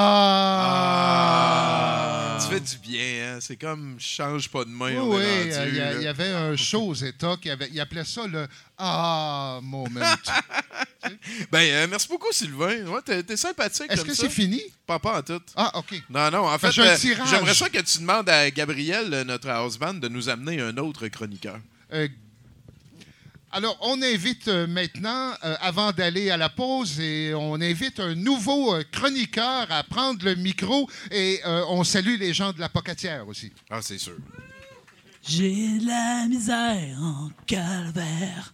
Ah. 1.07 2.37
Tu 2.39 2.47
fais 2.53 2.59
du 2.59 2.77
bien, 2.77 3.01
hein? 3.35 3.37
C'est 3.41 3.55
comme 3.57 3.95
change 3.99 4.49
pas 4.49 4.63
de 4.63 4.69
main. 4.69 4.95
on 4.99 5.15
Oui, 5.15 5.21
est 5.23 5.43
oui, 5.45 5.55
rendu, 5.55 5.59
euh, 5.59 5.67
il 5.69 5.75
y, 5.75 5.79
a- 5.81 5.91
là. 5.93 5.97
il 5.99 6.03
y 6.03 6.07
avait 6.07 6.31
un 6.31 6.55
show 6.55 6.81
aux 6.87 6.93
États 6.93 7.35
qui 7.41 7.49
avait, 7.49 7.69
il 7.71 7.79
appelait 7.79 8.05
ça 8.05 8.27
le 8.27 8.47
Ah 8.77 9.59
moment. 9.61 10.01
Ben, 11.51 11.59
euh, 11.61 11.87
merci 11.89 12.07
beaucoup, 12.09 12.31
Sylvain. 12.33 12.83
Ouais, 12.87 12.99
t'es, 13.05 13.23
t'es 13.23 13.37
sympathique. 13.37 13.85
Est-ce 13.89 14.01
comme 14.01 14.09
que 14.09 14.13
ça. 14.15 14.23
c'est 14.23 14.29
fini? 14.29 14.61
Pas, 14.85 14.99
pas 14.99 15.19
en 15.19 15.21
tout. 15.21 15.39
Ah, 15.55 15.71
OK. 15.77 16.01
Non, 16.09 16.29
non, 16.29 16.45
en 16.49 16.57
fait, 16.57 16.67
euh, 16.79 16.97
j'aimerais 17.29 17.53
ça 17.53 17.69
que 17.69 17.79
tu 17.79 17.99
demandes 17.99 18.27
à 18.27 18.51
Gabriel, 18.51 19.13
euh, 19.13 19.23
notre 19.23 19.47
house 19.49 19.77
band, 19.77 19.93
de 19.93 20.09
nous 20.09 20.27
amener 20.27 20.59
un 20.59 20.75
autre 20.77 21.07
chroniqueur. 21.07 21.59
Euh, 21.93 22.09
alors, 23.57 23.75
on 23.81 23.99
invite 24.03 24.49
euh, 24.49 24.67
maintenant, 24.67 25.33
euh, 25.43 25.55
avant 25.61 25.91
d'aller 25.91 26.29
à 26.29 26.37
la 26.37 26.47
pause, 26.47 26.99
et 26.99 27.33
on 27.33 27.55
invite 27.55 27.99
un 27.99 28.13
nouveau 28.13 28.75
euh, 28.75 28.83
chroniqueur 28.91 29.65
à 29.71 29.81
prendre 29.81 30.23
le 30.23 30.35
micro 30.35 30.87
et 31.09 31.39
euh, 31.43 31.65
on 31.69 31.83
salue 31.83 32.19
les 32.19 32.35
gens 32.35 32.53
de 32.53 32.59
la 32.59 32.69
pocatière 32.69 33.27
aussi. 33.27 33.51
Ah, 33.71 33.79
c'est 33.81 33.97
sûr. 33.97 34.13
J'ai 35.27 35.79
de 35.79 35.87
la 35.87 36.27
misère 36.27 36.99
en 37.01 37.31
calvaire. 37.47 38.53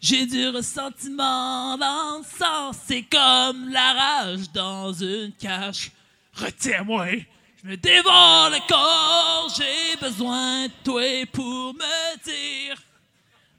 J'ai 0.00 0.24
du 0.24 0.48
ressentiment 0.48 1.76
dans 1.76 2.20
le 2.20 2.24
sang. 2.24 2.72
C'est 2.88 3.02
comme 3.02 3.68
la 3.68 3.92
rage 3.92 4.50
dans 4.54 4.94
une 4.94 5.32
cache. 5.38 5.90
Retiens-moi, 6.32 7.08
je 7.62 7.68
me 7.68 7.76
dévore 7.76 8.48
le 8.48 8.66
corps. 8.66 9.54
J'ai 9.54 10.00
besoin 10.00 10.68
de 10.68 10.72
toi 10.82 11.26
pour 11.30 11.74
me 11.74 12.24
dire. 12.24 12.82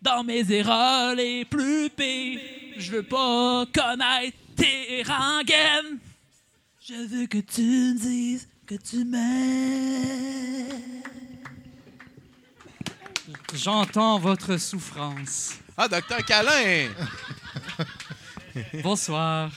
Dans 0.03 0.21
mes 0.21 0.51
erreurs 0.51 1.15
les 1.15 1.45
plus 1.45 1.89
pires, 1.89 2.41
je 2.77 2.91
veux 2.91 3.03
pas 3.03 3.65
connaître 3.73 4.37
tes 4.53 5.01
rengaines. 5.03 5.97
Je 6.85 7.07
veux 7.07 7.25
que 7.25 7.37
tu 7.37 7.61
me 7.61 7.97
dises 7.97 8.49
que 8.67 8.75
tu 8.75 9.05
m'aimes. 9.05 10.73
J'entends 13.53 14.19
votre 14.19 14.57
souffrance. 14.57 15.53
Ah, 15.77 15.87
docteur 15.87 16.25
Calin! 16.25 16.89
Bonsoir. 18.83 19.51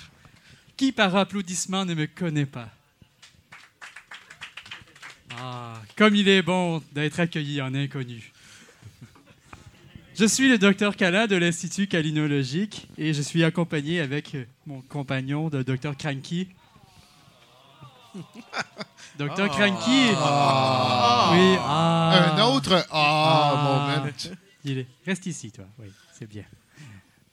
Qui 0.77 0.93
par 0.93 1.17
applaudissement 1.17 1.85
ne 1.85 1.95
me 1.95 2.07
connaît 2.07 2.47
pas? 2.47 2.69
Ah, 5.41 5.83
comme 5.97 6.15
il 6.15 6.29
est 6.29 6.43
bon 6.43 6.81
d'être 6.93 7.19
accueilli 7.19 7.61
en 7.61 7.75
inconnu. 7.75 8.33
Je 10.19 10.25
suis 10.25 10.49
le 10.49 10.57
docteur 10.59 10.97
Cala 10.97 11.27
de 11.27 11.37
l'Institut 11.37 11.87
calinologique 11.89 12.89
et 12.97 13.13
je 13.13 13.21
suis 13.21 13.45
accompagné 13.45 14.01
avec 14.01 14.35
euh, 14.35 14.45
mon 14.67 14.81
compagnon, 14.81 15.51
le 15.53 15.63
docteur 15.63 15.97
Cranky. 15.97 16.49
Docteur 19.19 19.49
Cranky! 19.51 20.09
Oui, 20.09 21.57
ah. 21.61 22.35
Un 22.35 22.43
autre 22.47 22.87
Ah, 22.91 23.89
moment. 23.99 24.11
Il 24.65 24.79
est- 24.79 24.87
Reste 25.05 25.27
ici, 25.27 25.53
toi. 25.53 25.67
Oui, 25.79 25.89
c'est 26.19 26.27
bien. 26.29 26.45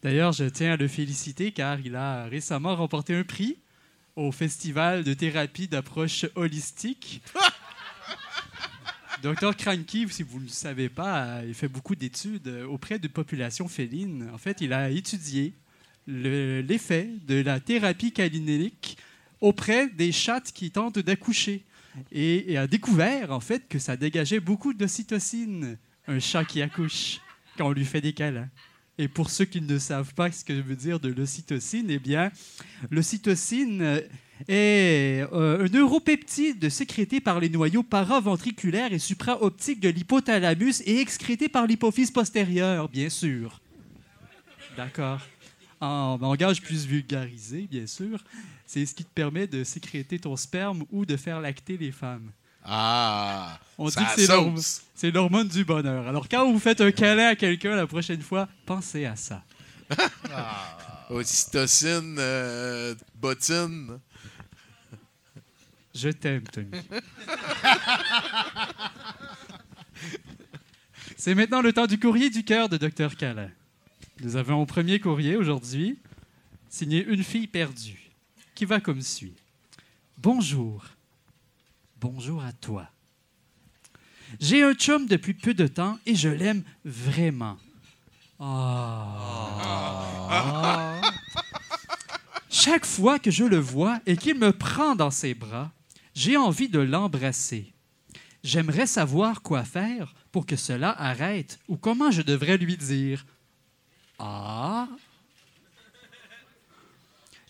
D'ailleurs, 0.02 0.34
je 0.34 0.44
tiens 0.46 0.74
à 0.74 0.78
le 0.78 0.88
féliciter 0.90 1.52
car 1.54 1.80
il 1.80 1.96
a 1.96 2.26
récemment 2.26 2.76
remporté 2.76 3.16
un 3.16 3.24
prix 3.24 3.58
au 4.18 4.32
Festival 4.34 5.04
de 5.06 5.14
thérapie 5.14 5.68
d'approche 5.70 6.26
holistique. 6.36 7.22
Docteur 9.24 9.55
Cranky, 9.55 10.05
si 10.09 10.21
vous 10.21 10.39
ne 10.39 10.43
le 10.43 10.49
savez 10.49 10.89
pas, 10.89 11.24
euh, 11.24 11.45
il 11.47 11.53
fait 11.53 11.69
beaucoup 11.69 11.95
d'études 11.95 12.45
euh, 12.49 12.65
auprès 12.65 12.99
de 12.99 13.07
populations 13.07 13.69
félines. 13.69 14.30
En 14.34 14.38
fait, 14.38 14.59
il 14.59 14.74
a 14.74 14.89
étudié 14.89 15.53
le- 16.07 16.59
l'effet 16.59 17.07
de 17.26 17.36
la 17.41 17.61
thérapie 17.61 18.11
calinélique 18.11 18.97
auprès 19.39 19.88
des 19.88 20.11
chattes 20.11 20.51
qui 20.51 20.71
tentent 20.71 20.99
d'accoucher 20.99 21.63
et, 22.11 22.51
et 22.51 22.57
a 22.57 22.67
découvert 22.67 23.32
en 23.32 23.39
fait 23.39 23.65
que 23.69 23.80
ça 23.80 23.95
dégageait 23.95 24.41
beaucoup 24.41 24.74
d'ocytocine, 24.74 25.78
un 26.07 26.19
chat 26.19 26.43
qui 26.43 26.61
accouche 26.61 27.21
quand 27.57 27.67
on 27.67 27.71
lui 27.71 27.86
fait 27.86 28.01
des 28.01 28.11
câlins. 28.11 28.49
Et 28.97 29.07
pour 29.07 29.30
ceux 29.30 29.45
qui 29.45 29.61
ne 29.61 29.78
savent 29.80 30.13
pas 30.13 30.34
ce 30.34 30.43
que 30.43 30.53
je 30.53 30.61
veux 30.61 30.76
dire 30.76 30.99
de 30.99 31.07
l'ocytocine, 31.07 31.86
eh 31.89 31.97
bien, 31.97 32.30
l'ocytocine 32.91 33.82
euh, 33.82 34.01
est 34.48 35.24
euh, 35.34 35.66
un 35.66 35.70
neuropeptide 35.70 36.70
sécrété 36.70 37.20
par 37.22 37.40
les 37.40 37.50
noyaux 37.50 37.84
paraventriculaires 37.84 38.92
et 38.94 39.00
supraoptiques 39.00 39.80
de 39.80 39.90
l'hypothalamus 39.90 40.82
et 40.86 41.00
excrété 41.00 41.50
par 41.50 41.66
l'hypophyse 41.68 42.12
postérieure, 42.12 42.90
bien 42.90 43.10
sûr. 43.10 43.60
D'accord. 44.78 45.20
En 45.80 46.18
langage 46.22 46.62
plus 46.62 46.86
vulgarisé, 46.86 47.68
bien 47.70 47.88
sûr, 47.88 48.24
c'est 48.66 48.86
ce 48.86 48.96
qui 48.96 49.04
te 49.04 49.14
permet 49.14 49.48
de 49.48 49.64
sécréter 49.64 50.18
ton 50.18 50.36
sperme 50.36 50.84
ou 50.92 51.06
de 51.06 51.18
faire 51.18 51.42
lacter 51.42 51.78
les 51.78 51.92
femmes. 51.92 52.32
Ah! 52.64 53.60
On 53.78 53.90
dit 53.90 53.96
que 53.96 54.22
c'est 54.96 55.12
l'hormone- 55.12 55.48
du 55.50 55.66
bonheur. 55.66 56.08
Alors, 56.08 56.30
quand 56.30 56.50
vous 56.50 56.60
faites 56.60 56.80
un 56.80 56.92
câlin 56.92 57.28
à 57.28 57.36
quelqu'un 57.36 57.76
la 57.76 57.86
prochaine 57.86 58.22
fois, 58.22 58.48
pensez 58.66 59.04
à 59.06 59.18
ça. 59.18 59.44
Ocytocine, 61.10 62.16
euh, 62.18 62.96
bottine. 63.16 64.00
Je 65.94 66.10
t'aime, 66.10 66.44
Tommy. 66.44 66.72
C'est 71.18 71.36
maintenant 71.36 71.62
le 71.62 71.72
temps 71.72 71.86
du 71.86 72.00
courrier 72.00 72.30
du 72.30 72.44
cœur 72.44 72.68
de 72.68 72.78
Dr. 72.78 73.16
Calin. 73.16 73.50
Nous 74.22 74.36
avons 74.36 74.62
un 74.62 74.66
premier 74.66 75.00
courrier 75.00 75.36
aujourd'hui, 75.36 76.00
signé 76.70 77.06
Une 77.06 77.24
fille 77.24 77.48
perdue, 77.48 78.12
qui 78.56 78.66
va 78.66 78.80
comme 78.80 79.02
suit? 79.02 79.36
Bonjour. 80.18 80.84
Bonjour 82.02 82.44
à 82.44 82.52
toi. 82.52 82.89
J'ai 84.39 84.64
un 84.64 84.74
chum 84.74 85.06
depuis 85.06 85.36
peu 85.36 85.54
de 85.54 85.68
temps 85.68 86.00
et 86.06 86.16
je 86.16 86.30
l'aime 86.30 86.64
vraiment. 86.84 87.58
Ah. 88.39 89.39
Chaque 92.50 92.86
fois 92.86 93.20
que 93.20 93.30
je 93.32 93.44
le 93.44 93.58
vois 93.58 94.00
et 94.06 94.18
qu'il 94.18 94.39
me 94.39 94.52
prend 94.52 94.96
dans 94.96 95.12
ses 95.12 95.34
bras, 95.34 95.72
j'ai 96.14 96.38
envie 96.38 96.70
de 96.70 96.80
l'embrasser. 96.80 97.74
J'aimerais 98.43 98.88
savoir 98.88 99.41
quoi 99.41 99.64
faire 99.64 100.14
pour 100.32 100.45
que 100.45 100.55
cela 100.55 100.91
arrête 100.91 101.59
ou 101.68 101.78
comment 101.78 102.11
je 102.11 102.22
devrais 102.22 102.57
lui 102.57 102.78
dire 102.78 103.26
Ah 104.20 104.88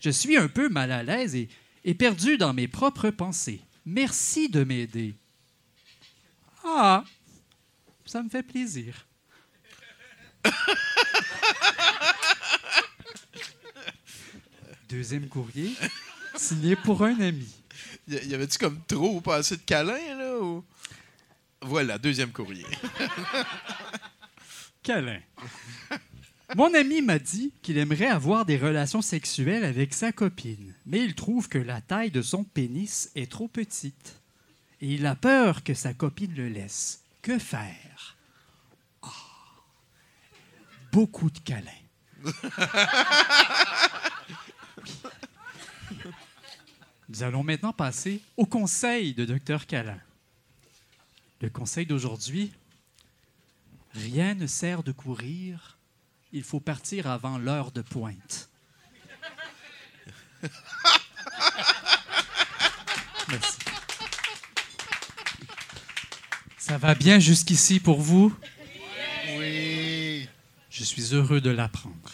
Je 0.02 0.10
suis 0.10 0.38
un 0.38 0.48
peu 0.48 0.70
mal 0.70 0.92
à 0.92 1.04
l'aise 1.04 1.36
et, 1.36 1.50
et 1.84 1.94
perdu 1.96 2.38
dans 2.38 2.54
mes 2.54 2.68
propres 2.68 3.10
pensées. 3.10 3.62
Merci 3.86 4.50
de 4.50 4.64
m'aider. 4.64 5.16
Ah 6.64 7.04
Ça 8.06 8.22
me 8.24 8.30
fait 8.30 8.44
plaisir. 8.44 9.08
Deuxième 14.90 15.28
courrier, 15.28 15.74
signé 16.36 16.76
pour 16.76 17.04
un 17.04 17.20
ami. 17.20 17.63
Y 18.08 18.34
avait-tu 18.34 18.58
comme 18.58 18.80
trop 18.88 19.18
ou 19.18 19.22
pas 19.22 19.38
assez 19.38 19.58
de 19.58 19.62
câlins, 19.62 20.18
là? 20.18 20.40
Ou... 20.40 20.64
Voilà, 21.62 21.98
deuxième 21.98 22.32
courrier. 22.32 22.66
Câlin. 24.84 25.20
Mon 26.56 26.74
ami 26.74 27.02
m'a 27.02 27.20
dit 27.20 27.54
qu'il 27.62 27.78
aimerait 27.78 28.08
avoir 28.08 28.46
des 28.46 28.58
relations 28.58 29.02
sexuelles 29.02 29.64
avec 29.64 29.94
sa 29.94 30.12
copine, 30.12 30.74
mais 30.86 31.00
il 31.00 31.16
trouve 31.16 31.48
que 31.48 31.58
la 31.58 31.82
taille 31.82 32.12
de 32.12 32.22
son 32.22 32.44
pénis 32.44 33.10
est 33.16 33.32
trop 33.32 33.48
petite. 33.48 34.20
Et 34.82 34.96
il 34.96 35.06
a 35.06 35.16
peur 35.16 35.64
que 35.64 35.74
sa 35.74 35.94
copine 35.94 36.36
le 36.36 36.50
laisse. 36.50 37.02
Que 37.22 37.40
faire? 37.40 38.18
Ah. 39.02 39.08
Beaucoup 40.92 41.30
de 41.30 41.40
câlins. 41.40 41.72
Nous 47.14 47.22
allons 47.22 47.44
maintenant 47.44 47.74
passer 47.74 48.22
au 48.38 48.48
conseil 48.48 49.14
de 49.14 49.24
Dr. 49.24 49.68
Calin. 49.68 50.00
Le 51.42 51.50
conseil 51.52 51.86
d'aujourd'hui, 51.86 52.52
rien 53.94 54.34
ne 54.34 54.48
sert 54.48 54.82
de 54.82 54.92
courir, 54.92 55.78
il 56.32 56.42
faut 56.42 56.60
partir 56.60 57.06
avant 57.06 57.38
l'heure 57.38 57.72
de 57.72 57.84
pointe. 57.84 58.50
Merci. 63.30 63.60
Ça 66.58 66.80
va 66.80 66.96
bien 66.96 67.20
jusqu'ici 67.20 67.80
pour 67.80 68.02
vous? 68.02 68.36
Oui. 69.38 70.28
Je 70.72 70.84
suis 70.84 71.14
heureux 71.14 71.42
de 71.42 71.52
l'apprendre. 71.52 72.12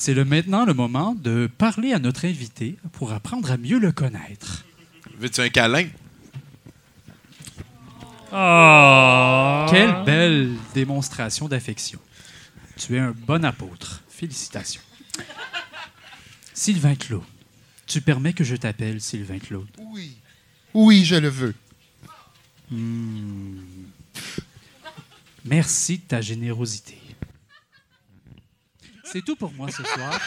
C'est 0.00 0.14
le, 0.14 0.24
maintenant 0.24 0.64
le 0.64 0.72
moment 0.72 1.14
de 1.14 1.46
parler 1.58 1.92
à 1.92 1.98
notre 1.98 2.24
invité 2.24 2.78
pour 2.92 3.12
apprendre 3.12 3.50
à 3.50 3.58
mieux 3.58 3.78
le 3.78 3.92
connaître. 3.92 4.64
Veux-tu 5.18 5.42
un 5.42 5.50
câlin? 5.50 5.88
Quelle 9.70 10.04
belle 10.06 10.54
démonstration 10.72 11.48
d'affection. 11.48 12.00
Tu 12.78 12.96
es 12.96 12.98
un 12.98 13.10
bon 13.10 13.44
apôtre. 13.44 14.02
Félicitations. 14.08 14.80
Sylvain 16.54 16.94
Claude. 16.94 17.20
Tu 17.86 18.00
permets 18.00 18.32
que 18.32 18.42
je 18.42 18.56
t'appelle 18.56 19.02
Sylvain 19.02 19.38
Claude? 19.38 19.68
Oui. 19.80 20.16
Oui, 20.72 21.04
je 21.04 21.16
le 21.16 21.28
veux. 21.28 21.54
Merci 25.44 25.98
de 25.98 26.04
ta 26.04 26.22
générosité. 26.22 26.96
C'est 29.12 29.24
tout 29.24 29.36
pour 29.36 29.52
moi 29.52 29.68
ce 29.70 29.82
soir. 29.82 30.18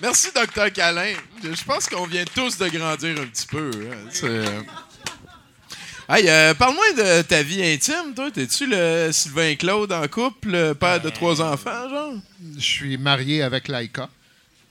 Merci, 0.00 0.28
Docteur 0.34 0.72
Calin. 0.72 1.14
Je 1.42 1.64
pense 1.64 1.88
qu'on 1.88 2.06
vient 2.06 2.24
tous 2.34 2.58
de 2.58 2.68
grandir 2.68 3.20
un 3.20 3.26
petit 3.26 3.46
peu. 3.46 3.70
hein. 3.90 4.08
C'est- 4.10 4.64
Hey, 6.08 6.28
euh, 6.28 6.52
parle-moi 6.54 6.84
de 6.96 7.22
ta 7.22 7.42
vie 7.42 7.62
intime, 7.64 8.12
toi. 8.14 8.30
T'es-tu 8.30 8.66
le 8.66 9.10
Sylvain 9.12 9.54
Claude 9.54 9.92
en 9.92 10.06
couple, 10.08 10.50
le 10.50 10.72
père 10.74 11.00
de 11.00 11.08
trois 11.10 11.40
enfants, 11.40 11.88
genre? 11.88 12.14
Je 12.56 12.60
suis 12.60 12.98
marié 12.98 13.42
avec 13.42 13.68
Laika. 13.68 14.08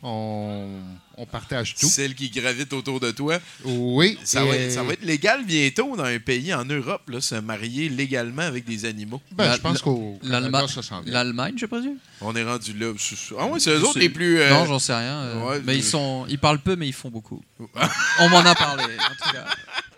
On, 0.03 0.81
on 1.21 1.25
partage 1.27 1.75
tout. 1.75 1.85
Celle 1.87 2.15
qui 2.15 2.29
gravite 2.29 2.73
autour 2.73 2.99
de 2.99 3.11
toi. 3.11 3.37
Oui. 3.63 4.17
Ça 4.23 4.43
va, 4.43 4.55
être, 4.55 4.71
ça 4.71 4.81
va 4.81 4.93
être 4.93 5.03
légal 5.03 5.45
bientôt 5.45 5.95
dans 5.95 6.03
un 6.03 6.17
pays 6.19 6.51
en 6.53 6.65
Europe, 6.65 7.03
là, 7.09 7.21
se 7.21 7.35
marier 7.35 7.89
légalement 7.89 8.41
avec 8.41 8.65
des 8.65 8.85
animaux. 8.85 9.21
Ben, 9.31 9.53
je 9.53 9.59
pense 9.61 9.81
qu'au 9.81 10.19
Canada, 10.27 10.65
ça 10.67 10.81
s'en 10.81 11.01
vient. 11.01 11.13
l'Allemagne, 11.13 11.53
je 11.57 11.67
présume? 11.67 11.97
On 12.21 12.35
est 12.35 12.43
rendu 12.43 12.73
là. 12.73 12.91
Ah 13.39 13.45
ouais, 13.45 13.59
c'est 13.59 13.69
eux 13.71 13.83
autres 13.83 13.99
les 13.99 14.09
plus. 14.09 14.39
euh, 14.39 14.49
Non, 14.49 14.65
j'en 14.65 14.79
sais 14.79 14.93
rien. 14.95 15.19
euh, 15.21 15.43
ouais, 15.49 15.61
mais 15.63 15.77
ils 15.77 15.83
sont, 15.83 16.25
ils 16.27 16.39
parlent 16.39 16.59
peu, 16.61 16.75
mais 16.75 16.87
ils 16.87 16.93
font 16.93 17.09
beaucoup. 17.09 17.41
On 18.19 18.29
m'en 18.29 18.39
a 18.39 18.55
parlé, 18.55 18.83
en 18.83 19.23
tout 19.25 19.31
cas. 19.31 19.45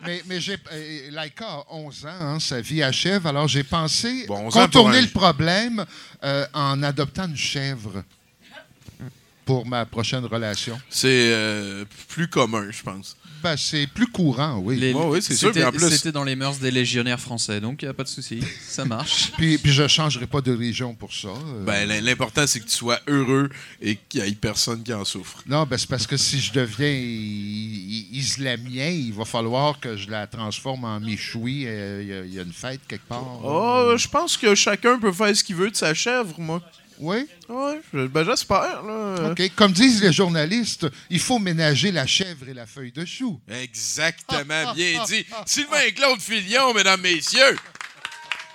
Mais, 0.06 0.22
mais 0.28 0.42
j'ai, 0.42 0.58
euh, 0.74 1.10
Laika 1.12 1.46
a 1.46 1.64
11 1.72 2.06
ans, 2.06 2.10
hein, 2.20 2.40
sa 2.42 2.60
vie 2.60 2.84
achève, 2.84 3.26
alors 3.26 3.48
j'ai 3.48 3.64
pensé 3.64 4.26
Bon, 4.28 4.36
11 4.36 4.46
ans 4.46 4.50
pour 4.50 4.52
contourner 4.66 5.02
le 5.02 5.08
problème 5.08 5.86
euh, 6.26 6.46
en 6.54 6.84
adoptant 6.84 7.28
une 7.30 7.38
chèvre 7.38 8.04
pour 9.46 9.66
ma 9.66 9.86
prochaine 9.86 10.26
relation? 10.26 10.80
C'est 10.90 11.08
euh, 11.32 11.86
plus 12.10 12.28
commun, 12.28 12.68
je 12.72 12.82
pense. 12.84 13.18
Ben, 13.42 13.58
c'est 13.58 13.88
plus 13.88 14.08
courant, 14.08 14.60
oui. 14.64 14.78
Les- 14.78 14.94
ouais, 14.94 15.20
c'est 15.20 15.36
sûr, 15.36 15.54
c'était- 15.54 15.70
plus- 15.70 16.12
dans 16.14 16.24
les 16.24 16.36
mœurs 16.38 16.60
des 16.60 16.72
légionnaires 16.72 17.20
français, 17.20 17.60
donc 17.60 17.82
il 17.82 17.86
n'y 17.86 17.90
a 17.90 17.94
pas 17.94 18.04
de 18.04 18.08
souci. 18.08 18.40
Ça 18.66 18.86
marche. 18.96 19.34
Puis, 19.38 19.58
puis 19.58 19.74
je 19.74 19.84
ne 19.84 19.88
changerai 19.90 20.28
pas 20.28 20.40
de 20.40 20.52
religion 20.54 20.94
pour 20.96 21.14
ça. 21.14 21.28
euh. 21.28 21.66
Ben, 21.66 21.86
l'important, 22.04 22.48
c'est 22.48 22.62
que 22.62 22.66
tu 22.70 22.76
sois 22.76 23.00
heureux 23.08 23.50
et 23.82 23.98
qu'il 24.08 24.22
n'y 24.24 24.30
ait 24.30 24.32
personne 24.36 24.82
qui 24.82 24.94
en 24.94 25.04
souffre. 25.04 25.44
non, 25.46 25.66
ben, 25.66 25.78
c'est 25.78 25.90
parce 25.90 26.08
que 26.08 26.16
si 26.16 26.40
je 26.40 26.54
deviens 26.54 26.88
islamien, 28.12 28.88
il 28.90 29.14
va 29.14 29.26
falloir 29.26 29.80
que 29.80 29.96
je 29.98 30.10
la 30.10 30.28
transforme 30.28 30.86
en 30.86 31.00
michoui. 31.00 31.64
euh, 31.68 32.00
Il 32.04 32.08
y 32.10 32.14
a- 32.14 32.26
il 32.26 32.34
y, 32.34 32.40
a 32.40 32.44
une 32.44 32.54
fête 32.54 32.82
quelque 32.88 33.08
part. 33.08 33.40
Oh, 33.44 33.94
je 33.98 34.08
pense 34.08 34.38
que 34.38 34.56
chacun 34.56 34.98
peut 35.00 35.12
faire 35.12 35.36
ce 35.36 35.44
qu'il 35.44 35.56
veut 35.56 35.70
de 35.70 35.76
sa 35.76 35.94
chèvre, 35.94 36.34
moi. 36.40 36.62
Oui? 37.00 37.26
Je- 37.94 38.08
ben 38.08 38.24
j'espère, 38.24 38.84
là. 38.84 39.32
OK. 39.32 39.42
Comme 39.56 39.72
disent 39.72 40.02
les 40.02 40.14
journalistes, 40.14 40.88
il 41.10 41.20
faut 41.20 41.40
ménager 41.40 41.92
la 41.92 42.06
chèvre 42.08 42.48
et 42.50 42.54
la 42.54 42.66
feuille 42.66 42.92
de 42.92 43.06
chou. 43.06 43.40
Exactement, 43.50 44.74
bien 44.74 45.04
dit. 45.06 45.26
Sylvain 45.46 45.90
Claude 45.96 46.20
Filion, 46.22 46.74
mesdames, 46.74 47.02
messieurs. 47.02 47.56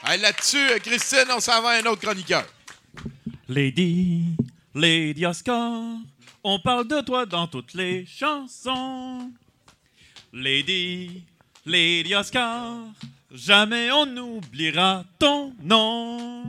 Hey, 0.06 0.20
Là-dessus, 0.20 0.68
Christine, 0.82 1.26
on 1.36 1.40
s'en 1.40 1.60
va 1.60 1.70
à 1.70 1.82
un 1.82 1.86
autre 1.86 2.00
chroniqueur. 2.02 2.46
Lady, 3.48 4.24
Lady 4.74 5.26
Oscar, 5.26 5.82
on 6.44 6.58
parle 6.60 6.86
de 6.86 7.00
toi 7.00 7.26
dans 7.26 7.46
toutes 7.46 7.74
les 7.74 8.06
chansons. 8.06 9.30
Lady, 10.32 11.22
Lady 11.66 12.14
Oscar, 12.14 12.76
jamais 13.32 13.90
on 13.90 14.06
n'oubliera 14.06 15.04
ton 15.18 15.52
nom. 15.62 16.44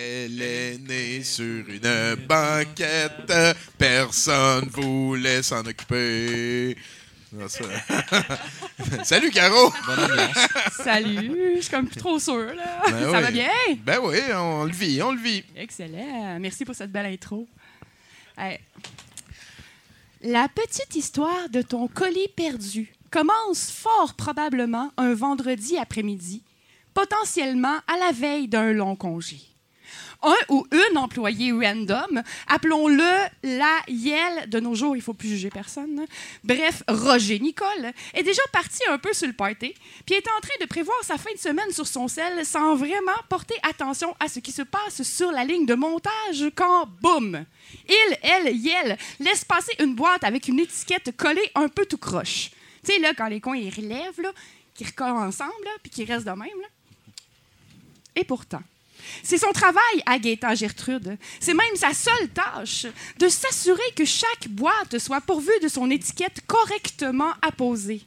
Elle 0.00 0.40
est 0.40 0.78
née 0.78 1.24
sur 1.24 1.64
une 1.68 2.14
banquette, 2.28 3.32
personne 3.76 4.68
voulait 4.68 5.42
s'en 5.42 5.66
occuper. 5.66 6.76
Salut, 9.02 9.30
Caro! 9.32 9.72
Bonne 9.86 10.04
ambiance. 10.04 10.36
Salut, 10.84 11.54
je 11.56 11.60
suis 11.62 11.70
comme 11.70 11.88
plus 11.88 11.98
trop 11.98 12.20
sûre, 12.20 12.54
là. 12.54 12.80
Ben 12.86 13.10
Ça 13.10 13.16
oui. 13.18 13.22
va 13.24 13.30
bien? 13.32 13.50
Ben 13.84 13.98
oui, 14.00 14.18
on 14.36 14.66
le 14.66 14.70
vit, 14.70 15.02
on 15.02 15.10
le 15.10 15.20
vit. 15.20 15.42
Excellent. 15.56 16.38
Merci 16.38 16.64
pour 16.64 16.76
cette 16.76 16.92
belle 16.92 17.06
intro. 17.06 17.48
Hey. 18.36 18.60
La 20.22 20.46
petite 20.48 20.94
histoire 20.94 21.48
de 21.48 21.60
ton 21.60 21.88
colis 21.88 22.28
perdu 22.36 22.94
commence 23.10 23.72
fort 23.72 24.14
probablement 24.14 24.92
un 24.96 25.12
vendredi 25.14 25.76
après-midi, 25.76 26.44
potentiellement 26.94 27.78
à 27.88 27.98
la 27.98 28.12
veille 28.12 28.46
d'un 28.46 28.72
long 28.72 28.94
congé. 28.94 29.38
Un 30.20 30.34
ou 30.48 30.66
une 30.72 30.98
employée 30.98 31.52
random, 31.52 32.22
appelons-le 32.48 33.28
la 33.44 33.78
Yel 33.86 34.50
de 34.50 34.58
nos 34.58 34.74
jours, 34.74 34.96
il 34.96 35.02
faut 35.02 35.14
plus 35.14 35.28
juger 35.28 35.48
personne. 35.48 36.06
Bref, 36.42 36.82
Roger 36.88 37.38
Nicole 37.38 37.92
est 38.14 38.24
déjà 38.24 38.42
parti 38.52 38.80
un 38.90 38.98
peu 38.98 39.12
sur 39.12 39.28
le 39.28 39.32
party, 39.32 39.72
puis 40.04 40.16
est 40.16 40.28
en 40.36 40.40
train 40.40 40.54
de 40.60 40.66
prévoir 40.66 40.96
sa 41.04 41.18
fin 41.18 41.32
de 41.32 41.38
semaine 41.38 41.70
sur 41.70 41.86
son 41.86 42.08
sel 42.08 42.44
sans 42.44 42.74
vraiment 42.74 43.12
porter 43.28 43.54
attention 43.62 44.16
à 44.18 44.26
ce 44.26 44.40
qui 44.40 44.50
se 44.50 44.62
passe 44.62 45.04
sur 45.04 45.30
la 45.30 45.44
ligne 45.44 45.66
de 45.66 45.74
montage 45.74 46.50
quand, 46.56 46.88
boum, 47.00 47.44
il, 47.88 48.18
elle, 48.22 48.56
Yel 48.56 48.98
laisse 49.20 49.44
passer 49.44 49.72
une 49.78 49.94
boîte 49.94 50.24
avec 50.24 50.48
une 50.48 50.58
étiquette 50.58 51.16
collée 51.16 51.50
un 51.54 51.68
peu 51.68 51.86
tout 51.86 51.98
croche. 51.98 52.50
Tu 52.84 52.92
sais, 52.92 52.98
là, 52.98 53.12
quand 53.16 53.28
les 53.28 53.40
coins 53.40 53.56
ils 53.56 53.72
relèvent, 53.74 54.20
là, 54.20 54.32
qu'ils 54.74 54.88
recollent 54.88 55.16
ensemble, 55.16 55.52
puis 55.82 55.90
qu'ils 55.90 56.10
restent 56.10 56.26
de 56.26 56.30
même. 56.30 56.40
Là. 56.40 56.68
Et 58.16 58.24
pourtant, 58.24 58.62
c'est 59.22 59.38
son 59.38 59.52
travail 59.52 60.02
à 60.06 60.18
Gaétan 60.18 60.54
Gertrude. 60.54 61.18
C'est 61.40 61.54
même 61.54 61.76
sa 61.76 61.92
seule 61.92 62.28
tâche 62.34 62.86
de 63.18 63.28
s'assurer 63.28 63.90
que 63.96 64.04
chaque 64.04 64.48
boîte 64.48 64.98
soit 64.98 65.20
pourvue 65.20 65.58
de 65.62 65.68
son 65.68 65.90
étiquette 65.90 66.40
correctement 66.46 67.32
apposée. 67.42 68.02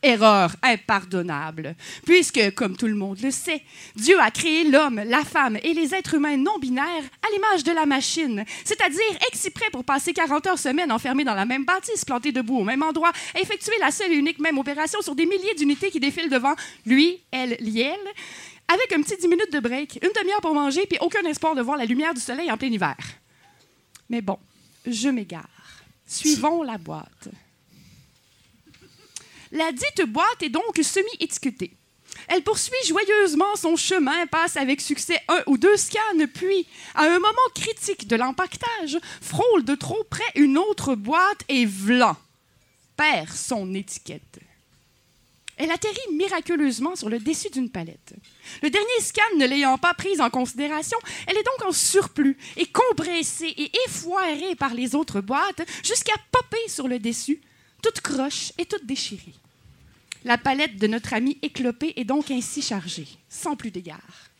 Erreur 0.00 0.54
impardonnable, 0.62 1.74
puisque, 2.06 2.54
comme 2.54 2.76
tout 2.76 2.86
le 2.86 2.94
monde 2.94 3.18
le 3.20 3.32
sait, 3.32 3.62
Dieu 3.96 4.20
a 4.20 4.30
créé 4.30 4.62
l'homme, 4.62 5.02
la 5.04 5.24
femme 5.24 5.58
et 5.60 5.74
les 5.74 5.92
êtres 5.92 6.14
humains 6.14 6.36
non 6.36 6.56
binaires 6.60 6.84
à 6.86 7.32
l'image 7.32 7.64
de 7.64 7.72
la 7.72 7.84
machine, 7.84 8.44
c'est-à-dire 8.64 9.00
exprès 9.26 9.68
pour 9.72 9.82
passer 9.82 10.12
40 10.12 10.46
heures 10.46 10.58
semaine 10.58 10.92
enfermés 10.92 11.24
dans 11.24 11.34
la 11.34 11.44
même 11.44 11.64
bâtisse, 11.64 12.04
plantés 12.04 12.30
debout 12.30 12.58
au 12.58 12.64
même 12.64 12.84
endroit, 12.84 13.10
effectuer 13.34 13.76
la 13.80 13.90
seule 13.90 14.12
et 14.12 14.16
unique 14.16 14.38
même 14.38 14.58
opération 14.58 15.00
sur 15.02 15.16
des 15.16 15.26
milliers 15.26 15.54
d'unités 15.56 15.90
qui 15.90 15.98
défilent 15.98 16.30
devant 16.30 16.54
lui, 16.86 17.20
elle, 17.32 17.56
liel, 17.58 17.98
avec 18.68 18.92
un 18.92 19.02
petit 19.02 19.16
10 19.16 19.28
minutes 19.28 19.52
de 19.52 19.60
break, 19.60 19.98
une 20.02 20.10
demi-heure 20.20 20.40
pour 20.40 20.54
manger, 20.54 20.86
puis 20.86 20.98
aucun 21.00 21.22
espoir 21.24 21.54
de 21.54 21.62
voir 21.62 21.78
la 21.78 21.86
lumière 21.86 22.14
du 22.14 22.20
soleil 22.20 22.50
en 22.50 22.56
plein 22.56 22.68
hiver. 22.68 22.96
Mais 24.10 24.20
bon, 24.20 24.38
je 24.86 25.08
m'égare. 25.08 25.48
Suivons 26.06 26.62
la 26.62 26.78
boîte. 26.78 27.28
La 29.52 29.72
dite 29.72 30.02
boîte 30.06 30.42
est 30.42 30.50
donc 30.50 30.78
semi-étiquetée. 30.82 31.72
Elle 32.26 32.42
poursuit 32.42 32.74
joyeusement 32.86 33.56
son 33.56 33.76
chemin, 33.76 34.26
passe 34.26 34.56
avec 34.56 34.80
succès 34.80 35.18
un 35.28 35.42
ou 35.46 35.56
deux 35.56 35.76
scans, 35.76 36.26
puis, 36.34 36.66
à 36.94 37.04
un 37.04 37.18
moment 37.18 37.48
critique 37.54 38.06
de 38.06 38.16
l'empaquetage, 38.16 38.98
frôle 39.22 39.64
de 39.64 39.74
trop 39.74 40.04
près 40.10 40.24
une 40.34 40.58
autre 40.58 40.94
boîte 40.94 41.44
et 41.48 41.64
vlan, 41.64 42.16
perd 42.96 43.30
son 43.30 43.72
étiquette. 43.74 44.40
Elle 45.58 45.72
atterrit 45.72 46.14
miraculeusement 46.14 46.94
sur 46.94 47.08
le 47.08 47.18
dessus 47.18 47.50
d'une 47.50 47.68
palette. 47.68 48.14
Le 48.62 48.70
dernier 48.70 49.00
scan 49.00 49.36
ne 49.36 49.46
l'ayant 49.46 49.76
pas 49.76 49.92
prise 49.92 50.20
en 50.20 50.30
considération, 50.30 50.96
elle 51.26 51.36
est 51.36 51.42
donc 51.42 51.68
en 51.68 51.72
surplus 51.72 52.38
et 52.56 52.66
compressée 52.66 53.52
et 53.56 53.72
effoirée 53.86 54.54
par 54.54 54.72
les 54.72 54.94
autres 54.94 55.20
boîtes 55.20 55.62
jusqu'à 55.82 56.14
popper 56.30 56.68
sur 56.68 56.86
le 56.86 57.00
dessus, 57.00 57.40
toute 57.82 58.00
croche 58.00 58.52
et 58.56 58.66
toute 58.66 58.86
déchirée. 58.86 59.34
La 60.24 60.38
palette 60.38 60.76
de 60.76 60.86
notre 60.86 61.12
ami 61.12 61.38
éclopé 61.42 61.92
est 61.96 62.04
donc 62.04 62.30
ainsi 62.30 62.62
chargée, 62.62 63.08
sans 63.28 63.56
plus 63.56 63.72
d'égard. 63.72 64.30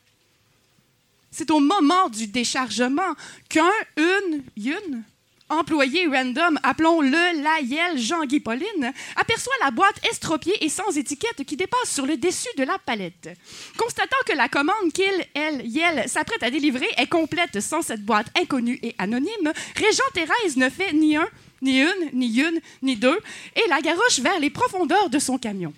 C'est 1.33 1.51
au 1.51 1.59
moment 1.59 2.09
du 2.09 2.29
déchargement 2.29 3.15
qu'un, 3.49 3.71
une, 3.97 4.43
une, 4.57 5.03
employé 5.49 6.07
random, 6.07 6.59
appelons-le 6.63 7.43
Layel 7.43 7.99
Jean-Guy 7.99 8.41
Pauline, 8.41 8.93
aperçoit 9.17 9.55
la 9.63 9.71
boîte 9.71 10.01
estropiée 10.11 10.65
et 10.65 10.69
sans 10.69 10.97
étiquette 10.97 11.45
qui 11.45 11.57
dépasse 11.57 11.93
sur 11.93 12.07
le 12.07 12.17
dessus 12.17 12.49
de 12.57 12.65
la 12.65 12.79
palette. 12.79 13.31
Constatant 13.77 14.17
que 14.27 14.37
la 14.37 14.49
commande 14.49 14.93
qu'il, 14.93 15.25
elle, 15.35 15.67
Yel 15.67 16.09
s'apprête 16.09 16.43
à 16.43 16.51
délivrer 16.51 16.89
est 16.97 17.09
complète 17.09 17.61
sans 17.61 17.83
cette 17.83 18.05
boîte 18.05 18.29
inconnue 18.39 18.79
et 18.83 18.95
anonyme, 18.99 19.53
Régent 19.77 20.03
Thérèse 20.15 20.57
ne 20.57 20.69
fait 20.69 20.93
ni 20.93 21.17
un, 21.17 21.29
ni 21.63 21.81
une, 21.81 22.11
ni 22.13 22.39
une, 22.41 22.61
ni 22.83 22.97
deux, 22.97 23.19
et 23.57 23.69
la 23.69 23.81
garoche 23.81 24.21
vers 24.21 24.39
les 24.41 24.51
profondeurs 24.51 25.11
de 25.11 25.19
son 25.19 25.39
camion. 25.39 25.73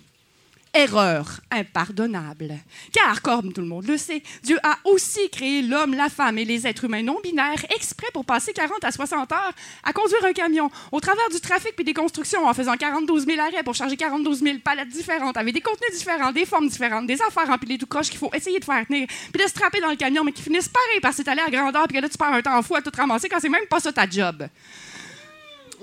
Erreur 0.73 1.41
impardonnable. 1.51 2.57
Car, 2.93 3.21
comme 3.21 3.51
tout 3.51 3.59
le 3.59 3.67
monde 3.67 3.85
le 3.87 3.97
sait, 3.97 4.23
Dieu 4.41 4.57
a 4.63 4.77
aussi 4.85 5.29
créé 5.29 5.61
l'homme, 5.61 5.93
la 5.93 6.07
femme 6.07 6.37
et 6.37 6.45
les 6.45 6.65
êtres 6.65 6.85
humains 6.85 7.03
non 7.03 7.19
binaires 7.21 7.65
exprès 7.75 8.07
pour 8.13 8.23
passer 8.23 8.53
40 8.53 8.81
à 8.81 8.91
60 8.91 9.31
heures 9.33 9.53
à 9.83 9.91
conduire 9.91 10.23
un 10.23 10.31
camion 10.31 10.71
au 10.93 11.01
travers 11.01 11.27
du 11.29 11.41
trafic 11.41 11.75
puis 11.75 11.83
des 11.83 11.93
constructions 11.93 12.47
en 12.47 12.53
faisant 12.53 12.77
42 12.77 13.19
000 13.19 13.41
arrêts 13.41 13.63
pour 13.63 13.75
charger 13.75 13.97
42 13.97 14.33
000 14.33 14.57
palettes 14.63 14.87
différentes 14.87 15.35
avec 15.35 15.53
des 15.53 15.59
contenus 15.59 15.91
différents, 15.91 16.31
des 16.31 16.45
formes 16.45 16.69
différentes, 16.69 17.05
des 17.05 17.21
affaires 17.21 17.49
empilées 17.49 17.77
tout 17.77 17.87
croche 17.87 18.09
qu'il 18.09 18.19
faut 18.19 18.31
essayer 18.33 18.59
de 18.59 18.65
faire 18.65 18.85
tenir 18.87 19.07
puis 19.33 19.43
de 19.43 19.49
se 19.49 19.53
trapper 19.53 19.81
dans 19.81 19.89
le 19.89 19.97
camion 19.97 20.23
mais 20.23 20.31
qui 20.31 20.41
finissent 20.41 20.69
pareil 20.69 21.01
par 21.01 21.13
s'étaler 21.13 21.41
à 21.41 21.49
grandeur 21.49 21.85
puis 21.89 21.97
que 21.97 22.01
là 22.01 22.07
tu 22.07 22.17
perds 22.17 22.33
un 22.33 22.41
temps 22.41 22.61
fou 22.61 22.75
à 22.75 22.81
tout 22.81 22.91
ramasser 22.95 23.27
quand 23.27 23.41
c'est 23.41 23.49
même 23.49 23.67
pas 23.69 23.81
ça 23.81 23.91
ta 23.91 24.09
job. 24.09 24.47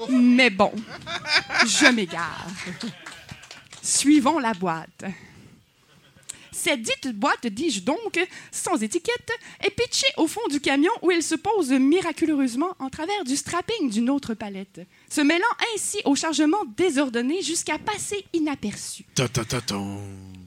Mais 0.08 0.48
bon, 0.48 0.72
je 1.66 1.92
m'égare. 1.92 2.46
Suivons 3.82 4.38
la 4.38 4.54
boîte. 4.54 5.04
Cette 6.52 6.82
dite 6.82 7.12
boîte, 7.14 7.46
dis-je 7.46 7.82
donc, 7.82 8.18
sans 8.50 8.82
étiquette, 8.82 9.30
est 9.62 9.70
pitchée 9.70 10.08
au 10.16 10.26
fond 10.26 10.40
du 10.50 10.60
camion 10.60 10.90
où 11.02 11.10
elle 11.12 11.22
se 11.22 11.36
pose 11.36 11.70
miraculeusement 11.70 12.74
en 12.80 12.90
travers 12.90 13.22
du 13.24 13.36
strapping 13.36 13.90
d'une 13.90 14.10
autre 14.10 14.34
palette, 14.34 14.80
se 15.08 15.20
mêlant 15.20 15.46
ainsi 15.74 15.98
au 16.04 16.16
chargement 16.16 16.64
désordonné 16.76 17.42
jusqu'à 17.42 17.78
passer 17.78 18.24
inaperçu. 18.32 19.04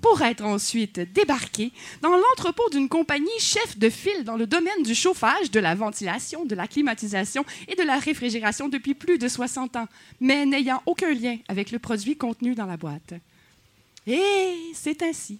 Pour 0.02 0.22
être 0.22 0.44
ensuite 0.44 1.00
débarqué 1.14 1.72
dans 2.02 2.16
l'entrepôt 2.16 2.68
d'une 2.72 2.90
compagnie 2.90 3.30
chef 3.40 3.78
de 3.78 3.90
file 3.90 4.24
dans 4.24 4.36
le 4.36 4.48
domaine 4.48 4.84
du 4.84 4.96
chauffage, 4.96 5.52
de 5.52 5.60
la 5.60 5.76
ventilation, 5.76 6.46
de 6.46 6.56
la 6.56 6.68
climatisation 6.68 7.46
et 7.68 7.76
de 7.76 7.84
la 7.84 7.98
réfrigération 7.98 8.68
depuis 8.68 8.94
plus 8.94 9.18
de 9.18 9.28
60 9.28 9.76
ans, 9.76 9.88
mais 10.20 10.46
n'ayant 10.46 10.82
aucun 10.86 11.14
lien 11.14 11.38
avec 11.48 11.72
le 11.72 11.80
produit 11.80 12.18
contenu 12.18 12.56
dans 12.56 12.66
la 12.66 12.78
boîte. 12.78 13.14
Et 14.08 14.56
c'est 14.74 15.04
ainsi 15.04 15.40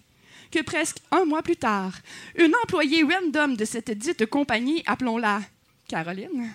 que 0.50 0.62
presque 0.62 0.98
un 1.10 1.24
mois 1.24 1.42
plus 1.42 1.56
tard, 1.56 1.92
une 2.36 2.52
employée 2.62 3.02
random 3.02 3.56
de 3.56 3.64
cette 3.64 3.90
dite 3.90 4.26
compagnie, 4.26 4.82
appelons-la 4.86 5.40
Caroline, 5.88 6.50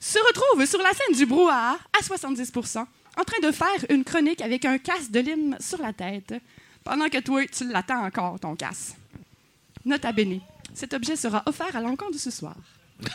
se 0.00 0.18
retrouve 0.18 0.64
sur 0.66 0.80
la 0.80 0.92
scène 0.92 1.16
du 1.16 1.26
brouhaha 1.26 1.78
à 1.98 2.02
70% 2.02 2.86
en 3.16 3.24
train 3.24 3.40
de 3.46 3.52
faire 3.52 3.86
une 3.90 4.04
chronique 4.04 4.40
avec 4.40 4.64
un 4.64 4.78
casse 4.78 5.10
de 5.10 5.20
lime 5.20 5.56
sur 5.60 5.80
la 5.82 5.92
tête, 5.92 6.34
pendant 6.84 7.08
que 7.08 7.18
toi, 7.20 7.44
tu 7.46 7.70
l'attends 7.70 8.04
encore, 8.04 8.38
ton 8.40 8.54
casse. 8.56 8.94
Nota 9.84 10.12
bene, 10.12 10.40
cet 10.74 10.94
objet 10.94 11.16
sera 11.16 11.42
offert 11.46 11.74
à 11.74 11.80
l'encontre 11.80 12.12
de 12.12 12.18
ce 12.18 12.30
soir. 12.30 12.54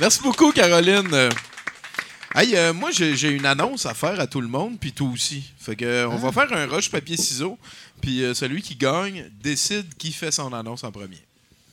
Merci 0.00 0.20
beaucoup, 0.22 0.52
Caroline. 0.52 1.30
Hey, 2.34 2.56
euh, 2.56 2.72
moi, 2.72 2.90
j'ai 2.92 3.28
une 3.28 3.44
annonce 3.46 3.84
à 3.86 3.94
faire 3.94 4.18
à 4.18 4.26
tout 4.26 4.40
le 4.40 4.48
monde, 4.48 4.78
puis 4.80 4.92
toi 4.92 5.08
aussi. 5.08 5.44
Fait 5.58 5.76
que, 5.76 6.06
on 6.06 6.16
va 6.16 6.32
faire 6.32 6.52
un 6.56 6.66
rush 6.66 6.90
papier-ciseaux, 6.90 7.58
puis 8.00 8.22
euh, 8.24 8.32
celui 8.34 8.62
qui 8.62 8.74
gagne 8.74 9.30
décide 9.42 9.94
qui 9.96 10.12
fait 10.12 10.30
son 10.32 10.52
annonce 10.52 10.82
en 10.84 10.90
premier. 10.90 11.22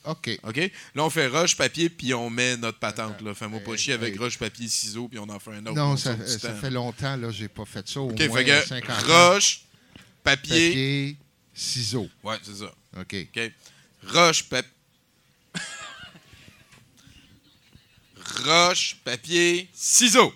OK. 0.05 0.37
OK? 0.43 0.71
Là, 0.95 1.03
on 1.05 1.09
fait 1.09 1.27
rush, 1.27 1.55
papier, 1.55 1.89
puis 1.89 2.13
on 2.13 2.29
met 2.29 2.57
notre 2.57 2.79
patente. 2.79 3.21
Là. 3.21 3.33
Fais-moi 3.33 3.61
pas 3.61 3.77
chier 3.77 3.93
avec 3.93 4.17
rush, 4.19 4.37
papier, 4.37 4.67
ciseaux, 4.67 5.07
puis 5.07 5.19
on 5.19 5.29
en 5.29 5.39
fait 5.39 5.51
un 5.51 5.65
autre. 5.65 5.75
Non, 5.75 5.91
On 5.91 5.97
ça, 5.97 6.15
fait 6.17 6.69
longtemps, 6.71 7.15
là, 7.15 7.31
j'ai 7.31 7.47
pas 7.47 7.65
fait 7.65 7.87
ça. 7.87 8.01
Au 8.01 8.09
OK, 8.09 8.19
moins 8.27 8.37
fait 8.37 8.45
que 8.45 8.67
50 8.67 8.89
ans. 8.89 9.33
rush, 9.33 9.61
papier. 10.23 10.69
Papier, 10.69 11.17
ciseaux. 11.53 12.09
Ouais, 12.23 12.37
c'est 12.43 12.55
ça. 12.55 12.73
OK. 12.99 13.15
OK. 13.35 13.51
Roche, 14.07 14.43
papier. 14.43 14.71
Roche, 18.45 18.95
papier, 19.03 19.69
ciseaux. 19.73 20.33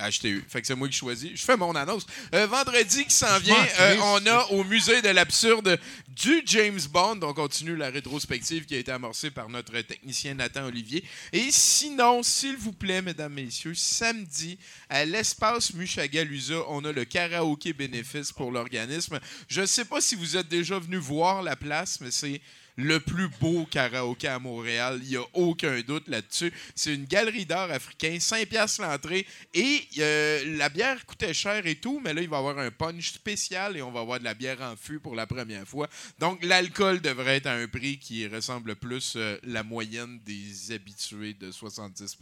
HTU. 0.00 0.44
Fait 0.48 0.60
que 0.60 0.66
c'est 0.66 0.74
moi 0.74 0.88
qui 0.88 0.96
choisis. 0.96 1.30
Je 1.34 1.42
fais 1.42 1.56
mon 1.56 1.74
annonce. 1.74 2.06
Euh, 2.34 2.46
vendredi 2.46 3.04
qui 3.04 3.14
s'en 3.14 3.38
vient, 3.38 3.66
euh, 3.80 3.96
on 4.02 4.26
a 4.26 4.44
au 4.50 4.64
musée 4.64 5.02
de 5.02 5.08
l'absurde 5.08 5.78
du 6.08 6.42
James 6.46 6.80
Bond. 6.90 7.20
On 7.22 7.34
continue 7.34 7.76
la 7.76 7.90
rétrospective 7.90 8.64
qui 8.64 8.74
a 8.74 8.78
été 8.78 8.92
amorcée 8.92 9.30
par 9.30 9.48
notre 9.48 9.78
technicien 9.80 10.34
Nathan 10.34 10.64
Olivier. 10.64 11.04
Et 11.32 11.50
sinon, 11.50 12.22
s'il 12.22 12.56
vous 12.56 12.72
plaît, 12.72 13.02
mesdames, 13.02 13.32
messieurs, 13.32 13.74
samedi, 13.74 14.58
à 14.88 15.04
l'espace 15.04 15.74
Mushagalusa, 15.74 16.64
on 16.68 16.84
a 16.84 16.92
le 16.92 17.04
karaoké 17.04 17.72
bénéfice 17.72 18.32
pour 18.32 18.50
l'organisme. 18.50 19.18
Je 19.48 19.62
ne 19.62 19.66
sais 19.66 19.84
pas 19.84 20.00
si 20.00 20.14
vous 20.14 20.36
êtes 20.36 20.48
déjà 20.48 20.78
venu 20.78 20.96
voir 20.96 21.42
la 21.42 21.56
place, 21.56 22.00
mais 22.00 22.10
c'est 22.10 22.40
le 22.82 23.00
plus 23.00 23.28
beau 23.40 23.66
karaoké 23.70 24.28
à 24.28 24.38
Montréal. 24.38 25.00
Il 25.02 25.08
n'y 25.10 25.16
a 25.16 25.24
aucun 25.34 25.80
doute 25.80 26.08
là-dessus. 26.08 26.52
C'est 26.74 26.94
une 26.94 27.04
galerie 27.04 27.46
d'art 27.46 27.70
africain, 27.70 28.16
5 28.18 28.46
piastres 28.48 28.82
l'entrée. 28.82 29.26
Et 29.54 29.82
euh, 29.98 30.56
la 30.56 30.68
bière 30.68 31.04
coûtait 31.06 31.34
cher 31.34 31.66
et 31.66 31.76
tout, 31.76 32.00
mais 32.02 32.14
là, 32.14 32.22
il 32.22 32.28
va 32.28 32.36
y 32.36 32.40
avoir 32.40 32.58
un 32.58 32.70
punch 32.70 33.12
spécial 33.12 33.76
et 33.76 33.82
on 33.82 33.90
va 33.90 34.00
avoir 34.00 34.18
de 34.18 34.24
la 34.24 34.34
bière 34.34 34.60
en 34.62 34.76
fût 34.76 34.98
pour 34.98 35.14
la 35.14 35.26
première 35.26 35.66
fois. 35.66 35.88
Donc, 36.18 36.44
l'alcool 36.44 37.00
devrait 37.00 37.36
être 37.36 37.46
à 37.46 37.52
un 37.54 37.66
prix 37.68 37.98
qui 37.98 38.26
ressemble 38.26 38.76
plus 38.76 39.14
euh, 39.16 39.36
la 39.44 39.62
moyenne 39.62 40.18
des 40.24 40.72
habitués 40.74 41.34
de 41.34 41.50
70 41.50 42.16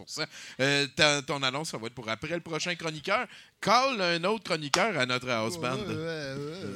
Euh, 0.61 0.87
Ton 1.27 1.43
annonce, 1.43 1.71
ça 1.71 1.79
va 1.79 1.87
être 1.87 1.95
pour 1.95 2.09
après 2.09 2.35
le 2.35 2.41
prochain 2.41 2.75
chroniqueur. 2.75 3.27
Call 3.61 4.01
un 4.01 4.23
autre 4.25 4.45
chroniqueur 4.45 4.97
à 4.99 5.05
notre 5.07 5.29
house 5.31 5.59
band. 5.59 5.79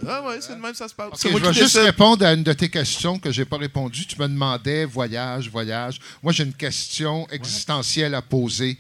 Ah 0.09 0.23
ouais, 0.25 0.41
c'est 0.41 0.57
de 0.57 0.61
même 0.61 0.75
ça 0.75 0.89
se 0.89 0.95
passe. 0.95 1.11
Je 1.23 1.29
vais 1.29 1.53
juste 1.53 1.77
répondre 1.79 2.25
à 2.27 2.33
une 2.33 2.43
de 2.43 2.53
tes 2.53 2.69
questions 2.69 3.19
que 3.19 3.31
j'ai 3.31 3.45
pas 3.45 3.57
répondu. 3.57 3.72
Tu 3.73 4.21
me 4.21 4.29
demandais 4.29 4.85
voyage, 4.85 5.49
voyage. 5.49 5.99
Moi, 6.23 6.33
j'ai 6.33 6.45
une 6.45 6.53
question 6.53 7.27
existentielle 7.31 8.15
à 8.15 8.23
poser. 8.23 8.77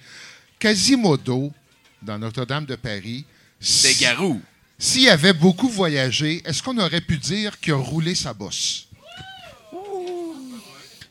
Quasimodo, 0.58 1.52
dans 2.00 2.18
Notre-Dame 2.18 2.66
de 2.66 2.76
Paris, 2.76 3.24
Des 3.60 3.94
garous. 3.94 4.40
s'il 4.78 5.08
avait 5.08 5.32
beaucoup 5.32 5.68
voyagé, 5.68 6.42
est-ce 6.44 6.62
qu'on 6.62 6.76
aurait 6.78 7.00
pu 7.00 7.16
dire 7.18 7.58
qu'il 7.58 7.72
a 7.72 7.76
roulé 7.76 8.14
sa 8.14 8.32
bosse? 8.34 8.86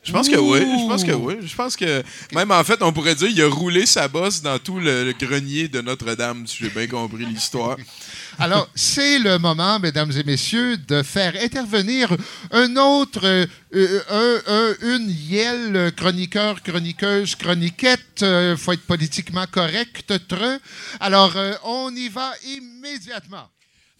Je 0.04 0.10
pense 0.10 0.28
que 0.28 0.36
oui. 0.36 0.58
Je 0.60 0.88
pense 0.88 1.04
que 1.04 1.12
oui. 1.12 1.34
Je 1.44 1.54
pense 1.54 1.76
que 1.76 2.02
même 2.34 2.50
en 2.50 2.64
fait, 2.64 2.82
on 2.82 2.92
pourrait 2.92 3.14
dire 3.14 3.28
qu'il 3.28 3.40
a 3.42 3.48
roulé 3.48 3.86
sa 3.86 4.08
bosse 4.08 4.42
dans 4.42 4.58
tout 4.58 4.80
le, 4.80 5.04
le 5.04 5.12
grenier 5.12 5.68
de 5.68 5.80
Notre-Dame, 5.80 6.44
si 6.46 6.56
j'ai 6.64 6.70
bien 6.70 6.88
compris 6.88 7.24
l'histoire. 7.24 7.76
Alors, 8.38 8.68
c'est 8.74 9.18
le 9.20 9.38
moment, 9.38 9.78
mesdames 9.78 10.10
et 10.16 10.24
messieurs, 10.24 10.76
de 10.78 11.02
faire 11.04 11.34
intervenir 11.40 12.08
un 12.50 12.74
autre, 12.76 13.20
euh, 13.24 13.46
euh, 13.74 14.00
un- 14.10 14.52
un- 14.52 14.96
une 14.96 15.10
yelle 15.10 15.92
chroniqueur, 15.96 16.62
chroniqueuse, 16.62 17.36
chroniquette. 17.36 18.22
Il 18.22 18.56
faut 18.58 18.72
être 18.72 18.86
politiquement 18.86 19.44
correct. 19.50 20.12
tre. 20.26 20.58
Alors, 20.98 21.36
euh, 21.36 21.52
on 21.64 21.94
y 21.94 22.08
va 22.08 22.32
immédiatement. 22.46 23.48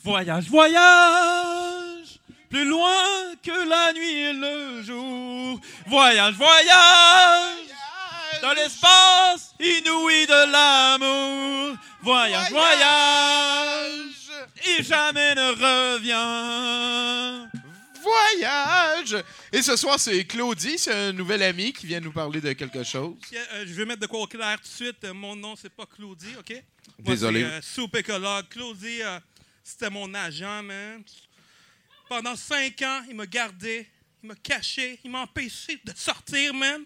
Voyage, 0.02 0.48
voyage, 0.48 2.18
plus 2.52 2.66
loin 2.66 3.34
que 3.42 3.66
la 3.66 3.94
nuit 3.94 4.12
et 4.12 4.32
le 4.34 4.82
jour. 4.82 5.58
Voyage, 5.86 6.34
voyage, 6.34 7.56
dans 8.42 8.52
l'espace 8.52 9.54
inouï 9.58 10.26
de 10.26 10.52
l'amour. 10.52 11.78
Voyage, 12.02 12.50
voyage, 12.50 14.30
et 14.66 14.82
jamais 14.82 15.34
ne 15.34 15.48
revient. 15.50 17.48
Voyage! 18.02 19.24
Et 19.50 19.62
ce 19.62 19.76
soir, 19.76 19.98
c'est 19.98 20.24
Claudie, 20.24 20.76
c'est 20.76 20.92
un 20.92 21.12
nouvel 21.12 21.42
ami 21.44 21.72
qui 21.72 21.86
vient 21.86 22.00
nous 22.00 22.12
parler 22.12 22.42
de 22.42 22.52
quelque 22.52 22.82
chose. 22.82 23.14
Euh, 23.32 23.64
je 23.66 23.72
vais 23.72 23.86
mettre 23.86 24.00
de 24.00 24.06
quoi 24.06 24.20
au 24.20 24.26
clair 24.26 24.58
tout 24.58 24.64
de 24.64 24.68
suite. 24.68 25.04
Euh, 25.04 25.14
mon 25.14 25.36
nom, 25.36 25.54
c'est 25.56 25.72
pas 25.72 25.86
Claudie, 25.86 26.34
OK? 26.38 26.50
Moi, 26.50 27.14
Désolé. 27.14 27.46
c'est 27.62 27.80
euh. 27.80 28.42
Claudie, 28.50 29.02
euh, 29.02 29.20
c'était 29.62 29.88
mon 29.88 30.12
agent, 30.12 30.62
man. 30.64 31.02
Pendant 32.12 32.36
cinq 32.36 32.82
ans, 32.82 33.02
il 33.08 33.16
m'a 33.16 33.24
gardé, 33.24 33.88
il 34.22 34.26
m'a 34.26 34.34
caché, 34.34 35.00
il 35.02 35.10
m'a 35.10 35.22
empêché 35.22 35.80
de 35.82 35.94
sortir. 35.96 36.52
Il 36.52 36.62
a 36.62 36.78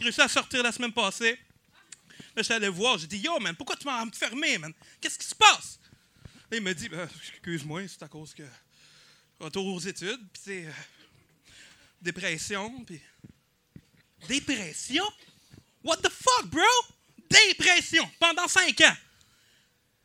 réussi 0.00 0.22
à 0.22 0.28
sortir 0.28 0.62
la 0.62 0.72
semaine 0.72 0.94
passée. 0.94 1.38
Là, 2.34 2.38
je 2.38 2.42
suis 2.44 2.54
allé 2.54 2.70
voir, 2.70 2.96
j'ai 2.96 3.06
dit, 3.06 3.18
yo, 3.18 3.38
man, 3.38 3.54
pourquoi 3.54 3.76
tu 3.76 3.84
m'as 3.84 4.02
enfermé, 4.02 4.56
man? 4.56 4.72
Qu'est-ce 4.98 5.18
qui 5.18 5.26
se 5.26 5.34
passe? 5.34 5.78
Là, 6.50 6.56
il 6.56 6.62
m'a 6.62 6.72
dit, 6.72 6.88
Ben, 6.88 7.06
excuse-moi, 7.32 7.86
c'est 7.86 8.02
à 8.02 8.08
cause 8.08 8.32
que. 8.32 8.44
Retour 9.38 9.66
aux 9.66 9.80
études, 9.80 10.26
puis 10.32 10.42
c'est. 10.42 10.64
euh, 10.64 10.72
dépression, 12.00 12.82
puis. 12.86 12.98
Dépression? 14.26 15.04
What 15.84 15.98
the 15.98 16.08
fuck, 16.08 16.46
bro? 16.46 16.62
Dépression 17.28 18.10
pendant 18.18 18.48
cinq 18.48 18.80
ans. 18.80 18.96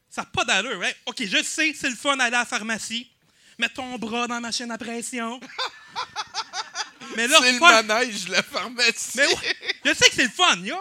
Ça 0.09 0.23
n'a 0.23 0.25
pas 0.25 0.43
d'allure, 0.43 0.77
right? 0.77 0.97
OK, 1.05 1.23
je 1.25 1.41
sais, 1.41 1.73
c'est 1.73 1.89
le 1.89 1.95
fun 1.95 2.17
d'aller 2.17 2.35
à 2.35 2.39
la 2.39 2.45
pharmacie. 2.45 3.09
Mettre 3.57 3.75
ton 3.75 3.97
bras 3.97 4.27
dans 4.27 4.35
la 4.35 4.39
machine 4.39 4.69
à 4.71 4.77
pression. 4.77 5.39
Mais 7.15 7.27
là, 7.27 7.39
C'est 7.41 7.51
le 7.53 7.57
faire- 7.59 7.83
manège 7.83 8.27
la 8.29 8.43
pharmacie. 8.43 9.11
Mais 9.17 9.25
ouais, 9.27 9.55
je 9.85 9.93
sais 9.93 10.09
que 10.09 10.15
c'est 10.15 10.23
le 10.25 10.29
fun, 10.29 10.57
yo. 10.57 10.77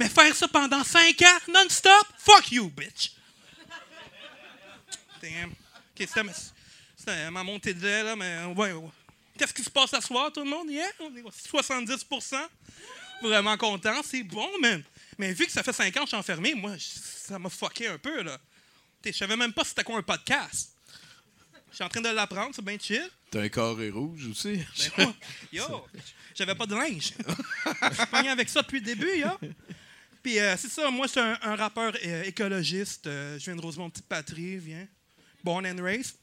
Mais 0.00 0.08
faire 0.08 0.34
ça 0.34 0.48
pendant 0.48 0.82
cinq 0.82 1.22
ans, 1.22 1.38
non-stop, 1.52 2.06
fuck 2.18 2.50
you, 2.50 2.68
bitch. 2.70 3.12
Damn. 5.22 5.50
OK, 5.50 6.08
c'était 6.08 7.30
ma, 7.30 7.42
montée 7.42 7.72
de 7.72 7.80
lait, 7.82 8.02
là, 8.02 8.16
mais 8.16 8.44
ouais, 8.54 8.72
ouais. 8.72 8.90
Qu'est-ce 9.38 9.54
qui 9.54 9.62
se 9.62 9.70
passe 9.70 9.90
ce 9.90 10.00
soir, 10.00 10.32
tout 10.32 10.42
le 10.42 10.50
monde? 10.50 10.68
Yeah? 10.70 10.88
On 11.00 11.14
est 11.14 11.22
70% 11.22 12.36
Vraiment 13.22 13.56
content, 13.56 14.02
c'est 14.04 14.22
bon, 14.22 14.48
man. 14.60 14.82
Mais 15.16 15.32
vu 15.32 15.46
que 15.46 15.52
ça 15.52 15.62
fait 15.62 15.72
cinq 15.72 15.96
ans 15.96 16.00
que 16.00 16.06
je 16.06 16.08
suis 16.08 16.16
enfermé, 16.16 16.54
moi, 16.54 16.72
ça 16.78 17.38
m'a 17.38 17.48
fucké 17.48 17.88
un 17.88 17.98
peu, 17.98 18.22
là. 18.22 18.38
Je 19.04 19.12
savais 19.12 19.36
même 19.36 19.52
pas 19.52 19.64
c'était 19.64 19.84
quoi 19.84 19.96
un 19.98 20.02
podcast. 20.02 20.75
Je 21.70 21.76
suis 21.76 21.84
en 21.84 21.88
train 21.88 22.00
de 22.00 22.08
l'apprendre, 22.08 22.52
c'est 22.54 22.64
bien 22.64 22.78
chill. 22.78 23.08
T'as 23.30 23.42
un 23.42 23.48
carré 23.48 23.90
rouge 23.90 24.26
aussi. 24.28 24.60
Ben, 24.96 25.12
Yo, 25.52 25.64
j'avais 26.34 26.54
pas 26.54 26.66
de 26.66 26.74
linge. 26.74 27.12
Je 27.90 27.94
suis 27.96 28.06
pogné 28.06 28.28
avec 28.30 28.48
ça 28.48 28.62
depuis 28.62 28.78
le 28.80 28.84
début, 28.86 29.18
yo. 29.18 29.28
Puis 30.22 30.38
euh, 30.38 30.56
c'est 30.56 30.68
ça, 30.70 30.90
moi, 30.90 31.06
je 31.06 31.12
suis 31.12 31.20
un, 31.20 31.38
un 31.42 31.56
rappeur 31.56 31.92
euh, 32.04 32.22
écologiste. 32.24 33.06
Euh, 33.06 33.38
je 33.38 33.44
viens 33.44 33.56
de 33.56 33.60
Rosemont-Petite-Patrie, 33.60 34.56
viens. 34.58 34.86
Born 35.44 35.66
and 35.66 35.82
raised. 35.82 36.16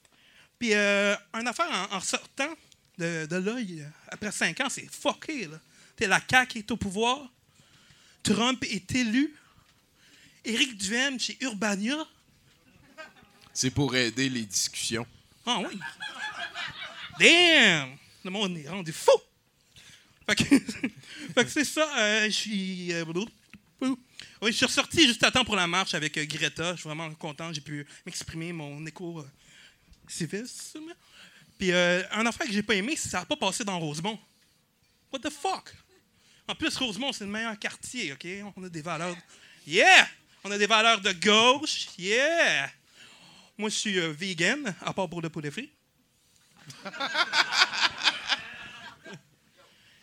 Puis 0.59 0.73
euh, 0.73 1.15
une 1.39 1.47
affaire 1.47 1.69
en, 1.91 1.97
en 1.97 1.99
sortant 2.01 2.49
de, 2.97 3.25
de 3.25 3.35
là, 3.35 3.59
il- 3.59 3.87
après 4.09 4.31
cinq 4.31 4.59
ans, 4.61 4.69
c'est 4.69 4.87
fucké, 4.91 5.47
là. 5.47 5.59
T'es 5.95 6.07
la 6.07 6.19
CAQ 6.27 6.47
qui 6.51 6.57
est 6.59 6.71
au 6.71 6.77
pouvoir. 6.77 7.31
Trump 8.23 8.63
est 8.63 8.93
élu. 8.95 9.35
Éric 10.43 10.77
Duhem 10.77 11.19
chez 11.19 11.37
Urbania. 11.41 11.97
C'est 13.53 13.69
pour 13.71 13.95
aider 13.95 14.29
les 14.29 14.43
discussions. 14.45 15.05
Ah 15.45 15.59
oui. 15.59 15.79
Damn! 17.19 17.97
Le 18.23 18.29
monde 18.31 18.57
est 18.57 18.69
rendu 18.69 18.91
fou! 18.93 19.11
Fait 20.27 21.43
que, 21.43 21.49
c'est 21.49 21.65
ça, 21.65 21.97
euh, 21.97 22.25
je 22.25 22.31
suis. 22.31 22.93
euh, 22.93 23.03
oui, 24.41 24.51
je 24.51 24.51
suis 24.51 24.65
ressorti 24.65 25.05
juste 25.05 25.23
à 25.23 25.31
temps 25.31 25.43
pour 25.43 25.55
la 25.55 25.67
marche 25.67 25.93
avec 25.93 26.17
euh, 26.17 26.25
Greta. 26.25 26.71
Je 26.71 26.79
suis 26.79 26.87
vraiment 26.87 27.13
content. 27.15 27.51
J'ai 27.51 27.61
pu 27.61 27.85
m'exprimer 28.05 28.53
mon 28.53 28.85
écho 28.85 29.19
euh. 29.19 29.29
Puis, 31.57 31.71
un 31.71 32.25
affaire 32.25 32.47
que 32.47 32.53
j'ai 32.53 32.63
pas 32.63 32.75
aimé, 32.75 32.95
ça 32.95 33.19
n'a 33.19 33.25
pas 33.25 33.35
passé 33.35 33.63
dans 33.63 33.79
Rosemont. 33.79 34.19
What 35.11 35.19
the 35.19 35.29
fuck? 35.29 35.73
En 36.47 36.55
plus, 36.55 36.75
Rosemont, 36.77 37.13
c'est 37.13 37.25
le 37.25 37.31
meilleur 37.31 37.57
quartier, 37.57 38.13
OK? 38.13 38.27
On 38.55 38.63
a 38.63 38.69
des 38.69 38.81
valeurs. 38.81 39.15
Yeah! 39.65 40.07
On 40.43 40.51
a 40.51 40.57
des 40.57 40.67
valeurs 40.67 40.99
de 40.99 41.11
gauche. 41.13 41.87
Yeah! 41.97 42.69
Moi, 43.57 43.69
je 43.69 43.75
suis 43.75 43.99
euh, 43.99 44.11
vegan, 44.11 44.75
à 44.81 44.93
part 44.93 45.07
pour 45.07 45.21
le 45.21 45.29
poulet 45.29 45.51
frit. 45.51 45.71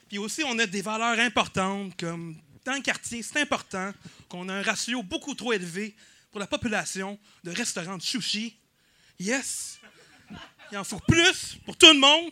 Puis 0.08 0.18
aussi, 0.18 0.42
on 0.44 0.58
a 0.58 0.66
des 0.66 0.82
valeurs 0.82 1.18
importantes, 1.18 1.96
comme 1.98 2.36
dans 2.64 2.74
le 2.74 2.80
quartier, 2.80 3.22
c'est 3.22 3.40
important 3.40 3.92
qu'on 4.28 4.48
a 4.48 4.54
un 4.54 4.62
ratio 4.62 5.02
beaucoup 5.02 5.34
trop 5.34 5.52
élevé 5.52 5.96
pour 6.30 6.38
la 6.38 6.46
population 6.46 7.18
de 7.42 7.50
restaurants 7.50 7.96
de 7.96 8.02
sushi. 8.02 8.56
Yes! 9.18 9.80
Il 10.70 10.78
en 10.78 10.84
faut 10.84 11.00
plus 11.00 11.56
pour 11.64 11.76
tout 11.76 11.92
le 11.92 11.98
monde. 11.98 12.30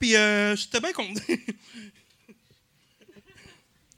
Puis, 0.00 0.16
euh, 0.16 0.56
j'étais 0.56 0.80
bien 0.80 0.92
content. 0.92 1.20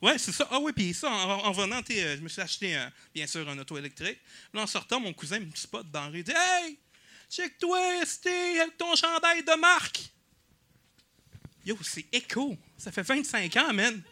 Ouais, 0.03 0.18
c'est 0.18 0.32
ça. 0.32 0.46
Ah 0.50 0.59
oui, 0.61 0.72
puis 0.72 0.92
ça, 0.92 1.11
en, 1.11 1.44
en 1.44 1.53
venant, 1.53 1.80
euh, 1.90 2.16
je 2.16 2.20
me 2.20 2.28
suis 2.28 2.42
acheté, 2.42 2.76
euh, 2.76 2.86
bien 3.14 3.26
sûr, 3.26 3.48
un 3.48 3.59
auto 3.59 3.78
électrique. 3.78 4.18
Puis 4.22 4.50
là, 4.55 4.62
en 4.62 4.66
sortant, 4.66 5.00
mon 5.00 5.12
cousin 5.12 5.40
me 5.40 5.50
spot 5.55 5.90
dans. 5.90 6.12
Il 6.12 6.24
dit 6.24 6.32
Hey, 6.34 6.78
check-toi, 7.30 8.05
c'était 8.05 8.61
avec 8.61 8.76
ton 8.76 8.94
chandail 8.94 9.42
de 9.42 9.59
marque. 9.59 10.03
Yo, 11.64 11.78
c'est 11.82 12.07
écho. 12.12 12.57
Ça 12.76 12.90
fait 12.90 13.03
25 13.03 13.57
ans, 13.57 13.72
man. 13.72 14.03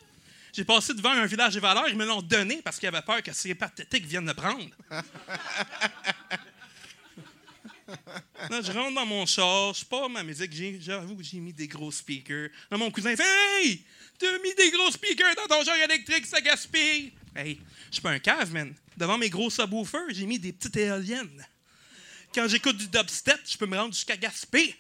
J'ai 0.53 0.65
passé 0.65 0.95
devant 0.95 1.11
un 1.11 1.27
village 1.27 1.55
des 1.55 1.61
valeurs, 1.61 1.89
ils 1.89 1.97
me 1.97 2.05
l'ont 2.05 2.23
donné 2.23 2.61
parce 2.63 2.79
qu'ils 2.79 2.89
avaient 2.89 3.03
peur 3.03 3.23
que 3.23 3.33
ces 3.33 3.55
pathétiques 3.55 4.05
viennent 4.07 4.27
le 4.27 4.35
prendre. 4.35 4.69
Là, 8.49 8.63
je 8.63 8.73
rentre 8.73 8.95
dans 8.95 9.07
mon 9.07 9.27
char, 9.27 9.75
je 9.75 9.85
pars 9.85 10.09
ma 10.09 10.23
musique, 10.23 10.53
j'avoue 10.81 11.17
que 11.17 11.23
j'ai 11.23 11.39
mis 11.39 11.53
des 11.53 11.69
gros 11.69 11.91
speakers. 11.91 12.49
Là, 12.71 12.77
mon 12.77 12.91
cousin 12.91 13.15
fait 13.15 13.25
Hey! 13.63 13.85
T'as 14.21 14.39
mis 14.39 14.55
des 14.55 14.71
gros 14.71 14.91
speakers 14.91 15.35
dans 15.35 15.47
ton 15.47 15.65
char 15.65 15.77
électrique, 15.77 16.27
ça 16.27 16.43
gaspille! 16.43 17.13
Hey, 17.35 17.59
je 17.89 17.95
suis 17.95 18.03
pas 18.03 18.11
un 18.11 18.19
cave, 18.19 18.53
man. 18.53 18.75
Devant 18.95 19.17
mes 19.17 19.31
gros 19.31 19.49
subwoofers, 19.49 20.11
j'ai 20.11 20.27
mis 20.27 20.39
des 20.39 20.53
petites 20.53 20.77
éoliennes. 20.77 21.47
Quand 22.35 22.47
j'écoute 22.47 22.77
du 22.77 22.87
dubstep, 22.87 23.41
je 23.49 23.57
peux 23.57 23.65
me 23.65 23.79
rendre 23.79 23.95
jusqu'à 23.95 24.19
Gaspé. 24.19 24.77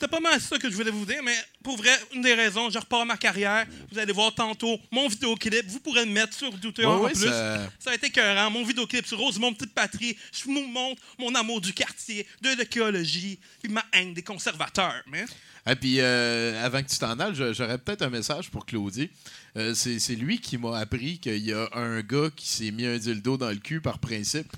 C'était 0.00 0.12
pas 0.12 0.20
mal 0.20 0.40
ça 0.40 0.58
que 0.58 0.70
je 0.70 0.76
voulais 0.76 0.92
vous 0.92 1.04
dire, 1.04 1.20
mais 1.24 1.34
pour 1.64 1.76
vrai, 1.76 1.90
une 2.14 2.22
des 2.22 2.34
raisons, 2.34 2.70
je 2.70 2.78
repars 2.78 3.04
ma 3.04 3.16
carrière. 3.16 3.66
Vous 3.90 3.98
allez 3.98 4.12
voir 4.12 4.32
tantôt 4.32 4.78
mon 4.92 5.08
vidéoclip. 5.08 5.66
Vous 5.66 5.80
pourrez 5.80 6.04
le 6.04 6.12
mettre 6.12 6.34
sur 6.34 6.52
Douteur 6.52 7.00
Ouais, 7.00 7.06
en 7.10 7.12
plus. 7.12 7.24
ça- 7.28 7.68
Ça... 7.80 7.90
a 7.90 7.94
été 7.96 8.06
écœurant. 8.06 8.48
Mon 8.48 8.62
vidéoclip 8.64 9.04
sur 9.04 9.18
Rose, 9.18 9.40
mon 9.40 9.52
petite 9.52 9.74
patrie. 9.74 10.16
Je 10.32 10.44
vous 10.44 10.52
montre 10.52 11.02
mon 11.18 11.34
amour 11.34 11.60
du 11.60 11.72
quartier, 11.72 12.24
de 12.42 12.50
l'écologie, 12.56 13.40
puis 13.60 13.72
ma 13.72 13.84
haine 13.92 14.14
des 14.14 14.22
conservateurs. 14.22 15.02
Mais... 15.10 15.24
Et 15.66 15.74
puis, 15.74 15.96
euh, 15.98 16.64
avant 16.64 16.80
que 16.82 16.88
tu 16.88 16.96
t'en 16.98 17.18
ailles, 17.18 17.34
j'aurais 17.34 17.78
peut-être 17.78 18.02
un 18.02 18.08
message 18.10 18.50
pour 18.50 18.64
Claudie. 18.64 19.10
Euh, 19.56 19.74
c'est 19.74 19.98
c'est 19.98 20.14
lui 20.14 20.40
qui 20.40 20.56
m'a 20.58 20.78
appris 20.78 21.18
qu'il 21.18 21.44
y 21.44 21.52
a 21.52 21.68
un 21.74 22.00
gars 22.02 22.30
qui 22.34 22.46
s'est 22.48 22.70
mis 22.70 22.86
un 22.86 22.96
dildo 22.96 23.36
dans 23.36 23.50
le 23.50 23.56
cul 23.56 23.80
par 23.80 23.98
principe. 23.98 24.50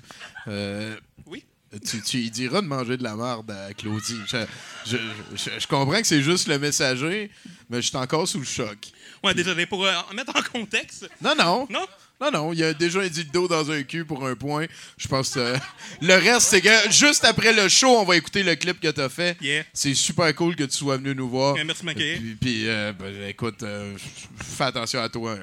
Euh, 0.47 0.95
oui. 1.25 1.43
Tu, 1.85 2.01
tu 2.01 2.17
lui 2.17 2.29
diras 2.29 2.61
de 2.61 2.67
manger 2.67 2.97
de 2.97 3.03
la 3.03 3.15
merde 3.15 3.49
à 3.49 3.73
Claudie. 3.73 4.17
Je, 4.27 4.37
je- 4.85 4.97
je- 5.35 5.59
je 5.59 5.67
comprends 5.67 6.01
que 6.01 6.07
c'est 6.07 6.21
juste 6.21 6.47
le 6.47 6.59
messager, 6.59 7.31
mais 7.69 7.81
je 7.81 7.87
suis 7.87 7.95
encore 7.97 8.27
sous 8.27 8.39
le 8.39 8.45
choc. 8.45 8.77
Ouais, 9.23 9.33
désolé, 9.33 9.65
pour 9.65 9.85
euh, 9.85 9.93
mettre 10.13 10.35
en 10.35 10.41
contexte. 10.41 11.09
Non, 11.21 11.33
non. 11.35 11.67
Non? 11.69 11.85
Non, 12.19 12.29
non, 12.31 12.53
il 12.53 12.59
y 12.59 12.63
a 12.63 12.73
déjà 12.73 12.99
un 12.99 13.07
dildo 13.07 13.47
dans 13.47 13.71
un 13.71 13.81
cul 13.83 14.05
pour 14.05 14.27
un 14.27 14.35
point. 14.35 14.67
Je 14.97 15.07
pense 15.07 15.31
que 15.31 15.39
euh, 15.39 15.57
le 16.01 16.13
reste, 16.15 16.49
c'est 16.49 16.61
que 16.61 16.91
juste 16.91 17.23
après 17.25 17.51
le 17.53 17.67
show, 17.67 17.87
on 17.97 18.03
va 18.03 18.15
écouter 18.17 18.43
le 18.43 18.53
clip 18.55 18.79
que 18.79 18.89
tu 18.91 19.01
as 19.01 19.09
fait. 19.09 19.37
Yeah. 19.41 19.63
C'est 19.73 19.95
super 19.95 20.35
cool 20.35 20.55
que 20.55 20.65
tu 20.65 20.77
sois 20.77 20.97
venu 20.97 21.15
nous 21.15 21.29
voir. 21.29 21.55
Merci 21.65 21.81
de 21.81 21.85
m'accueillir. 21.85 22.17
Puis, 22.19 22.35
puis, 22.35 22.67
euh, 22.69 22.93
ben, 22.93 23.27
écoute, 23.27 23.63
euh, 23.63 23.95
fais 24.39 24.65
attention 24.65 25.01
à 25.01 25.09
toi. 25.09 25.35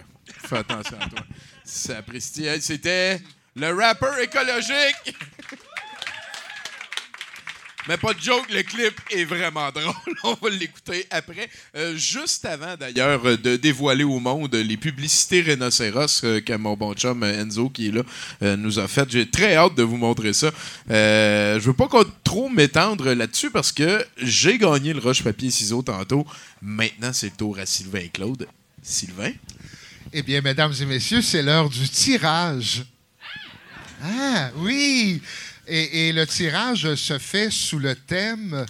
Fais 0.47 0.59
attention 0.59 0.97
à 1.01 1.09
toi. 1.09 1.21
C'est 1.65 1.97
apprécié. 1.97 2.47
Hey, 2.47 2.61
C'était 2.63 3.21
le 3.57 3.73
rappeur 3.75 4.17
écologique. 4.21 5.17
Mais 7.89 7.97
pas 7.97 8.13
de 8.13 8.21
joke, 8.21 8.53
le 8.53 8.63
clip 8.63 9.01
est 9.11 9.25
vraiment 9.25 9.71
drôle. 9.71 9.95
On 10.23 10.35
va 10.35 10.51
l'écouter 10.51 11.07
après. 11.11 11.49
Euh, 11.75 11.97
juste 11.97 12.45
avant, 12.45 12.77
d'ailleurs, 12.77 13.25
euh, 13.25 13.39
de 13.39 13.57
dévoiler 13.57 14.05
au 14.05 14.19
monde 14.21 14.55
les 14.55 14.77
publicités 14.77 15.41
rhinocéros 15.41 16.23
euh, 16.25 16.43
que 16.43 16.53
mon 16.53 16.77
bon 16.77 16.93
chum 16.93 17.23
euh, 17.23 17.43
Enzo, 17.43 17.71
qui 17.71 17.89
est 17.89 17.93
là, 17.93 18.57
nous 18.57 18.79
a 18.79 18.87
faites. 18.89 19.11
J'ai 19.11 19.31
très 19.31 19.57
hâte 19.57 19.75
de 19.75 19.83
vous 19.83 19.97
montrer 19.97 20.35
ça. 20.35 20.51
Je 20.91 21.59
veux 21.61 21.73
pas 21.73 21.89
trop 22.25 22.51
m'étendre 22.51 23.15
là-dessus 23.15 23.51
parce 23.51 23.73
que 23.73 24.05
j'ai 24.19 24.59
gagné 24.59 24.93
le 24.93 25.01
roche-papier-ciseaux 25.01 25.81
tantôt. 25.81 26.27
Maintenant, 26.61 27.15
c'est 27.15 27.31
le 27.31 27.37
tour 27.37 27.59
à 27.59 27.65
Sylvain 27.65 28.01
et 28.01 28.11
Claude. 28.11 28.47
Sylvain? 28.83 29.33
Eh 30.13 30.23
bien, 30.23 30.43
mesdames 30.43 30.75
et 30.79 30.85
messieurs, 30.85 31.23
c'est 31.23 31.43
l'heure 31.43 31.71
du 31.71 31.89
tirage. 31.89 32.85
Ah, 34.03 34.51
oui! 34.57 35.23
Et, 35.69 36.09
et 36.09 36.13
le 36.13 36.27
tirage 36.27 36.95
se 36.95 37.19
fait 37.19 37.51
sous 37.51 37.79
le 37.79 37.95
thème 37.95 38.65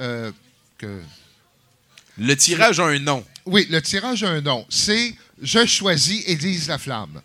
euh, 0.00 0.30
que... 0.78 1.00
Le 2.18 2.36
tirage 2.36 2.78
a 2.80 2.86
un 2.86 2.98
nom. 2.98 3.24
Oui, 3.46 3.66
le 3.70 3.80
tirage 3.82 4.22
a 4.24 4.28
un 4.30 4.40
nom. 4.40 4.64
C'est 4.68 5.14
Je 5.42 5.64
choisis 5.66 6.22
Élise 6.28 6.68
Laflamme. 6.68 7.20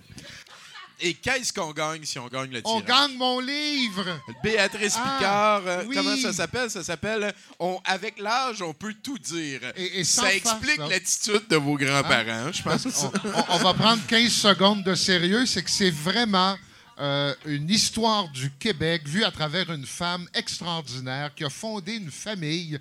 Et 1.01 1.13
qu'est-ce 1.13 1.53
qu'on 1.53 1.71
gagne 1.71 2.03
si 2.03 2.19
on 2.19 2.27
gagne 2.27 2.49
le 2.51 2.61
tirage? 2.61 2.81
On 2.81 2.81
gagne 2.81 3.15
mon 3.17 3.39
livre! 3.39 4.19
Béatrice 4.43 4.95
Ah, 4.97 5.15
Picard, 5.17 5.61
euh, 5.65 5.83
oui. 5.87 5.95
comment 5.95 6.17
ça 6.17 6.33
s'appelle? 6.33 6.69
Ça 6.69 6.83
s'appelle 6.83 7.33
on- 7.57 7.79
Avec 7.85 8.19
l'âge, 8.19 8.61
on 8.61 8.73
peut 8.73 8.93
tout 9.01 9.17
dire. 9.17 9.61
Et- 9.77 9.99
et 9.99 10.03
sans 10.03 10.23
ça 10.23 10.33
explique 10.33 10.77
l'attitude 10.89 11.47
de 11.49 11.55
vos 11.55 11.77
grands-parents, 11.77 12.51
je 12.51 12.61
pense. 12.63 12.85
on, 13.03 13.11
on- 13.29 13.45
on 13.49 13.57
va 13.59 13.73
prendre 13.75 14.05
15 14.07 14.29
secondes 14.31 14.83
de 14.83 14.93
sérieux. 14.95 15.45
C'est 15.45 15.63
que 15.63 15.69
c'est 15.71 15.91
vraiment 15.91 16.57
euh, 16.99 17.33
une 17.45 17.69
histoire 17.69 18.27
du 18.29 18.51
Québec 18.59 19.03
vue 19.07 19.23
à 19.23 19.31
travers 19.31 19.71
une 19.71 19.85
femme 19.85 20.27
extraordinaire 20.33 21.31
qui 21.35 21.43
a 21.45 21.49
fondé 21.49 21.93
une 21.93 22.11
famille 22.11 22.77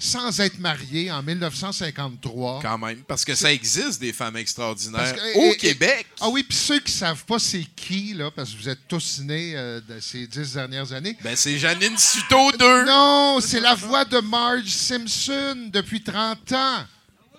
sans 0.00 0.38
être 0.38 0.60
mariée 0.60 1.10
en 1.10 1.22
1953. 1.24 2.60
Quand 2.62 2.78
même, 2.78 3.02
parce 3.02 3.24
que 3.24 3.34
ça 3.34 3.52
existe 3.52 4.00
des 4.00 4.12
femmes 4.12 4.36
extraordinaires 4.36 5.12
que- 5.14 5.38
au 5.38 5.42
et- 5.42 5.48
et- 5.50 5.56
Québec. 5.56 6.06
Ah 6.20 6.28
oui, 6.28 6.44
puis 6.44 6.56
ceux 6.56 6.78
qui 6.78 6.92
savent 6.92 7.24
pas 7.24 7.40
c'est 7.40 7.64
qui, 7.74 8.14
là, 8.14 8.30
parce 8.30 8.50
que 8.52 8.58
vous 8.58 8.68
êtes 8.68 8.86
tous 8.86 9.18
nés 9.20 9.54
euh, 9.56 9.80
de 9.80 9.98
ces 9.98 10.26
dix 10.28 10.54
dernières 10.54 10.92
années. 10.92 11.16
Ben, 11.22 11.34
c'est 11.34 11.58
Janine 11.58 11.98
Suto 11.98 12.52
2. 12.52 12.84
Non, 12.84 13.38
c'est 13.40 13.58
la 13.60 13.74
voix 13.74 14.04
de 14.04 14.18
Marge 14.20 14.68
Simpson 14.68 15.68
depuis 15.72 16.00
30 16.02 16.52
ans. 16.52 16.84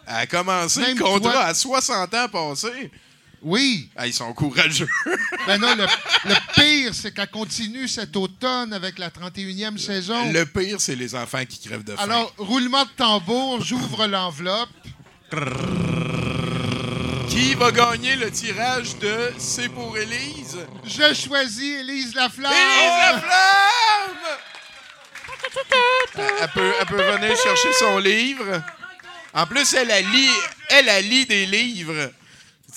Elle 0.06 0.16
a 0.16 0.28
commencé 0.28 0.82
Même 0.82 0.98
le 0.98 1.04
contrat 1.04 1.32
toi- 1.32 1.46
à 1.46 1.54
60 1.54 2.14
ans 2.14 2.28
passés. 2.28 2.92
Oui. 3.42 3.90
Ah, 3.96 4.06
ils 4.08 4.14
sont 4.14 4.32
courageux. 4.34 4.88
Ben 5.48 5.58
non, 5.58 5.74
le, 5.76 5.86
le 6.26 6.36
pire, 6.54 6.94
c'est 6.94 7.14
qu'elle 7.14 7.30
continue 7.30 7.88
cet 7.88 8.16
automne 8.16 8.74
avec 8.74 9.00
la 9.00 9.10
31e 9.10 9.78
saison. 9.78 10.32
Le 10.32 10.46
pire, 10.46 10.80
c'est 10.80 10.96
les 10.96 11.16
enfants 11.16 11.44
qui 11.46 11.60
crèvent 11.68 11.84
de 11.84 11.96
faim. 11.96 12.04
Alors, 12.04 12.34
roulement 12.38 12.84
de 12.84 12.90
tambour, 12.98 13.62
j'ouvre 13.64 14.06
l'enveloppe. 14.06 14.70
Qui 17.30 17.54
va 17.56 17.72
gagner 17.72 18.16
le 18.16 18.30
tirage 18.32 18.98
de 18.98 19.32
C'est 19.38 19.70
pour 19.70 19.98
Élise? 19.98 20.58
Je 20.86 21.14
choisis 21.14 21.80
Élise 21.80 22.14
Laflamme. 22.16 22.52
Élise 22.52 23.00
Laflamme! 23.00 24.18
Elle, 26.42 26.50
peut, 26.50 26.74
elle 26.80 26.86
peut 26.88 27.02
venir 27.18 27.38
chercher 27.38 27.72
son 27.74 27.98
livre. 28.00 28.62
En 29.34 29.46
plus, 29.46 29.74
elle, 29.74 29.90
elle 29.92 30.10
lit, 30.12 30.30
elle, 30.70 30.90
elle 30.90 31.08
lit 31.08 31.26
des 31.26 31.46
livres. 31.46 32.12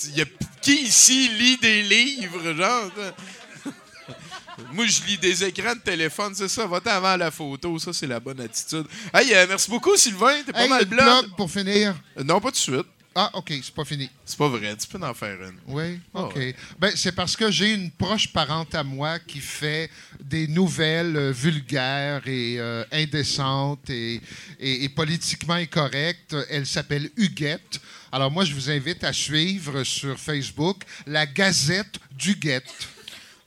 Il 0.09 0.17
y 0.19 0.23
a, 0.23 0.25
qui 0.61 0.83
ici 0.83 1.29
lit 1.29 1.57
des 1.59 1.83
livres, 1.83 2.53
genre? 2.55 2.91
Moi, 4.73 4.87
je 4.87 5.03
lis 5.07 5.19
des 5.19 5.45
écrans 5.45 5.75
de 5.75 5.81
téléphone, 5.81 6.35
c'est 6.35 6.49
ça. 6.49 6.67
Va-t'en 6.67 6.91
avant 6.91 7.17
la 7.17 7.31
photo, 7.31 7.79
ça, 7.79 7.93
c'est 7.93 8.07
la 8.07 8.21
bonne 8.21 8.41
attitude. 8.41 8.85
Hey, 9.13 9.33
euh, 9.35 9.47
merci 9.49 9.71
beaucoup, 9.71 9.97
Sylvain. 9.97 10.43
T'es 10.45 10.53
pas 10.53 10.65
Hey, 10.65 10.69
mal 10.69 10.85
blanc. 10.85 11.21
plug 11.23 11.37
pour 11.37 11.51
finir. 11.51 11.95
Euh, 12.19 12.23
non, 12.25 12.41
pas 12.41 12.49
tout 12.51 12.57
de 12.57 12.61
suite. 12.61 12.87
Ah, 13.15 13.31
OK, 13.35 13.49
c'est 13.63 13.75
pas 13.75 13.85
fini. 13.85 14.09
C'est 14.25 14.39
pas 14.39 14.49
vrai, 14.49 14.75
tu 14.77 14.87
peux 14.89 15.05
en 15.05 15.13
faire 15.13 15.37
une. 15.43 15.57
Oui, 15.67 16.01
Ah 16.15 16.23
OK. 16.25 16.37
ouais. 16.37 16.55
Ben, 16.79 16.93
c'est 16.95 17.13
parce 17.13 17.37
que 17.37 17.51
j'ai 17.51 17.73
une 17.75 17.91
proche 17.91 18.29
parente 18.33 18.75
à 18.75 18.83
moi 18.83 19.19
qui 19.19 19.39
fait 19.41 19.91
des 20.23 20.47
nouvelles 20.49 21.15
euh, 21.17 21.31
vulgaires 21.33 22.23
et 22.27 22.57
euh, 22.59 22.85
indécentes 22.91 23.91
et, 23.91 24.19
et- 24.59 24.85
et 24.85 24.89
politiquement 24.89 25.55
incorrectes. 25.55 26.35
Elle 26.49 26.65
s'appelle 26.67 27.11
Huguette. 27.17 27.81
Alors 28.15 28.31
moi, 28.31 28.45
je 28.45 28.55
vous 28.55 28.71
invite 28.71 29.05
à 29.05 29.13
suivre 29.15 29.85
sur 29.85 30.21
Facebook 30.21 30.85
la 31.07 31.25
Gazette 31.25 31.99
du 32.11 32.35
Guette. 32.35 32.89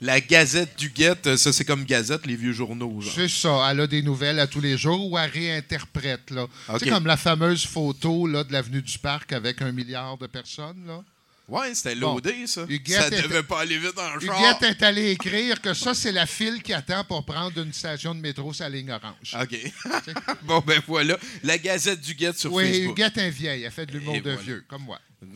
La 0.01 0.20
Gazette 0.20 0.78
du 0.78 0.89
Guette, 0.89 1.28
euh, 1.28 1.38
ça 1.38 1.53
c'est 1.53 1.63
comme 1.63 1.86
Gazette, 1.86 2.26
les 2.26 2.36
vieux 2.36 2.51
journaux. 2.51 2.99
C'est 3.01 3.30
ça. 3.30 3.70
Elle 3.70 3.82
a 3.82 3.88
des 3.88 4.01
nouvelles 4.01 4.39
à 4.39 4.47
tous 4.47 4.59
les 4.59 4.76
jours 4.76 5.11
ou 5.11 5.18
elle 5.20 5.30
réinterprète. 5.30 6.32
Là. 6.32 6.47
C'est 6.80 6.89
comme 6.89 7.05
la 7.05 7.16
fameuse 7.16 7.66
photo 7.66 8.26
là, 8.26 8.43
de 8.43 8.51
l'avenue 8.51 8.82
du 8.82 8.97
Parc 8.97 9.32
avec 9.34 9.61
un 9.61 9.72
milliard 9.72 10.18
de 10.18 10.26
personnes. 10.26 10.84
Là. 10.88 11.03
Ouais, 11.48 11.76
c'était 11.76 11.96
Bon. 11.96 12.14
loadé, 12.14 12.48
ça. 12.48 12.66
Huguette 12.68 13.02
ça 13.02 13.10
devait 13.10 13.43
pas 13.43 13.60
aller 13.62 13.78
vite 13.78 13.96
dans 13.96 14.16
le 14.16 14.20
char. 14.20 14.39
Huguette 14.39 14.64
est 14.64 14.84
allée 14.84 15.12
écrire 15.12 15.62
que 15.62 15.74
ça, 15.74 15.93
c'est 15.93 16.12
la 16.12 16.26
file 16.26 16.64
qui 16.64 16.74
attend 16.74 17.04
pour 17.04 17.24
prendre 17.24 17.62
une 17.62 17.72
station 17.72 18.16
de 18.16 18.20
métro 18.20 18.52
sur 18.52 18.64
la 18.64 18.70
ligne 18.70 18.91
orange. 18.91 19.36
OK. 19.39 19.56
bon, 20.43 20.60
ben 20.66 20.82
voilà. 20.88 21.18
La 21.43 21.58
Gazette 21.60 22.02
du 22.02 22.16
Guette 22.16 22.39
sur 22.39 22.52
oui, 22.52 22.66
Facebook. 22.66 22.98
Huguette 22.98 23.18
est 23.18 23.30
vieille. 23.30 23.64
Elle 23.64 23.72
fait 23.72 23.86
de 23.86 23.91
l'humour 23.91 24.20
de 24.22 24.32
vieux, 24.32 24.66
comme 24.68 24.84
moi. 24.84 25.00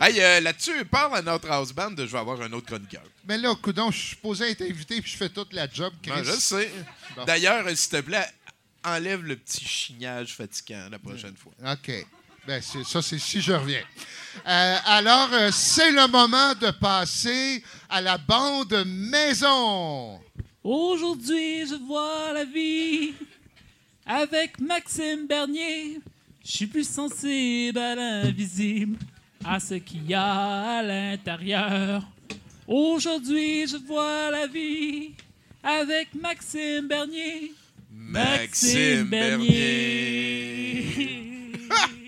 Hey, 0.00 0.20
euh, 0.20 0.40
là-dessus, 0.40 0.84
parle 0.84 1.16
à 1.16 1.22
notre 1.22 1.50
house 1.50 1.72
band, 1.72 1.94
je 1.96 2.04
vais 2.04 2.18
avoir 2.18 2.40
un 2.42 2.52
autre 2.52 2.66
chroniqueur. 2.66 3.02
Mais 3.26 3.38
là, 3.38 3.54
coudon, 3.54 3.90
je 3.90 3.98
suis 3.98 4.08
supposé 4.10 4.50
être 4.50 4.62
invité 4.62 5.00
puis 5.00 5.10
je 5.10 5.16
fais 5.16 5.30
toute 5.30 5.52
la 5.52 5.68
job, 5.70 5.92
Chris. 6.02 6.12
Non, 6.16 6.22
je 6.22 6.32
sais. 6.32 6.70
Bon. 7.16 7.24
D'ailleurs, 7.24 7.66
euh, 7.66 7.74
s'il 7.74 7.90
te 7.90 8.00
plaît, 8.02 8.26
enlève 8.84 9.22
le 9.22 9.36
petit 9.36 9.64
chignage 9.64 10.34
fatigant 10.34 10.88
la 10.90 10.98
prochaine 10.98 11.34
fois. 11.36 11.52
OK. 11.64 12.06
Ben, 12.46 12.60
c'est- 12.62 12.84
ça, 12.84 13.02
c'est 13.02 13.18
si 13.18 13.40
je 13.40 13.52
reviens. 13.52 13.82
Euh, 14.46 14.76
alors, 14.86 15.28
euh, 15.32 15.50
c'est 15.52 15.90
le 15.90 16.06
moment 16.08 16.54
de 16.54 16.70
passer 16.70 17.62
à 17.88 18.00
la 18.00 18.16
bande 18.18 18.84
maison. 18.86 20.20
Aujourd'hui, 20.64 21.66
je 21.66 21.74
vois 21.86 22.32
la 22.32 22.44
vie 22.44 23.12
avec 24.06 24.58
Maxime 24.60 25.26
Bernier. 25.26 26.00
Je 26.44 26.50
suis 26.50 26.66
plus 26.66 26.88
sensible 26.88 27.78
à 27.78 27.94
l'invisible, 27.94 28.98
à 29.44 29.60
ce 29.60 29.74
qu'il 29.74 30.06
y 30.08 30.14
a 30.14 30.78
à 30.78 30.82
l'intérieur. 30.82 32.02
Aujourd'hui, 32.66 33.66
je 33.66 33.76
vois 33.76 34.30
la 34.30 34.46
vie 34.46 35.10
avec 35.62 36.14
Maxime 36.14 36.88
Bernier. 36.88 37.52
Maxime 37.92 39.04
Bernier. 39.10 40.86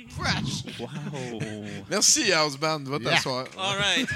Merci, 1.90 2.32
house 2.32 2.56
band. 2.56 2.84
Va 2.84 2.98
t'asseoir. 2.98 3.46
All 3.58 3.76
right. 3.76 4.08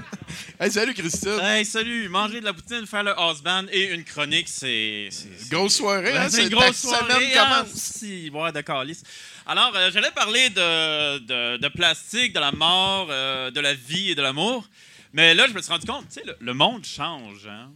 hey, 0.60 0.70
salut, 0.70 0.94
Christine. 0.94 1.38
Hey, 1.40 1.64
salut. 1.64 2.08
Manger 2.08 2.40
de 2.40 2.44
la 2.44 2.52
poutine, 2.52 2.86
faire 2.86 3.02
le 3.02 3.12
house 3.18 3.42
band 3.42 3.64
et 3.70 3.92
une 3.94 4.04
chronique, 4.04 4.48
c'est. 4.48 5.08
Grosse 5.50 5.76
soirée, 5.76 6.16
hein? 6.16 6.28
c'est 6.28 6.44
une 6.44 6.48
grosse 6.50 6.76
soirée. 6.76 7.36
hein? 7.36 7.64
Si, 7.74 8.30
ouais, 8.32 8.52
d'accord, 8.52 8.84
lisse. 8.84 9.02
Alors, 9.46 9.72
euh, 9.76 9.90
j'allais 9.92 10.10
parler 10.10 10.50
de, 10.50 11.18
de, 11.18 11.56
de 11.58 11.68
plastique, 11.68 12.32
de 12.32 12.40
la 12.40 12.52
mort, 12.52 13.08
euh, 13.10 13.50
de 13.50 13.60
la 13.60 13.74
vie 13.74 14.10
et 14.10 14.14
de 14.14 14.22
l'amour. 14.22 14.64
Mais 15.12 15.34
là, 15.34 15.46
je 15.48 15.52
me 15.52 15.62
suis 15.62 15.72
rendu 15.72 15.86
compte, 15.86 16.06
tu 16.08 16.14
sais, 16.20 16.22
le, 16.26 16.36
le 16.40 16.52
monde 16.54 16.84
change, 16.84 17.46
hein? 17.48 17.70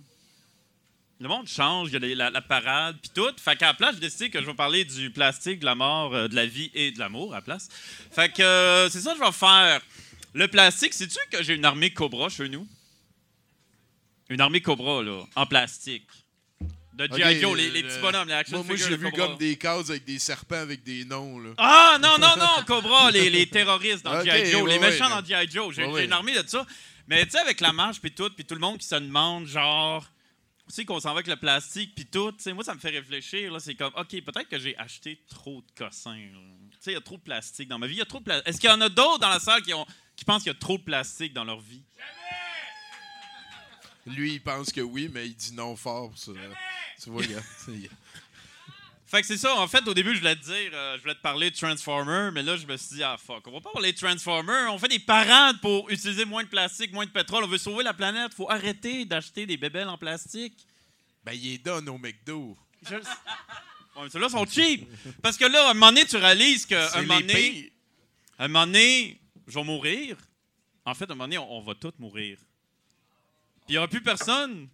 Le 1.20 1.28
monde 1.28 1.46
change, 1.46 1.88
il 1.88 1.92
y 1.92 1.96
a 1.96 1.98
les- 1.98 2.14
la, 2.14 2.30
la 2.30 2.40
parade, 2.40 2.96
puis 3.00 3.10
tout. 3.14 3.30
Fait 3.38 3.54
qu'à 3.56 3.66
la 3.66 3.74
place, 3.74 3.94
j'ai 3.96 4.00
décidé 4.00 4.30
que 4.30 4.40
je 4.40 4.46
vais 4.46 4.54
parler 4.54 4.84
du 4.86 5.10
plastique, 5.10 5.60
de 5.60 5.66
la 5.66 5.74
mort, 5.74 6.14
euh, 6.14 6.28
de 6.28 6.34
la 6.34 6.46
vie 6.46 6.70
et 6.74 6.92
de 6.92 6.98
l'amour 6.98 7.32
à 7.34 7.36
la 7.36 7.42
place. 7.42 7.68
Fait 8.10 8.32
que 8.32 8.42
euh, 8.42 8.88
c'est 8.88 9.00
ça 9.02 9.12
que 9.12 9.18
je 9.18 9.24
vais 9.24 9.32
faire. 9.32 9.82
Le 10.32 10.48
plastique, 10.48 10.94
sais-tu 10.94 11.18
que 11.30 11.42
j'ai 11.42 11.54
une 11.54 11.64
armée 11.66 11.92
Cobra 11.92 12.30
chez 12.30 12.48
nous? 12.48 12.66
Une 14.30 14.40
armée 14.40 14.62
Cobra, 14.62 15.02
là, 15.02 15.24
en 15.36 15.44
plastique. 15.44 16.06
De 16.94 17.06
G.I. 17.16 17.40
Joe, 17.40 17.56
les, 17.56 17.70
les 17.70 17.82
euh, 17.82 17.88
petits 17.88 18.00
bonhommes, 18.00 18.28
les 18.28 18.34
action 18.34 18.58
Moi, 18.58 18.66
moi 18.66 18.76
j'ai 18.76 18.96
vu 18.96 19.10
Cobra. 19.10 19.26
comme 19.28 19.38
des 19.38 19.56
cases 19.56 19.90
avec 19.90 20.04
des 20.04 20.18
serpents 20.18 20.56
avec 20.56 20.82
des 20.84 21.04
noms. 21.04 21.38
Là. 21.38 21.50
Ah, 21.58 21.98
non, 22.00 22.16
non, 22.18 22.34
non, 22.38 22.62
Cobra, 22.66 23.10
les, 23.10 23.28
les 23.30 23.46
terroristes 23.46 24.04
dans 24.04 24.18
Ok, 24.20 24.24
G.I. 24.24 24.50
Joe, 24.52 24.68
les 24.68 24.78
méchants 24.78 25.04
ouais. 25.16 25.22
dans 25.22 25.24
G.I. 25.26 25.50
Joe. 25.50 25.74
J'ai 25.74 25.84
Ouais, 25.84 26.04
une 26.04 26.12
armée 26.12 26.32
de 26.40 26.46
ça. 26.48 26.66
Mais 27.08 27.24
tu 27.24 27.32
sais, 27.32 27.38
avec 27.38 27.60
la 27.60 27.72
marche, 27.72 28.00
puis 28.00 28.12
tout, 28.12 28.30
puis 28.30 28.44
tout 28.44 28.54
le 28.54 28.60
monde 28.60 28.78
qui 28.78 28.86
se 28.86 28.94
demande, 28.94 29.46
genre, 29.46 30.06
sais, 30.70 30.84
qu'on 30.84 31.00
s'en 31.00 31.10
va 31.10 31.16
avec 31.16 31.26
le 31.26 31.36
plastique, 31.36 31.94
puis 31.94 32.06
tout, 32.06 32.32
tu 32.32 32.52
moi, 32.52 32.64
ça 32.64 32.74
me 32.74 32.80
fait 32.80 32.90
réfléchir, 32.90 33.58
c'est 33.60 33.74
comme, 33.74 33.92
OK, 33.96 34.08
peut-être 34.08 34.48
que 34.48 34.58
j'ai 34.58 34.76
acheté 34.78 35.22
trop 35.28 35.62
de 35.62 35.70
cossins. 35.76 36.16
Tu 36.16 36.76
sais, 36.80 36.90
il 36.92 36.94
y 36.94 36.96
a 36.96 37.00
trop 37.00 37.16
de 37.16 37.22
plastique 37.22 37.68
dans 37.68 37.78
ma 37.78 37.86
vie. 37.86 37.94
Il 37.94 37.98
y 37.98 38.02
a 38.02 38.06
trop 38.06 38.22
Est-ce 38.44 38.60
qu'il 38.60 38.70
y 38.70 38.72
en 38.72 38.80
a 38.80 38.88
d'autres 38.88 39.18
dans 39.20 39.28
la 39.28 39.40
salle 39.40 39.62
qui, 39.62 39.74
ont, 39.74 39.86
qui 40.16 40.24
pensent 40.24 40.42
qu'il 40.42 40.52
y 40.52 40.56
a 40.56 40.58
trop 40.58 40.78
de 40.78 40.82
plastique 40.82 41.32
dans 41.32 41.44
leur 41.44 41.60
vie? 41.60 41.82
Lui, 44.06 44.34
il 44.34 44.42
pense 44.42 44.72
que 44.72 44.80
oui, 44.80 45.10
mais 45.12 45.26
il 45.26 45.34
dit 45.34 45.52
non 45.52 45.76
fort. 45.76 46.12
ça. 46.16 46.32
Tu 47.02 47.10
vois, 47.10 47.22
gars. 47.22 47.42
c'est- 47.58 47.90
Fait 49.10 49.22
que 49.22 49.26
c'est 49.26 49.38
ça, 49.38 49.56
en 49.56 49.66
fait, 49.66 49.88
au 49.88 49.92
début, 49.92 50.14
je 50.14 50.20
voulais 50.20 50.36
te 50.36 50.44
dire, 50.44 50.70
euh, 50.72 50.96
je 50.96 51.02
voulais 51.02 51.16
te 51.16 51.20
parler 51.20 51.50
de 51.50 51.56
Transformers, 51.56 52.30
mais 52.30 52.44
là, 52.44 52.56
je 52.56 52.64
me 52.64 52.76
suis 52.76 52.94
dit, 52.94 53.02
ah 53.02 53.16
fuck, 53.18 53.44
on 53.48 53.50
va 53.50 53.60
pas 53.60 53.72
parler 53.72 53.92
de 53.92 53.98
Transformers, 53.98 54.72
on 54.72 54.78
fait 54.78 54.86
des 54.86 55.00
parades 55.00 55.60
pour 55.60 55.90
utiliser 55.90 56.24
moins 56.24 56.44
de 56.44 56.48
plastique, 56.48 56.92
moins 56.92 57.06
de 57.06 57.10
pétrole, 57.10 57.42
on 57.42 57.48
veut 57.48 57.58
sauver 57.58 57.82
la 57.82 57.92
planète, 57.92 58.32
faut 58.32 58.48
arrêter 58.48 59.04
d'acheter 59.04 59.46
des 59.46 59.56
bébelles 59.56 59.88
en 59.88 59.98
plastique. 59.98 60.64
Ben, 61.24 61.32
il 61.32 61.54
est 61.54 61.58
donne 61.58 61.88
au 61.88 61.98
McDo. 61.98 62.56
Je 62.88 62.94
le 62.94 63.02
sais. 63.02 63.08
Ouais, 63.96 64.04
mais 64.04 64.10
ceux-là 64.10 64.28
sont 64.28 64.46
cheap. 64.46 64.88
Parce 65.20 65.36
que 65.36 65.44
là, 65.44 65.66
à 65.66 65.70
un 65.72 65.74
moment 65.74 65.88
donné, 65.88 66.06
tu 66.06 66.16
réalises 66.16 66.64
qu'à 66.64 66.88
C'est 66.88 66.98
un 66.98 67.02
moment 67.02 67.18
donné, 67.18 67.72
un 68.38 68.46
moment 68.46 68.66
donné, 68.66 69.20
je 69.48 69.54
vais 69.58 69.64
mourir. 69.64 70.18
En 70.84 70.94
fait, 70.94 71.10
à 71.10 71.14
un 71.14 71.16
moment 71.16 71.24
donné, 71.24 71.38
on, 71.38 71.52
on 71.58 71.62
va 71.62 71.74
tous 71.74 71.94
mourir. 71.98 72.38
Puis 73.66 73.70
il 73.70 73.72
n'y 73.72 73.78
aura 73.78 73.88
plus 73.88 74.02
personne 74.04 74.68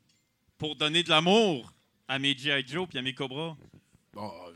pour 0.58 0.76
donner 0.76 1.02
de 1.02 1.08
l'amour 1.08 1.72
à 2.06 2.18
mes 2.18 2.36
G.I. 2.36 2.66
Joe 2.66 2.86
puis 2.86 2.98
à 2.98 3.02
mes 3.02 3.14
Cobras. 3.14 3.56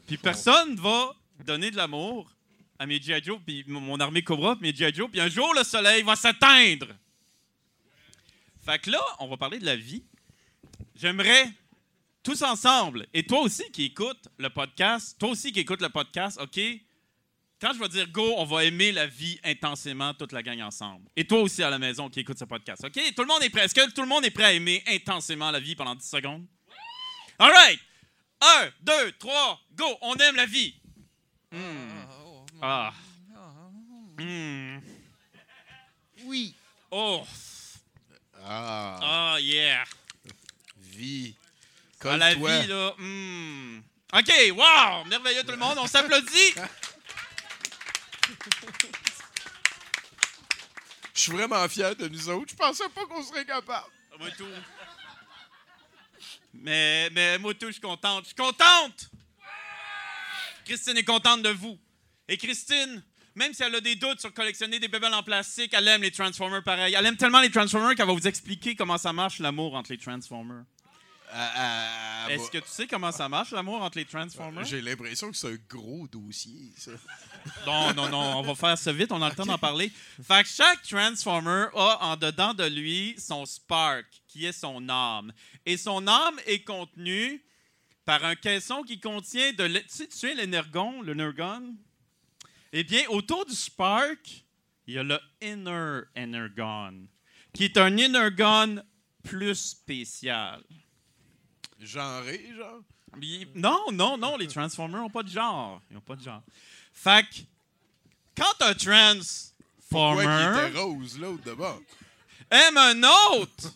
Puis 0.07 0.17
personne 0.19 0.77
va 0.77 1.13
donner 1.45 1.71
de 1.71 1.77
l'amour 1.77 2.31
à 2.79 2.87
mes 2.87 3.01
G.I. 3.01 3.23
Joe, 3.23 3.39
puis 3.45 3.65
mon 3.67 3.81
mon 3.81 4.01
armée 4.01 4.23
Cobra, 4.23 4.57
puis 4.57 4.71
mes 4.71 4.75
G.I. 4.75 4.95
Joe, 4.95 5.11
puis 5.11 5.21
un 5.21 5.29
jour, 5.29 5.53
le 5.55 5.65
soleil 5.65 6.03
va 6.03 6.17
s'atteindre. 6.17 6.89
Fait 8.65 8.79
que 8.79 8.91
là, 8.91 9.01
on 9.19 9.29
va 9.29 9.37
parler 9.37 9.59
de 9.59 9.67
la 9.67 9.77
vie. 9.77 10.03
J'aimerais, 10.95 11.51
tous 12.23 12.43
ensemble, 12.43 13.07
et 13.15 13.23
toi 13.23 13.41
aussi 13.41 13.65
qui 13.73 13.85
écoutes 13.85 14.29
le 14.39 14.51
podcast, 14.51 15.17
toi 15.19 15.31
aussi 15.31 15.53
qui 15.53 15.61
écoutes 15.61 15.83
le 15.83 15.89
podcast, 15.89 16.39
OK? 16.41 16.61
Quand 17.61 17.75
je 17.75 17.79
vais 17.79 17.89
dire 17.89 18.09
go, 18.09 18.35
on 18.39 18.45
va 18.45 18.65
aimer 18.65 18.93
la 18.93 19.07
vie 19.07 19.39
intensément, 19.45 20.15
toute 20.15 20.33
la 20.33 20.43
gang 20.43 20.61
ensemble. 20.63 21.07
Et 21.15 21.27
toi 21.27 21.41
aussi 21.41 21.63
à 21.63 21.69
la 21.69 21.79
maison 21.79 22.09
qui 22.09 22.21
écoute 22.21 22.39
ce 22.39 22.47
podcast, 22.47 22.85
OK? 22.85 22.99
Tout 23.15 23.23
le 23.23 23.29
monde 23.29 23.43
est 23.43 23.51
prêt. 23.51 23.65
Est-ce 23.65 23.75
que 23.75 23.91
tout 23.91 24.01
le 24.01 24.09
monde 24.09 24.25
est 24.25 24.31
prêt 24.31 24.45
à 24.45 24.53
aimer 24.53 24.83
intensément 24.87 25.51
la 25.51 25.61
vie 25.61 25.77
pendant 25.77 25.95
10 25.95 26.09
secondes? 26.09 26.47
All 27.39 27.51
right! 27.51 27.81
Un, 28.41 28.71
deux, 28.81 29.13
trois, 29.13 29.61
go! 29.75 29.87
On 30.01 30.15
aime 30.17 30.37
la 30.37 30.47
vie! 30.47 30.75
Hmm. 31.53 32.05
Ah. 32.63 32.93
Hmm. 34.19 34.79
Oui. 36.25 36.55
Oh! 36.91 37.27
Ah, 38.45 38.99
Ah, 39.03 39.37
yeah! 39.41 39.85
vie. 40.79 41.35
Ah, 42.03 42.17
la 42.17 42.35
Colle-toi. 42.35 42.61
vie, 42.61 42.67
là. 42.69 42.95
hmm. 42.99 43.83
OK, 44.13 44.33
wow! 44.57 45.05
Merveilleux 45.07 45.43
tout 45.45 45.51
le 45.53 45.57
monde, 45.59 45.79
on 45.79 45.87
s'applaudit! 45.87 46.55
Je 51.15 51.21
suis 51.21 51.33
vraiment 51.33 51.69
fier 51.69 51.95
de 51.97 52.09
nous 52.09 52.29
autres. 52.31 52.51
Je 52.53 52.57
pensais 52.57 52.89
pas 52.89 53.05
qu'on 53.07 53.23
serait 53.23 53.45
capable. 53.45 53.87
Moi 54.19 54.31
tout. 54.37 54.47
Mais, 56.53 57.11
mais 57.11 57.39
moi 57.39 57.55
tout, 57.55 57.67
je 57.67 57.73
suis 57.73 57.81
contente. 57.81 58.25
Je 58.25 58.29
suis 58.29 58.37
contente! 58.37 59.11
Christine 60.65 60.97
est 60.97 61.05
contente 61.05 61.43
de 61.43 61.51
vous. 61.51 61.79
Et 62.29 62.37
Christine, 62.37 63.03
même 63.35 63.53
si 63.55 63.63
elle 63.63 63.75
a 63.75 63.81
des 63.81 63.97
doutes 63.97 64.21
sur 64.21 64.33
collectionner 64.33 64.79
des 64.79 64.89
bébés 64.89 65.09
en 65.09 65.23
plastique, 65.23 65.73
elle 65.75 65.89
aime 65.89 66.03
les 66.03 66.11
Transformers 66.11 66.63
pareil. 66.63 66.95
Elle 66.97 67.07
aime 67.07 67.17
tellement 67.17 67.41
les 67.41 67.51
Transformers 67.51 67.95
qu'elle 67.95 68.07
va 68.07 68.13
vous 68.13 68.27
expliquer 68.27 68.77
comment 68.77 68.99
ça 68.99 69.13
marche 69.13 69.39
l'amour 69.39 69.75
entre 69.75 69.93
les 69.93 69.99
Transformers. 69.99 70.65
Ah, 71.33 71.53
ah, 72.27 72.31
Est-ce 72.31 72.45
bah, 72.45 72.49
que 72.53 72.59
tu 72.59 72.71
sais 72.71 72.87
comment 72.87 73.13
ça 73.13 73.29
marche 73.29 73.53
l'amour 73.53 73.81
entre 73.83 73.99
les 73.99 74.05
Transformers? 74.05 74.65
J'ai 74.65 74.81
l'impression 74.81 75.31
que 75.31 75.37
c'est 75.37 75.53
un 75.53 75.59
gros 75.69 76.07
dossier, 76.09 76.73
ça. 76.77 76.93
Non, 77.67 77.95
non, 77.95 78.09
non, 78.11 78.39
on 78.39 78.43
va 78.43 78.55
faire 78.55 78.77
ça 78.77 78.93
vite, 78.93 79.13
on 79.13 79.23
a 79.23 79.31
le 79.31 79.35
temps 79.35 79.47
d'en 79.47 79.57
parler. 79.57 79.91
Fait 80.23 80.43
que 80.43 80.49
chaque 80.49 80.83
Transformer 80.83 81.69
a 81.75 81.99
en 82.03 82.17
dedans 82.17 82.53
de 82.53 82.65
lui 82.65 83.15
son 83.19 83.47
spark, 83.47 84.05
qui 84.27 84.45
est 84.45 84.53
son 84.53 84.87
âme. 84.91 85.33
Et 85.65 85.79
son 85.79 86.07
âme 86.07 86.39
est 86.47 86.63
contenue 86.63 87.43
par 88.05 88.25
un 88.25 88.35
caisson 88.35 88.83
qui 88.83 89.01
contient 89.01 89.53
de... 89.53 89.69
Tu 89.69 89.85
sais, 89.89 90.07
tu 90.09 90.17
sais 90.17 90.35
l'énergon, 90.35 91.01
le 91.01 91.15
nergon? 91.15 91.75
Eh 92.73 92.85
bien, 92.85 93.05
autour 93.09 93.47
du 93.47 93.55
spark, 93.55 94.45
il 94.87 94.95
y 94.95 94.99
a 94.99 95.03
le 95.03 95.19
inner 95.41 96.03
energon, 96.17 97.09
qui 97.53 97.65
est 97.65 97.79
un 97.79 97.97
energon 97.99 98.83
plus 99.23 99.55
spécial. 99.55 100.63
Genré, 101.87 102.51
genre? 102.57 102.81
Il- 103.21 103.49
Non, 103.55 103.87
non, 103.93 104.17
non, 104.17 104.37
les 104.37 104.47
Transformers 104.47 105.01
n'ont 105.01 105.11
pas 105.11 105.23
de 105.23 105.29
genre. 105.31 105.81
Ils 105.91 105.95
n'ont 105.95 106.01
pas 106.01 106.17
de 106.17 106.23
genre. 106.23 106.43
Fait 106.95 107.25
que, 107.29 107.37
quand 108.37 108.45
un 108.61 108.75
Pourquoi 108.75 110.25
Transformer 110.25 110.69
était 110.69 110.79
rose, 110.79 111.19
l'autre, 111.19 111.43
d'abord? 111.45 111.81
aime 112.51 112.77
un 112.77 113.03
autre 113.35 113.73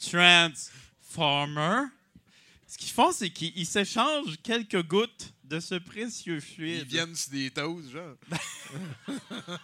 Transformer, 0.00 1.86
Ce 2.68 2.76
qu'ils 2.78 2.90
font, 2.90 3.10
c'est 3.12 3.30
qu'ils 3.30 3.52
ils 3.56 3.66
s'échangent 3.66 4.36
quelques 4.42 4.82
gouttes 4.86 5.32
de 5.44 5.58
ce 5.60 5.76
précieux 5.76 6.40
fluide. 6.40 6.82
Ils 6.82 6.88
viennent 6.88 7.14
sur 7.14 7.30
des 7.32 7.50
toasts, 7.50 7.90
genre. 7.90 8.16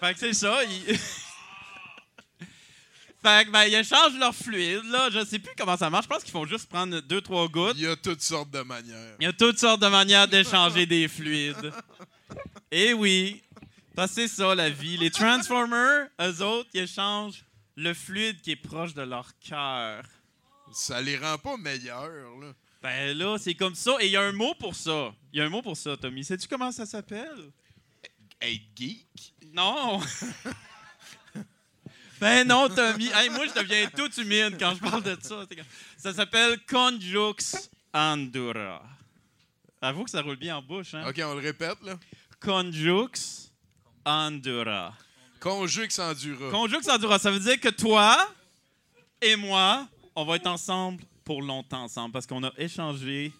Fait 0.00 0.12
que 0.14 0.18
c'est 0.20 0.32
ça. 0.34 0.64
Ils... 0.64 0.98
fait 3.26 3.46
que, 3.46 3.50
ben, 3.50 3.64
ils 3.64 3.74
échangent 3.74 4.18
leur 4.18 4.34
fluide, 4.34 4.84
là. 4.84 5.10
Je 5.10 5.24
sais 5.24 5.40
plus 5.40 5.52
comment 5.58 5.76
ça 5.76 5.90
marche. 5.90 6.04
Je 6.04 6.08
pense 6.08 6.22
qu'ils 6.22 6.32
font 6.32 6.46
juste 6.46 6.68
prendre 6.68 7.00
deux, 7.00 7.20
trois 7.20 7.48
gouttes. 7.48 7.74
Il 7.76 7.82
y 7.82 7.88
a 7.88 7.96
toutes 7.96 8.22
sortes 8.22 8.50
de 8.50 8.60
manières. 8.60 9.16
Il 9.18 9.24
y 9.24 9.26
a 9.26 9.32
toutes 9.32 9.58
sortes 9.58 9.82
de 9.82 9.88
manières 9.88 10.28
d'échanger 10.28 10.86
des 10.86 11.08
fluides. 11.08 11.72
Et 12.70 12.92
oui, 12.92 13.42
parce 13.96 14.14
que 14.14 14.22
c'est 14.22 14.28
ça 14.28 14.54
la 14.54 14.70
vie. 14.70 14.96
Les 14.96 15.10
Transformers, 15.10 16.06
eux 16.20 16.42
autres, 16.42 16.68
ils 16.74 16.82
échangent 16.82 17.44
le 17.74 17.94
fluide 17.94 18.40
qui 18.42 18.52
est 18.52 18.56
proche 18.56 18.94
de 18.94 19.02
leur 19.02 19.28
cœur. 19.40 20.04
Ça 20.72 21.02
les 21.02 21.16
rend 21.16 21.38
pas 21.38 21.56
meilleurs, 21.56 22.38
là. 22.40 22.52
Ben 22.80 23.18
là, 23.18 23.38
c'est 23.38 23.54
comme 23.54 23.74
ça. 23.74 23.96
Et 24.00 24.06
il 24.06 24.12
y 24.12 24.16
a 24.16 24.22
un 24.22 24.32
mot 24.32 24.54
pour 24.54 24.76
ça. 24.76 25.12
Il 25.32 25.40
y 25.40 25.42
a 25.42 25.46
un 25.46 25.48
mot 25.48 25.62
pour 25.62 25.76
ça, 25.76 25.96
Tommy. 25.96 26.22
Sais-tu 26.22 26.46
comment 26.46 26.70
ça 26.70 26.86
s'appelle? 26.86 27.50
Être 28.40 28.62
geek? 28.76 29.34
Non! 29.52 30.00
ben 32.20 32.46
non, 32.46 32.68
Tommy. 32.68 33.10
Hey, 33.14 33.28
moi, 33.30 33.46
je 33.46 33.60
deviens 33.60 33.88
tout 33.94 34.10
humide 34.20 34.56
quand 34.58 34.74
je 34.74 34.80
parle 34.80 35.02
de 35.02 35.16
ça. 35.20 35.44
Ça 35.96 36.12
s'appelle 36.14 36.58
Conjux 36.68 37.56
Andura. 37.92 38.82
Avoue 39.80 40.04
que 40.04 40.10
ça 40.10 40.22
roule 40.22 40.36
bien 40.36 40.56
en 40.56 40.62
bouche, 40.62 40.94
hein? 40.94 41.04
OK, 41.08 41.20
on 41.24 41.34
le 41.34 41.40
répète, 41.40 41.76
là. 41.82 41.98
Conjux 42.40 43.50
Andura. 44.04 44.94
Conjux 45.40 45.88
Andura. 45.98 46.50
Conjux 46.50 46.88
Andura, 46.90 47.18
ça 47.18 47.30
veut 47.30 47.40
dire 47.40 47.60
que 47.60 47.68
toi 47.68 48.16
et 49.20 49.36
moi, 49.36 49.86
on 50.14 50.24
va 50.24 50.36
être 50.36 50.46
ensemble 50.46 51.02
pour 51.24 51.42
longtemps 51.42 51.82
ensemble 51.84 52.12
parce 52.12 52.26
qu'on 52.26 52.44
a 52.44 52.52
échangé 52.56 53.32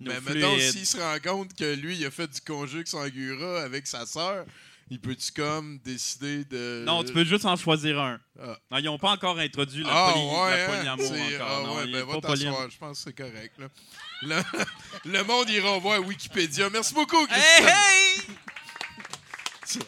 nos 0.00 0.12
Mais 0.12 0.20
fluides. 0.20 0.36
mettons, 0.36 0.58
s'il 0.58 0.86
se 0.86 0.98
rend 0.98 1.18
compte 1.22 1.54
que 1.54 1.74
lui, 1.74 1.96
il 1.96 2.04
a 2.06 2.10
fait 2.10 2.26
du 2.28 2.40
Conjux 2.40 2.84
Angura 2.94 3.62
avec 3.62 3.86
sa 3.86 4.06
sœur, 4.06 4.44
il 4.90 5.00
peut-tu 5.00 5.32
comme 5.32 5.78
décider 5.84 6.44
de. 6.44 6.84
Non, 6.86 7.04
tu 7.04 7.12
peux 7.12 7.24
juste 7.24 7.44
en 7.44 7.56
choisir 7.56 8.00
un. 8.00 8.18
Ah. 8.40 8.56
Non, 8.70 8.78
ils 8.78 8.84
n'ont 8.84 8.98
pas 8.98 9.10
encore 9.12 9.38
introduit 9.38 9.84
la, 9.84 9.90
Ah, 9.92 10.12
poly- 10.12 10.24
ouais, 10.26 10.56
la 10.56 10.92
hein? 10.92 10.96
polyamour. 10.96 11.12
Ah, 11.40 11.60
non, 11.64 11.76
ouais, 11.76 11.92
ben 11.92 12.04
va 12.06 12.20
t'asseoir. 12.20 12.70
Je 12.70 12.78
pense 12.78 12.98
que 12.98 13.04
c'est 13.04 13.16
correct, 13.16 13.52
là. 13.58 13.68
Le, 14.22 14.42
le 15.12 15.22
monde 15.24 15.48
ira 15.50 15.78
voir 15.78 16.00
Wikipédia. 16.06 16.70
Merci 16.70 16.94
beaucoup, 16.94 17.20
Hey, 17.20 17.26
Christian. 17.28 17.66
hey! 17.68 18.36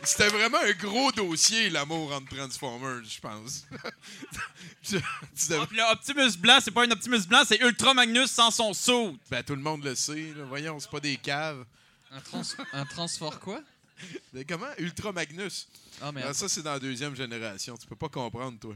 C'était 0.03 0.29
vraiment 0.29 0.59
un 0.59 0.73
gros 0.73 1.11
dossier, 1.11 1.71
l'amour 1.71 2.13
entre 2.13 2.37
Transformers, 2.37 3.03
je 3.03 3.19
pense. 3.19 3.65
Le 4.93 5.93
Optimus 5.93 6.37
blanc, 6.39 6.59
c'est 6.63 6.71
pas 6.71 6.85
un 6.85 6.91
Optimus 6.91 7.27
blanc, 7.27 7.43
c'est 7.47 7.59
Ultra 7.61 7.95
Magnus 7.95 8.31
sans 8.31 8.51
son 8.51 8.75
saut. 8.75 9.17
Ben, 9.31 9.43
tout 9.43 9.55
le 9.55 9.63
monde 9.63 9.83
le 9.85 9.95
sait. 9.95 10.35
là. 10.37 10.45
Voyons, 10.47 10.79
c'est 10.81 10.91
pas 10.91 11.01
des 11.01 11.17
caves. 11.17 11.65
Un, 12.13 12.21
trans 12.21 12.43
un 12.75 12.85
transfort 12.85 13.41
quoi? 13.41 13.61
Mais 14.33 14.45
comment? 14.45 14.67
Ultra 14.79 15.13
Magnus? 15.13 15.69
Ah, 16.01 16.13
merde. 16.13 16.29
Ah, 16.31 16.35
ça, 16.35 16.49
c'est 16.49 16.63
dans 16.63 16.73
la 16.73 16.79
deuxième 16.79 17.15
génération. 17.15 17.77
Tu 17.77 17.87
peux 17.87 17.97
pas 17.97 18.09
comprendre, 18.09 18.59
toi. 18.59 18.75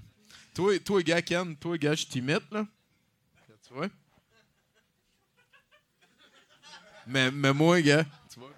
Toi, 0.54 0.78
toi 0.78 1.02
gars, 1.02 1.22
Ken, 1.22 1.56
toi, 1.56 1.76
gars, 1.78 1.94
je 1.94 2.06
t'imite, 2.06 2.50
là. 2.50 2.66
Tu 3.66 3.74
vois? 3.74 3.88
Mais, 7.06 7.30
mais 7.30 7.52
moi, 7.52 7.80
gars, 7.80 8.04
tu 8.32 8.40
vois? 8.40 8.50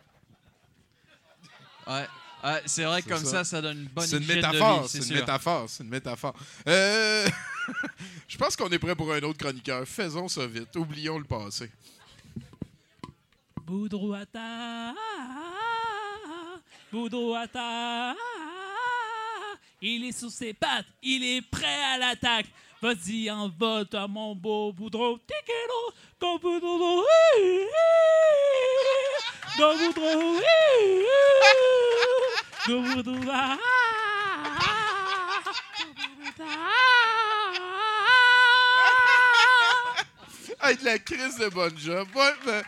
Ouais. 1.86 2.06
Ouais, 2.44 2.62
c'est 2.66 2.84
vrai 2.84 3.02
que 3.02 3.08
comme 3.08 3.24
ça. 3.24 3.42
ça. 3.42 3.44
ça, 3.44 3.62
donne 3.62 3.78
une 3.78 3.88
bonne 3.88 4.06
C'est 4.06 4.18
une 4.18 4.26
métaphore, 4.26 4.88
c'est 4.88 4.98
une 4.98 5.14
métaphore, 5.14 5.68
c'est 5.68 5.82
une 5.82 5.90
métaphore. 5.90 6.34
Euh, 6.68 7.28
je 8.28 8.36
pense 8.36 8.54
qu'on 8.54 8.68
est 8.68 8.78
prêt 8.78 8.94
pour 8.94 9.12
un 9.12 9.20
autre 9.22 9.38
chroniqueur. 9.38 9.86
Faisons 9.86 10.28
ça 10.28 10.46
vite. 10.46 10.76
Oublions 10.76 11.18
le 11.18 11.24
passé. 11.24 11.70
Boudrouata, 13.64 14.94
Boudrouata, 16.92 18.14
il 19.82 20.04
est 20.04 20.12
sur 20.18 20.30
ses 20.30 20.54
pattes, 20.54 20.86
il 21.02 21.24
est 21.24 21.42
prêt 21.42 21.82
à 21.94 21.98
l'attaque. 21.98 22.46
Vas-y, 22.80 23.30
envole-toi, 23.30 24.06
mon 24.08 24.34
beau 24.34 24.72
Boudreau. 24.72 25.18
Tikelo, 25.18 25.94
comme 26.20 26.38
Boudreau? 26.38 27.04
Dans 29.58 29.76
Boudreau. 29.76 30.40
Dans 32.68 32.82
Boudreau. 32.82 33.32
ah, 33.32 33.56
Hey, 40.62 40.76
de 40.76 40.84
la 40.84 40.98
crise 40.98 41.36
de 41.38 41.48
bonne 41.48 41.78
job. 41.78 42.08
Ouais, 42.14 42.32
ben, 42.44 42.62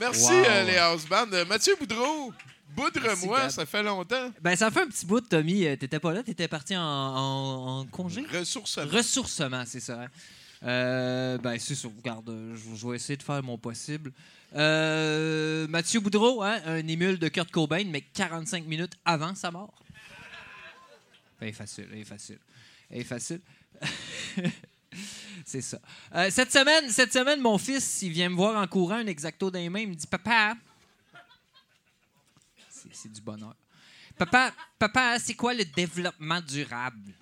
merci, 0.00 0.32
Wow. 0.32 0.44
euh, 0.46 0.62
les 0.64 0.76
house 0.78 1.06
bands. 1.06 1.26
Euh, 1.32 1.44
Mathieu 1.44 1.76
Boudreau, 1.78 2.32
boudre-moi, 2.76 3.50
ça 3.50 3.66
fait 3.66 3.82
longtemps. 3.82 4.30
Ben, 4.40 4.54
ça 4.56 4.70
fait 4.70 4.82
un 4.82 4.86
petit 4.88 5.06
bout, 5.06 5.20
Tommy. 5.20 5.66
Euh, 5.66 5.76
T'étais 5.76 5.98
pas 5.98 6.12
là, 6.12 6.22
t'étais 6.22 6.48
parti 6.48 6.76
en, 6.76 6.82
en- 6.82 7.78
en 7.80 7.84
congé? 7.86 8.24
Ressourcement. 8.32 8.86
Ressourcement, 8.90 9.62
c'est 9.66 9.80
ça. 9.80 10.02
hein. 10.02 10.08
Euh, 10.62 11.38
ben, 11.38 11.58
c'est 11.58 11.74
ça. 11.74 11.88
Regarde, 11.96 12.28
euh, 12.30 12.56
je 12.76 12.86
vais 12.88 12.96
essayer 12.96 13.16
de 13.16 13.22
faire 13.22 13.42
mon 13.42 13.58
possible. 13.58 14.12
Euh, 14.54 15.66
Mathieu 15.68 16.00
Boudreau, 16.00 16.42
hein, 16.42 16.60
un 16.66 16.86
émule 16.86 17.18
de 17.18 17.28
Kurt 17.28 17.50
Cobain, 17.50 17.84
mais 17.86 18.00
45 18.00 18.64
minutes 18.66 18.92
avant 19.04 19.34
sa 19.34 19.50
mort. 19.50 19.74
Ben, 21.40 21.52
facile, 21.52 21.86
ben, 21.92 22.04
facile. 22.04 22.38
Ben, 22.90 23.04
facile. 23.04 23.40
c'est 25.44 25.60
ça. 25.60 25.78
Euh, 26.14 26.28
cette, 26.30 26.50
semaine, 26.52 26.88
cette 26.90 27.12
semaine, 27.12 27.40
mon 27.40 27.58
fils, 27.58 28.00
il 28.02 28.10
vient 28.10 28.30
me 28.30 28.34
voir 28.36 28.60
en 28.60 28.66
courant, 28.66 28.96
un 28.96 29.06
exacto 29.06 29.50
dans 29.50 29.58
les 29.58 29.68
mains. 29.68 29.80
Il 29.80 29.88
me 29.90 29.94
dit 29.94 30.06
Papa, 30.06 30.54
c'est 32.92 33.12
du 33.12 33.20
bonheur. 33.20 33.54
Papa, 34.16 34.54
papa, 34.78 35.18
c'est 35.18 35.34
quoi 35.34 35.54
le 35.54 35.64
développement 35.64 36.40
durable? 36.40 37.12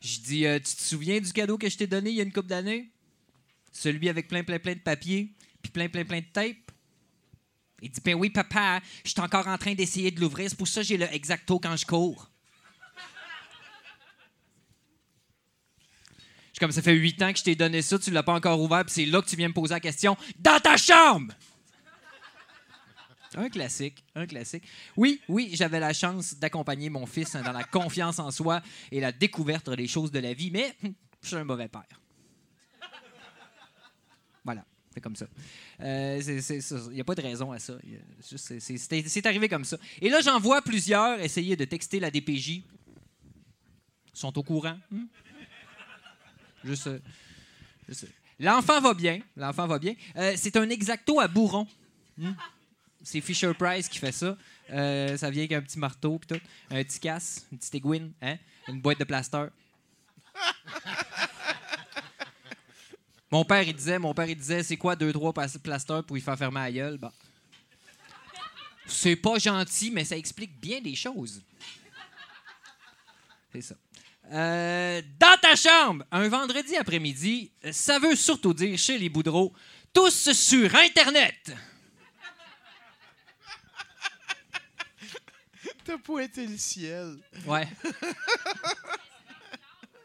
Je 0.00 0.20
dis, 0.20 0.46
euh, 0.46 0.58
tu 0.58 0.76
te 0.76 0.82
souviens 0.82 1.20
du 1.20 1.32
cadeau 1.32 1.58
que 1.58 1.68
je 1.68 1.76
t'ai 1.76 1.86
donné 1.86 2.10
il 2.10 2.16
y 2.16 2.20
a 2.20 2.22
une 2.22 2.32
couple 2.32 2.48
d'années? 2.48 2.90
Celui 3.72 4.08
avec 4.08 4.28
plein, 4.28 4.44
plein, 4.44 4.58
plein 4.58 4.74
de 4.74 4.80
papier, 4.80 5.34
puis 5.60 5.72
plein, 5.72 5.88
plein, 5.88 6.04
plein 6.04 6.20
de 6.20 6.26
tape? 6.32 6.70
Il 7.82 7.90
dit, 7.90 8.00
ben 8.02 8.14
oui, 8.14 8.30
papa, 8.30 8.80
je 9.04 9.10
suis 9.10 9.20
encore 9.20 9.48
en 9.48 9.58
train 9.58 9.74
d'essayer 9.74 10.10
de 10.10 10.20
l'ouvrir, 10.20 10.48
c'est 10.48 10.56
pour 10.56 10.68
ça 10.68 10.80
que 10.80 10.86
j'ai 10.86 10.96
le 10.96 11.12
exacto 11.12 11.58
quand 11.58 11.76
je 11.76 11.84
cours. 11.84 12.30
Suis 16.56 16.60
comme, 16.60 16.72
ça 16.72 16.80
fait 16.80 16.94
huit 16.94 17.20
ans 17.22 17.32
que 17.32 17.38
je 17.38 17.44
t'ai 17.44 17.54
donné 17.54 17.82
ça, 17.82 17.98
tu 17.98 18.10
l'as 18.10 18.22
pas 18.22 18.32
encore 18.32 18.58
ouvert, 18.60 18.84
puis 18.84 18.94
c'est 18.94 19.04
là 19.04 19.20
que 19.20 19.28
tu 19.28 19.36
viens 19.36 19.48
me 19.48 19.52
poser 19.52 19.74
la 19.74 19.80
question. 19.80 20.16
Dans 20.38 20.58
ta 20.58 20.76
chambre! 20.76 21.34
Un 23.34 23.50
classique, 23.50 24.02
un 24.14 24.26
classique. 24.26 24.64
Oui, 24.96 25.20
oui, 25.28 25.50
j'avais 25.52 25.78
la 25.78 25.92
chance 25.92 26.34
d'accompagner 26.36 26.88
mon 26.88 27.04
fils 27.04 27.34
hein, 27.34 27.42
dans 27.42 27.52
la 27.52 27.64
confiance 27.64 28.18
en 28.18 28.30
soi 28.30 28.62
et 28.90 29.00
la 29.00 29.12
découverte 29.12 29.68
des 29.68 29.86
choses 29.86 30.10
de 30.10 30.18
la 30.18 30.32
vie, 30.32 30.50
mais 30.50 30.74
je 31.22 31.26
suis 31.28 31.36
un 31.36 31.44
mauvais 31.44 31.68
père. 31.68 31.84
Voilà, 34.42 34.64
c'est 34.94 35.02
comme 35.02 35.16
ça. 35.16 35.26
Euh. 35.80 36.22
Il 36.88 36.94
n'y 36.94 37.00
a 37.00 37.04
pas 37.04 37.16
de 37.16 37.20
raison 37.20 37.52
à 37.52 37.58
ça. 37.58 37.74
C'est- 38.20 39.26
arrivé 39.26 39.48
comme 39.50 39.64
ça. 39.64 39.76
Et 40.00 40.08
là, 40.08 40.20
j'en 40.22 40.38
vois 40.40 40.62
plusieurs 40.62 41.20
essayer 41.20 41.56
de 41.56 41.66
texter 41.66 42.00
la 42.00 42.10
DPJ. 42.10 42.48
Ils 42.48 42.62
sont 44.14 44.38
au 44.38 44.42
courant. 44.42 44.78
hum? 44.90 45.08
Juste, 46.66 46.90
L'enfant 48.38 48.80
va 48.80 48.92
bien. 48.92 49.20
L'enfant 49.36 49.66
va 49.66 49.78
bien. 49.78 49.94
Euh, 50.16 50.34
c'est 50.36 50.56
un 50.56 50.68
exacto 50.68 51.20
à 51.20 51.28
bourron. 51.28 51.66
Hum? 52.20 52.36
C'est 53.02 53.20
Fisher 53.20 53.54
Price 53.54 53.88
qui 53.88 53.98
fait 53.98 54.12
ça. 54.12 54.36
Euh, 54.70 55.16
ça 55.16 55.30
vient 55.30 55.42
avec 55.42 55.52
un 55.52 55.62
petit 55.62 55.78
marteau 55.78 56.20
tout. 56.26 56.40
Un 56.70 56.82
petit 56.82 56.98
casse, 56.98 57.46
une 57.52 57.58
petite 57.58 57.74
aiguine, 57.76 58.12
hein? 58.20 58.36
une 58.68 58.80
boîte 58.80 58.98
de 58.98 59.04
plaster. 59.04 59.46
mon 63.30 63.44
père, 63.44 63.62
il 63.62 63.74
disait, 63.74 63.98
mon 63.98 64.12
père, 64.12 64.26
disait, 64.26 64.64
c'est 64.64 64.76
quoi 64.76 64.96
deux, 64.96 65.12
trois 65.12 65.32
plasters 65.32 66.04
pour 66.04 66.18
y 66.18 66.20
faire 66.20 66.36
fermer 66.36 66.60
la 66.60 66.72
gueule? 66.72 66.98
Bon. 66.98 67.12
C'est 68.86 69.16
pas 69.16 69.38
gentil, 69.38 69.90
mais 69.90 70.04
ça 70.04 70.16
explique 70.16 70.60
bien 70.60 70.80
des 70.80 70.94
choses. 70.94 71.42
C'est 73.52 73.62
ça. 73.62 73.76
Euh, 74.32 75.02
dans 75.20 75.36
ta 75.40 75.54
chambre, 75.54 76.04
un 76.10 76.28
vendredi 76.28 76.74
après-midi, 76.76 77.52
ça 77.70 77.98
veut 77.98 78.16
surtout 78.16 78.52
dire 78.54 78.76
chez 78.78 78.98
les 78.98 79.08
Boudreaux, 79.08 79.52
tous 79.92 80.32
sur 80.32 80.74
Internet. 80.74 81.52
T'as 85.84 85.98
pointé 85.98 86.46
le 86.46 86.56
ciel. 86.56 87.16
Ouais. 87.46 87.68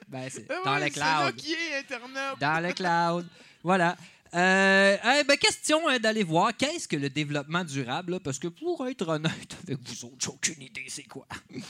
Ben, 0.07 0.29
c'est 0.29 0.45
Ah 0.51 0.61
dans 0.65 0.73
ouais, 0.75 0.85
le 0.87 0.93
C'est 0.93 0.99
là 0.99 1.21
cloud. 1.23 1.35
qui 1.37 1.53
est 1.53 1.77
Internet. 1.79 2.39
Dans 2.39 2.63
le 2.63 2.73
cloud. 2.73 3.27
Voilà. 3.63 3.97
Euh, 4.33 5.23
ben, 5.27 5.37
question 5.37 5.87
hein, 5.89 5.99
d'aller 5.99 6.23
voir 6.23 6.55
qu'est-ce 6.55 6.87
que 6.87 6.95
le 6.95 7.09
développement 7.09 7.65
durable, 7.65 8.13
là, 8.13 8.19
parce 8.21 8.39
que 8.39 8.47
pour 8.47 8.87
être 8.87 9.07
honnête 9.07 9.57
avec 9.63 9.77
vous 9.85 10.05
autres, 10.05 10.15
j'ai 10.21 10.29
aucune 10.29 10.61
idée 10.63 10.85
c'est 10.87 11.03
quoi. 11.03 11.27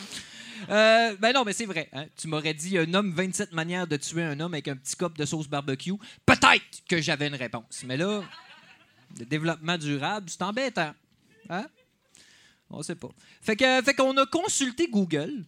Euh, 0.70 1.16
ben 1.16 1.34
non, 1.34 1.44
mais 1.44 1.54
c'est 1.54 1.66
vrai. 1.66 1.90
hein. 1.92 2.06
Tu 2.16 2.28
m'aurais 2.28 2.54
dit 2.54 2.78
un 2.78 2.94
homme 2.94 3.12
27 3.14 3.52
manières 3.52 3.88
de 3.88 3.98
tuer 3.98 4.22
un 4.22 4.40
homme 4.40 4.54
avec 4.54 4.68
un 4.68 4.76
petit 4.76 4.96
cop 4.96 5.18
de 5.18 5.26
sauce 5.26 5.48
barbecue. 5.48 5.96
Peut-être 6.24 6.84
que 6.88 7.02
j'avais 7.02 7.28
une 7.30 7.34
réponse. 7.36 7.82
Mais 7.84 7.98
là, 7.98 8.24
le 9.18 9.26
développement 9.26 9.76
durable, 9.80 10.30
c'est 10.30 10.44
embêtant. 10.44 10.94
Hein? 11.50 11.66
On 12.70 12.84
sait 12.84 12.94
pas. 12.94 13.10
Fait 13.42 13.56
que, 13.56 13.82
fait 13.82 13.96
qu'on 13.96 14.16
a 14.18 14.26
consulté 14.28 14.88
Google, 14.88 15.46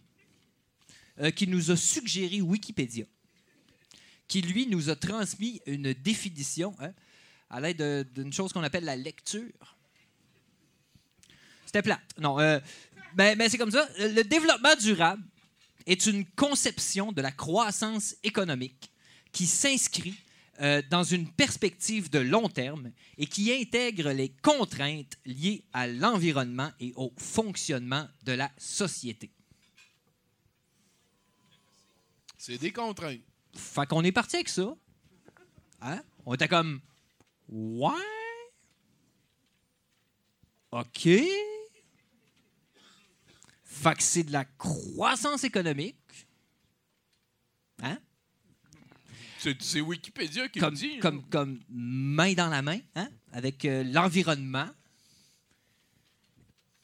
euh, 1.20 1.30
qui 1.30 1.46
nous 1.46 1.70
a 1.70 1.76
suggéré 1.76 2.40
Wikipédia, 2.40 3.04
qui 4.26 4.40
lui 4.42 4.66
nous 4.66 4.90
a 4.90 4.96
transmis 4.96 5.60
une 5.66 5.92
définition 5.92 6.74
hein, 6.80 6.90
à 7.50 7.60
l'aide 7.60 7.78
de- 7.78 8.06
d'une 8.14 8.32
chose 8.32 8.52
qu'on 8.52 8.62
appelle 8.62 8.84
la 8.84 8.96
lecture. 8.96 9.76
C'était 11.66 11.82
plate. 11.82 12.02
Non, 12.18 12.38
euh, 12.40 12.60
ben, 13.14 13.36
ben, 13.36 13.48
c'est 13.48 13.58
comme 13.58 13.70
ça. 13.70 13.88
Le 13.98 14.22
développement 14.22 14.74
durable 14.80 15.22
est 15.86 16.06
une 16.06 16.24
conception 16.24 17.12
de 17.12 17.20
la 17.20 17.32
croissance 17.32 18.16
économique 18.22 18.90
qui 19.32 19.46
s'inscrit 19.46 20.14
euh, 20.60 20.80
dans 20.88 21.02
une 21.02 21.28
perspective 21.32 22.10
de 22.10 22.20
long 22.20 22.48
terme 22.48 22.92
et 23.18 23.26
qui 23.26 23.52
intègre 23.52 24.10
les 24.12 24.28
contraintes 24.28 25.18
liées 25.26 25.64
à 25.72 25.88
l'environnement 25.88 26.70
et 26.78 26.92
au 26.94 27.12
fonctionnement 27.18 28.08
de 28.22 28.32
la 28.32 28.50
société. 28.56 29.30
C'est 32.38 32.58
des 32.58 32.72
contraintes. 32.72 33.20
Fait 33.54 33.86
qu'on 33.86 34.04
est 34.04 34.12
parti 34.12 34.36
avec 34.36 34.48
ça. 34.48 34.74
Hein? 35.80 36.02
On 36.26 36.34
était 36.34 36.48
comme 36.48 36.80
Ouais. 37.48 37.92
OK. 40.72 41.08
Fait 43.64 43.94
que 43.96 44.02
c'est 44.02 44.24
de 44.24 44.32
la 44.32 44.44
croissance 44.44 45.44
économique. 45.44 45.96
Hein? 47.82 47.98
C'est 49.60 49.80
Wikipédia 49.80 50.48
qui 50.48 50.58
Comme, 50.58 50.74
dit. 50.74 50.98
comme, 51.00 51.22
comme 51.28 51.60
main 51.68 52.32
dans 52.32 52.48
la 52.48 52.62
main, 52.62 52.78
hein? 52.94 53.10
avec 53.32 53.64
euh, 53.66 53.84
l'environnement 53.84 54.70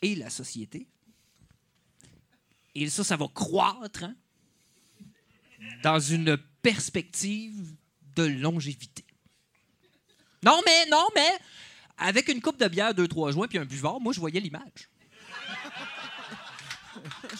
et 0.02 0.14
la 0.14 0.28
société. 0.28 0.86
Et 2.74 2.88
ça, 2.90 3.02
ça 3.02 3.16
va 3.16 3.28
croître 3.28 4.04
hein, 4.04 4.14
dans 5.82 5.98
une 5.98 6.36
perspective 6.62 7.74
de 8.14 8.24
longévité. 8.24 9.04
Non, 10.42 10.60
mais, 10.64 10.86
non, 10.90 11.06
mais, 11.14 11.30
avec 11.98 12.28
une 12.28 12.40
coupe 12.40 12.58
de 12.58 12.68
bière, 12.68 12.94
deux, 12.94 13.08
trois 13.08 13.30
joints, 13.32 13.48
puis 13.48 13.58
un 13.58 13.64
buvard, 13.64 14.00
moi, 14.00 14.12
je 14.12 14.20
voyais 14.20 14.40
l'image. 14.40 14.88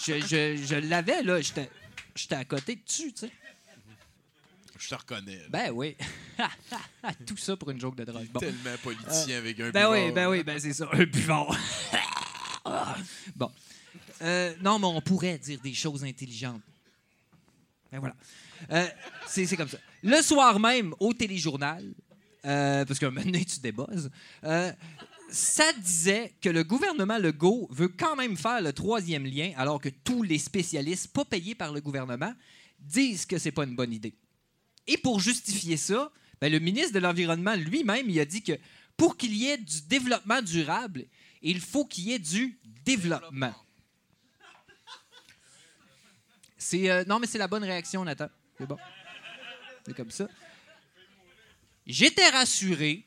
je 0.05 0.21
je, 0.21 0.57
je 0.65 0.77
l'avais, 0.77 1.23
là. 1.23 1.41
J'étais 1.41 2.35
à 2.35 2.45
côté 2.45 2.77
dessus, 2.77 3.13
tu 3.13 3.27
sais. 3.27 3.33
Je 4.79 4.89
te 4.89 4.95
reconnais. 4.95 5.41
Ben 5.51 5.71
oui. 5.73 5.95
Tout 7.27 7.37
ça 7.37 7.55
pour 7.55 7.71
une 7.71 7.79
joke 7.79 7.97
de 7.97 8.05
drogue. 8.05 8.27
Bon. 8.33 8.41
Tellement 8.41 8.77
politicien 8.83 9.37
Euh, 9.37 9.39
avec 9.39 9.61
un 9.61 9.71
Ben 9.71 9.91
oui, 9.91 10.11
ben 10.11 10.29
oui, 10.29 10.43
ben 10.43 10.59
c'est 10.59 10.73
ça, 10.73 10.89
un 10.91 11.05
buvard. 11.05 11.55
bon. 13.37 13.51
Euh, 14.23 14.55
non, 14.63 14.79
mais 14.79 14.87
on 14.87 15.03
pourrait 15.03 15.37
dire 15.39 15.61
des 15.61 15.75
choses 15.75 16.03
intelligentes. 16.03 16.63
Ben 17.93 17.99
voilà. 17.99 18.15
Euh, 18.71 18.89
c'est 19.27 19.45
c'est 19.45 19.57
comme 19.57 19.69
ça. 19.69 19.79
Le 20.03 20.23
soir 20.23 20.59
même, 20.59 20.95
au 20.99 21.13
téléjournal, 21.13 21.85
euh, 22.45 22.85
parce 22.85 22.99
que 22.99 23.07
maintenant 23.07 23.41
tu 23.41 23.61
débosses, 23.61 24.09
euh, 24.45 24.73
ça 25.31 25.73
disait 25.75 26.35
que 26.41 26.49
le 26.49 26.65
gouvernement 26.65 27.19
Legault 27.19 27.69
veut 27.71 27.89
quand 27.89 28.17
même 28.17 28.37
faire 28.37 28.61
le 28.61 28.73
troisième 28.73 29.25
lien, 29.25 29.53
alors 29.57 29.81
que 29.81 29.89
tous 29.89 30.23
les 30.23 30.39
spécialistes, 30.39 31.09
pas 31.13 31.25
payés 31.25 31.55
par 31.55 31.73
le 31.73 31.81
gouvernement, 31.81 32.33
disent 32.79 33.27
que 33.27 33.39
c'est 33.39 33.53
pas 33.53 33.65
une 33.65 33.77
bonne 33.77 33.93
idée. 33.93 34.15
Et 34.87 34.97
pour 34.97 35.21
justifier 35.21 35.77
ça, 35.77 36.11
ben, 36.41 36.51
le 36.51 36.59
ministre 36.59 36.95
de 36.95 36.99
l'Environnement 36.99 37.55
lui-même, 37.55 38.09
il 38.09 38.19
a 38.19 38.25
dit 38.25 38.43
que 38.43 38.59
pour 38.97 39.17
qu'il 39.17 39.35
y 39.35 39.49
ait 39.49 39.59
du 39.59 39.83
développement 39.83 40.43
durable, 40.43 41.05
il 41.43 41.61
faut 41.61 41.85
qu'il 41.85 42.05
y 42.05 42.13
ait 42.13 42.19
du 42.19 42.59
développement. 42.85 43.55
C'est 46.59 46.91
euh, 46.91 47.05
non, 47.07 47.19
mais 47.19 47.27
c'est 47.27 47.39
la 47.39 47.49
bonne 47.49 47.65
réaction, 47.65 48.05
Nathan. 48.05 48.29
C'est 48.59 48.67
bon. 48.67 48.77
C'est 49.87 49.97
comme 49.97 50.11
ça. 50.11 50.29
J'étais 51.87 52.29
rassuré. 52.29 53.05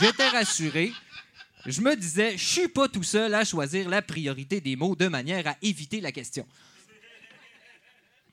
J'étais 0.00 0.28
rassuré. 0.28 0.92
Je 1.64 1.80
me 1.80 1.96
disais, 1.96 2.36
je 2.38 2.44
suis 2.44 2.68
pas 2.68 2.88
tout 2.88 3.02
seul 3.02 3.34
à 3.34 3.44
choisir 3.44 3.88
la 3.88 4.02
priorité 4.02 4.60
des 4.60 4.76
mots 4.76 4.94
de 4.94 5.08
manière 5.08 5.46
à 5.46 5.56
éviter 5.62 6.00
la 6.00 6.12
question. 6.12 6.46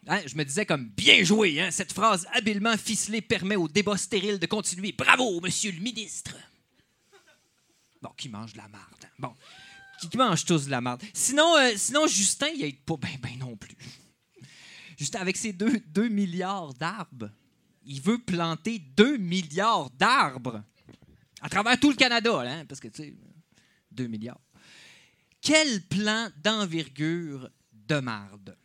Hein, 0.07 0.21
je 0.25 0.35
me 0.35 0.43
disais 0.43 0.65
comme 0.65 0.89
bien 0.89 1.23
joué, 1.23 1.61
hein, 1.61 1.71
cette 1.71 1.93
phrase 1.93 2.27
habilement 2.33 2.77
ficelée 2.77 3.21
permet 3.21 3.55
au 3.55 3.67
débat 3.67 3.97
stérile 3.97 4.37
de 4.37 4.45
continuer. 4.45 4.91
Bravo, 4.91 5.39
monsieur 5.39 5.71
le 5.71 5.79
ministre. 5.79 6.35
Bon, 8.01 8.09
qui 8.17 8.27
mange 8.27 8.51
de 8.53 8.57
la 8.57 8.67
marde. 8.67 9.05
hein? 9.05 9.09
Bon, 9.17 9.33
qui, 10.01 10.17
mange 10.17 10.43
tous 10.43 10.65
de 10.65 10.71
la 10.71 10.81
marde. 10.81 11.01
Sinon, 11.13 11.55
euh, 11.57 11.71
sinon 11.77 12.05
Justin, 12.05 12.49
il 12.53 12.65
aide 12.65 12.81
pas 12.81 12.97
bien 12.97 13.17
ben 13.21 13.39
non 13.39 13.55
plus. 13.55 13.77
Justin, 14.97 15.21
avec 15.21 15.37
ses 15.37 15.53
2 15.53 16.09
milliards 16.09 16.73
d'arbres, 16.73 17.29
il 17.85 18.01
veut 18.01 18.17
planter 18.17 18.79
2 18.79 19.17
milliards 19.17 19.89
d'arbres 19.91 20.63
à 21.41 21.49
travers 21.49 21.79
tout 21.79 21.89
le 21.89 21.95
Canada, 21.95 22.41
hein, 22.41 22.65
parce 22.65 22.79
que, 22.79 22.87
tu 22.87 23.03
sais, 23.03 23.13
2 23.91 24.07
milliards. 24.07 24.39
Quel 25.41 25.81
plan 25.83 26.29
d'envergure 26.37 27.49
de 27.71 27.99
marde? 27.99 28.57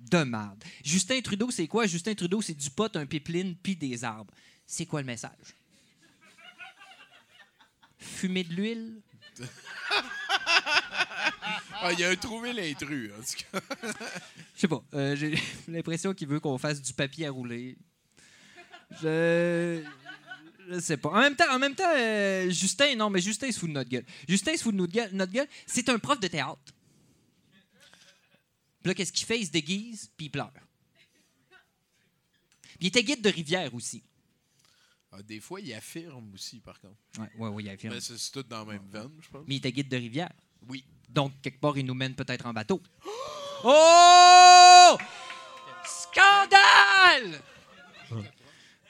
De 0.00 0.24
marde. 0.24 0.62
Justin 0.82 1.20
Trudeau, 1.20 1.50
c'est 1.50 1.68
quoi? 1.68 1.86
Justin 1.86 2.14
Trudeau, 2.14 2.42
c'est 2.42 2.54
du 2.54 2.68
pot, 2.68 2.94
un 2.96 3.06
pipeline, 3.06 3.54
puis 3.54 3.76
des 3.76 4.02
arbres. 4.02 4.34
C'est 4.66 4.86
quoi 4.86 5.00
le 5.00 5.06
message? 5.06 5.54
Fumer 7.96 8.44
de 8.44 8.54
l'huile? 8.54 9.00
Ah, 11.86 11.92
il 11.92 12.02
a 12.04 12.16
trouvé 12.16 12.52
l'intrus, 12.52 13.10
en 13.12 13.22
tout 13.22 13.44
cas. 13.52 13.60
Je 14.54 14.60
sais 14.60 14.68
pas. 14.68 14.82
euh, 14.94 15.14
J'ai 15.16 15.34
l'impression 15.68 16.14
qu'il 16.14 16.28
veut 16.28 16.40
qu'on 16.40 16.56
fasse 16.58 16.80
du 16.80 16.92
papier 16.92 17.26
à 17.26 17.30
rouler. 17.30 17.76
Je. 19.02 19.84
Je 20.70 20.80
sais 20.80 20.96
pas. 20.96 21.10
En 21.10 21.20
même 21.20 21.36
temps, 21.36 21.52
en 21.54 21.58
même 21.58 21.74
temps 21.74 21.92
euh, 21.94 22.48
Justin, 22.50 22.94
non, 22.96 23.10
mais 23.10 23.20
Justin 23.20 23.52
se 23.52 23.58
fout 23.58 23.68
de 23.68 23.74
notre 23.74 23.90
gueule. 23.90 24.04
Justin 24.26 24.56
se 24.56 24.62
fout 24.62 24.72
de 24.72 24.78
notre 24.78 24.92
gueule. 24.94 25.10
notre 25.12 25.32
gueule. 25.32 25.48
C'est 25.66 25.88
un 25.90 25.98
prof 25.98 26.18
de 26.20 26.26
théâtre. 26.28 26.58
Puis 28.82 28.88
là, 28.88 28.94
qu'est-ce 28.94 29.12
qu'il 29.12 29.26
fait? 29.26 29.38
Il 29.38 29.46
se 29.46 29.50
déguise, 29.50 30.10
puis 30.16 30.26
il 30.26 30.30
pleure. 30.30 30.50
Puis 32.78 32.78
il 32.80 32.86
était 32.88 33.04
guide 33.04 33.20
de 33.22 33.28
rivière 33.28 33.74
aussi. 33.74 34.02
Ah, 35.12 35.22
des 35.22 35.38
fois, 35.40 35.60
il 35.60 35.72
affirme 35.74 36.32
aussi, 36.32 36.60
par 36.60 36.80
contre. 36.80 36.96
Ouais, 37.18 37.28
ouais, 37.38 37.48
ouais, 37.50 37.62
il 37.62 37.68
affirme. 37.68 37.94
Mais 37.94 38.00
c'est 38.00 38.30
tout 38.32 38.42
dans 38.42 38.64
la 38.64 38.72
même 38.72 38.88
veine, 38.90 39.10
je 39.20 39.28
pense. 39.28 39.44
Mais 39.46 39.54
il 39.54 39.58
était 39.58 39.70
guide 39.72 39.88
de 39.88 39.96
rivière. 39.96 40.32
Oui. 40.66 40.84
Donc, 41.08 41.32
quelque 41.42 41.60
part, 41.60 41.76
il 41.78 41.86
nous 41.86 41.94
mène 41.94 42.14
peut-être 42.14 42.46
en 42.46 42.52
bateau. 42.52 42.82
Oh! 43.64 44.96
Scandale! 45.84 47.40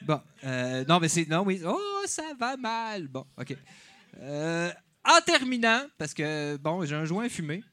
Bon, 0.01 0.21
euh, 0.43 0.85
non, 0.85 0.99
mais 0.99 1.07
c'est. 1.07 1.27
Non, 1.27 1.41
oui. 1.41 1.61
Oh, 1.65 2.03
ça 2.05 2.33
va 2.39 2.55
mal. 2.57 3.07
Bon, 3.07 3.25
OK. 3.37 3.55
Euh, 4.19 4.71
en 5.03 5.21
terminant, 5.21 5.85
parce 5.97 6.13
que, 6.13 6.57
bon, 6.57 6.85
j'ai 6.85 6.95
un 6.95 7.05
joint 7.05 7.27
fumé. 7.27 7.63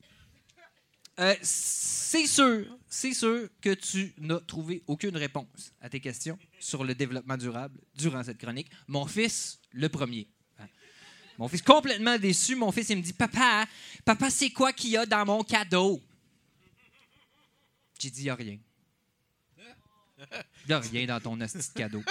Euh, 1.20 1.34
c'est 1.42 2.26
sûr, 2.26 2.64
c'est 2.88 3.12
sûr 3.12 3.48
que 3.60 3.74
tu 3.74 4.14
n'as 4.18 4.40
trouvé 4.40 4.82
aucune 4.86 5.16
réponse 5.16 5.72
à 5.80 5.90
tes 5.90 6.00
questions 6.00 6.38
sur 6.58 6.84
le 6.84 6.94
développement 6.94 7.36
durable 7.36 7.78
durant 7.94 8.22
cette 8.24 8.38
chronique. 8.38 8.70
Mon 8.88 9.06
fils, 9.06 9.60
le 9.72 9.90
premier. 9.90 10.28
Mon 11.42 11.48
fils 11.48 11.62
complètement 11.62 12.16
déçu, 12.20 12.54
mon 12.54 12.70
fils 12.70 12.90
il 12.90 12.98
me 12.98 13.02
dit 13.02 13.12
Papa, 13.12 13.66
papa, 14.04 14.30
c'est 14.30 14.50
quoi 14.50 14.72
qu'il 14.72 14.90
y 14.90 14.96
a 14.96 15.04
dans 15.04 15.26
mon 15.26 15.42
cadeau? 15.42 16.00
J'ai 17.98 18.10
dit 18.10 18.20
il 18.20 18.24
n'y 18.26 18.30
a 18.30 18.36
rien. 18.36 18.58
Il 20.20 20.68
n'y 20.68 20.72
a 20.72 20.78
rien 20.78 21.06
dans 21.06 21.18
ton 21.18 21.40
hostie 21.40 21.58
de 21.58 21.64
cadeau. 21.74 22.04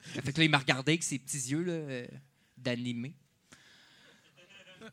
Fait 0.00 0.38
là, 0.38 0.44
il 0.44 0.48
m'a 0.48 0.58
regardé 0.58 0.92
avec 0.92 1.02
ses 1.02 1.18
petits 1.18 1.50
yeux 1.50 1.64
euh, 1.66 2.06
d'animé. 2.56 3.16
Tu 4.78 4.92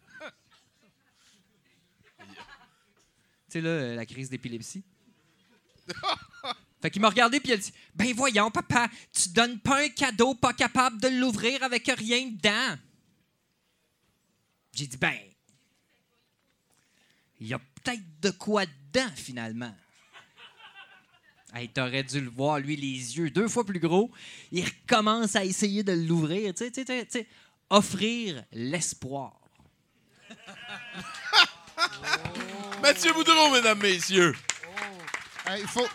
sais, 3.49 3.61
là, 3.61 3.69
euh, 3.69 3.95
la 3.95 4.07
crise 4.07 4.31
d'épilepsie. 4.31 4.83
Fait 6.81 6.89
qu'il 6.89 7.03
m'a 7.03 7.09
regardé 7.09 7.39
puis 7.39 7.49
il 7.49 7.53
a 7.53 7.57
dit 7.57 7.71
Ben 7.93 8.11
voyons, 8.15 8.49
papa, 8.49 8.89
tu 9.11 9.29
donnes 9.29 9.59
pas 9.59 9.83
un 9.83 9.89
cadeau 9.89 10.33
pas 10.33 10.53
capable 10.53 10.99
de 10.99 11.07
l'ouvrir 11.07 11.61
avec 11.61 11.85
rien 11.85 12.31
dedans. 12.31 12.79
J'ai 14.73 14.87
dit 14.87 14.97
Ben, 14.97 15.17
il 17.39 17.47
y 17.47 17.53
a 17.53 17.59
peut-être 17.59 18.19
de 18.21 18.31
quoi 18.31 18.65
dedans 18.65 19.11
finalement. 19.15 19.73
Hey, 21.53 21.69
T'aurais 21.69 22.03
dû 22.03 22.19
le 22.19 22.31
voir, 22.31 22.59
lui, 22.59 22.75
les 22.75 23.17
yeux 23.17 23.29
deux 23.29 23.47
fois 23.47 23.63
plus 23.63 23.79
gros. 23.79 24.09
Il 24.51 24.65
recommence 24.65 25.35
à 25.35 25.45
essayer 25.45 25.83
de 25.83 25.91
l'ouvrir. 25.91 26.51
Tu 26.55 26.65
sais, 26.65 26.71
tu 26.71 26.83
sais, 26.83 27.05
tu 27.05 27.11
sais, 27.11 27.27
offrir 27.69 28.43
l'espoir. 28.51 29.39
Mathieu 32.81 33.13
Boudreau, 33.13 33.51
mesdames, 33.51 33.79
messieurs. 33.79 34.33
Il 35.55 35.67
faut, 35.67 35.87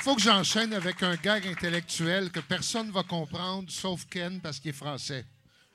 faut 0.00 0.14
que 0.14 0.22
j'enchaîne 0.22 0.72
avec 0.72 1.02
un 1.02 1.16
gag 1.16 1.46
intellectuel 1.46 2.30
que 2.30 2.40
personne 2.40 2.86
ne 2.86 2.92
va 2.92 3.02
comprendre, 3.02 3.70
sauf 3.70 4.06
Ken, 4.06 4.40
parce 4.40 4.60
qu'il 4.60 4.70
est 4.70 4.74
français. 4.74 5.26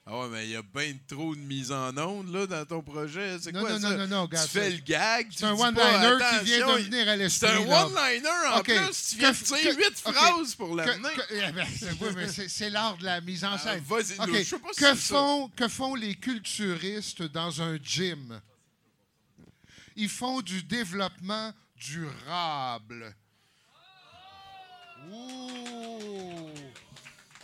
Ah 0.09 0.19
ouais, 0.19 0.27
mais 0.31 0.45
il 0.45 0.51
y 0.51 0.55
a 0.55 0.61
bien 0.61 0.93
trop 1.05 1.35
de 1.35 1.39
mise 1.41 1.69
en 1.69 1.95
onde 1.97 2.33
là, 2.33 2.47
dans 2.47 2.65
ton 2.65 2.81
projet. 2.81 3.37
C'est 3.41 3.51
quoi 3.51 3.69
non, 3.69 3.77
ça? 3.77 3.89
non, 3.89 3.97
non, 3.97 4.07
non, 4.07 4.25
gars, 4.25 4.41
Tu 4.43 4.47
fais 4.51 4.69
le 4.69 4.77
gag. 4.77 5.27
c'est 5.35 5.43
un 5.43 5.51
one-liner 5.53 6.17
qui 6.39 6.45
vient 6.45 6.65
de 6.77 6.81
venir 6.83 7.09
à 7.09 7.15
l'esprit, 7.17 7.49
C'est 7.49 7.55
un 7.57 7.83
one-liner 7.85 8.29
en 8.53 8.63
plus. 8.63 9.07
Tu 9.09 9.17
viens 9.17 9.31
de 9.31 9.35
dire 9.61 9.77
huit 9.77 9.99
phrases 9.99 10.55
pour 10.55 10.75
l'amener. 10.77 11.09
eh 11.29 11.51
ben, 11.51 11.67
c'est- 11.77 11.91
oui, 11.99 12.07
mais 12.15 12.29
c'est- 12.29 12.47
c'est 12.47 12.69
l'art 12.69 12.97
de 12.97 13.03
la 13.03 13.19
mise 13.19 13.43
en 13.43 13.57
scène. 13.57 13.83
Ah, 13.83 13.93
vas-y, 13.95 14.17
OK. 14.17 14.27
nous, 14.29 14.35
je 14.35 14.43
sais 14.43 14.59
pas 14.59 14.69
si 14.71 14.79
que, 14.79 14.95
ça. 14.95 15.25
que 15.57 15.67
font 15.67 15.93
les 15.95 16.15
culturistes 16.15 17.23
dans 17.23 17.61
un 17.61 17.77
gym? 17.77 18.39
Ils 19.97 20.07
font 20.09 20.39
du 20.41 20.63
développement 20.63 21.51
durable. 21.75 23.13
Ouh! 25.11 26.49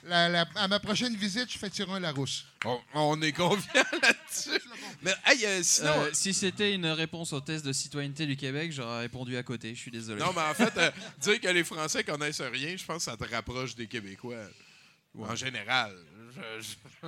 La- 0.05 0.27
la- 0.27 0.45
à 0.55 0.67
ma 0.67 0.79
prochaine 0.79 1.15
visite, 1.15 1.49
je 1.51 1.57
fais 1.57 1.69
tirer 1.69 1.91
un 1.93 1.99
Larousse. 1.99 2.45
On, 2.65 2.79
on 2.93 3.21
est 3.21 3.31
confiant 3.31 3.83
là-dessus. 4.01 4.61
Mais 5.01 5.13
hey, 5.25 5.45
euh, 5.45 5.63
sinon. 5.63 5.93
Euh, 6.03 6.09
si 6.13 6.33
c'était 6.33 6.73
une 6.73 6.87
réponse 6.87 7.31
au 7.31 7.39
test 7.39 7.65
de 7.65 7.71
citoyenneté 7.71 8.25
du 8.25 8.35
Québec, 8.35 8.71
j'aurais 8.73 8.99
répondu 9.01 9.37
à 9.37 9.43
côté. 9.43 9.73
Je 9.73 9.79
suis 9.79 9.91
désolé. 9.91 10.19
Non, 10.21 10.33
mais 10.35 10.41
en 10.41 10.53
fait, 10.53 10.75
euh, 10.77 10.91
dire 11.19 11.39
que 11.39 11.47
les 11.47 11.63
Français 11.63 12.03
connaissent 12.03 12.41
rien, 12.41 12.75
je 12.75 12.83
pense 12.83 13.05
que 13.05 13.11
ça 13.11 13.17
te 13.17 13.23
rapproche 13.33 13.75
des 13.75 13.87
Québécois. 13.87 14.43
Ou 15.15 15.25
en 15.25 15.35
général. 15.35 15.95
Je- 16.35 16.67
je- 16.67 17.07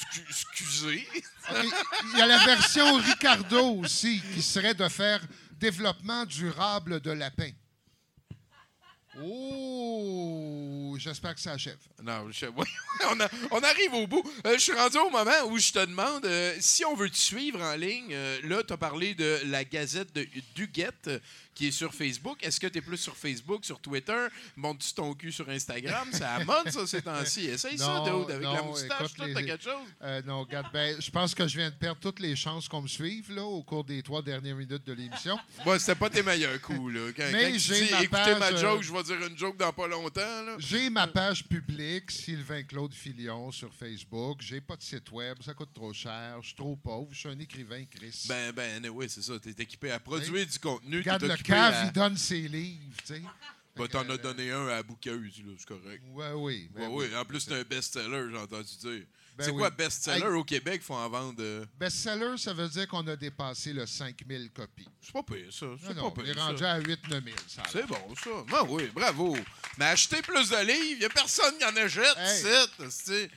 Excu- 0.00 0.24
Excusez. 0.28 1.08
Il 2.12 2.18
y 2.18 2.22
a 2.22 2.26
la 2.26 2.38
version 2.44 2.96
Ricardo 2.98 3.74
aussi, 3.80 4.22
qui 4.34 4.42
serait 4.42 4.74
de 4.74 4.88
faire 4.88 5.20
développement 5.58 6.24
durable 6.24 7.00
de 7.00 7.10
lapin. 7.10 7.50
Oh! 9.22 10.96
J'espère 10.98 11.34
que 11.34 11.40
ça 11.40 11.52
achève. 11.52 11.76
Non, 12.02 12.26
on, 13.10 13.20
a- 13.20 13.28
on 13.52 13.60
arrive 13.60 13.94
au 13.94 14.06
bout. 14.06 14.22
Euh, 14.46 14.54
je 14.54 14.58
suis 14.62 14.72
rendu 14.72 14.98
au 14.98 15.10
moment 15.10 15.30
où 15.46 15.58
je 15.58 15.72
te 15.72 15.84
demande 15.84 16.24
euh, 16.26 16.56
si 16.60 16.84
on 16.84 16.94
veut 16.94 17.08
te 17.10 17.16
suivre 17.16 17.60
en 17.62 17.74
ligne. 17.76 18.08
euh, 18.12 18.38
là, 18.44 18.62
tu 18.64 18.72
as 18.72 18.76
parlé 18.76 19.14
de 19.14 19.38
la 19.46 19.64
Gazette 19.64 20.12
de 20.14 20.26
Duguette 20.54 21.10
qui 21.58 21.66
est 21.66 21.72
sur 21.72 21.92
Facebook. 21.92 22.38
Est-ce 22.44 22.60
que 22.60 22.68
tu 22.68 22.78
es 22.78 22.80
plus 22.80 22.98
sur 22.98 23.16
Facebook, 23.16 23.64
sur 23.64 23.80
Twitter? 23.80 24.28
Montes-tu 24.54 24.94
ton 24.94 25.12
cul 25.12 25.32
sur 25.32 25.48
Instagram? 25.48 26.06
C'est 26.12 26.22
à 26.22 26.38
la 26.38 26.44
mode, 26.44 26.70
ça, 26.70 26.86
ces 26.86 27.02
temps-ci. 27.02 27.46
Essaye 27.46 27.76
ça, 27.76 28.04
Dude, 28.04 28.30
avec 28.30 28.44
la 28.44 28.62
moustache. 28.62 29.12
t'as 29.16 29.42
quelque 29.42 29.64
chose? 29.64 29.88
Euh, 30.00 30.22
non, 30.24 30.42
regarde, 30.42 30.68
ben, 30.72 30.96
je 31.00 31.10
pense 31.10 31.34
que 31.34 31.48
je 31.48 31.58
viens 31.58 31.70
de 31.70 31.74
perdre 31.74 32.00
toutes 32.00 32.20
les 32.20 32.36
chances 32.36 32.68
qu'on 32.68 32.82
me 32.82 32.86
suive 32.86 33.34
là, 33.34 33.42
au 33.42 33.64
cours 33.64 33.82
des 33.82 34.04
trois 34.04 34.22
dernières 34.22 34.54
minutes 34.54 34.86
de 34.86 34.92
l'émission. 34.92 35.36
Moi, 35.64 35.80
c'était 35.80 35.96
pas 35.96 36.08
tes 36.08 36.22
meilleurs 36.22 36.60
coups. 36.60 36.94
Là. 36.94 37.10
Quand, 37.16 37.28
Mais 37.32 37.50
quand 37.50 37.52
tu 37.54 37.58
j'ai 37.58 37.90
ma 37.90 38.02
écoutez 38.04 38.34
ma 38.34 38.38
page, 38.38 38.60
joke, 38.60 38.78
euh, 38.78 38.82
je 38.82 38.92
vais 38.92 39.02
dire 39.02 39.26
une 39.26 39.36
joke 39.36 39.56
dans 39.56 39.72
pas 39.72 39.88
longtemps. 39.88 40.58
J'ai 40.58 40.90
ma 40.90 41.08
page 41.08 41.44
publique, 41.44 42.12
Sylvain 42.12 42.62
Claude 42.62 42.94
Filion, 42.94 43.50
sur 43.50 43.74
Facebook. 43.74 44.38
J'ai 44.42 44.60
pas 44.60 44.76
de 44.76 44.82
site 44.82 45.10
web, 45.10 45.38
ça 45.44 45.54
coûte 45.54 45.74
trop 45.74 45.92
cher. 45.92 46.36
Je 46.40 46.46
suis 46.46 46.56
trop 46.56 46.76
pauvre. 46.76 47.08
Je 47.10 47.18
suis 47.18 47.28
un 47.28 47.38
écrivain, 47.40 47.82
Chris. 47.90 48.26
Ben, 48.28 48.52
ben, 48.52 48.88
oui, 48.90 49.06
c'est 49.08 49.22
ça. 49.22 49.32
T'es 49.40 49.60
équipé 49.60 49.90
à 49.90 49.98
produire 49.98 50.46
du 50.46 50.58
contenu. 50.60 51.02
Cave, 51.48 51.74
à- 51.74 51.84
il 51.84 51.92
donne 51.92 52.16
ses 52.16 52.48
livres, 52.48 52.82
tu 53.06 53.14
sais. 53.14 53.22
Ben, 53.76 53.86
t'en 53.86 54.08
as 54.10 54.16
donné 54.16 54.50
un 54.50 54.66
à 54.68 54.82
là, 54.82 54.84
c'est 55.56 55.68
correct. 55.68 56.02
Ouais, 56.12 56.32
oui. 56.34 56.68
ben 56.74 56.88
Ouais, 56.88 57.06
oui. 57.08 57.16
En 57.16 57.24
plus, 57.24 57.38
c'est 57.40 57.54
un 57.54 57.62
best-seller, 57.62 58.26
j'ai 58.32 58.36
entendu 58.38 58.76
dire. 58.80 59.02
Ben 59.36 59.44
c'est 59.44 59.50
oui. 59.52 59.58
quoi 59.58 59.70
best-seller 59.70 60.24
Hey. 60.26 60.32
au 60.32 60.42
Québec? 60.42 60.82
faut 60.82 60.94
en 60.94 61.08
vendre. 61.08 61.36
euh, 61.38 61.64
Best-seller, 61.78 62.36
ça 62.38 62.52
veut 62.52 62.66
dire 62.68 62.88
qu'on 62.88 63.06
a 63.06 63.14
dépassé 63.14 63.72
le 63.72 63.86
5000 63.86 64.50
copies. 64.50 64.88
C'est 65.00 65.12
pas 65.12 65.22
pire, 65.22 65.46
ça. 65.52 65.66
C'est 65.80 65.94
Non, 65.94 66.02
non, 66.02 66.10
pas 66.10 66.22
on 66.22 66.24
est 66.24 66.32
rendu 66.32 66.58
ça. 66.58 66.72
à 66.72 66.80
8-9 66.80 67.22
000. 67.24 67.36
ça 67.46 67.62
C'est 67.70 67.86
bon, 67.86 68.14
ça. 68.16 68.30
Ben 68.50 68.66
oui, 68.68 68.90
bravo. 68.92 69.36
Mais 69.78 69.84
achetez 69.84 70.22
plus 70.22 70.50
de 70.50 70.56
livres, 70.66 70.86
il 70.94 70.98
n'y 70.98 71.04
a 71.04 71.08
personne 71.10 71.56
qui 71.56 71.64
en 71.64 71.76
achète, 71.76 72.16
Hey. 72.16 72.42
c'est- 72.90 73.30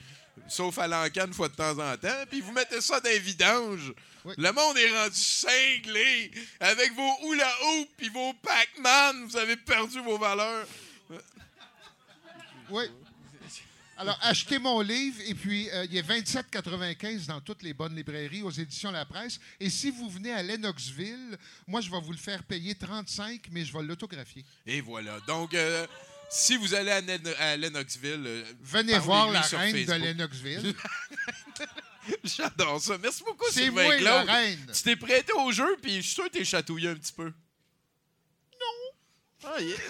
Sauf 0.47 0.77
à 0.79 0.87
l'encan 0.87 1.27
une 1.27 1.33
fois 1.33 1.49
de 1.49 1.55
temps 1.55 1.77
en 1.77 1.97
temps. 1.97 2.23
Puis 2.29 2.41
vous 2.41 2.51
mettez 2.51 2.81
ça 2.81 2.99
dans 2.99 3.09
les 3.09 3.19
vidanges. 3.19 3.93
Le 4.37 4.51
monde 4.51 4.77
est 4.77 4.97
rendu 4.97 5.15
cinglé. 5.15 6.31
Avec 6.59 6.93
vos 6.93 7.31
hula 7.31 7.51
hoop 7.65 7.89
puis 7.97 8.09
vos 8.09 8.33
Pac-Man, 8.33 9.25
vous 9.25 9.37
avez 9.37 9.57
perdu 9.57 9.99
vos 10.01 10.17
valeurs. 10.17 10.67
Oui. 12.69 12.85
Alors, 14.01 14.17
achetez 14.23 14.57
mon 14.57 14.81
livre 14.81 15.21
et 15.27 15.35
puis 15.35 15.69
euh, 15.69 15.85
il 15.91 15.95
est 15.95 16.01
27,95 16.01 17.27
dans 17.27 17.39
toutes 17.39 17.61
les 17.61 17.71
bonnes 17.71 17.95
librairies 17.95 18.41
aux 18.41 18.49
éditions 18.49 18.89
La 18.89 19.05
Presse. 19.05 19.39
Et 19.59 19.69
si 19.69 19.91
vous 19.91 20.09
venez 20.09 20.31
à 20.31 20.41
Lennoxville, 20.41 21.37
moi, 21.67 21.81
je 21.81 21.91
vais 21.91 21.99
vous 22.01 22.11
le 22.11 22.17
faire 22.17 22.41
payer 22.41 22.73
35, 22.73 23.41
mais 23.51 23.63
je 23.63 23.71
vais 23.71 23.83
l'autographier. 23.83 24.43
Et 24.65 24.81
voilà. 24.81 25.19
Donc, 25.27 25.53
euh, 25.53 25.85
si 26.31 26.55
vous 26.57 26.73
allez 26.73 26.91
à, 26.91 27.01
Len- 27.01 27.35
à 27.39 27.57
Lennoxville, 27.57 28.23
euh, 28.25 28.43
Venez 28.61 28.97
voir 28.99 29.29
la 29.31 29.41
reine 29.41 29.85
de. 29.85 29.93
Lennoxville. 29.93 30.73
J'adore 32.23 32.81
ça. 32.81 32.97
Merci 32.97 33.23
beaucoup, 33.23 33.45
C'est 33.51 33.63
Sylvain 33.63 33.83
moi, 33.83 33.95
Claude. 33.97 34.25
la 34.25 34.33
reine. 34.33 34.71
Tu 34.73 34.81
t'es 34.83 34.95
prêté 34.95 35.33
au 35.33 35.51
jeu, 35.51 35.77
puis 35.81 35.97
je 35.97 36.01
suis 36.01 36.13
sûr 36.15 36.23
que 36.25 36.29
t'es 36.29 36.43
chatouillé 36.45 36.89
un 36.89 36.95
petit 36.95 37.13
peu. 37.13 37.25
Non. 37.25 37.31
Ah, 39.45 39.59
yeah. 39.61 39.75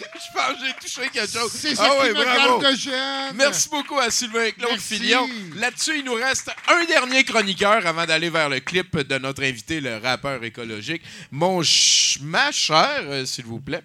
Je 0.00 0.32
pense 0.34 0.58
que 0.60 0.66
j'ai 0.66 0.72
touché 0.74 1.08
quelque 1.10 1.30
chose. 1.32 1.52
C'est 1.52 1.74
ça 1.74 1.84
ah 1.86 1.90
qui 1.90 2.00
ouais, 2.02 2.08
me 2.14 2.24
bravo. 2.24 2.58
garde 2.60 2.76
jeune. 2.76 3.36
Merci 3.36 3.68
beaucoup 3.68 3.98
à 3.98 4.10
Sylvain 4.10 4.50
Claude 4.52 4.70
Merci. 4.72 5.14
Là-dessus, 5.56 5.98
il 5.98 6.04
nous 6.04 6.14
reste 6.14 6.50
un 6.68 6.84
dernier 6.84 7.24
chroniqueur 7.24 7.86
avant 7.86 8.06
d'aller 8.06 8.30
vers 8.30 8.48
le 8.48 8.60
clip 8.60 8.96
de 8.96 9.18
notre 9.18 9.42
invité, 9.42 9.80
le 9.80 9.98
rappeur 9.98 10.42
écologique. 10.44 11.02
Mon 11.30 11.62
ch- 11.62 12.18
ma 12.22 12.50
chère, 12.52 13.02
euh, 13.04 13.26
s'il 13.26 13.44
vous 13.44 13.60
plaît. 13.60 13.82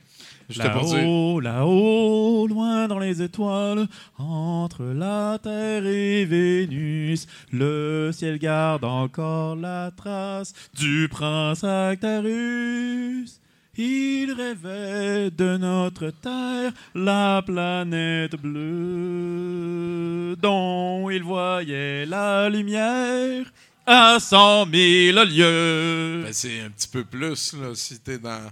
Là-haut, 0.55 1.39
là-haut, 1.39 2.45
loin 2.47 2.87
dans 2.87 2.99
les 2.99 3.23
étoiles, 3.23 3.87
entre 4.17 4.83
la 4.83 5.39
Terre 5.41 5.85
et 5.85 6.23
Vénus, 6.25 7.25
le 7.51 8.11
ciel 8.13 8.37
garde 8.37 8.83
encore 8.83 9.55
la 9.55 9.89
trace 9.89 10.53
du 10.77 11.07
prince 11.09 11.63
Actarus. 11.63 13.41
Il 13.77 14.31
rêvait 14.31 15.31
de 15.31 15.57
notre 15.57 16.11
Terre, 16.11 16.71
la 16.93 17.41
planète 17.45 18.35
bleue, 18.39 20.35
dont 20.39 21.09
il 21.09 21.23
voyait 21.23 22.05
la 22.05 22.49
lumière 22.49 23.45
à 23.85 24.19
cent 24.19 24.65
mille 24.67 25.15
lieues. 25.15 26.21
Ben, 26.23 26.33
c'est 26.33 26.61
un 26.61 26.69
petit 26.69 26.87
peu 26.87 27.03
plus, 27.03 27.53
là, 27.53 27.73
si 27.73 27.99
t'es 27.99 28.17
dans 28.17 28.49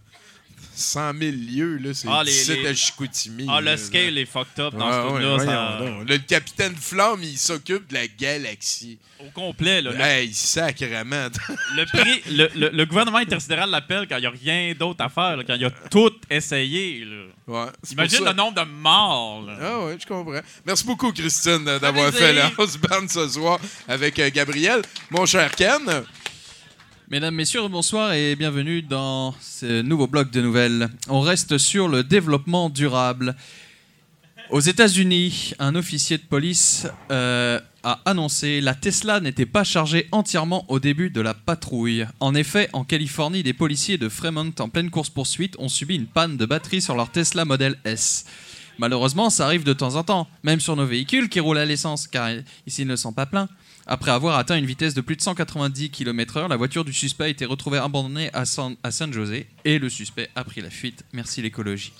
100 0.76 1.14
000 1.20 1.32
lieux, 1.32 1.78
là, 1.78 1.94
c'est 1.94 2.08
Ah, 2.10 2.24
les- 2.24 2.32
17 2.32 2.58
les- 2.64 2.68
à 2.70 2.74
Chicoutimi. 2.74 3.46
Ah, 3.50 3.62
le 3.62 3.78
scale 3.78 4.14
là. 4.16 4.22
est 4.22 4.26
fucked 4.26 4.60
up 4.60 4.74
dans 4.76 4.88
Ah, 4.88 5.04
ce 5.06 5.10
truc-là. 5.10 5.40
ça- 5.46 5.80
le 6.08 6.18
capitaine 6.20 6.76
Flamme, 6.76 7.20
il 7.24 7.38
s'occupe 7.38 7.88
de 7.90 7.94
la 7.94 8.08
galaxie. 8.08 8.98
Au 9.20 9.30
complet, 9.32 9.82
là. 9.82 9.92
le- 9.92 10.02
Hey, 10.02 10.34
sacrément. 10.34 11.30
Le, 11.76 11.86
prix, 11.86 12.22
le, 12.30 12.50
le- 12.56 12.70
le 12.70 12.86
gouvernement 12.86 13.20
intersidéral 13.20 13.70
l'appelle 13.70 14.06
quand 14.10 14.18
il 14.18 14.22
n'y 14.22 14.26
a 14.28 14.32
rien 14.32 14.74
d'autre 14.78 15.02
à 15.04 15.08
faire, 15.10 15.38
là, 15.38 15.44
quand 15.48 15.56
il 15.56 15.64
a 15.66 15.72
tout 15.90 16.12
essayé. 16.30 17.06
Là. 17.06 17.24
Ouais, 17.48 17.70
Imagine 17.92 18.26
le 18.26 18.34
nombre 18.34 18.62
de 18.64 18.70
morts. 18.70 19.44
là. 19.48 19.58
Ah 19.62 19.86
ouais, 19.86 19.98
je 20.00 20.06
comprends. 20.06 20.42
Merci 20.66 20.86
beaucoup, 20.86 21.12
Christine, 21.14 21.64
d'avoir 21.80 22.12
fait 22.14 22.34
la 22.34 22.52
house 22.58 22.78
band 22.78 23.08
ce 23.08 23.28
soir 23.30 23.60
avec 23.88 24.20
euh, 24.20 24.30
Gabriel. 24.34 24.82
Mon 25.10 25.26
cher 25.26 25.50
Ken, 25.56 26.04
Mesdames, 27.14 27.36
Messieurs, 27.36 27.68
bonsoir 27.68 28.14
et 28.14 28.36
bienvenue 28.36 28.82
dans 28.82 29.36
ce 29.40 29.84
nouveau 29.84 30.08
bloc 30.08 30.32
de 30.32 30.42
nouvelles. 30.42 30.90
On 31.10 31.22
reste 31.22 31.60
sur 31.60 31.88
le 31.88 32.04
développement 32.04 32.72
durable. 32.72 33.36
Aux 34.50 34.60
États-Unis, 34.60 35.54
un 35.60 35.76
officier 35.76 36.18
de 36.18 36.24
police 36.24 36.88
euh, 37.12 37.60
a 37.84 38.00
annoncé 38.06 38.62
la 38.62 38.74
Tesla 38.74 39.20
n'était 39.20 39.46
pas 39.46 39.64
chargée 39.64 40.08
entièrement 40.12 40.66
au 40.70 40.80
début 40.80 41.12
de 41.12 41.22
la 41.22 41.36
patrouille. 41.36 42.08
En 42.20 42.34
effet, 42.34 42.68
en 42.74 42.84
Californie, 42.84 43.44
des 43.44 43.54
policiers 43.54 44.00
de 44.00 44.10
Fremont 44.10 44.52
en 44.58 44.70
pleine 44.70 44.90
course-poursuite 44.90 45.56
ont 45.60 45.70
subi 45.70 45.98
une 45.98 46.08
panne 46.08 46.36
de 46.36 46.48
batterie 46.48 46.82
sur 46.82 46.96
leur 46.96 47.12
Tesla 47.12 47.46
Model 47.46 47.78
S. 47.86 48.26
Malheureusement, 48.80 49.30
ça 49.30 49.46
arrive 49.46 49.64
de 49.64 49.74
temps 49.74 49.98
en 49.98 50.04
temps, 50.04 50.28
même 50.42 50.60
sur 50.60 50.76
nos 50.76 50.88
véhicules 50.88 51.30
qui 51.30 51.40
roulent 51.40 51.60
à 51.60 51.66
l'essence, 51.66 52.08
car 52.08 52.32
ici 52.66 52.82
ils 52.82 52.88
ne 52.88 52.96
sont 52.96 53.14
pas 53.14 53.28
pleins. 53.28 53.50
Après 53.86 54.12
avoir 54.12 54.38
atteint 54.38 54.56
une 54.58 54.66
vitesse 54.66 54.94
de 54.94 55.02
plus 55.02 55.18
de 55.18 55.22
190 55.22 55.90
km/h, 55.90 56.48
la 56.48 56.56
voiture 56.56 56.86
du 56.86 56.94
suspect 56.94 57.26
a 57.26 57.28
été 57.28 57.44
retrouvée 57.46 57.80
abandonnée 57.80 58.30
à 58.34 58.46
San, 58.46 58.76
à 58.82 58.92
San 58.92 59.12
José 59.12 59.46
et 59.66 59.78
le 59.78 59.90
suspect 59.90 60.30
a 60.36 60.44
pris 60.46 60.62
la 60.62 60.70
fuite. 60.70 61.04
Merci 61.12 61.42
l'écologie. 61.42 61.92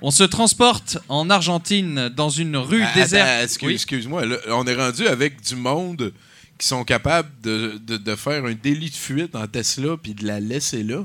On 0.00 0.10
se 0.10 0.24
transporte 0.24 0.96
en 1.10 1.28
Argentine 1.28 2.08
dans 2.08 2.30
une 2.30 2.56
rue 2.56 2.82
Ah, 2.82 2.92
déserte. 2.94 3.28
attends, 3.28 3.44
excuse- 3.44 3.66
Oui. 3.68 3.74
excuse-moi, 3.74 4.24
là, 4.24 4.36
on 4.48 4.64
est 4.66 4.74
rendu 4.74 5.06
avec 5.06 5.42
du 5.42 5.56
monde 5.56 6.12
qui 6.58 6.66
sont 6.66 6.84
capables 6.84 7.28
de, 7.42 7.78
de- 7.86 7.98
de 7.98 8.14
faire 8.16 8.46
un 8.46 8.54
délit 8.54 8.88
de 8.88 8.94
fuite 8.96 9.36
en 9.36 9.46
Tesla 9.46 9.96
puis 10.02 10.14
de 10.14 10.26
la 10.26 10.40
laisser 10.40 10.82
là. 10.82 11.04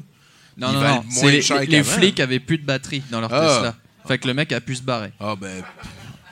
Non, 0.57 0.71
non, 0.71 0.81
non. 0.81 1.03
c'est 1.09 1.29
les- 1.59 1.65
les, 1.67 1.83
flics 1.83 2.19
avaient 2.21 2.39
plus 2.39 2.57
de 2.57 2.65
batterie 2.65 3.03
dans 3.11 3.19
leur 3.19 3.33
Ah. 3.33 3.39
Tesla. 3.55 3.75
Fait 4.07 4.17
que 4.17 4.27
le 4.27 4.33
mec 4.33 4.51
a 4.53 4.61
pu 4.61 4.75
se 4.77 4.81
barrer. 4.81 5.11
Ah, 5.19 5.35
ben. 5.35 5.61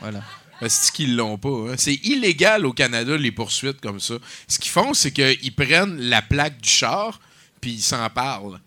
Voilà. 0.02 0.22
C'est 0.68 0.92
qu'ils 0.92 1.16
l'ont 1.16 1.38
pas. 1.38 1.72
hein? 1.72 1.76
C'est 1.78 1.96
illégal 1.96 2.66
au 2.66 2.74
Canada, 2.74 3.16
les 3.16 3.32
poursuites 3.32 3.80
comme 3.80 4.00
ça. 4.00 4.16
Ce 4.48 4.60
qu'ils 4.60 4.72
font, 4.72 4.94
c'est 4.94 5.12
qu'ils 5.12 5.56
prennent 5.56 6.00
la 6.00 6.22
plaque 6.22 6.60
du 6.60 6.70
char, 6.70 7.20
puis 7.62 7.72
ils 7.72 7.82
s'en 7.82 8.10
parlent. 8.10 8.60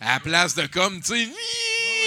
À 0.00 0.14
la 0.14 0.20
place 0.20 0.54
de 0.54 0.66
comme, 0.66 1.00
tu 1.00 1.26
sais, 1.26 1.28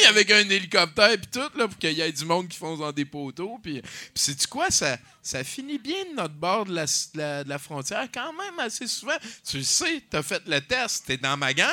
avec 0.07 0.31
un 0.31 0.49
hélicoptère 0.49 1.11
puis 1.17 1.27
tout, 1.31 1.57
là, 1.57 1.67
pour 1.67 1.77
qu'il 1.77 1.91
y 1.91 2.01
ait 2.01 2.11
du 2.11 2.25
monde 2.25 2.47
qui 2.47 2.57
fonce 2.57 2.79
dans 2.79 2.91
des 2.91 3.05
poteaux. 3.05 3.59
Puis, 3.61 3.81
sais-tu 4.15 4.47
quoi? 4.47 4.69
Ça, 4.71 4.97
finit 5.43 5.77
bien 5.77 6.05
de 6.11 6.15
notre 6.15 6.33
bord 6.33 6.65
de 6.65 6.73
la, 6.73 7.43
la 7.43 7.59
frontière 7.59 8.07
quand 8.13 8.33
même 8.33 8.59
assez 8.59 8.87
souvent. 8.87 9.17
Tu 9.47 9.57
le 9.57 9.63
sais, 9.63 10.03
t'as 10.09 10.23
fait 10.23 10.41
le 10.47 10.59
test, 10.61 11.05
t'es 11.05 11.17
dans 11.17 11.37
ma 11.37 11.53
gang? 11.53 11.69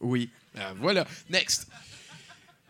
Oui. 0.00 0.30
Ah, 0.58 0.72
voilà. 0.76 1.06
Next. 1.28 1.66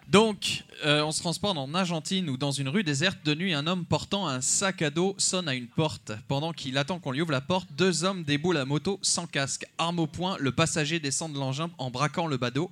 Donc, 0.09 0.63
euh, 0.85 1.03
on 1.03 1.11
se 1.11 1.19
transporte 1.21 1.59
en 1.59 1.75
Argentine 1.75 2.31
où, 2.31 2.37
dans 2.37 2.53
une 2.53 2.69
rue 2.69 2.85
déserte 2.85 3.19
de 3.25 3.35
nuit, 3.35 3.55
un 3.55 3.67
homme 3.67 3.85
portant 3.85 4.29
un 4.29 4.41
sac 4.41 4.83
à 4.83 4.91
dos 4.91 5.17
sonne 5.19 5.49
à 5.49 5.55
une 5.55 5.67
porte. 5.67 6.13
Pendant 6.29 6.53
qu'il 6.53 6.79
attend 6.79 7.01
qu'on 7.01 7.11
lui 7.11 7.23
ouvre 7.23 7.33
la 7.33 7.41
porte, 7.41 7.69
deux 7.73 8.05
hommes 8.05 8.23
déboulent 8.23 8.57
à 8.59 8.65
moto 8.65 9.01
sans 9.03 9.27
casque. 9.27 9.67
Arme 9.79 9.99
au 9.99 10.07
poing, 10.07 10.37
le 10.39 10.53
passager 10.53 11.01
descend 11.01 11.33
de 11.33 11.39
l'engin 11.39 11.71
en 11.79 11.91
braquant 11.91 12.29
le 12.29 12.37
badaud, 12.37 12.71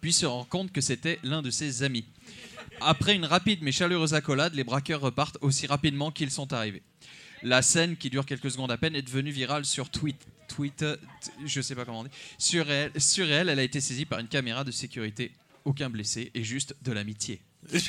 puis 0.00 0.14
se 0.14 0.24
rend 0.24 0.44
compte 0.44 0.72
que 0.72 0.80
c'était 0.80 1.18
l'un 1.22 1.42
de 1.42 1.50
ses 1.50 1.82
amis. 1.82 2.06
Après 2.80 3.14
une 3.14 3.26
rapide 3.26 3.58
mais 3.60 3.72
chaleureuse 3.72 4.14
accolade, 4.14 4.54
les 4.54 4.64
braqueurs 4.64 5.02
repartent 5.02 5.36
aussi 5.42 5.66
rapidement 5.66 6.10
qu'ils 6.10 6.30
sont 6.30 6.50
arrivés. 6.54 6.82
La 7.42 7.60
scène, 7.60 7.96
qui 7.96 8.08
dure 8.08 8.24
quelques 8.24 8.50
secondes 8.50 8.70
à 8.70 8.78
peine, 8.78 8.94
est 8.94 9.02
devenue 9.02 9.30
virale 9.32 9.66
sur. 9.66 9.90
Twitter, 9.90 10.94
t- 11.22 11.30
je 11.46 11.60
sais 11.60 11.74
pas 11.74 11.84
comment 11.84 12.00
on 12.00 12.04
dit. 12.04 12.10
Sur 12.38 12.70
elle, 12.70 12.90
sur 13.00 13.30
elle, 13.30 13.48
elle 13.50 13.58
a 13.58 13.62
été 13.62 13.80
saisie 13.80 14.04
par 14.04 14.18
une 14.18 14.28
caméra 14.28 14.64
de 14.64 14.70
sécurité. 14.70 15.30
Aucun 15.64 15.90
blessé 15.90 16.30
et 16.34 16.42
juste 16.44 16.74
de 16.82 16.92
l'amitié. 16.92 17.40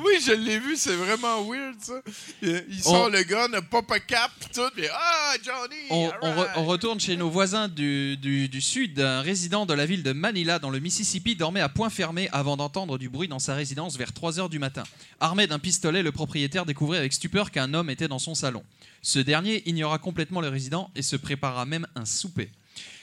Oui, 0.00 0.12
je 0.24 0.30
l'ai 0.30 0.60
vu, 0.60 0.76
c'est 0.76 0.94
vraiment 0.94 1.42
weird, 1.50 1.74
ça. 1.80 2.00
Il, 2.40 2.64
il 2.70 2.78
On- 2.86 2.90
sort 2.90 3.10
le 3.10 3.20
gun, 3.24 3.48
pop 3.68 3.90
a 3.90 3.98
cap, 3.98 4.30
tout, 4.54 4.60
pis 4.76 4.84
Ah, 4.92 5.34
Johnny! 5.44 5.74
On, 5.90 5.96
on 6.22 6.28
re- 6.28 6.30
alright. 6.38 6.50
on 6.56 6.64
retourne 6.66 7.00
chez 7.00 7.16
nos 7.16 7.28
voisins 7.28 7.66
du, 7.66 8.16
du- 8.16 8.48
du 8.48 8.60
sud. 8.60 9.00
Un 9.00 9.22
résident 9.22 9.66
de 9.66 9.74
la 9.74 9.86
ville 9.86 10.04
de 10.04 10.12
Manila, 10.12 10.60
dans 10.60 10.70
le 10.70 10.78
Mississippi, 10.78 11.34
dormait 11.34 11.60
à 11.60 11.68
point 11.68 11.90
fermé 11.90 12.28
avant 12.30 12.56
d'entendre 12.56 12.96
du 12.96 13.08
bruit 13.08 13.26
dans 13.26 13.40
sa 13.40 13.56
résidence 13.56 13.96
vers 13.96 14.12
3 14.12 14.38
heures 14.38 14.48
du 14.48 14.60
matin. 14.60 14.84
Armé 15.18 15.48
d'un 15.48 15.58
pistolet, 15.58 16.04
le 16.04 16.12
propriétaire 16.12 16.64
découvrit 16.64 16.98
avec 16.98 17.12
stupeur 17.12 17.50
qu'un 17.50 17.74
homme 17.74 17.90
était 17.90 18.06
dans 18.08 18.20
son 18.20 18.36
salon. 18.36 18.62
Ce 19.02 19.18
dernier 19.18 19.68
ignora 19.68 19.98
complètement 19.98 20.40
le 20.40 20.48
résident 20.48 20.92
et 20.94 21.02
se 21.02 21.16
prépara 21.16 21.66
même 21.66 21.88
un 21.96 22.04
souper. 22.04 22.50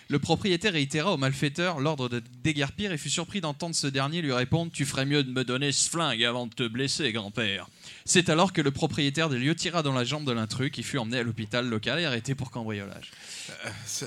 Le 0.07 0.19
propriétaire 0.19 0.73
réitéra 0.73 1.11
au 1.13 1.17
malfaiteur 1.17 1.79
l'ordre 1.79 2.09
de 2.09 2.21
déguerpir 2.43 2.91
et 2.91 2.97
fut 2.97 3.09
surpris 3.09 3.41
d'entendre 3.41 3.73
ce 3.73 3.87
dernier 3.87 4.21
lui 4.21 4.33
répondre 4.33 4.71
Tu 4.71 4.85
ferais 4.85 5.05
mieux 5.05 5.23
de 5.23 5.31
me 5.31 5.43
donner 5.43 5.71
ce 5.71 5.89
flingue 5.89 6.23
avant 6.23 6.45
de 6.45 6.53
te 6.53 6.67
blesser, 6.67 7.11
grand-père. 7.11 7.67
C'est 8.05 8.29
alors 8.29 8.53
que 8.53 8.61
le 8.61 8.69
propriétaire 8.71 9.29
des 9.29 9.39
lieux 9.39 9.55
tira 9.55 9.81
dans 9.81 9.93
la 9.93 10.03
jambe 10.03 10.25
de 10.25 10.31
l'intrus 10.31 10.71
qui 10.71 10.83
fut 10.83 10.99
emmené 10.99 11.17
à 11.17 11.23
l'hôpital 11.23 11.67
local 11.67 11.99
et 11.99 12.05
arrêté 12.05 12.35
pour 12.35 12.51
cambriolage. 12.51 13.11
Euh, 13.65 13.69
ça, 13.85 14.05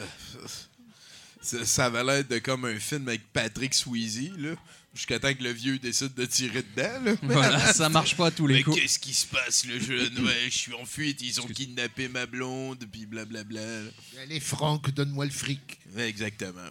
ça, 1.40 1.90
l'air 1.90 2.24
de 2.24 2.38
comme 2.38 2.64
un 2.64 2.78
film 2.78 3.08
avec 3.08 3.32
Patrick 3.32 3.74
Swayze, 3.74 4.30
là. 4.38 4.50
Jusqu'à 4.98 5.20
temps 5.20 5.32
que 5.32 5.44
le 5.44 5.52
vieux 5.52 5.78
décide 5.78 6.12
de 6.14 6.24
tirer 6.24 6.60
dedans, 6.74 7.00
là. 7.04 7.14
Voilà, 7.22 7.72
ça 7.72 7.88
marche 7.88 8.16
pas 8.16 8.26
à 8.26 8.30
tous 8.32 8.48
les 8.48 8.56
Mais 8.56 8.62
coups. 8.64 8.80
qu'est-ce 8.80 8.98
qui 8.98 9.14
se 9.14 9.26
passe, 9.26 9.64
le 9.64 9.78
jeune? 9.78 10.12
Ouais, 10.26 10.48
je 10.50 10.58
suis 10.58 10.74
en 10.74 10.84
fuite, 10.84 11.22
ils 11.22 11.40
ont 11.40 11.46
kidnappé 11.46 12.08
ma 12.08 12.26
blonde, 12.26 12.84
puis 12.90 13.06
blablabla. 13.06 13.60
Les 14.28 14.40
francs, 14.40 14.90
donne-moi 14.90 15.26
le 15.26 15.30
fric. 15.30 15.78
Ouais, 15.94 16.08
exactement. 16.08 16.68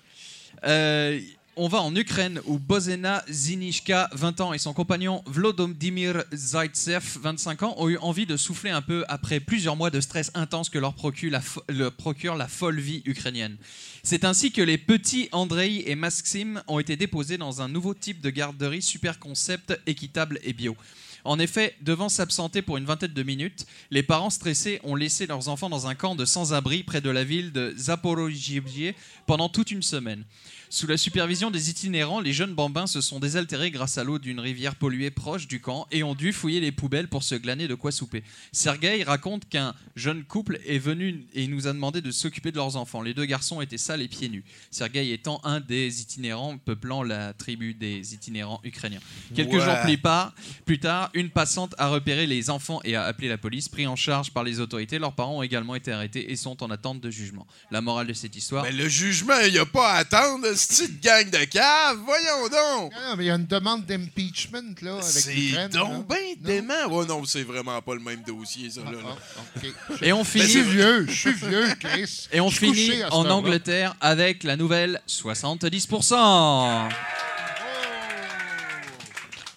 Euh, 0.66 1.22
on 1.58 1.68
va 1.68 1.82
en 1.82 1.96
Ukraine 1.96 2.40
où 2.46 2.60
Bozena 2.60 3.24
Zinishka, 3.30 4.10
20 4.14 4.42
ans, 4.42 4.54
et 4.54 4.60
son 4.60 4.74
compagnon 4.74 5.24
Vlodomir 5.26 6.24
Zaitsev, 6.34 7.18
25 7.20 7.64
ans, 7.64 7.76
ont 7.78 7.90
eu 7.90 7.98
envie 7.98 8.26
de 8.28 8.38
souffler 8.38 8.70
un 8.70 8.82
peu 8.82 9.04
après 9.08 9.40
plusieurs 9.40 9.76
mois 9.76 9.90
de 9.90 10.00
stress 10.00 10.32
intense 10.36 10.70
que 10.70 10.78
leur 10.78 10.94
procure 10.94 12.36
la, 12.36 12.48
folle 12.48 12.80
vie 12.80 13.02
ukrainienne. 13.06 13.58
C'est 14.04 14.24
ainsi 14.24 14.52
que 14.52 14.62
les 14.62 14.78
petits 14.78 15.30
Andrei 15.32 15.84
et 15.88 15.96
Maxim 15.96 16.62
ont 16.68 16.80
été 16.80 16.96
déposés 16.96 17.38
dans 17.38 17.62
un 17.62 17.68
nouveau 17.68 17.94
type 17.94 18.22
de 18.22 18.30
garderie 18.30 18.84
super 18.84 19.20
concept, 19.20 19.80
équitable 19.88 20.40
et 20.44 20.54
bio. 20.54 20.78
En 21.24 21.40
effet, 21.40 21.76
devant 21.82 22.08
s'absenter 22.08 22.62
pour 22.62 22.78
une 22.78 22.86
vingtaine 22.86 23.14
de 23.14 23.24
minutes, 23.24 23.66
les 23.92 24.04
parents 24.04 24.30
stressés 24.30 24.80
ont 24.84 24.96
laissé 24.96 25.26
leurs 25.26 25.50
enfants 25.50 25.70
dans 25.70 25.88
un 25.88 25.96
camp 25.96 26.16
de 26.16 26.24
sans-abri 26.24 26.84
près 26.84 27.02
de 27.02 27.10
la 27.10 27.24
ville 27.24 27.52
de 27.52 27.74
Zaporozhye 27.78 28.94
pendant 29.26 29.50
toute 29.50 29.72
une 29.72 29.82
semaine. 29.82 30.24
Sous 30.69 30.85
la 30.85 30.98
supervision 30.98 31.49
des 31.49 31.69
itinérants, 31.69 32.19
les 32.19 32.34
jeunes 32.34 32.53
bambins 32.53 32.88
se 32.88 32.99
sont 32.99 33.19
désaltérés 33.22 33.72
grâce 33.72 33.98
à 33.98 34.03
l'eau 34.03 34.19
d'une 34.19 34.39
rivière 34.41 34.76
polluée 34.76 35.11
proche 35.11 35.48
du 35.48 35.61
camp 35.61 35.88
et 35.91 36.03
ont 36.03 36.14
dû 36.14 36.34
fouiller 36.34 36.60
les 36.60 36.73
poubelles 36.73 37.07
pour 37.07 37.23
se 37.23 37.35
glaner 37.35 37.69
de 37.69 37.76
quoi 37.76 37.91
souper. 37.94 38.22
Sergueï 38.52 39.03
raconte 39.03 39.48
qu'un 39.48 39.73
jeune 39.95 40.26
couple 40.26 40.60
est 40.65 40.77
venu 40.77 41.26
et 41.34 41.48
nous 41.48 41.68
a 41.68 41.73
demandé 41.73 42.02
de 42.02 42.11
s'occuper 42.11 42.52
de 42.52 42.57
leurs 42.57 42.76
enfants. 42.76 43.02
Les 43.02 43.14
deux 43.14 43.23
garçons 43.26 43.61
étaient 43.61 43.77
sales 43.77 44.02
et 44.02 44.10
pieds 44.10 44.27
nus. 44.27 44.44
Sergueï 44.69 45.14
étant 45.14 45.39
un 45.45 45.61
des 45.61 46.02
itinérants 46.02 46.57
peuplant 46.57 47.02
la 47.02 47.34
tribu 47.34 47.73
des 47.73 48.14
itinérants 48.14 48.60
ukrainiens. 48.65 48.99
Quelques 49.34 49.53
Ouais. 49.53 49.61
jours 49.64 49.80
plus 49.84 50.02
tard, 50.02 50.34
plus 50.65 50.80
tard, 50.80 51.10
une 51.14 51.30
passante 51.30 51.76
a 51.77 51.88
repéré 51.88 52.27
les 52.27 52.49
enfants 52.49 52.81
et 52.84 52.95
a 52.95 53.03
appelé 53.03 53.30
la 53.30 53.38
police. 53.38 53.69
Pris 53.69 53.88
en 53.88 53.95
charge 53.95 54.31
par 54.31 54.44
les 54.44 54.60
autorités, 54.60 54.99
leurs 54.99 55.14
parents 55.14 55.38
ont 55.38 55.44
également 55.44 55.76
été 55.76 55.91
arrêtés 55.94 56.30
et 56.31 56.35
sont 56.35 56.61
en 56.61 56.69
attente 56.72 56.99
de 56.99 57.10
jugement. 57.10 57.48
La 57.72 57.80
morale 57.81 58.07
de 58.07 58.14
cette 58.14 58.35
histoire. 58.35 58.64
Mais 58.65 58.72
le 58.73 58.89
jugement, 58.89 59.39
il 59.45 59.53
n'y 59.53 59.57
a 59.60 59.65
pas 59.65 59.94
à 59.94 59.98
attendre, 59.99 60.45
petite 60.58 61.04
gang 61.04 61.30
de 61.30 61.46
caves. 61.46 62.00
Voyons 62.06 62.50
donc! 62.50 62.94
Non, 62.94 63.16
mais 63.16 63.26
il 63.26 63.28
y 63.28 63.32
a 63.32 63.36
une 63.36 63.46
demande 63.46 63.86
d'impeachment, 63.86 64.76
là, 64.82 64.94
avec 64.94 65.04
C'est 65.04 65.70
donc 65.70 66.08
bien 66.08 66.34
dément. 66.40 66.88
Ouais, 66.90 67.06
non, 67.06 67.24
c'est 67.26 67.44
vraiment 67.44 67.82
pas 67.82 67.94
le 67.94 68.02
même 68.02 68.24
dossier, 68.24 68.70
ça. 68.70 68.82
Là, 68.82 68.92
là. 68.92 69.16
OK. 69.56 70.02
Et 70.02 70.12
on 70.12 70.24
finit. 70.24 70.46
Je 70.46 70.50
suis 70.50 70.62
vieux, 70.64 71.06
je 71.08 71.20
suis 71.20 71.34
vieux, 71.34 71.68
Chris. 71.80 72.28
Et 72.32 72.40
on 72.40 72.50
finit 72.50 73.04
en. 73.12 73.28
Angleterre 73.28 73.96
avec 74.02 74.44
la 74.44 74.56
nouvelle 74.56 75.02
70%. 75.08 76.90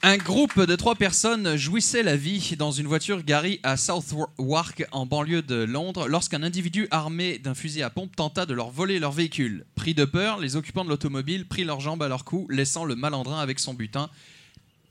Un 0.02 0.16
groupe 0.16 0.58
de 0.58 0.76
trois 0.76 0.94
personnes 0.94 1.56
jouissait 1.56 2.02
la 2.02 2.16
vie 2.16 2.54
dans 2.56 2.70
une 2.70 2.86
voiture 2.86 3.22
garée 3.22 3.60
à 3.62 3.76
Southwark, 3.76 4.86
en 4.92 5.04
banlieue 5.04 5.42
de 5.42 5.56
Londres, 5.56 6.08
lorsqu'un 6.08 6.42
individu 6.42 6.88
armé 6.90 7.38
d'un 7.38 7.54
fusil 7.54 7.82
à 7.82 7.90
pompe 7.90 8.16
tenta 8.16 8.46
de 8.46 8.54
leur 8.54 8.70
voler 8.70 8.98
leur 8.98 9.12
véhicule. 9.12 9.66
Pris 9.74 9.92
de 9.92 10.06
peur, 10.06 10.38
les 10.38 10.56
occupants 10.56 10.86
de 10.86 10.88
l'automobile 10.88 11.46
prirent 11.46 11.66
leurs 11.66 11.80
jambes 11.80 12.02
à 12.02 12.08
leur 12.08 12.24
cou, 12.24 12.46
laissant 12.48 12.86
le 12.86 12.96
malandrin 12.96 13.40
avec 13.40 13.58
son 13.58 13.74
butin, 13.74 14.08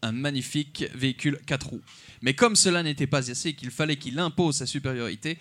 un 0.03 0.11
magnifique 0.11 0.86
véhicule 0.94 1.40
4 1.48 1.69
roues. 1.69 1.81
Mais 2.22 2.36
comme 2.36 2.56
cela 2.56 2.84
n'était 2.84 3.07
pas 3.07 3.31
assez 3.31 3.49
et 3.49 3.53
qu'il 3.53 3.72
fallait 3.72 3.98
qu'il 3.98 4.19
impose 4.19 4.57
sa 4.57 4.68
supériorité, 4.68 5.40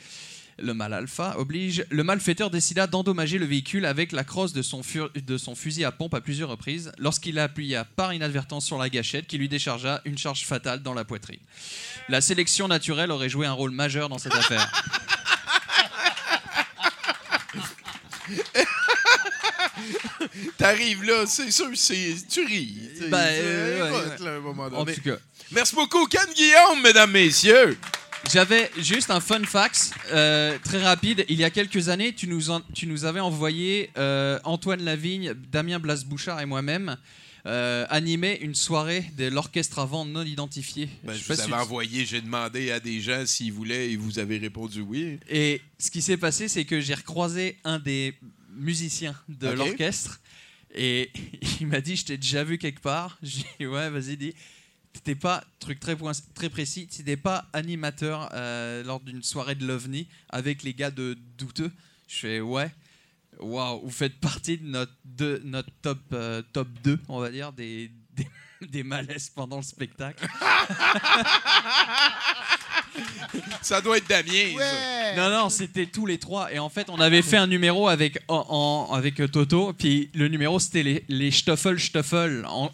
le 0.60 0.74
mal 0.74 0.92
alpha 0.92 1.34
oblige, 1.38 1.84
le 1.90 2.02
malfaiteur 2.04 2.50
décida 2.50 2.86
d'endommager 2.86 3.38
le 3.38 3.46
véhicule 3.46 3.84
avec 3.86 4.12
la 4.12 4.24
crosse 4.24 4.52
de 4.52 4.62
son, 4.62 4.82
fur- 4.82 5.10
de 5.14 5.38
son 5.38 5.54
fusil 5.54 5.84
à 5.84 5.92
pompe 5.92 6.14
à 6.14 6.20
plusieurs 6.20 6.48
reprises 6.50 6.92
lorsqu'il 6.98 7.38
appuya 7.38 7.84
par 7.84 8.12
inadvertance 8.12 8.64
sur 8.66 8.78
la 8.78 8.88
gâchette 8.88 9.26
qui 9.26 9.38
lui 9.38 9.48
déchargea 9.48 10.00
une 10.04 10.18
charge 10.18 10.44
fatale 10.44 10.82
dans 10.82 10.94
la 10.94 11.04
poitrine. 11.04 11.40
La 12.08 12.20
sélection 12.20 12.68
naturelle 12.68 13.10
aurait 13.10 13.28
joué 13.28 13.46
un 13.46 13.52
rôle 13.52 13.70
majeur 13.70 14.08
dans 14.08 14.18
cette 14.18 14.34
affaire. 14.34 14.70
T'arrives 20.56 21.04
là, 21.04 21.24
c'est 21.26 21.50
sûr, 21.50 21.68
c'est, 21.74 22.14
tu 22.28 22.44
ris. 22.44 22.74
Ben, 23.08 23.18
ouais, 23.18 24.16
là, 24.24 24.30
un 24.36 24.40
moment 24.40 24.64
En 24.64 24.70
donné. 24.84 24.94
tout 24.94 25.02
cas. 25.02 25.16
Merci 25.52 25.74
beaucoup, 25.74 26.06
Ken 26.06 26.26
Guillaume, 26.34 26.82
mesdames, 26.82 27.10
messieurs. 27.10 27.78
J'avais 28.30 28.70
juste 28.78 29.10
un 29.10 29.20
fun 29.20 29.42
fact 29.44 29.92
euh, 30.12 30.58
très 30.62 30.82
rapide. 30.82 31.24
Il 31.28 31.36
y 31.38 31.44
a 31.44 31.50
quelques 31.50 31.88
années, 31.88 32.14
tu 32.14 32.26
nous, 32.28 32.50
en- 32.50 32.60
tu 32.74 32.86
nous 32.86 33.04
avais 33.06 33.20
envoyé 33.20 33.90
euh, 33.96 34.38
Antoine 34.44 34.82
Lavigne, 34.82 35.32
Damien 35.50 35.78
Blas-Bouchard 35.78 36.40
et 36.40 36.46
moi-même 36.46 36.96
euh, 37.46 37.86
animer 37.88 38.38
une 38.42 38.54
soirée 38.54 39.04
de 39.16 39.28
l'orchestre 39.28 39.78
avant 39.78 40.04
non 40.04 40.24
identifié. 40.24 40.90
Ben, 41.04 41.14
Je 41.14 41.20
je 41.20 41.24
vous 41.24 41.34
si 41.34 41.40
avais 41.40 41.50
tu- 41.52 41.54
envoyé, 41.58 42.04
j'ai 42.04 42.20
demandé 42.20 42.70
à 42.70 42.80
des 42.80 43.00
gens 43.00 43.24
s'ils 43.24 43.52
voulaient 43.52 43.90
et 43.92 43.96
vous 43.96 44.18
avez 44.18 44.36
répondu 44.36 44.80
oui. 44.82 45.18
Et 45.30 45.62
ce 45.78 45.90
qui 45.90 46.02
s'est 46.02 46.18
passé, 46.18 46.48
c'est 46.48 46.64
que 46.66 46.80
j'ai 46.80 46.94
recroisé 46.94 47.56
un 47.64 47.78
des 47.78 48.14
musiciens 48.58 49.14
de 49.28 49.48
l'orchestre 49.48 50.20
et 50.74 51.10
il 51.60 51.66
m'a 51.68 51.80
dit 51.80 51.96
Je 51.96 52.04
t'ai 52.04 52.18
déjà 52.18 52.44
vu 52.44 52.58
quelque 52.58 52.80
part. 52.80 53.16
J'ai 53.22 53.44
dit 53.60 53.66
Ouais, 53.66 53.88
vas-y, 53.88 54.18
dis. 54.18 54.34
T'étais 54.92 55.14
pas, 55.14 55.44
truc 55.60 55.78
très, 55.80 55.94
point- 55.96 56.12
très 56.34 56.48
précis, 56.48 56.86
t'étais 56.88 57.16
pas 57.16 57.46
animateur 57.52 58.30
euh, 58.34 58.82
lors 58.82 59.00
d'une 59.00 59.22
soirée 59.22 59.54
de 59.54 59.66
l'OVNI 59.66 60.08
avec 60.30 60.62
les 60.62 60.74
gars 60.74 60.90
de 60.90 61.16
Douteux. 61.36 61.70
Je 62.08 62.16
fais 62.16 62.40
Ouais. 62.40 62.70
Waouh, 63.38 63.82
vous 63.84 63.90
faites 63.90 64.18
partie 64.18 64.58
de 64.58 64.66
notre, 64.66 64.92
de, 65.04 65.40
notre 65.44 65.70
top, 65.82 66.00
euh, 66.12 66.42
top 66.52 66.66
2, 66.82 66.98
on 67.08 67.20
va 67.20 67.30
dire, 67.30 67.52
des, 67.52 67.92
des, 68.16 68.26
des 68.66 68.82
malaises 68.82 69.28
pendant 69.32 69.58
le 69.58 69.62
spectacle. 69.62 70.26
Ça 73.62 73.80
doit 73.80 73.98
être 73.98 74.08
Damien. 74.08 74.54
Non, 75.16 75.30
non, 75.30 75.48
c'était 75.50 75.86
tous 75.86 76.06
les 76.06 76.18
trois. 76.18 76.52
Et 76.52 76.58
en 76.58 76.68
fait, 76.68 76.90
on 76.90 76.98
avait 77.00 77.22
fait 77.22 77.36
un 77.36 77.46
numéro 77.46 77.88
avec, 77.88 78.18
en, 78.28 78.88
en- 78.90 78.94
avec 78.94 79.16
Toto. 79.30 79.72
Puis 79.72 80.10
le 80.14 80.28
numéro, 80.28 80.58
c'était 80.58 80.82
les, 80.82 81.04
les 81.08 81.30
Stoffel 81.30 81.78
Stoffel. 81.78 82.44
En, 82.46 82.70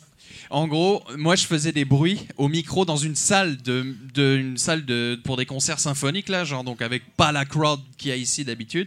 en 0.55 0.69
gros, 0.69 1.03
moi, 1.17 1.35
je 1.35 1.47
faisais 1.47 1.73
des 1.73 1.85
bruits 1.85 2.29
au 2.37 2.47
micro 2.47 2.85
dans 2.85 2.97
une 2.97 3.17
salle, 3.17 3.57
de, 3.57 3.93
de- 4.15 4.37
une 4.37 4.57
salle 4.57 4.85
de, 4.85 5.21
pour 5.25 5.37
des 5.37 5.47
concerts 5.47 5.81
symphoniques, 5.81 6.29
là, 6.29 6.45
genre, 6.45 6.63
donc 6.63 6.81
avec 6.81 7.03
pas 7.17 7.33
la 7.33 7.45
crowd 7.45 7.81
qu'il 7.99 8.11
y 8.11 8.13
a 8.13 8.17
ici 8.17 8.45
d'habitude. 8.45 8.87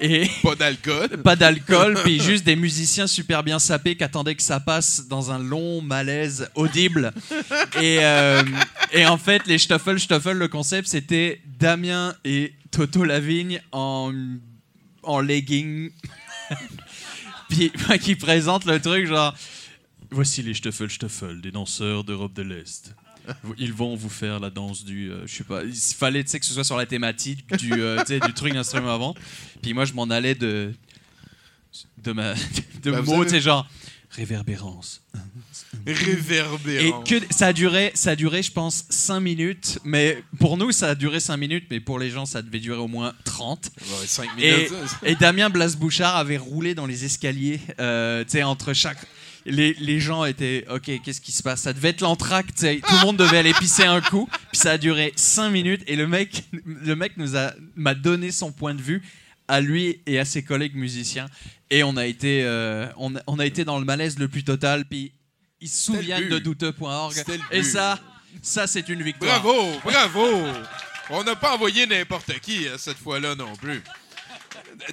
Et 0.00 0.28
Pas 0.42 0.54
d'alcool. 0.54 1.08
pas 1.24 1.34
d'alcool, 1.34 1.98
puis 2.04 2.20
juste 2.20 2.44
des 2.44 2.56
musiciens 2.56 3.06
super 3.06 3.42
bien 3.42 3.58
sapés 3.58 3.96
qui 3.96 4.04
attendaient 4.04 4.34
que 4.34 4.42
ça 4.42 4.60
passe 4.60 5.08
dans 5.08 5.30
un 5.30 5.38
long 5.38 5.80
malaise 5.80 6.50
audible. 6.54 7.14
Et, 7.80 8.00
euh, 8.02 8.42
et 8.92 9.06
en 9.06 9.16
fait, 9.16 9.46
les 9.46 9.56
Stoffel 9.56 9.98
Stoffel, 9.98 10.36
le 10.36 10.48
concept, 10.48 10.88
c'était 10.88 11.40
Damien 11.58 12.14
et 12.26 12.52
Toto 12.70 13.02
Lavigne 13.04 13.62
en, 13.72 14.12
en 15.02 15.20
legging. 15.20 15.90
puis 17.48 17.72
qui 18.02 18.14
présentent 18.14 18.66
le 18.66 18.78
truc 18.78 19.06
genre 19.06 19.34
Voici 20.10 20.42
les 20.42 20.54
Stoffel 20.54 20.90
Stoffel, 20.90 21.40
des 21.40 21.50
danseurs 21.50 22.04
d'Europe 22.04 22.32
de 22.32 22.42
l'Est. 22.42 22.94
Ils 23.58 23.74
vont 23.74 23.94
vous 23.94 24.08
faire 24.08 24.40
la 24.40 24.48
danse 24.48 24.84
du. 24.84 25.10
euh, 25.10 25.26
je 25.26 25.34
sais 25.34 25.44
pas. 25.44 25.62
Il 25.62 25.74
fallait 25.74 26.24
que 26.24 26.30
ce 26.30 26.54
soit 26.54 26.64
sur 26.64 26.78
la 26.78 26.86
thématique 26.86 27.46
du, 27.58 27.72
euh, 27.74 28.02
du 28.04 28.32
truc 28.32 28.54
d'instrument 28.54 28.94
avant. 28.94 29.14
Puis 29.62 29.74
moi, 29.74 29.84
je 29.84 29.92
m'en 29.92 30.04
allais 30.08 30.34
de. 30.34 30.72
de, 32.02 32.12
ma, 32.12 32.32
de 32.82 32.90
Bah, 32.90 33.02
mots, 33.02 33.22
avez- 33.22 33.40
genre. 33.40 33.68
Réverbérance. 34.10 35.02
Et 35.86 35.92
Réverbérant. 35.92 37.02
que 37.02 37.16
ça 37.30 37.48
a 37.48 37.52
duré, 37.52 37.92
ça 37.94 38.12
a 38.12 38.16
duré, 38.16 38.42
je 38.42 38.50
pense, 38.50 38.86
5 38.88 39.20
minutes. 39.20 39.78
Mais 39.84 40.24
pour 40.38 40.56
nous, 40.56 40.72
ça 40.72 40.88
a 40.88 40.94
duré 40.94 41.20
5 41.20 41.36
minutes, 41.36 41.66
mais 41.70 41.78
pour 41.80 41.98
les 41.98 42.08
gens, 42.08 42.24
ça 42.24 42.40
devait 42.40 42.58
durer 42.60 42.78
au 42.78 42.88
moins 42.88 43.12
30. 43.24 43.70
Ouais, 43.78 44.06
cinq 44.06 44.30
Et, 44.38 44.52
minutes. 44.56 44.68
ça. 44.86 44.96
et 45.04 45.14
Damien 45.14 45.50
Blas-Bouchard 45.50 46.16
avait 46.16 46.38
roulé 46.38 46.74
dans 46.74 46.86
les 46.86 47.04
escaliers, 47.04 47.60
euh, 47.80 48.24
tu 48.24 48.30
sais, 48.30 48.42
entre 48.42 48.72
chaque. 48.72 48.98
Les, 49.48 49.74
les 49.80 49.98
gens 50.00 50.24
étaient, 50.24 50.64
ok, 50.70 50.90
qu'est-ce 51.02 51.20
qui 51.20 51.32
se 51.32 51.42
passe? 51.42 51.62
Ça 51.62 51.72
devait 51.72 51.88
être 51.90 52.00
l'entracte, 52.02 52.58
tout 52.60 52.64
le 52.96 53.04
monde 53.04 53.16
devait 53.16 53.38
aller 53.38 53.54
pisser 53.54 53.84
un 53.84 54.00
coup. 54.00 54.28
Puis 54.52 54.58
ça 54.60 54.72
a 54.72 54.78
duré 54.78 55.12
5 55.16 55.50
minutes 55.50 55.82
et 55.86 55.96
le 55.96 56.06
mec, 56.06 56.44
le 56.64 56.94
mec 56.94 57.16
nous 57.16 57.36
a 57.36 57.52
m'a 57.74 57.94
donné 57.94 58.30
son 58.30 58.52
point 58.52 58.74
de 58.74 58.82
vue 58.82 59.02
à 59.48 59.60
lui 59.60 60.00
et 60.06 60.18
à 60.18 60.24
ses 60.24 60.42
collègues 60.42 60.74
musiciens. 60.76 61.26
Et 61.70 61.82
on 61.82 61.96
a 61.96 62.06
été, 62.06 62.42
euh, 62.44 62.86
on, 62.96 63.16
a- 63.16 63.20
on 63.26 63.38
a 63.38 63.46
été 63.46 63.64
dans 63.64 63.78
le 63.78 63.84
malaise 63.84 64.18
le 64.18 64.28
plus 64.28 64.44
total. 64.44 64.84
Puis 64.84 65.12
ils 65.60 65.68
se 65.68 65.84
souviennent 65.92 66.28
de 66.28 66.38
douteux.org. 66.38 67.14
Et 67.50 67.62
ça, 67.62 67.98
ça 68.42 68.66
c'est 68.66 68.88
une 68.88 69.02
victoire. 69.02 69.42
Bravo, 69.42 69.72
bravo. 69.84 70.46
On 71.10 71.24
n'a 71.24 71.34
pas 71.36 71.54
envoyé 71.54 71.86
n'importe 71.86 72.38
qui 72.40 72.66
euh, 72.68 72.76
cette 72.76 72.98
fois-là 72.98 73.34
non 73.34 73.54
plus. 73.56 73.82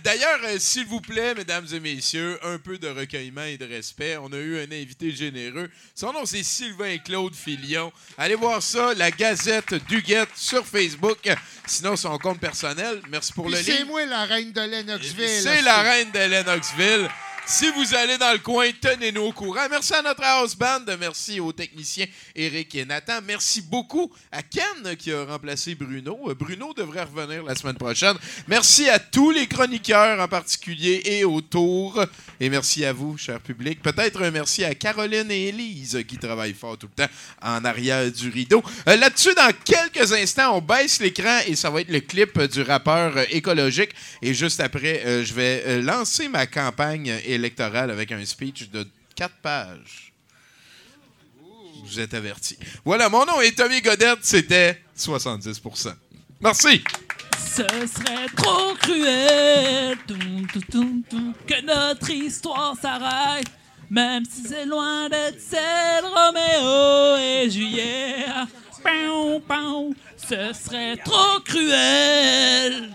D'ailleurs, 0.03 0.39
euh, 0.45 0.57
s'il 0.59 0.85
vous 0.85 1.01
plaît, 1.01 1.33
mesdames 1.35 1.65
et 1.73 1.79
messieurs, 1.79 2.39
un 2.43 2.57
peu 2.57 2.77
de 2.77 2.87
recueillement 2.87 3.43
et 3.43 3.57
de 3.57 3.65
respect. 3.65 4.17
On 4.17 4.31
a 4.33 4.37
eu 4.37 4.59
un 4.59 4.71
invité 4.71 5.11
généreux. 5.11 5.69
Son 5.93 6.11
nom, 6.13 6.25
c'est 6.25 6.43
Sylvain 6.43 6.97
Claude 6.97 7.35
Filion. 7.35 7.91
Allez 8.17 8.35
voir 8.35 8.61
ça, 8.61 8.93
la 8.93 9.11
Gazette 9.11 9.73
Duguette 9.87 10.29
sur 10.35 10.65
Facebook. 10.65 11.19
Sinon, 11.65 11.95
son 11.95 12.17
compte 12.17 12.39
personnel. 12.39 13.01
Merci 13.09 13.33
pour 13.33 13.45
Puis 13.45 13.55
le 13.55 13.61
c'est 13.61 13.77
livre. 13.77 13.87
moi 13.87 14.05
la 14.05 14.25
reine 14.25 14.51
de 14.51 14.61
Lennoxville. 14.61 15.41
C'est 15.41 15.61
la 15.61 15.81
reine 15.81 16.11
de 16.11 16.19
Lennoxville. 16.19 17.09
Si 17.47 17.69
vous 17.69 17.93
allez 17.93 18.17
dans 18.17 18.31
le 18.31 18.39
coin, 18.39 18.67
tenez-nous 18.81 19.22
au 19.22 19.31
courant. 19.31 19.67
Merci 19.69 19.93
à 19.93 20.01
notre 20.01 20.23
house 20.23 20.55
band. 20.55 20.81
Merci 20.99 21.39
aux 21.39 21.51
techniciens 21.51 22.07
Eric 22.35 22.73
et 22.73 22.85
Nathan. 22.85 23.19
Merci 23.23 23.61
beaucoup 23.61 24.11
à 24.31 24.41
Ken 24.41 24.95
qui 24.97 25.11
a 25.11 25.26
remplacé 25.26 25.76
Bruno. 25.76 26.17
Euh, 26.27 26.34
Bruno 26.34 26.73
devrait 26.73 27.03
revenir 27.03 27.43
la 27.43 27.53
semaine 27.53 27.76
prochaine. 27.76 28.15
Merci 28.47 28.89
à 28.89 28.97
tous 28.97 29.30
les 29.30 29.45
chroniqueurs 29.45 30.19
en 30.19 30.27
particulier 30.27 31.03
et 31.05 31.23
autour. 31.23 32.03
Et 32.39 32.49
merci 32.49 32.84
à 32.84 32.93
vous, 32.93 33.15
cher 33.15 33.39
public. 33.39 33.80
Peut-être 33.84 34.23
un 34.23 34.31
merci 34.31 34.63
à 34.63 34.73
Caroline 34.73 35.30
et 35.30 35.49
Élise 35.49 36.03
qui 36.07 36.17
travaillent 36.17 36.55
fort 36.55 36.80
tout 36.80 36.89
le 36.97 37.05
temps 37.05 37.11
en 37.43 37.63
arrière 37.63 38.11
du 38.11 38.31
rideau. 38.31 38.63
Euh, 38.88 38.95
Là-dessus, 38.95 39.35
dans 39.35 39.51
quelques 39.63 40.13
instants, 40.13 40.57
on 40.57 40.61
baisse 40.61 40.99
l'écran 40.99 41.41
et 41.45 41.55
ça 41.55 41.69
va 41.69 41.81
être 41.81 41.91
le 41.91 41.99
clip 41.99 42.41
du 42.41 42.63
rappeur 42.63 43.17
euh, 43.17 43.23
écologique. 43.30 43.91
Et 44.23 44.34
juste 44.34 44.59
après, 44.61 45.23
je 45.23 45.34
vais 45.34 45.81
lancer 45.84 46.27
ma 46.27 46.47
campagne 46.47 47.13
électorale 47.35 47.91
avec 47.91 48.11
un 48.11 48.23
speech 48.25 48.69
de 48.69 48.87
quatre 49.15 49.35
pages. 49.41 50.11
Vous 51.83 51.99
êtes 51.99 52.13
avertis. 52.13 52.57
Voilà, 52.83 53.09
mon 53.09 53.25
nom 53.25 53.41
est 53.41 53.57
Tommy 53.57 53.81
Godette, 53.81 54.19
c'était 54.23 54.81
70 54.95 55.61
Merci. 56.41 56.83
Ce 57.37 57.63
serait 57.63 58.27
trop 58.35 58.73
cruel 58.75 59.97
que 61.47 61.61
notre 61.65 62.09
histoire 62.09 62.75
s'arrête, 62.81 63.47
même 63.89 64.23
si 64.25 64.43
c'est 64.47 64.65
loin 64.65 65.07
d'être 65.09 65.39
celle 65.39 66.03
Roméo 66.03 67.17
et 67.17 67.49
Juliette. 67.49 68.64
Pow, 68.85 69.39
pow, 69.39 69.95
ce 70.15 70.53
serait 70.53 70.95
trop 70.97 71.39
cruel 71.43 72.91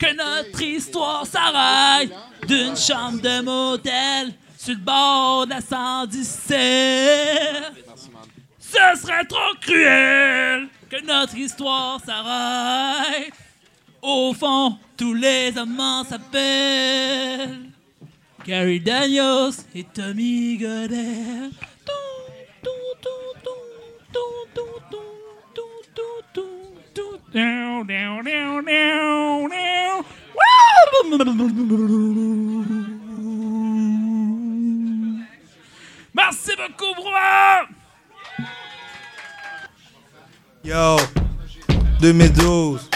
que 0.00 0.16
notre 0.16 0.62
histoire 0.62 1.26
s'arrête 1.26 2.10
d'une 2.48 2.74
chambre 2.74 3.20
de 3.20 3.42
motel 3.42 4.32
sur 4.56 4.72
le 4.72 4.80
bord 4.80 5.44
de 5.46 5.50
la 5.50 5.60
117. 5.60 6.56
Ce 8.58 9.00
serait 9.02 9.26
trop 9.26 9.54
cruel 9.60 10.68
que 10.88 11.04
notre 11.04 11.36
histoire 11.36 12.00
s'arrête. 12.02 13.34
Au 14.00 14.32
fond, 14.32 14.78
tous 14.96 15.12
les 15.12 15.52
amants 15.58 16.04
s'appellent 16.04 17.70
Gary 18.46 18.80
Daniels 18.80 19.52
et 19.74 19.84
Tommy 19.84 20.56
Goddard. 20.56 21.71
Merci 36.14 36.52
beaucoup, 36.56 36.94
bro! 36.94 37.68
Yo, 40.62 40.96
2012. 42.00 42.90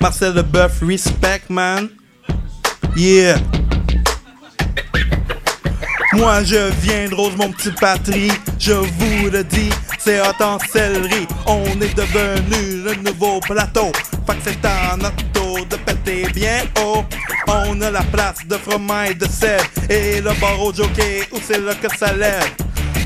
Marcel 0.00 0.34
Leboeuf, 0.34 0.80
respect, 0.82 1.50
man. 1.50 1.90
Yeah. 2.96 3.38
Moi 6.16 6.44
je 6.44 6.70
viens 6.80 7.08
de 7.08 7.14
Rose, 7.14 7.36
mon 7.36 7.50
petit 7.50 7.72
patrie. 7.72 8.30
Je 8.58 8.72
vous 8.72 9.30
le 9.30 9.42
dis, 9.42 9.70
c'est 9.98 10.20
hot 10.20 10.40
en 10.40 10.58
céleri. 10.72 11.26
On 11.46 11.64
est 11.80 11.94
devenu 11.94 12.82
le 12.84 12.94
nouveau 13.02 13.40
plateau. 13.40 13.90
Fait 14.26 14.34
que 14.34 14.42
c'est 14.44 14.64
à 14.64 14.96
notre 14.96 15.24
tour 15.32 15.66
de 15.66 15.76
péter 15.76 16.26
bien 16.32 16.62
haut. 16.80 17.04
On 17.48 17.80
a 17.82 17.90
la 17.90 18.02
place 18.02 18.46
de 18.46 18.56
fromage 18.56 19.10
et 19.10 19.14
de 19.14 19.26
sel. 19.26 19.60
Et 19.90 20.20
le 20.20 20.32
bar 20.40 20.60
au 20.62 20.72
jockey, 20.72 21.22
où 21.32 21.38
c'est 21.42 21.60
là 21.60 21.74
que 21.74 21.88
ça 21.96 22.12
lève? 22.12 22.48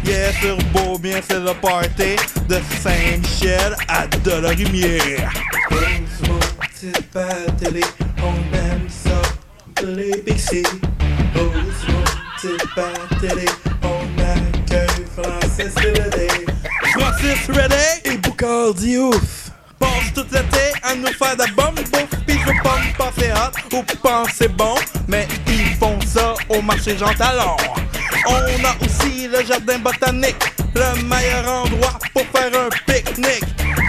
Yeah, 0.05 0.32
sur 0.40 0.56
beau 0.72 0.98
bien, 0.98 1.20
c'est 1.28 1.40
le 1.40 1.55
party 1.55 2.16
de 2.48 2.60
Saint-Michel 2.82 3.74
à 3.89 4.06
Dolorumière. 4.18 5.32
Rose, 5.70 6.28
mon 6.28 6.39
petit 6.60 7.02
patrie, 7.12 7.85
on 8.22 8.56
aime 8.56 8.86
ça, 8.89 9.85
les 9.85 10.16
Pixie. 10.18 10.62
Rose, 11.35 12.07
petit 12.40 12.56
patrie, 12.74 13.47
on 13.82 14.06
accueille 14.20 15.06
Francis 15.16 15.74
Redé. 15.77 16.28
Francis 16.93 17.48
et 18.05 18.16
Boucard 18.19 18.74
Diouf. 18.74 19.51
Passe 19.78 20.12
tout 20.15 20.27
l'été 20.32 20.73
à 20.82 20.94
nous 20.94 21.06
faire 21.09 21.36
de 21.36 21.43
la 21.43 21.47
bonne 21.56 21.74
bouffe 21.74 22.20
Pis 22.27 22.39
je 22.44 22.62
pas 22.62 22.78
me 22.78 22.97
penser 22.97 23.31
hot 23.31 23.77
ou 23.77 23.82
penser 24.02 24.48
bon 24.48 24.74
Mais 25.06 25.27
ils 25.47 25.77
font 25.77 25.98
ça 26.05 26.35
au 26.48 26.60
marché 26.60 26.97
Jean 26.98 27.15
Talon 27.15 27.56
On 28.27 28.65
a 28.65 28.74
aussi 28.85 29.28
le 29.28 29.44
jardin 29.47 29.78
botanique 29.78 30.43
Le 30.74 31.01
meilleur 31.05 31.62
endroit 31.62 31.97
pour 32.12 32.24
faire 32.35 32.51
un 32.60 32.69
pique-nique 32.93 33.44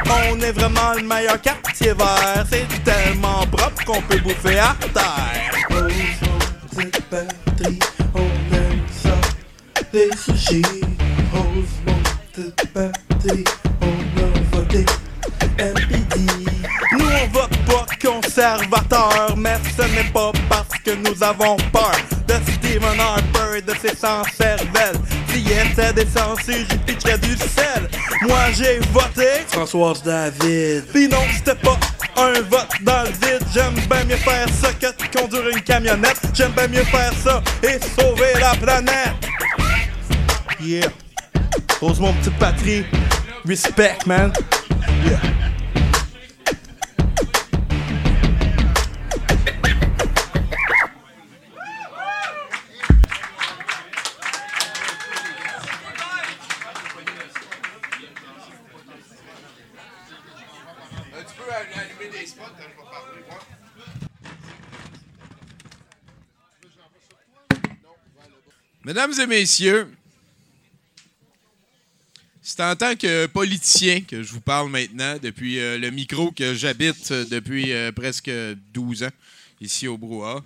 On 0.06 0.40
est 0.42 0.52
vraiment 0.52 0.94
le 0.96 1.02
meilleur 1.02 1.42
quartier 1.42 1.94
vert 1.94 2.46
C'est 2.52 2.68
tellement 2.84 3.48
propre 3.52 3.84
qu'on 3.84 4.02
peut 4.04 4.20
bouffer 4.20 4.60
à 4.60 4.76
terre 4.94 5.50
ça 9.92 9.98
Des 9.98 10.10
sushis 10.18 10.62
Rose, 11.34 11.66
mon 11.86 11.94
petite 12.34 12.74
patrie, 12.74 13.44
on 13.82 14.22
a 14.22 14.58
voté 14.58 14.86
MPD. 15.58 16.26
Nous 16.98 17.06
on 17.06 17.28
vote 17.28 17.58
pas 17.68 17.86
conservateur, 18.02 19.36
mais 19.38 19.58
ce 19.78 19.84
n'est 19.84 20.10
pas 20.12 20.32
parce 20.50 20.80
que 20.84 20.92
nous 20.92 21.24
avons 21.24 21.58
peur 21.72 21.96
de 22.28 22.34
Stephen 22.52 23.00
Harper 23.00 23.58
et 23.58 23.62
de 23.62 23.74
ses 23.82 23.96
sans 23.96 24.24
cervelles. 24.38 25.00
billets, 25.32 25.74
ça 25.76 25.92
descend 25.92 26.40
si 26.44 26.66
j'y 26.70 26.78
pitcherais 26.86 27.18
du 27.20 27.36
sel. 27.38 27.90
Moi 28.28 28.52
j'ai 28.54 28.80
voté 28.92 29.46
Françoise 29.48 30.02
David. 30.04 30.86
Pis 30.94 31.08
non, 31.08 31.18
c'était 31.36 31.56
pas 31.56 31.78
un 32.18 32.42
vote 32.42 32.68
dans 32.82 33.04
le 33.04 33.10
vide. 33.10 33.46
J'aime 33.54 33.76
bien 33.90 34.04
mieux 34.06 34.18
faire 34.18 34.48
ça 34.62 34.72
que 34.74 34.88
de 34.88 35.20
conduire 35.20 35.50
une 35.50 35.62
camionnette. 35.62 36.22
J'aime 36.34 36.52
bien 36.52 36.68
mieux 36.68 36.86
faire 36.86 37.14
ça 37.24 37.42
et 37.64 37.80
sauver 38.00 38.34
la 38.40 38.56
planète. 38.56 39.16
Yeah. 40.62 40.90
Rose 41.80 42.02
mon 42.02 42.12
petit 42.14 42.32
patrie. 42.32 42.86
Respect, 43.46 44.06
man. 44.06 44.34
Parler, 44.34 45.16
Mesdames 68.84 69.14
et 69.20 69.28
messieurs, 69.28 69.88
c'est 72.50 72.64
en 72.64 72.76
tant 72.76 72.96
que 72.96 73.28
politicien 73.28 74.02
que 74.02 74.24
je 74.24 74.34
vous 74.34 74.42
parle 74.42 74.72
maintenant, 74.72 75.18
depuis 75.22 75.60
euh, 75.60 75.78
le 75.78 75.92
micro 75.92 76.32
que 76.32 76.56
j'habite 76.56 77.12
euh, 77.12 77.24
depuis 77.26 77.72
euh, 77.72 77.92
presque 77.92 78.32
12 78.74 79.04
ans, 79.04 79.12
ici 79.62 79.88
au 79.88 80.00
Brouhaha. 80.00 80.44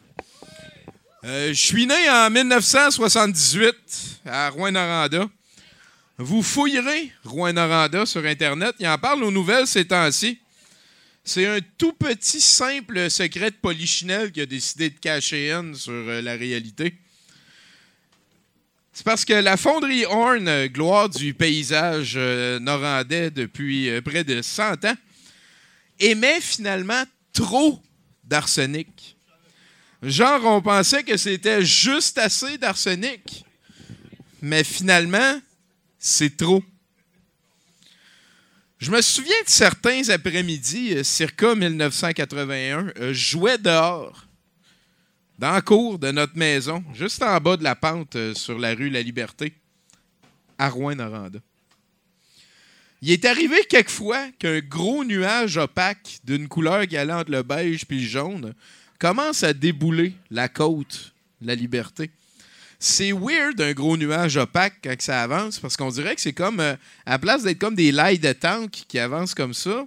Je 1.23 1.53
suis 1.53 1.87
né 1.87 1.95
en 2.09 2.29
1978 2.29 3.75
à 4.25 4.49
Rouen-Noranda. 4.49 5.29
Vous 6.17 6.43
fouillerez 6.43 7.13
Rouen-Noranda 7.23 8.05
sur 8.05 8.25
Internet. 8.25 8.75
Il 8.79 8.87
en 8.89 8.97
parle 8.97 9.23
aux 9.23 9.31
nouvelles 9.31 9.65
ces 9.65 9.85
temps-ci. 9.85 10.39
C'est 11.23 11.47
un 11.47 11.59
tout 11.77 11.93
petit 11.93 12.41
simple 12.41 13.09
secret 13.09 13.51
de 13.51 13.55
Polichinelle 13.55 14.33
qui 14.33 14.41
a 14.41 14.45
décidé 14.45 14.89
de 14.89 14.99
cacher 14.99 15.53
une 15.53 15.73
sur 15.73 15.93
la 15.93 16.35
réalité. 16.35 16.97
C'est 18.93 19.03
parce 19.03 19.25
que 19.25 19.33
la 19.33 19.57
fonderie 19.57 20.05
Horn, 20.05 20.47
euh, 20.47 20.67
gloire 20.67 21.09
du 21.09 21.33
paysage 21.33 22.13
euh, 22.15 22.59
norandais 22.59 23.31
depuis 23.31 23.89
euh, 23.89 24.01
près 24.01 24.23
de 24.23 24.41
100 24.41 24.85
ans, 24.85 24.95
émet 25.99 26.39
finalement 26.39 27.03
trop 27.33 27.81
d'arsenic. 28.23 29.17
Genre, 30.03 30.45
on 30.45 30.61
pensait 30.61 31.03
que 31.03 31.17
c'était 31.17 31.65
juste 31.65 32.17
assez 32.17 32.57
d'arsenic, 32.57 33.45
mais 34.41 34.63
finalement, 34.63 35.41
c'est 35.97 36.37
trop. 36.37 36.63
Je 38.79 38.91
me 38.91 39.01
souviens 39.01 39.41
de 39.45 39.49
certains 39.49 40.09
après-midi, 40.09 41.05
circa 41.05 41.55
1981, 41.55 42.91
euh, 42.99 43.13
je 43.13 43.57
dehors, 43.57 44.27
dans 45.39 45.51
la 45.51 45.61
cour 45.61 45.99
de 45.99 46.11
notre 46.11 46.37
maison, 46.37 46.83
juste 46.93 47.21
en 47.23 47.39
bas 47.39 47.57
de 47.57 47.63
la 47.63 47.75
pente 47.75 48.15
euh, 48.15 48.33
sur 48.33 48.59
la 48.59 48.73
rue 48.73 48.89
La 48.89 49.01
Liberté, 49.01 49.53
à 50.57 50.69
Rouen-Noranda. 50.69 51.39
Il 53.01 53.11
est 53.11 53.25
arrivé 53.25 53.57
quelquefois 53.67 54.29
qu'un 54.39 54.59
gros 54.59 55.03
nuage 55.03 55.57
opaque 55.57 56.19
d'une 56.23 56.47
couleur 56.47 56.87
qui 56.87 56.95
allait 56.95 57.11
entre 57.11 57.31
le 57.31 57.43
beige 57.43 57.85
et 57.89 57.95
le 57.95 57.99
jaune 57.99 58.53
commence 58.97 59.43
à 59.43 59.51
débouler 59.51 60.13
la 60.31 60.47
côte 60.47 61.13
La 61.41 61.55
Liberté. 61.55 62.11
C'est 62.79 63.11
weird 63.11 63.59
un 63.59 63.73
gros 63.73 63.97
nuage 63.97 64.37
opaque 64.37 64.75
quand 64.83 65.01
ça 65.01 65.21
avance 65.23 65.59
parce 65.59 65.75
qu'on 65.75 65.89
dirait 65.89 66.15
que 66.15 66.21
c'est 66.21 66.33
comme, 66.33 66.59
euh, 66.59 66.75
à 67.05 67.11
la 67.11 67.19
place 67.19 67.43
d'être 67.43 67.59
comme 67.59 67.75
des 67.75 67.91
lailles 67.91 68.19
de 68.19 68.31
tank 68.31 68.71
qui 68.87 68.99
avancent 68.99 69.33
comme 69.33 69.53
ça, 69.53 69.85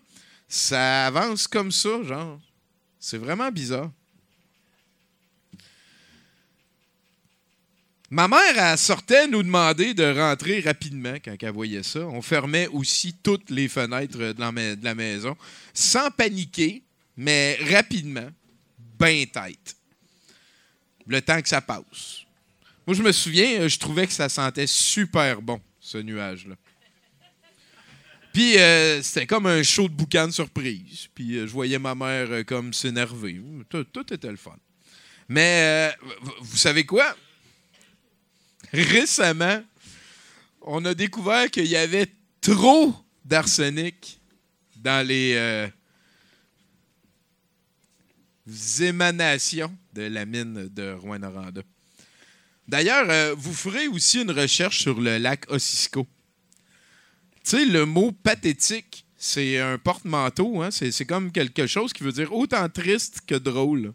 ça 0.48 1.06
avance 1.06 1.47
comme 1.47 1.73
ça, 1.73 2.02
genre. 2.02 2.40
C'est 2.98 3.18
vraiment 3.18 3.51
bizarre. 3.51 3.90
Ma 8.11 8.28
mère, 8.28 8.78
sortait 8.78 9.27
nous 9.27 9.43
demander 9.43 9.93
de 9.93 10.05
rentrer 10.05 10.61
rapidement 10.61 11.15
quand 11.24 11.35
elle 11.41 11.51
voyait 11.51 11.83
ça. 11.83 12.01
On 12.01 12.23
fermait 12.23 12.69
aussi 12.69 13.15
toutes 13.20 13.51
les 13.51 13.69
fenêtres 13.69 14.19
de 14.19 14.85
la, 14.85 14.95
maison, 14.95 15.37
sans 15.74 16.11
paniquer, 16.12 16.85
mais 17.16 17.59
rapidement, 17.69 18.28
ben 18.97 19.27
tête. 19.27 19.77
Le 21.09 21.20
temps 21.20 21.43
que 21.43 21.49
ça 21.49 21.61
passe. 21.61 22.23
Moi, 22.87 22.95
je 22.95 23.03
me 23.03 23.11
souviens, 23.11 23.62
euh, 23.62 23.69
je 23.69 23.78
trouvais 23.78 24.07
que 24.07 24.12
ça 24.12 24.28
sentait 24.28 24.69
super 24.69 25.43
bon, 25.43 25.61
ce 25.81 25.99
nuage-là. 25.99 26.55
Puis, 28.33 28.59
euh, 28.59 29.03
c'était 29.03 29.27
comme 29.27 29.47
un 29.47 29.62
show 29.65 29.89
de 29.89 29.95
boucan 29.95 30.28
de 30.28 30.33
surprise. 30.33 31.09
Puis, 31.12 31.39
euh, 31.39 31.47
je 31.49 31.53
voyais 31.53 31.78
ma 31.81 31.97
mère 31.97 32.45
comme 32.47 32.73
s'énerver. 32.73 33.41
Tout, 33.69 33.85
tout 33.85 34.12
était 34.12 34.31
le 34.31 34.37
fun. 34.37 34.57
Mais, 35.28 35.93
vous 36.41 36.57
savez 36.57 36.85
quoi? 36.85 37.16
Récemment, 38.73 39.63
on 40.61 40.85
a 40.85 40.95
découvert 40.95 41.51
qu'il 41.51 41.67
y 41.67 41.77
avait 41.77 42.13
trop 42.41 42.95
d'arsenic 43.25 44.21
dans 44.77 45.07
les 45.07 45.35
euh, 45.35 45.69
émanations 48.81 49.77
de 49.95 50.03
la 50.03 50.25
mine 50.27 50.69
de 50.69 50.93
Rouen-Noranda. 50.93 51.63
D'ailleurs, 52.69 53.09
euh, 53.09 53.35
vous 53.37 53.55
ferez 53.55 53.87
aussi 53.89 54.23
une 54.23 54.31
recherche 54.33 54.81
sur 54.81 55.01
le 55.01 55.19
lac 55.19 55.45
Ossisco. 55.51 56.07
Tu 57.45 57.51
sais, 57.51 57.65
le 57.65 57.87
mot 57.87 58.11
pathétique, 58.11 59.07
c'est 59.17 59.61
un 59.61 59.79
porte-manteau. 59.79 60.63
Hein? 60.63 60.71
C'est 60.71 61.05
comme 61.05 61.31
quelque 61.31 61.67
chose 61.67 61.93
qui 61.93 62.03
veut 62.03 62.13
dire 62.13 62.33
autant 62.33 62.69
triste 62.69 63.21
que 63.27 63.37
drôle. 63.37 63.93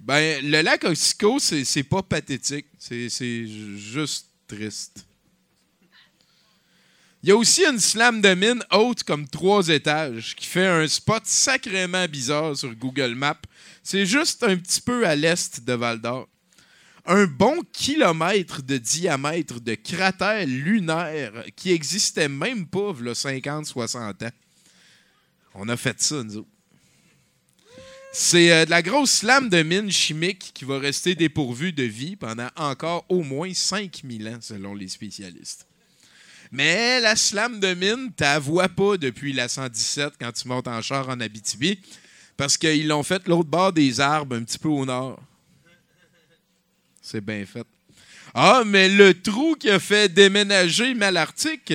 Ben, 0.00 0.44
le 0.44 0.62
lac 0.62 0.84
Ossisco, 0.84 1.38
c'est, 1.38 1.82
pas 1.82 2.02
pathétique. 2.02 2.66
C'est, 2.78 3.08
c'est 3.08 3.46
ju- 3.46 3.78
juste 3.78 4.26
triste. 4.46 5.04
Il 7.22 7.28
y 7.28 7.32
a 7.32 7.36
aussi 7.36 7.64
une 7.64 7.80
slam 7.80 8.20
de 8.20 8.32
mine 8.34 8.62
haute 8.70 9.02
comme 9.02 9.26
trois 9.28 9.68
étages 9.68 10.36
qui 10.36 10.46
fait 10.46 10.66
un 10.66 10.86
spot 10.86 11.22
sacrément 11.26 12.06
bizarre 12.06 12.56
sur 12.56 12.72
Google 12.76 13.14
Maps. 13.16 13.40
C'est 13.82 14.06
juste 14.06 14.44
un 14.44 14.56
petit 14.56 14.80
peu 14.80 15.04
à 15.06 15.16
l'est 15.16 15.64
de 15.64 15.72
Val 15.72 16.00
d'Or. 16.00 16.28
Un 17.06 17.26
bon 17.26 17.62
kilomètre 17.72 18.62
de 18.62 18.78
diamètre 18.78 19.60
de 19.60 19.74
cratère 19.74 20.46
lunaire 20.46 21.44
qui 21.56 21.72
existait 21.72 22.28
même 22.28 22.66
pas 22.66 22.92
il 22.92 23.12
50-60 23.12 24.26
ans. 24.26 24.30
On 25.54 25.68
a 25.68 25.76
fait 25.76 26.00
ça, 26.00 26.22
nous 26.22 26.36
autres. 26.36 26.48
C'est 28.12 28.52
euh, 28.52 28.64
de 28.64 28.70
la 28.70 28.82
grosse 28.82 29.22
lame 29.22 29.48
de 29.48 29.62
mine 29.62 29.90
chimique 29.90 30.52
qui 30.54 30.64
va 30.64 30.78
rester 30.78 31.14
dépourvue 31.14 31.72
de 31.72 31.82
vie 31.82 32.16
pendant 32.16 32.48
encore 32.56 33.04
au 33.08 33.22
moins 33.22 33.52
5000 33.52 34.28
ans, 34.28 34.38
selon 34.40 34.74
les 34.74 34.88
spécialistes. 34.88 35.66
Mais 36.50 37.00
la 37.00 37.14
slam 37.16 37.60
de 37.60 37.74
mine, 37.74 38.10
tu 38.16 38.40
vois 38.40 38.70
pas 38.70 38.96
depuis 38.96 39.34
la 39.34 39.48
117 39.48 40.14
quand 40.18 40.32
tu 40.32 40.48
montes 40.48 40.68
en 40.68 40.80
char 40.80 41.08
en 41.10 41.20
Abitibi, 41.20 41.78
parce 42.36 42.56
qu'ils 42.56 42.88
l'ont 42.88 43.02
fait 43.02 43.26
l'autre 43.28 43.50
bord 43.50 43.72
des 43.72 44.00
arbres, 44.00 44.36
un 44.36 44.42
petit 44.42 44.58
peu 44.58 44.68
au 44.68 44.86
nord. 44.86 45.20
C'est 47.02 47.20
bien 47.20 47.44
fait. 47.44 47.66
Ah, 48.34 48.62
mais 48.64 48.88
le 48.88 49.20
trou 49.20 49.54
qui 49.54 49.68
a 49.68 49.78
fait 49.78 50.12
déménager 50.12 50.94
Malartic, 50.94 51.72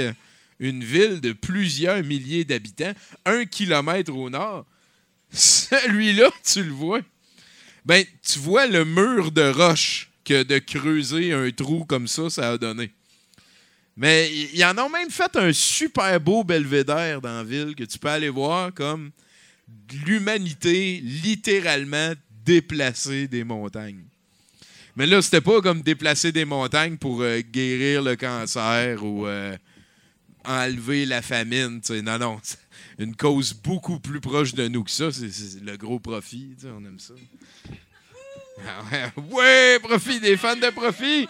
une 0.60 0.84
ville 0.84 1.22
de 1.22 1.34
plusieurs 1.34 2.04
milliers 2.04 2.46
d'habitants, 2.46 2.94
un 3.26 3.46
kilomètre 3.46 4.16
au 4.16 4.30
nord, 4.30 4.66
celui-là, 5.34 6.30
tu 6.44 6.64
le 6.64 6.72
vois. 6.72 7.02
Ben, 7.86 8.06
tu 8.22 8.40
vois 8.40 8.68
le 8.68 8.86
mur 8.86 9.32
de 9.32 9.50
roche 9.50 10.10
que 10.24 10.44
de 10.44 10.60
creuser 10.60 11.34
un 11.34 11.52
trou 11.52 11.84
comme 11.86 12.08
ça, 12.08 12.30
ça 12.30 12.52
a 12.52 12.58
donné. 12.58 12.92
Mais 13.96 14.32
ils 14.54 14.64
en 14.64 14.78
ont 14.78 14.90
même 14.90 15.12
fait 15.12 15.36
un 15.36 15.54
super 15.54 16.20
beau 16.20 16.44
belvédère 16.44 17.22
dans 17.22 17.38
la 17.38 17.44
ville 17.44 17.76
que 17.76 17.84
tu 17.84 18.00
peux 18.00 18.08
aller 18.08 18.30
voir 18.30 18.74
comme 18.74 19.12
l'humanité 20.06 21.00
littéralement 21.02 22.14
déplacer 22.46 23.28
des 23.28 23.44
montagnes. 23.44 24.04
Mais 24.96 25.06
là, 25.06 25.22
c'était 25.22 25.42
pas 25.42 25.62
comme 25.62 25.82
déplacer 25.82 26.32
des 26.32 26.46
montagnes 26.46 26.98
pour 26.98 27.22
euh, 27.22 27.42
guérir 27.42 28.04
le 28.04 28.16
cancer 28.16 29.04
ou 29.04 29.26
euh, 29.26 29.58
enlever 30.46 31.06
la 31.06 31.22
famine. 31.22 31.82
Non, 32.04 32.20
non. 32.20 32.42
Une 33.00 33.16
cause 33.16 33.54
beaucoup 33.54 34.00
plus 34.00 34.22
proche 34.22 34.54
de 34.54 34.68
nous 34.68 34.84
que 34.84 34.92
ça, 34.92 35.12
c'est 35.12 35.62
le 35.62 35.78
gros 35.78 36.00
profit. 36.00 36.56
tu 36.56 36.68
sais, 36.68 36.72
On 36.72 36.86
aime 36.86 37.00
ça. 37.00 37.14
Ah 38.60 38.84
ouais, 38.92 39.24
ouais, 39.32 39.80
profit, 39.80 40.20
des 40.20 40.38
fans 40.38 40.56
de 40.56 40.70
profit. 40.70 41.28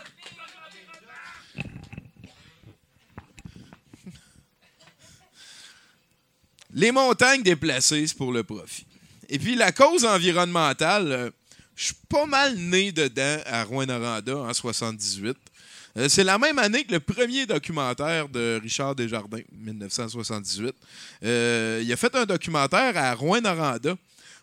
Les 6.73 6.91
montagnes 6.91 7.43
déplacées, 7.43 8.07
c'est 8.07 8.17
pour 8.17 8.31
le 8.33 8.43
profit. 8.43 8.85
Et 9.29 9.39
puis 9.39 9.55
la 9.55 9.71
cause 9.71 10.05
environnementale, 10.05 11.11
euh, 11.11 11.29
je 11.75 11.85
suis 11.85 11.95
pas 12.09 12.25
mal 12.25 12.55
né 12.55 12.91
dedans 12.91 13.37
à 13.45 13.63
Rouen-Noranda 13.63 14.37
en 14.37 14.53
78. 14.53 15.37
Euh, 15.97 16.09
c'est 16.09 16.23
la 16.23 16.39
même 16.39 16.57
année 16.57 16.83
que 16.83 16.91
le 16.93 16.99
premier 16.99 17.45
documentaire 17.45 18.27
de 18.27 18.59
Richard 18.61 18.95
Desjardins, 18.95 19.43
1978. 19.51 20.73
Euh, 21.23 21.81
il 21.83 21.93
a 21.93 21.95
fait 21.95 22.15
un 22.15 22.25
documentaire 22.25 22.97
à 22.97 23.13
Rouen-Noranda 23.13 23.95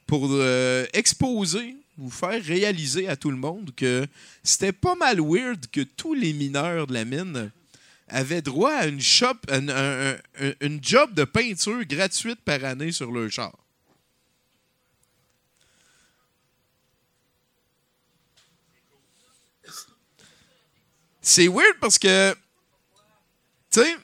pour 0.06 0.28
euh, 0.31 0.86
exposer 0.93 1.77
ou 1.98 2.09
faire 2.09 2.43
réaliser 2.43 3.09
à 3.09 3.16
tout 3.16 3.31
le 3.31 3.36
monde 3.36 3.72
que 3.77 4.06
c'était 4.44 4.72
pas 4.72 4.94
mal 4.94 5.20
weird 5.20 5.66
que 5.72 5.81
tous 5.81 6.14
les 6.14 6.32
mineurs 6.32 6.86
de 6.86 6.94
la 6.94 7.05
mine 7.05 7.51
avaient 8.09 8.43
droit 8.43 8.72
à 8.72 8.86
une, 8.86 9.01
une 10.60 10.78
job 10.82 11.14
de 11.14 11.24
peinture 11.24 11.85
gratuite 11.85 12.40
par 12.44 12.64
année 12.64 12.93
sur 12.93 13.10
leur 13.10 13.31
char. 13.31 13.52
C'est 21.23 21.49
weird 21.49 21.79
parce 21.81 21.99
que, 21.99 22.35
tu 23.71 23.81
sais, 23.81 23.97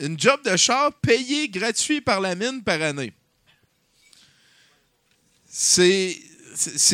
une 0.00 0.18
job 0.18 0.40
de 0.44 0.56
char 0.56 0.92
payée 1.00 1.48
gratuit 1.48 2.00
par 2.00 2.20
la 2.20 2.34
mine 2.34 2.62
par 2.62 2.80
année. 2.82 3.12
C'est 5.48 6.20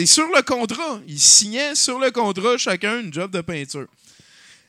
sur 0.07 0.29
le 0.29 0.43
contrat. 0.43 1.01
Ils 1.07 1.21
signaient 1.21 1.75
sur 1.75 1.99
le 1.99 2.11
contrat 2.11 2.57
chacun 2.59 3.01
une 3.01 3.13
job 3.13 3.31
de 3.31 3.41
peinture. 3.41 3.89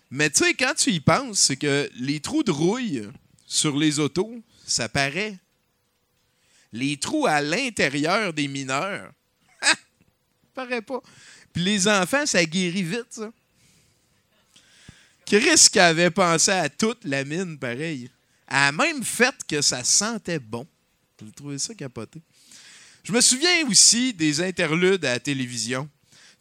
Mais 0.09 0.29
tu 0.29 0.43
sais, 0.43 0.53
quand 0.53 0.73
tu 0.75 0.91
y 0.91 0.99
penses, 0.99 1.39
c'est 1.39 1.55
que 1.55 1.89
les 1.95 2.19
trous 2.19 2.43
de 2.43 2.51
rouille 2.51 3.09
sur 3.47 3.77
les 3.77 3.99
autos, 3.99 4.43
ça 4.65 4.89
paraît. 4.89 5.37
Les 6.71 6.97
trous 6.97 7.27
à 7.27 7.41
l'intérieur 7.41 8.33
des 8.33 8.47
mineurs, 8.47 9.11
ça 9.61 9.75
paraît 10.53 10.81
pas. 10.81 11.01
Puis 11.53 11.63
les 11.63 11.87
enfants, 11.87 12.25
ça 12.25 12.43
guérit 12.45 12.83
vite, 12.83 13.07
ça. 13.11 13.31
Chris 15.25 15.69
qui 15.71 15.79
avait 15.79 16.11
pensé 16.11 16.51
à 16.51 16.69
toute 16.69 17.03
la 17.05 17.23
mine, 17.23 17.57
pareil. 17.57 18.09
A 18.47 18.71
même 18.71 19.03
fait 19.03 19.35
que 19.47 19.61
ça 19.61 19.83
sentait 19.83 20.39
bon. 20.39 20.67
J'ai 21.23 21.31
trouvé 21.31 21.57
ça 21.57 21.73
capoté? 21.73 22.21
Je 23.03 23.11
me 23.11 23.21
souviens 23.21 23.67
aussi 23.67 24.13
des 24.13 24.41
interludes 24.41 25.05
à 25.05 25.13
la 25.13 25.19
télévision. 25.19 25.89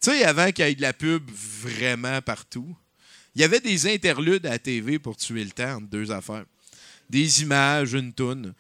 Tu 0.01 0.11
sais, 0.11 0.25
avant 0.25 0.51
qu'il 0.51 0.65
y 0.65 0.69
ait 0.69 0.75
de 0.75 0.83
la 0.83 0.93
pub 0.93 1.31
vraiment 1.31 2.21
partout, 2.23 2.77
il 3.35 3.41
y 3.41 3.45
avait 3.45 3.61
des 3.61 3.87
interludes 3.93 4.47
à 4.47 4.51
la 4.51 4.59
TV 4.59 4.99
pour 4.99 5.17
tuer 5.17 5.45
le 5.45 5.51
temps 5.51 5.77
entre 5.77 5.89
deux 5.89 6.11
affaires. 6.11 6.45
Des 7.09 7.43
images, 7.43 7.95
une 7.95 8.13
toune. 8.13 8.55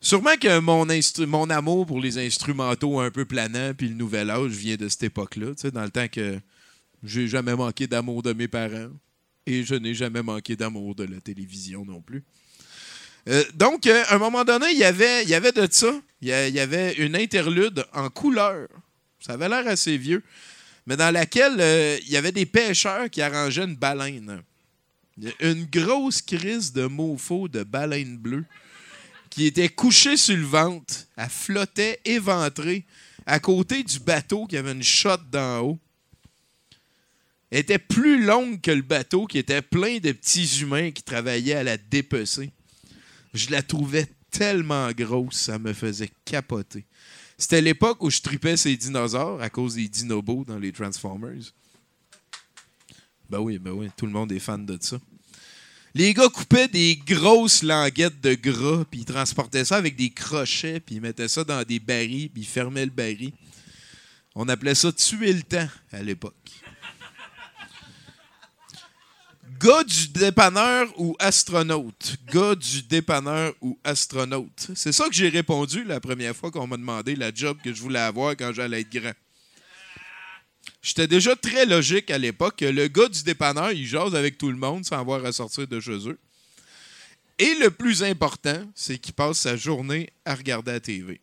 Sûrement 0.00 0.36
que 0.36 0.58
mon, 0.60 1.50
amour 1.50 1.86
pour 1.86 2.00
les 2.00 2.18
instrumentaux 2.18 3.00
un 3.00 3.10
peu 3.10 3.24
planants 3.24 3.74
puis 3.74 3.88
le 3.88 3.94
nouvel 3.94 4.30
âge 4.30 4.52
vient 4.52 4.76
de 4.76 4.88
cette 4.88 5.04
époque-là, 5.04 5.54
dans 5.72 5.82
le 5.82 5.90
temps 5.90 6.08
que 6.08 6.38
j'ai 7.02 7.26
jamais 7.26 7.54
manqué 7.54 7.86
d'amour 7.86 8.22
de 8.22 8.32
mes 8.32 8.48
parents 8.48 8.90
et 9.48 9.64
je 9.64 9.74
n'ai 9.74 9.94
jamais 9.94 10.22
manqué 10.22 10.56
d'amour 10.56 10.94
de 10.94 11.04
la 11.04 11.20
télévision 11.20 11.84
non 11.84 12.02
plus. 12.02 12.22
Euh, 13.28 13.42
donc, 13.54 13.86
euh, 13.86 14.04
à 14.08 14.16
un 14.16 14.18
moment 14.18 14.44
donné, 14.44 14.66
il 14.72 14.78
y 14.78 14.84
avait, 14.84 15.22
il 15.22 15.28
y 15.30 15.34
avait 15.34 15.52
de 15.52 15.66
ça. 15.70 15.92
Il 16.20 16.28
y, 16.28 16.60
avait 16.60 16.92
une 16.94 17.16
interlude 17.16 17.84
en 17.94 18.10
couleur. 18.10 18.68
Ça 19.20 19.34
avait 19.34 19.48
l'air 19.48 19.66
assez 19.66 19.96
vieux. 19.96 20.22
Mais 20.86 20.96
dans 20.96 21.10
laquelle 21.10 21.56
euh, 21.60 21.98
il 22.02 22.10
y 22.10 22.16
avait 22.16 22.32
des 22.32 22.46
pêcheurs 22.46 23.08
qui 23.08 23.22
arrangeaient 23.22 23.64
une 23.64 23.76
baleine. 23.76 24.42
Une 25.40 25.64
grosse 25.64 26.20
crise 26.20 26.72
de 26.72 26.86
mofo 26.86 27.48
de 27.48 27.62
baleine 27.62 28.16
bleue 28.18 28.44
qui 29.30 29.46
était 29.46 29.68
couchée 29.68 30.16
sur 30.16 30.36
le 30.36 30.44
ventre. 30.44 30.94
Elle 31.16 31.28
flottait 31.28 32.00
éventrée 32.04 32.84
à 33.26 33.40
côté 33.40 33.82
du 33.82 33.98
bateau 33.98 34.46
qui 34.46 34.56
avait 34.56 34.72
une 34.72 34.82
shot 34.82 35.16
d'en 35.30 35.60
haut. 35.60 35.78
Était 37.50 37.78
plus 37.78 38.22
longue 38.22 38.60
que 38.60 38.70
le 38.70 38.82
bateau 38.82 39.26
qui 39.26 39.38
était 39.38 39.62
plein 39.62 39.98
de 39.98 40.12
petits 40.12 40.60
humains 40.60 40.90
qui 40.90 41.02
travaillaient 41.02 41.54
à 41.54 41.62
la 41.62 41.76
dépecer. 41.78 42.50
Je 43.32 43.50
la 43.50 43.62
trouvais 43.62 44.06
tellement 44.30 44.90
grosse, 44.92 45.36
ça 45.36 45.58
me 45.58 45.72
faisait 45.72 46.10
capoter. 46.24 46.84
C'était 47.38 47.62
l'époque 47.62 48.02
où 48.02 48.10
je 48.10 48.20
tripais 48.20 48.56
ces 48.56 48.76
dinosaures 48.76 49.40
à 49.40 49.48
cause 49.48 49.76
des 49.76 49.88
dinobos 49.88 50.44
dans 50.44 50.58
les 50.58 50.72
Transformers. 50.72 51.52
Ben 53.30 53.38
oui, 53.38 53.58
ben 53.58 53.70
oui, 53.70 53.88
tout 53.96 54.06
le 54.06 54.12
monde 54.12 54.32
est 54.32 54.38
fan 54.38 54.66
de 54.66 54.76
ça. 54.80 54.98
Les 55.94 56.12
gars 56.14 56.28
coupaient 56.28 56.68
des 56.68 56.96
grosses 56.96 57.62
languettes 57.62 58.20
de 58.20 58.34
gras, 58.34 58.84
puis 58.90 59.00
ils 59.00 59.04
transportaient 59.04 59.64
ça 59.64 59.76
avec 59.76 59.96
des 59.96 60.10
crochets, 60.10 60.80
puis 60.80 60.96
ils 60.96 61.00
mettaient 61.00 61.28
ça 61.28 61.44
dans 61.44 61.62
des 61.62 61.80
barils, 61.80 62.28
puis 62.28 62.42
ils 62.42 62.46
fermaient 62.46 62.84
le 62.84 62.90
baril. 62.90 63.32
On 64.34 64.48
appelait 64.48 64.74
ça 64.74 64.92
tuer 64.92 65.32
le 65.32 65.42
temps 65.42 65.68
à 65.92 66.02
l'époque. 66.02 66.34
Gars 69.58 69.82
du 69.82 70.08
dépanneur 70.08 70.88
ou 71.00 71.16
astronaute? 71.18 72.16
Gars 72.32 72.54
du 72.54 72.82
dépanneur 72.82 73.54
ou 73.60 73.76
astronaute? 73.82 74.68
C'est 74.74 74.92
ça 74.92 75.08
que 75.08 75.14
j'ai 75.14 75.28
répondu 75.28 75.82
la 75.82 75.98
première 75.98 76.36
fois 76.36 76.52
qu'on 76.52 76.66
m'a 76.68 76.76
demandé 76.76 77.16
la 77.16 77.34
job 77.34 77.58
que 77.64 77.72
je 77.72 77.80
voulais 77.80 77.98
avoir 77.98 78.36
quand 78.36 78.52
j'allais 78.52 78.82
être 78.82 78.90
grand. 78.90 79.14
J'étais 80.80 81.08
déjà 81.08 81.34
très 81.34 81.66
logique 81.66 82.10
à 82.10 82.18
l'époque 82.18 82.56
que 82.56 82.66
le 82.66 82.86
gars 82.86 83.08
du 83.08 83.24
dépanneur, 83.24 83.72
il 83.72 83.84
jase 83.84 84.14
avec 84.14 84.38
tout 84.38 84.50
le 84.50 84.56
monde 84.56 84.84
sans 84.84 85.00
avoir 85.00 85.24
à 85.24 85.32
sortir 85.32 85.66
de 85.66 85.80
chez 85.80 86.08
eux. 86.08 86.18
Et 87.40 87.54
le 87.56 87.70
plus 87.70 88.04
important, 88.04 88.64
c'est 88.76 88.98
qu'il 88.98 89.14
passe 89.14 89.38
sa 89.38 89.56
journée 89.56 90.10
à 90.24 90.36
regarder 90.36 90.72
la 90.72 90.80
TV. 90.80 91.20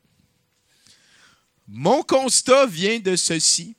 Mon 1.70 2.04
constat 2.04 2.66
vient 2.66 3.00
de 3.00 3.16
ceci. 3.16 3.76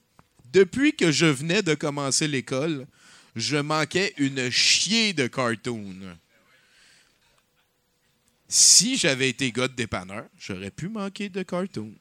Depuis 0.53 0.95
que 0.95 1.13
je 1.13 1.27
venais 1.27 1.63
de 1.63 1.75
commencer 1.75 2.27
l'école, 2.27 2.87
je 3.37 3.59
manquais 3.59 4.15
une 4.17 4.51
chier 4.51 5.13
de 5.13 5.27
cartoon. 5.27 5.95
Si 8.49 8.97
j'avais 8.97 9.29
été 9.29 9.53
gars 9.53 9.69
de 9.69 9.75
dépanneur, 9.75 10.25
j'aurais 10.39 10.71
pu 10.71 10.89
manquer 10.89 11.29
de 11.29 11.43
cartoon. 11.43 11.93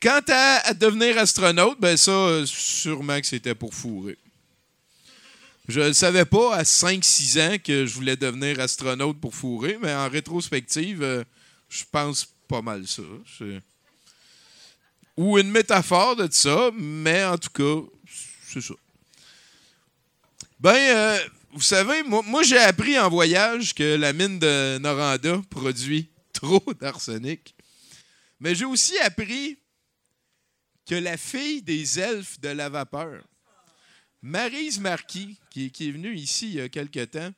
Quant 0.00 0.20
à, 0.28 0.74
devenir 0.74 1.18
astronaute, 1.18 1.80
ben 1.80 1.96
ça, 1.96 2.12
euh, 2.12 2.46
sûrement 2.46 3.20
que 3.20 3.26
c'était 3.26 3.56
pour 3.56 3.74
fourrer. 3.74 4.16
Je 5.66 5.80
ne 5.80 5.92
savais 5.92 6.24
pas 6.24 6.54
à 6.54 6.62
5-6 6.62 7.40
ans 7.40 7.56
que 7.62 7.84
je 7.84 7.94
voulais 7.94 8.16
devenir 8.16 8.60
astronaute 8.60 9.20
pour 9.20 9.34
fourrer, 9.34 9.76
mais 9.82 9.92
en 9.92 10.08
rétrospective, 10.08 11.02
euh, 11.02 11.24
je 11.68 11.82
pense 11.90 12.32
pas 12.46 12.62
mal 12.62 12.86
ça. 12.86 13.02
Ou 15.16 15.36
une 15.36 15.50
métaphore 15.50 16.14
de 16.14 16.28
ça, 16.30 16.70
mais 16.78 17.24
en 17.24 17.36
tout 17.36 17.50
cas, 17.50 17.90
c'est 18.46 18.60
ça. 18.60 18.74
Ben, 20.60 20.74
euh, 20.74 21.18
vous 21.52 21.60
savez, 21.60 22.02
moi, 22.02 22.42
j'ai 22.42 22.58
appris 22.58 22.98
en 22.98 23.08
voyage 23.08 23.74
que 23.74 23.94
la 23.94 24.12
mine 24.12 24.40
de 24.40 24.78
Noranda 24.78 25.40
produit 25.50 26.10
trop 26.32 26.64
d'arsenic. 26.80 27.54
Mais 28.40 28.56
j'ai 28.56 28.64
aussi 28.64 28.98
appris 28.98 29.56
que 30.84 30.96
la 30.96 31.16
fille 31.16 31.62
des 31.62 32.00
elfes 32.00 32.40
de 32.40 32.48
la 32.48 32.68
vapeur, 32.68 33.22
Maryse 34.20 34.80
Marquis, 34.80 35.38
qui, 35.48 35.70
qui 35.70 35.88
est 35.88 35.92
venue 35.92 36.16
ici 36.16 36.48
il 36.48 36.54
y 36.54 36.60
a 36.60 36.68
quelque 36.68 37.04
temps, 37.04 37.30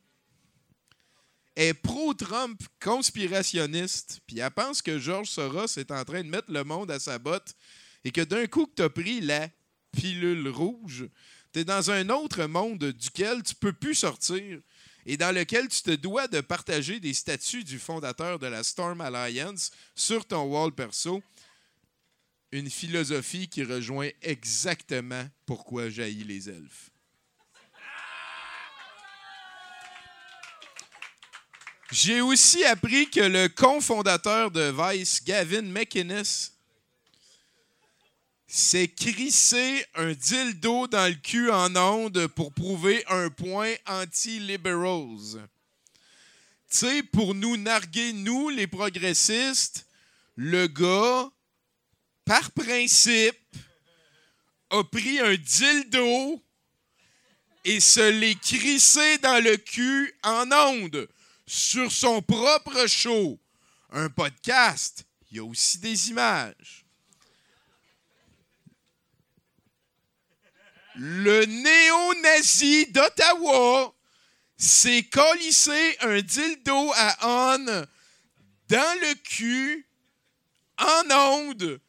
est 1.57 1.75
pro-Trump 1.75 2.59
conspirationniste. 2.83 4.21
Puis 4.27 4.39
elle 4.39 4.51
pense 4.51 4.81
que 4.81 4.99
Georges 4.99 5.29
Soros 5.29 5.77
est 5.77 5.91
en 5.91 6.05
train 6.07 6.23
de 6.23 6.29
mettre 6.29 6.51
le 6.51 6.65
monde 6.65 6.91
à 6.91 6.99
sa 6.99 7.19
botte 7.19 7.55
et 8.03 8.13
que 8.13 8.23
d'un 8.23 8.47
coup 8.47 8.65
que 8.65 8.77
tu 8.77 8.83
as 8.83 8.89
pris 8.89 9.21
la 9.21 9.49
pilule 9.93 10.49
rouge, 10.49 11.07
tu 11.53 11.61
es 11.61 11.65
dans 11.65 11.91
un 11.91 12.09
autre 12.11 12.45
monde 12.47 12.93
duquel 12.93 13.43
tu 13.43 13.55
peux 13.55 13.73
plus 13.73 13.95
sortir 13.95 14.61
et 15.07 15.17
dans 15.17 15.35
lequel 15.35 15.69
tu 15.69 15.83
te 15.83 15.91
dois 15.91 16.29
de 16.29 16.41
partager 16.41 17.01
des 17.01 17.15
statuts 17.15 17.65
du 17.65 17.79
fondateur 17.79 18.39
de 18.39 18.47
la 18.47 18.63
Storm 18.63 19.01
Alliance 19.01 19.71
sur 19.95 20.27
ton 20.27 20.45
wall 20.45 20.73
perso. 20.73 21.23
Une 22.53 22.71
philosophie 22.71 23.49
qui 23.49 23.65
rejoint 23.65 24.11
exactement 24.23 25.29
pourquoi 25.47 25.89
jaillit 25.89 26.25
les 26.25 26.49
elfes. 26.51 26.91
J'ai 31.93 32.21
aussi 32.21 32.65
appris 32.65 33.11
que 33.11 33.21
le 33.21 33.49
cofondateur 33.49 34.53
de 34.53 34.73
Vice, 34.77 35.25
Gavin 35.25 35.63
McInnes, 35.63 36.23
s'est 38.53 38.89
crissé 38.89 39.87
un 39.95 40.13
dildo 40.13 40.89
dans 40.89 41.07
le 41.07 41.15
cul 41.15 41.51
en 41.53 41.77
onde 41.77 42.27
pour 42.27 42.53
prouver 42.53 43.05
un 43.07 43.31
point 43.31 43.73
anti-liberals. 43.87 45.47
Tu 46.69 46.79
sais, 46.79 47.03
pour 47.05 47.35
nous 47.37 47.57
narguer, 47.57 48.13
nous, 48.13 48.49
les 48.49 48.67
progressistes, 48.67 49.87
le 50.35 50.67
gars, 50.67 51.31
par 52.25 52.51
principe, 52.51 53.37
a 54.71 54.83
pris 54.83 55.21
un 55.21 55.37
dildo 55.37 56.43
et 57.65 57.79
se 57.79 58.11
l'est 58.11 58.41
crissé 58.41 59.19
dans 59.19 59.43
le 59.43 59.57
cul 59.59 60.13
en 60.25 60.51
onde 60.51 61.09
sur 61.47 61.93
son 61.93 62.21
propre 62.21 62.89
show. 62.89 63.39
Un 63.91 64.09
podcast, 64.09 65.05
il 65.31 65.37
y 65.37 65.41
a 65.41 65.45
aussi 65.45 65.79
des 65.79 66.11
images. 66.11 66.80
Le 71.03 71.47
néo-nazi 71.47 72.89
d'Ottawa 72.89 73.95
s'est 74.59 75.05
collissé 75.05 75.97
un 76.01 76.21
dildo 76.21 76.93
à 76.95 77.57
On 77.57 77.87
dans 78.69 79.01
le 79.01 79.15
cul, 79.15 79.89
en 80.77 81.11
onde, 81.11 81.81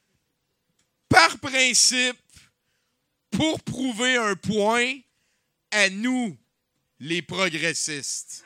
par 1.09 1.38
principe, 1.39 2.17
pour 3.31 3.61
prouver 3.63 4.15
un 4.15 4.38
point 4.38 4.97
à 5.71 5.89
nous, 5.89 6.38
les 7.01 7.21
progressistes. 7.21 8.45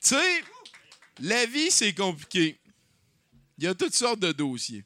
Tu 0.00 0.08
sais, 0.08 0.44
la 1.20 1.44
vie, 1.44 1.70
c'est 1.70 1.92
compliqué. 1.92 2.58
Il 3.58 3.64
y 3.64 3.66
a 3.66 3.74
toutes 3.74 3.94
sortes 3.94 4.20
de 4.20 4.32
dossiers. 4.32 4.84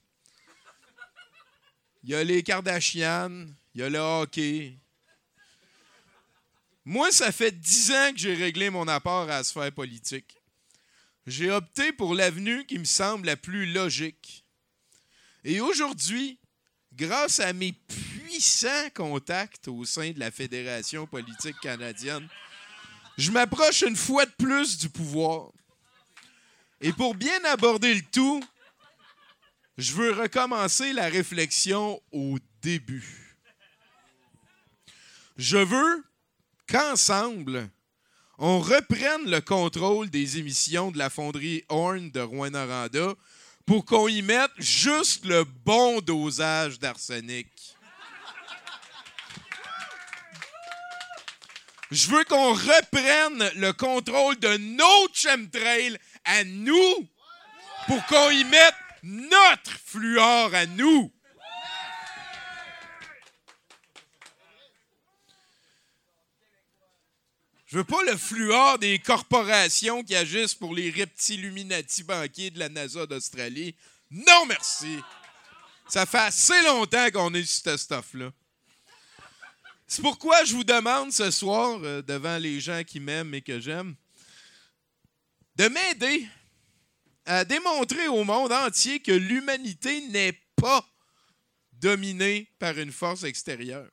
Il 2.07 2.13
y 2.13 2.15
a 2.15 2.23
les 2.23 2.45
Kardashian, 2.45 3.49
il 3.75 3.81
y 3.81 3.83
a 3.83 3.89
le 3.89 3.99
hockey. 3.99 4.79
Moi, 6.85 7.11
ça 7.11 7.33
fait 7.33 7.51
dix 7.51 7.91
ans 7.91 8.13
que 8.13 8.19
j'ai 8.19 8.35
réglé 8.35 8.71
mon 8.71 8.87
apport 8.87 9.23
à 9.23 9.39
la 9.39 9.43
sphère 9.43 9.73
politique. 9.73 10.37
J'ai 11.27 11.51
opté 11.51 11.91
pour 11.91 12.15
l'avenue 12.15 12.65
qui 12.65 12.79
me 12.79 12.85
semble 12.85 13.27
la 13.27 13.37
plus 13.37 13.67
logique. 13.67 14.45
Et 15.43 15.61
aujourd'hui, 15.61 16.39
grâce 16.95 17.41
à 17.41 17.53
mes 17.53 17.73
puissants 17.73 18.89
contacts 18.95 19.67
au 19.67 19.85
sein 19.85 20.13
de 20.13 20.21
la 20.21 20.31
Fédération 20.31 21.09
politique 21.09 21.59
canadienne, 21.61 22.29
je 23.19 23.33
m'approche 23.33 23.83
une 23.83 23.97
fois 23.97 24.27
de 24.27 24.35
plus 24.39 24.79
du 24.79 24.89
pouvoir. 24.89 25.51
Et 26.81 26.93
pour 26.93 27.17
bien 27.17 27.43
aborder 27.47 27.95
le 27.95 28.03
tout, 28.13 28.45
je 29.77 29.93
veux 29.93 30.13
recommencer 30.13 30.93
la 30.93 31.09
réflexion 31.09 32.01
au 32.13 32.39
début. 32.63 33.37
Je 35.37 35.59
veux 35.59 36.05
qu'ensemble, 36.67 37.69
on 38.39 38.59
reprenne 38.59 39.31
le 39.31 39.41
contrôle 39.41 40.09
des 40.09 40.39
émissions 40.39 40.91
de 40.91 40.99
la 40.99 41.11
fonderie 41.11 41.65
Horn 41.69 42.11
de 42.11 42.21
Rouen-Noranda 42.21 43.15
pour 43.67 43.85
qu'on 43.85 44.09
y 44.09 44.23
mette 44.23 44.51
juste 44.59 45.25
le 45.27 45.45
bon 45.45 46.01
dosage 46.01 46.79
d'arsenic. 46.79 47.49
Je 51.91 52.09
veux 52.09 52.25
qu'on 52.25 52.53
reprenne 52.53 53.51
le 53.57 53.73
contrôle 53.73 54.39
de 54.39 54.57
nos 54.57 55.09
chemtrails 55.13 55.99
à 56.25 56.45
nous 56.45 57.09
pour 57.87 58.05
qu'on 58.07 58.31
y 58.31 58.45
mette 58.45 58.75
notre 59.03 59.79
fluor 59.79 60.55
à 60.55 60.67
nous. 60.67 61.13
Je 67.67 67.79
veux 67.79 67.85
pas 67.85 68.03
le 68.05 68.17
fluor 68.17 68.79
des 68.79 68.99
corporations 69.01 70.05
qui 70.05 70.15
agissent 70.15 70.55
pour 70.55 70.75
les 70.75 70.91
reptiluminati 70.91 72.05
banquiers 72.05 72.51
de 72.51 72.61
la 72.61 72.69
NASA 72.69 73.07
d'Australie. 73.07 73.75
Non, 74.11 74.47
merci. 74.47 74.99
Ça 75.89 76.07
fait 76.07 76.19
assez 76.19 76.63
longtemps 76.63 77.11
qu'on 77.11 77.35
est 77.35 77.45
sur 77.45 77.73
ce 77.73 77.77
stuff-là. 77.77 78.31
C'est 79.89 80.03
pourquoi 80.03 80.45
je 80.45 80.55
vous 80.55 80.65
demande 80.65 81.13
ce 81.13 81.31
soir, 81.31 81.79
euh, 81.83 82.03
devant 82.03 82.39
les 82.39 82.61
gens 82.61 82.83
qui 82.85 82.99
m'aiment 82.99 83.35
et 83.35 83.43
que 83.43 83.61
j'aime, 83.61 83.95
de 85.55 85.69
m'aider 85.69 86.29
à 87.27 87.45
démontrer 87.45 88.09
au 88.09 88.25
monde 88.25 88.53
entier 88.53 89.01
que 89.01 89.13
l'humanité 89.13 90.01
n'est 90.09 90.41
pas 90.57 90.87
dominée 91.73 92.49
par 92.59 92.79
une 92.79 92.93
force 92.93 93.25
extérieure. 93.25 93.91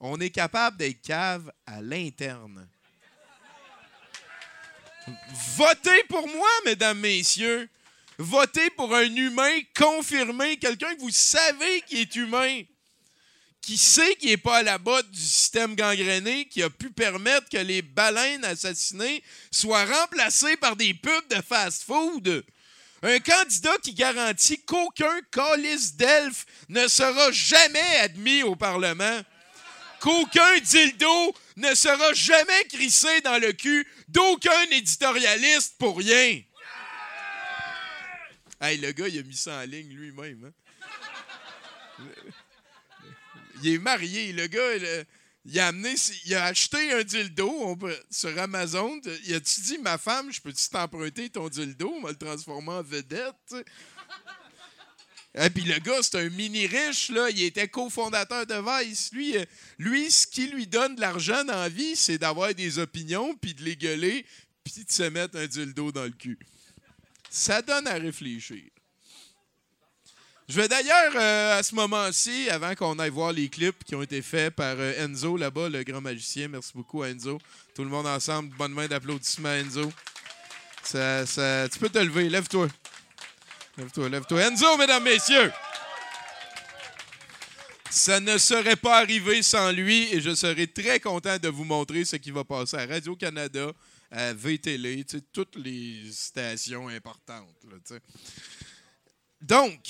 On 0.00 0.20
est 0.20 0.30
capable 0.30 0.76
d'être 0.76 1.00
cave 1.00 1.50
à 1.66 1.80
l'interne. 1.80 2.68
Votez 5.56 6.04
pour 6.08 6.28
moi, 6.28 6.48
mesdames, 6.64 6.98
messieurs. 6.98 7.68
Votez 8.18 8.70
pour 8.70 8.94
un 8.94 9.14
humain 9.14 9.60
confirmé, 9.76 10.58
quelqu'un 10.58 10.94
que 10.94 11.00
vous 11.00 11.10
savez 11.10 11.82
qui 11.82 12.00
est 12.00 12.16
humain, 12.16 12.62
qui 13.68 13.76
sait 13.76 14.14
qu'il 14.14 14.30
n'est 14.30 14.38
pas 14.38 14.56
à 14.56 14.62
la 14.62 14.78
botte 14.78 15.10
du 15.10 15.20
système 15.20 15.76
gangréné, 15.76 16.46
qui 16.46 16.62
a 16.62 16.70
pu 16.70 16.88
permettre 16.88 17.50
que 17.50 17.58
les 17.58 17.82
baleines 17.82 18.42
assassinées 18.46 19.22
soient 19.50 19.84
remplacées 19.84 20.56
par 20.56 20.74
des 20.74 20.94
pubs 20.94 21.28
de 21.28 21.36
fast-food. 21.46 22.46
Un 23.02 23.18
candidat 23.18 23.76
qui 23.82 23.92
garantit 23.92 24.58
qu'aucun 24.64 25.20
calice 25.30 25.94
d'elfe 25.96 26.46
ne 26.70 26.88
sera 26.88 27.30
jamais 27.30 27.96
admis 28.00 28.42
au 28.42 28.56
Parlement. 28.56 29.20
Qu'aucun 30.00 30.58
dildo 30.60 31.34
ne 31.56 31.74
sera 31.74 32.14
jamais 32.14 32.64
crissé 32.70 33.20
dans 33.20 33.36
le 33.36 33.52
cul 33.52 33.86
d'aucun 34.08 34.62
éditorialiste 34.70 35.74
pour 35.78 35.98
rien. 35.98 36.40
Hey, 38.62 38.78
le 38.78 38.92
gars, 38.92 39.08
il 39.08 39.18
a 39.18 39.22
mis 39.24 39.36
ça 39.36 39.58
en 39.58 39.66
ligne 39.66 39.92
lui-même. 39.92 40.46
hein. 40.46 40.67
Il 43.62 43.74
est 43.74 43.78
marié. 43.78 44.32
Le 44.32 44.46
gars, 44.46 45.06
il, 45.44 45.60
a 45.60 45.68
amené, 45.68 45.94
il 46.24 46.34
a 46.34 46.44
acheté 46.44 46.92
un 46.92 47.02
dildo 47.02 47.78
sur 48.10 48.38
Amazon. 48.38 49.00
Il 49.24 49.34
a-tu 49.34 49.60
dit, 49.62 49.78
ma 49.78 49.98
femme, 49.98 50.32
je 50.32 50.40
peux-tu 50.40 50.68
t'emprunter 50.68 51.30
ton 51.30 51.48
dildo? 51.48 51.92
On 51.96 52.02
va 52.02 52.10
le 52.10 52.18
transformer 52.18 52.72
en 52.72 52.82
vedette. 52.82 53.54
Et 55.34 55.50
puis 55.50 55.62
le 55.64 55.78
gars, 55.78 56.02
c'est 56.02 56.16
un 56.16 56.28
mini 56.30 56.66
riche, 56.66 57.10
là. 57.10 57.30
Il 57.30 57.42
était 57.42 57.68
cofondateur 57.68 58.46
de 58.46 58.54
Vice. 58.54 59.10
Lui, 59.12 59.36
euh, 59.36 59.44
lui, 59.78 60.10
ce 60.10 60.26
qui 60.26 60.48
lui 60.48 60.66
donne 60.66 60.96
de 60.96 61.00
l'argent 61.00 61.44
dans 61.44 61.60
la 61.60 61.68
vie, 61.68 61.94
c'est 61.94 62.18
d'avoir 62.18 62.54
des 62.54 62.78
opinions, 62.78 63.36
puis 63.36 63.54
de 63.54 63.62
les 63.62 63.76
gueuler, 63.76 64.26
puis 64.64 64.84
de 64.84 64.90
se 64.90 65.04
mettre 65.04 65.36
un 65.38 65.46
dildo 65.46 65.92
dans 65.92 66.04
le 66.04 66.10
cul. 66.10 66.38
Ça 67.30 67.62
donne 67.62 67.86
à 67.86 67.94
réfléchir. 67.94 68.64
Je 70.48 70.54
vais 70.58 70.66
d'ailleurs, 70.66 71.12
euh, 71.14 71.58
à 71.58 71.62
ce 71.62 71.74
moment-ci, 71.74 72.48
avant 72.48 72.74
qu'on 72.74 72.98
aille 72.98 73.10
voir 73.10 73.34
les 73.34 73.50
clips 73.50 73.84
qui 73.84 73.94
ont 73.94 74.00
été 74.00 74.22
faits 74.22 74.54
par 74.54 74.76
euh, 74.78 75.04
Enzo 75.04 75.36
là-bas, 75.36 75.68
le 75.68 75.82
grand 75.82 76.00
magicien, 76.00 76.48
merci 76.48 76.72
beaucoup 76.74 77.04
Enzo. 77.04 77.38
Tout 77.74 77.84
le 77.84 77.90
monde 77.90 78.06
ensemble, 78.06 78.56
bonne 78.56 78.72
main 78.72 78.86
d'applaudissements 78.86 79.50
à 79.50 79.56
Enzo. 79.56 79.92
Ça, 80.82 81.68
tu 81.70 81.78
peux 81.78 81.90
te 81.90 81.98
lever, 81.98 82.30
lève-toi. 82.30 82.66
Lève-toi, 83.76 84.08
lève-toi. 84.08 84.40
Enzo, 84.40 84.78
mesdames, 84.78 85.04
messieurs! 85.04 85.52
Ça 87.90 88.18
ne 88.18 88.38
serait 88.38 88.76
pas 88.76 89.00
arrivé 89.00 89.42
sans 89.42 89.70
lui 89.70 90.04
et 90.14 90.22
je 90.22 90.34
serais 90.34 90.66
très 90.66 90.98
content 90.98 91.36
de 91.36 91.48
vous 91.48 91.64
montrer 91.64 92.06
ce 92.06 92.16
qui 92.16 92.30
va 92.30 92.44
passer 92.44 92.78
à 92.78 92.86
Radio-Canada, 92.86 93.70
à 94.10 94.32
VTL, 94.32 95.04
toutes 95.30 95.56
les 95.56 96.10
stations 96.10 96.88
importantes. 96.88 97.54
Donc, 99.42 99.80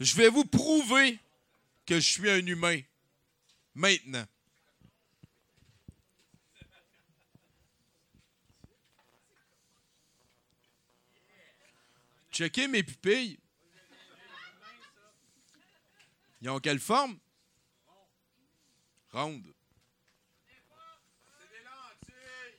je 0.00 0.14
vais 0.16 0.28
vous 0.28 0.44
prouver 0.44 1.18
que 1.86 1.96
je 1.96 2.06
suis 2.06 2.30
un 2.30 2.44
humain. 2.46 2.80
Maintenant. 3.74 4.24
Checkez 12.30 12.68
mes 12.68 12.84
pupilles. 12.84 13.38
Ils 16.40 16.50
ont 16.50 16.60
quelle 16.60 16.78
forme? 16.78 17.18
Ronde. 19.10 19.52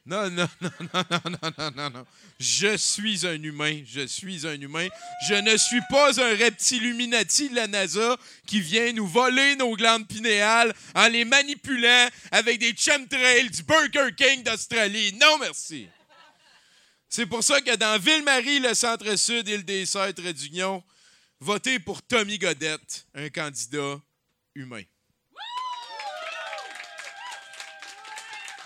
Non, 0.05 0.29
non, 0.31 0.49
non, 0.61 0.71
non, 0.93 1.03
non, 1.11 1.53
non, 1.57 1.71
non, 1.75 1.89
non. 1.89 2.05
Je 2.39 2.77
suis 2.77 3.27
un 3.27 3.41
humain. 3.41 3.83
Je 3.85 4.07
suis 4.07 4.47
un 4.47 4.59
humain. 4.59 4.87
Je 5.27 5.35
ne 5.35 5.57
suis 5.57 5.81
pas 5.89 6.19
un 6.19 6.35
reptiluminati 6.35 7.49
de 7.49 7.55
la 7.55 7.67
NASA 7.67 8.17
qui 8.47 8.59
vient 8.61 8.91
nous 8.93 9.07
voler 9.07 9.55
nos 9.55 9.75
glandes 9.75 10.07
pinéales 10.07 10.73
en 10.95 11.07
les 11.07 11.25
manipulant 11.25 12.07
avec 12.31 12.59
des 12.59 12.75
chemtrails 12.75 13.49
du 13.49 13.63
Burger 13.63 14.13
King 14.15 14.43
d'Australie. 14.43 15.13
Non, 15.19 15.37
merci. 15.39 15.87
C'est 17.09 17.25
pour 17.25 17.43
ça 17.43 17.59
que 17.61 17.75
dans 17.75 17.99
Ville-Marie, 17.99 18.59
le 18.59 18.73
centre-sud 18.73 19.47
et 19.49 19.57
le 19.57 19.63
dessert 19.63 20.13
d'Union, 20.13 20.83
votez 21.39 21.79
pour 21.79 22.03
Tommy 22.03 22.37
Godette, 22.37 23.07
un 23.15 23.29
candidat 23.29 23.99
humain. 24.53 24.83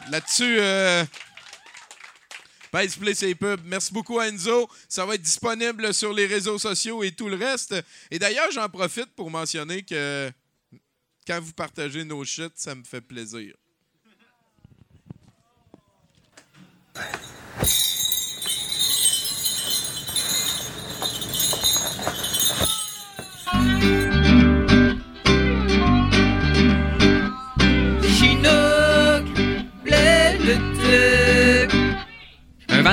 Là-dessus, 0.10 0.58
euh, 0.60 1.06
pèse 2.72 2.96
play 2.96 3.36
pubs. 3.36 3.62
Merci 3.66 3.94
beaucoup 3.94 4.20
Enzo. 4.20 4.70
Ça 4.90 5.06
va 5.06 5.16
être 5.16 5.22
disponible 5.22 5.94
sur 5.94 6.14
les 6.14 6.26
réseaux 6.26 6.58
sociaux 6.58 7.04
et 7.04 7.12
tout 7.12 7.30
le 7.30 7.36
reste. 7.36 7.76
Et 8.12 8.20
d'ailleurs, 8.20 8.52
j'en 8.52 8.68
profite 8.70 9.14
pour 9.16 9.30
mentionner 9.30 9.84
que 9.84 10.32
quand 11.26 11.40
vous 11.40 11.54
partagez 11.54 12.04
nos 12.04 12.24
shit, 12.26 12.52
ça 12.56 12.76
me 12.76 12.84
fait 12.84 13.02
plaisir. 13.02 13.56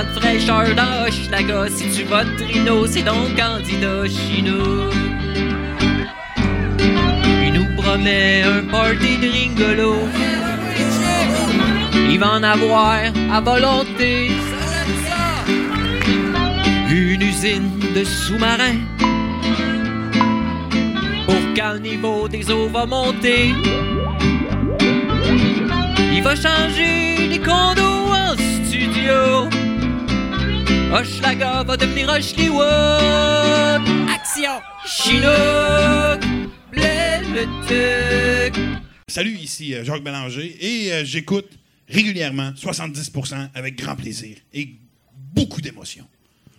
Tant 0.01 0.05
de 0.05 0.21
fraîcheur 0.21 0.75
dans 0.77 1.07
Hochelaga, 1.07 1.69
si 1.69 1.85
tu 1.91 2.05
votes 2.05 2.37
Trino, 2.39 2.87
c'est 2.87 3.03
ton 3.03 3.27
candidat 3.37 4.07
Chinook. 4.09 4.95
Il 7.45 7.53
nous 7.53 7.77
promet 7.77 8.43
un 8.43 8.63
party 8.71 9.19
de 9.19 9.29
ringolo. 9.29 9.97
Il 12.09 12.19
va 12.19 12.35
en 12.35 12.43
avoir 12.43 13.01
à 13.31 13.41
volonté. 13.41 14.31
Une 16.91 17.23
usine 17.23 17.71
de 17.95 18.05
sous-marins. 18.05 18.81
Pour 21.27 21.35
le 21.75 21.79
niveau 21.79 22.29
des 22.29 22.51
eaux 22.51 22.69
va 22.69 22.87
monter. 22.87 23.55
Il 26.13 26.23
va 26.23 26.35
changer 26.35 27.29
les 27.29 27.39
condos 27.39 27.90
Hochelaga 30.93 31.63
va 31.63 31.77
devenir 31.77 32.09
Hochliwood. 32.09 33.83
Action! 34.13 34.61
Chinook! 34.85 36.21
Blé 36.73 37.21
le 37.33 37.47
tuc! 37.67 38.61
Salut, 39.09 39.37
ici 39.37 39.75
euh, 39.75 39.85
Jacques 39.85 40.03
Bélanger 40.03 40.57
et 40.61 40.93
euh, 40.93 41.05
j'écoute 41.05 41.49
régulièrement 41.89 42.51
70% 42.51 43.51
avec 43.55 43.77
grand 43.77 43.97
plaisir 43.97 44.37
et 44.53 44.69
beaucoup 45.15 45.61
d'émotion. 45.61 46.05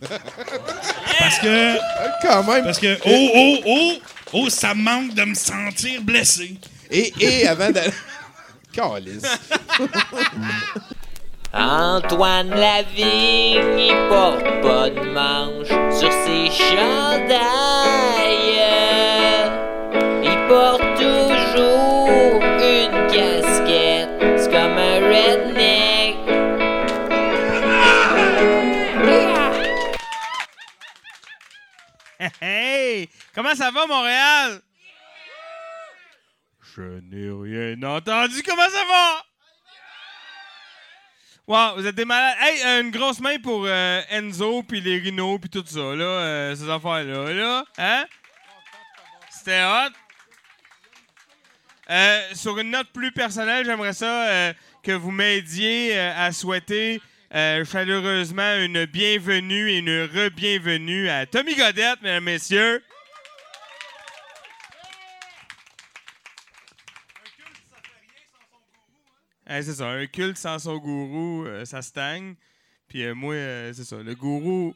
Parce 1.19 1.39
que. 1.39 1.77
Quand 2.21 2.43
même. 2.43 2.63
Parce 2.63 2.79
que. 2.79 2.97
Oh, 3.05 3.29
oh, 3.35 3.57
oh! 3.65 3.93
Oh, 4.33 4.49
ça 4.49 4.73
manque 4.73 5.13
de 5.13 5.23
me 5.23 5.35
sentir 5.35 6.01
blessé. 6.01 6.55
Et, 6.89 7.13
et 7.19 7.47
avant 7.47 7.69
d'aller. 7.69 7.91
Calice. 8.73 9.23
Antoine 11.53 12.49
Lavigne, 12.49 13.77
il 13.77 14.07
porte 14.07 14.61
pas 14.61 14.89
de 14.89 15.01
manche 15.11 15.67
sur 15.93 16.09
ses 16.09 16.49
chandails. 16.49 17.41
Il 20.23 20.47
porte 20.47 20.81
toujours 20.95 22.41
une 22.41 23.07
casquette, 23.07 24.39
c'est 24.39 24.49
comme 24.49 24.77
un 24.77 24.99
redneck. 25.01 26.15
Hey! 32.39 33.09
Comment 33.35 33.55
ça 33.55 33.71
va, 33.71 33.87
Montréal? 33.87 34.61
Je 36.75 36.81
n'ai 36.81 37.29
rien 37.29 37.81
entendu. 37.83 38.41
Comment 38.43 38.69
ça 38.69 38.85
va? 38.87 39.25
Wow, 41.51 41.75
vous 41.75 41.85
êtes 41.85 41.95
des 41.95 42.05
malades. 42.05 42.37
Hey, 42.39 42.61
euh, 42.65 42.81
une 42.81 42.91
grosse 42.91 43.19
main 43.19 43.37
pour 43.37 43.65
euh, 43.65 44.01
Enzo, 44.09 44.63
puis 44.63 44.79
les 44.79 44.99
rhinos, 44.99 45.37
puis 45.37 45.49
tout 45.49 45.65
ça, 45.65 45.79
là, 45.79 46.05
euh, 46.05 46.55
ces 46.55 46.69
affaires-là, 46.69 47.33
là. 47.33 47.65
Hein? 47.77 48.05
C'était 49.29 49.61
hot. 49.61 49.91
Sur 52.35 52.57
une 52.57 52.71
note 52.71 52.87
plus 52.93 53.11
personnelle, 53.11 53.65
j'aimerais 53.65 53.91
ça 53.91 54.53
que 54.81 54.93
vous 54.93 55.11
m'aidiez 55.11 55.99
à 55.99 56.31
souhaiter 56.31 57.01
chaleureusement 57.33 58.55
une 58.55 58.85
bienvenue 58.85 59.71
et 59.71 59.79
une 59.79 60.05
re-bienvenue 60.05 61.09
à 61.09 61.25
Tommy 61.25 61.53
Godette, 61.53 62.01
mesdames, 62.01 62.23
messieurs. 62.23 62.81
C'est 69.59 69.73
ça, 69.73 69.89
un 69.89 70.07
culte 70.07 70.37
sans 70.37 70.59
son 70.59 70.77
gourou, 70.77 71.45
euh, 71.45 71.65
ça 71.65 71.81
stagne. 71.81 72.35
Puis 72.87 73.03
euh, 73.03 73.13
moi, 73.13 73.33
euh, 73.33 73.73
c'est 73.73 73.83
ça, 73.83 73.97
le 73.97 74.15
gourou. 74.15 74.73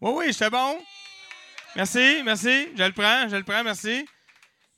Oui, 0.00 0.12
oui, 0.16 0.26
j'étais 0.32 0.50
bon. 0.50 0.78
Merci, 1.76 2.22
merci. 2.24 2.68
Je 2.76 2.82
le 2.82 2.92
prends, 2.92 3.28
je 3.28 3.36
le 3.36 3.44
prends, 3.44 3.62
merci. 3.62 4.04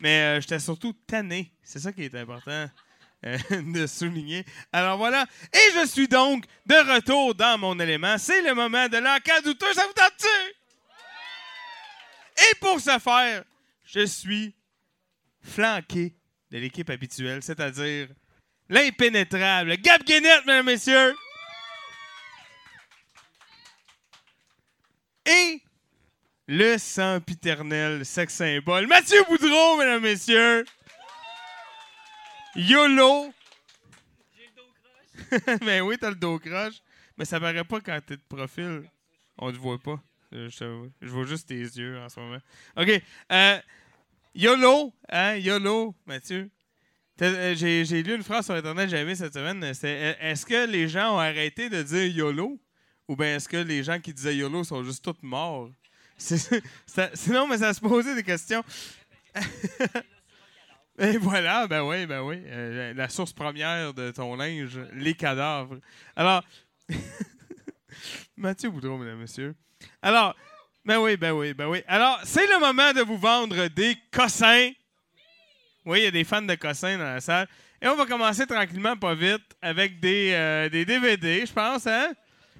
Mais 0.00 0.20
euh, 0.20 0.40
j'étais 0.40 0.58
surtout 0.58 0.92
tanné. 0.92 1.50
C'est 1.62 1.78
ça 1.78 1.92
qui 1.92 2.04
est 2.04 2.14
important 2.14 2.68
de 3.50 3.86
souligner. 3.86 4.44
Alors 4.70 4.98
voilà. 4.98 5.26
Et 5.52 5.80
je 5.80 5.86
suis 5.86 6.08
donc 6.08 6.44
de 6.66 6.94
retour 6.94 7.34
dans 7.34 7.58
mon 7.58 7.78
élément. 7.80 8.18
C'est 8.18 8.42
le 8.42 8.54
moment 8.54 8.86
de 8.88 8.98
l'encan 8.98 9.40
douteux. 9.42 9.72
Ça 9.72 9.86
vous 9.86 9.94
tente-tu? 9.94 10.54
Et 12.38 12.54
pour 12.60 12.78
ce 12.80 12.98
faire, 12.98 13.44
je 13.82 14.04
suis 14.04 14.54
flanqué 15.42 16.14
de 16.50 16.58
l'équipe 16.58 16.90
habituelle, 16.90 17.42
c'est-à-dire 17.42 18.08
l'impénétrable 18.68 19.76
Gab 19.76 20.02
Guénette, 20.04 20.46
mesdames 20.46 20.68
et 20.68 20.72
messieurs. 20.72 21.14
Et 25.26 25.62
le 26.46 26.78
sempiternel 26.78 28.04
sex 28.04 28.34
symbole, 28.34 28.86
Mathieu 28.86 29.22
Boudreau, 29.28 29.76
mesdames 29.76 30.04
et 30.04 30.10
messieurs. 30.10 30.64
YOLO. 32.54 33.32
Mais 35.62 35.80
oui, 35.82 35.96
t'as 35.98 36.10
le 36.10 36.16
dos 36.16 36.38
croche. 36.38 36.80
Mais 37.18 37.24
ça 37.24 37.40
paraît 37.40 37.64
pas 37.64 37.80
quand 37.80 37.98
t'es 38.06 38.16
de 38.16 38.22
profil. 38.28 38.82
On 39.38 39.52
te 39.52 39.56
voit 39.58 39.78
pas. 39.78 40.00
Je 40.32 41.08
vois 41.08 41.24
juste 41.24 41.48
tes 41.48 41.56
yeux 41.56 41.98
en 41.98 42.08
ce 42.08 42.20
moment. 42.20 42.38
OK. 42.76 43.02
Euh, 43.32 43.58
YOLO. 44.34 44.92
Hein, 45.08 45.36
YOLO, 45.36 45.94
Mathieu. 46.06 46.50
Euh, 47.22 47.54
J'ai 47.54 48.02
lu 48.02 48.14
une 48.14 48.22
phrase 48.22 48.44
sur 48.44 48.54
Internet 48.54 48.90
j'avais 48.90 49.14
cette 49.14 49.34
semaine. 49.34 49.72
C'est 49.74 49.86
euh, 49.88 50.14
Est-ce 50.20 50.44
que 50.44 50.66
les 50.66 50.88
gens 50.88 51.16
ont 51.16 51.18
arrêté 51.18 51.68
de 51.68 51.82
dire 51.82 52.06
YOLO? 52.06 52.60
Ou 53.08 53.16
bien 53.16 53.36
est-ce 53.36 53.48
que 53.48 53.56
les 53.56 53.82
gens 53.84 54.00
qui 54.00 54.12
disaient 54.12 54.36
YOLO 54.36 54.64
sont 54.64 54.82
juste 54.82 55.04
tous 55.04 55.16
morts? 55.22 55.70
Sinon, 56.18 57.46
mais 57.46 57.58
ça 57.58 57.72
se 57.72 57.80
posait 57.80 58.14
des 58.14 58.22
questions. 58.22 58.64
Et 60.98 61.18
voilà, 61.18 61.66
ben 61.66 61.82
oui, 61.82 62.06
ben 62.06 62.22
oui. 62.22 62.42
euh, 62.46 62.94
la 62.94 63.08
source 63.10 63.32
première 63.34 63.92
de 63.92 64.10
ton 64.12 64.34
linge, 64.34 64.80
les 64.94 65.12
cadavres. 65.14 65.78
Alors, 66.16 66.42
Mathieu 68.36 68.70
Boudreau, 68.70 68.96
mesdames 68.96 69.18
messieurs. 69.18 69.54
Alors, 70.00 70.34
ben 70.86 70.98
oui, 70.98 71.16
ben 71.18 71.32
oui, 71.32 71.52
ben 71.52 71.66
oui. 71.66 71.82
Alors, 71.86 72.18
c'est 72.24 72.46
le 72.46 72.58
moment 72.60 72.92
de 72.94 73.02
vous 73.02 73.18
vendre 73.18 73.68
des 73.68 73.96
cossins. 74.10 74.70
Oui, 75.86 76.00
il 76.00 76.04
y 76.04 76.08
a 76.08 76.10
des 76.10 76.24
fans 76.24 76.42
de 76.42 76.54
cossins 76.56 76.98
dans 76.98 77.04
la 77.04 77.20
salle. 77.20 77.46
Et 77.80 77.86
on 77.86 77.94
va 77.94 78.06
commencer 78.06 78.44
tranquillement, 78.46 78.96
pas 78.96 79.14
vite, 79.14 79.56
avec 79.62 80.00
des, 80.00 80.32
euh, 80.32 80.68
des 80.68 80.84
DVD, 80.84 81.46
je 81.46 81.52
pense, 81.52 81.86
hein? 81.86 82.12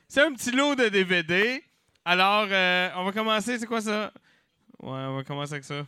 C'est 0.09 0.23
un 0.23 0.32
petit 0.32 0.53
lot 0.53 0.77
de 0.77 0.89
DVD. 0.89 1.62
Alors, 2.05 2.47
euh, 2.48 2.89
on 2.94 3.05
va 3.05 3.11
commencer, 3.11 3.59
c'est 3.59 3.66
quoi 3.66 3.81
ça? 3.81 4.12
Ouais, 4.81 4.90
on 4.93 5.16
va 5.16 5.24
commencer 5.24 5.55
avec 5.55 5.65
ça. 5.65 5.85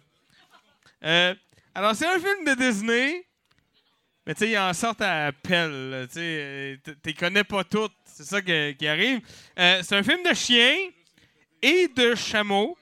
Euh, 1.04 1.34
alors, 1.74 1.94
c'est 1.94 2.06
un 2.06 2.18
film 2.18 2.44
de 2.44 2.54
Disney. 2.54 3.24
Mais 4.26 4.34
tu 4.34 4.40
sais, 4.40 4.50
ils 4.50 4.58
en 4.58 4.74
sortent 4.74 5.02
à 5.02 5.30
pelle. 5.30 6.08
Tu 6.12 6.80
t'es 7.00 7.14
connais 7.14 7.44
pas 7.44 7.62
toutes. 7.62 7.94
C'est 8.04 8.24
ça 8.24 8.42
qui 8.42 8.88
arrive. 8.88 9.20
Euh, 9.58 9.80
c'est 9.84 9.96
un 9.96 10.02
film 10.02 10.24
de 10.28 10.34
chien 10.34 10.74
et 11.62 11.86
de 11.86 12.16
chameau. 12.16 12.76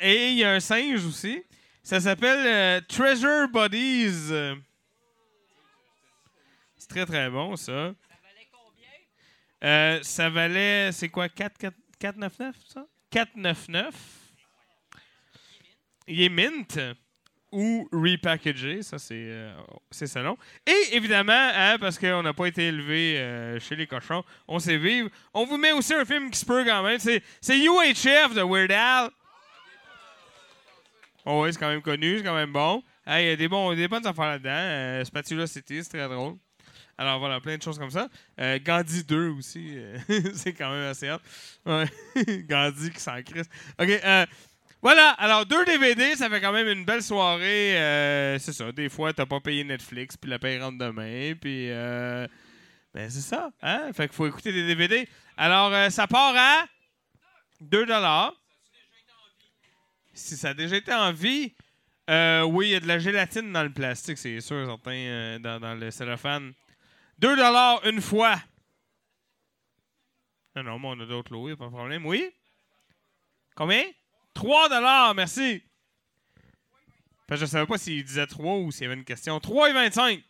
Et 0.00 0.30
il 0.30 0.38
y 0.38 0.44
a 0.44 0.52
un 0.54 0.60
singe 0.60 1.06
aussi. 1.06 1.42
Ça 1.82 2.00
s'appelle 2.00 2.46
euh, 2.46 2.80
Treasure 2.88 3.48
Buddies. 3.48 4.30
Euh, 4.30 4.54
C'est 6.76 6.88
très, 6.88 7.06
très 7.06 7.30
bon, 7.30 7.56
ça. 7.56 7.94
Euh, 9.62 9.98
ça 10.02 10.30
valait, 10.30 10.90
c'est 10.92 11.08
quoi, 11.08 11.28
4, 11.28 11.58
4, 11.58 11.74
499, 11.98 12.56
ça? 12.66 12.86
499. 13.10 13.94
Il 16.06 16.22
est 16.22 16.28
mint 16.28 16.78
ou 17.52 17.88
repackagé, 17.92 18.82
ça 18.82 18.98
c'est 18.98 19.14
euh, 19.16 19.52
c'est 19.90 20.06
selon. 20.06 20.36
Et 20.66 20.96
évidemment, 20.96 21.32
hein, 21.54 21.76
parce 21.78 21.98
qu'on 21.98 22.22
n'a 22.22 22.32
pas 22.32 22.46
été 22.46 22.68
élevé 22.68 23.18
euh, 23.18 23.60
chez 23.60 23.76
les 23.76 23.86
cochons, 23.86 24.24
on 24.48 24.58
sait 24.58 24.76
vivre. 24.76 25.10
On 25.34 25.44
vous 25.44 25.56
met 25.56 25.72
aussi 25.72 25.92
un 25.94 26.04
film 26.04 26.30
qui 26.30 26.38
se 26.38 26.46
peut 26.46 26.64
quand 26.64 26.82
même. 26.82 26.98
C'est 26.98 27.22
UHF 27.48 28.34
de 28.34 28.42
Weird 28.42 28.72
Al. 28.72 29.10
Oh 31.32 31.44
oui, 31.44 31.52
c'est 31.52 31.60
quand 31.60 31.68
même 31.68 31.80
connu, 31.80 32.18
c'est 32.18 32.24
quand 32.24 32.34
même 32.34 32.52
bon. 32.52 32.82
Hey, 33.06 33.26
Il 33.26 33.28
y 33.28 33.32
a 33.32 33.36
des, 33.36 33.46
bons, 33.46 33.72
des 33.72 33.86
bonnes 33.86 34.04
affaires 34.04 34.26
là-dedans. 34.26 34.50
Euh, 34.50 35.04
Spatula 35.04 35.46
City, 35.46 35.78
c'est 35.84 35.90
très 35.90 36.08
drôle. 36.08 36.34
Alors 36.98 37.20
voilà, 37.20 37.40
plein 37.40 37.56
de 37.56 37.62
choses 37.62 37.78
comme 37.78 37.92
ça. 37.92 38.08
Euh, 38.40 38.58
Gandhi 38.60 39.04
2 39.04 39.28
aussi, 39.28 39.74
euh, 39.76 39.96
c'est 40.34 40.52
quand 40.52 40.72
même 40.72 40.90
assez. 40.90 41.08
Ouais. 41.64 41.84
Gandhi 42.48 42.90
qui 42.90 42.98
s'en 42.98 43.22
crisse. 43.22 43.46
OK, 43.80 44.02
voilà, 44.82 45.10
alors 45.10 45.46
deux 45.46 45.64
DVD, 45.66 46.16
ça 46.16 46.28
fait 46.28 46.40
quand 46.40 46.52
même 46.52 46.66
une 46.66 46.84
belle 46.84 47.02
soirée. 47.02 47.74
c'est 48.40 48.52
ça, 48.52 48.72
des 48.72 48.88
fois, 48.88 49.12
t'as 49.12 49.26
pas 49.26 49.38
payé 49.38 49.62
Netflix, 49.62 50.16
puis 50.16 50.28
la 50.28 50.40
paye 50.40 50.58
rentre 50.58 50.78
demain, 50.78 51.34
puis... 51.40 51.68
Ben 52.92 53.08
c'est 53.08 53.20
ça, 53.20 53.50
hein? 53.62 53.92
Fait 53.92 54.08
qu'il 54.08 54.16
faut 54.16 54.26
écouter 54.26 54.52
des 54.52 54.66
DVD. 54.66 55.08
Alors, 55.36 55.92
ça 55.92 56.08
part 56.08 56.34
à 56.36 56.64
2 57.60 57.86
Si 60.12 60.36
ça 60.36 60.50
a 60.50 60.54
déjà 60.54 60.76
été 60.76 60.92
en 60.92 61.12
vie, 61.12 61.54
euh, 62.08 62.42
oui, 62.42 62.68
il 62.68 62.70
y 62.72 62.74
a 62.74 62.80
de 62.80 62.88
la 62.88 62.98
gélatine 62.98 63.52
dans 63.52 63.62
le 63.62 63.72
plastique, 63.72 64.18
c'est 64.18 64.40
sûr, 64.40 64.66
certain, 64.66 64.90
euh, 64.90 65.38
dans, 65.38 65.78
le 65.78 65.90
cellophane. 65.90 66.52
2 67.18 67.36
une 67.84 68.00
fois. 68.00 68.40
Non, 70.56 70.64
non, 70.64 70.78
mais 70.78 70.88
on 70.88 71.00
a 71.00 71.06
d'autres 71.06 71.32
lots, 71.32 71.56
pas 71.56 71.66
de 71.66 71.70
problème. 71.70 72.04
Oui? 72.06 72.28
Combien? 73.54 73.84
3 74.34 75.14
merci. 75.14 75.62
Fait 77.28 77.34
que 77.34 77.36
je 77.36 77.46
savais 77.46 77.66
pas 77.66 77.78
s'il 77.78 78.02
disait 78.02 78.26
3 78.26 78.56
ou 78.56 78.72
s'il 78.72 78.82
y 78.82 78.86
avait 78.86 78.94
une 78.94 79.04
question. 79.04 79.38
3,25. 79.38 80.22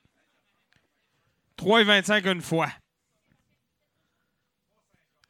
3,25 1.56 2.32
une 2.32 2.42
fois. 2.42 2.70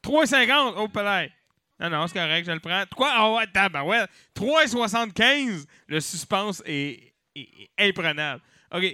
3,50. 0.02 0.74
Oh, 0.78 0.89
palais. 0.89 1.32
Non, 1.81 1.89
non, 1.90 2.07
c'est 2.07 2.15
correct, 2.15 2.44
je 2.44 2.52
le 2.52 2.61
prends. 2.61 2.85
3, 2.90 3.09
ah 3.11 3.32
ouais, 3.32 3.47
tabarouette. 3.47 4.11
3,75. 4.35 5.65
Le 5.86 6.01
suspense 6.01 6.62
est, 6.66 7.15
est- 7.35 7.70
est 7.78 7.89
imprenable. 7.89 8.43
OK. 8.73 8.85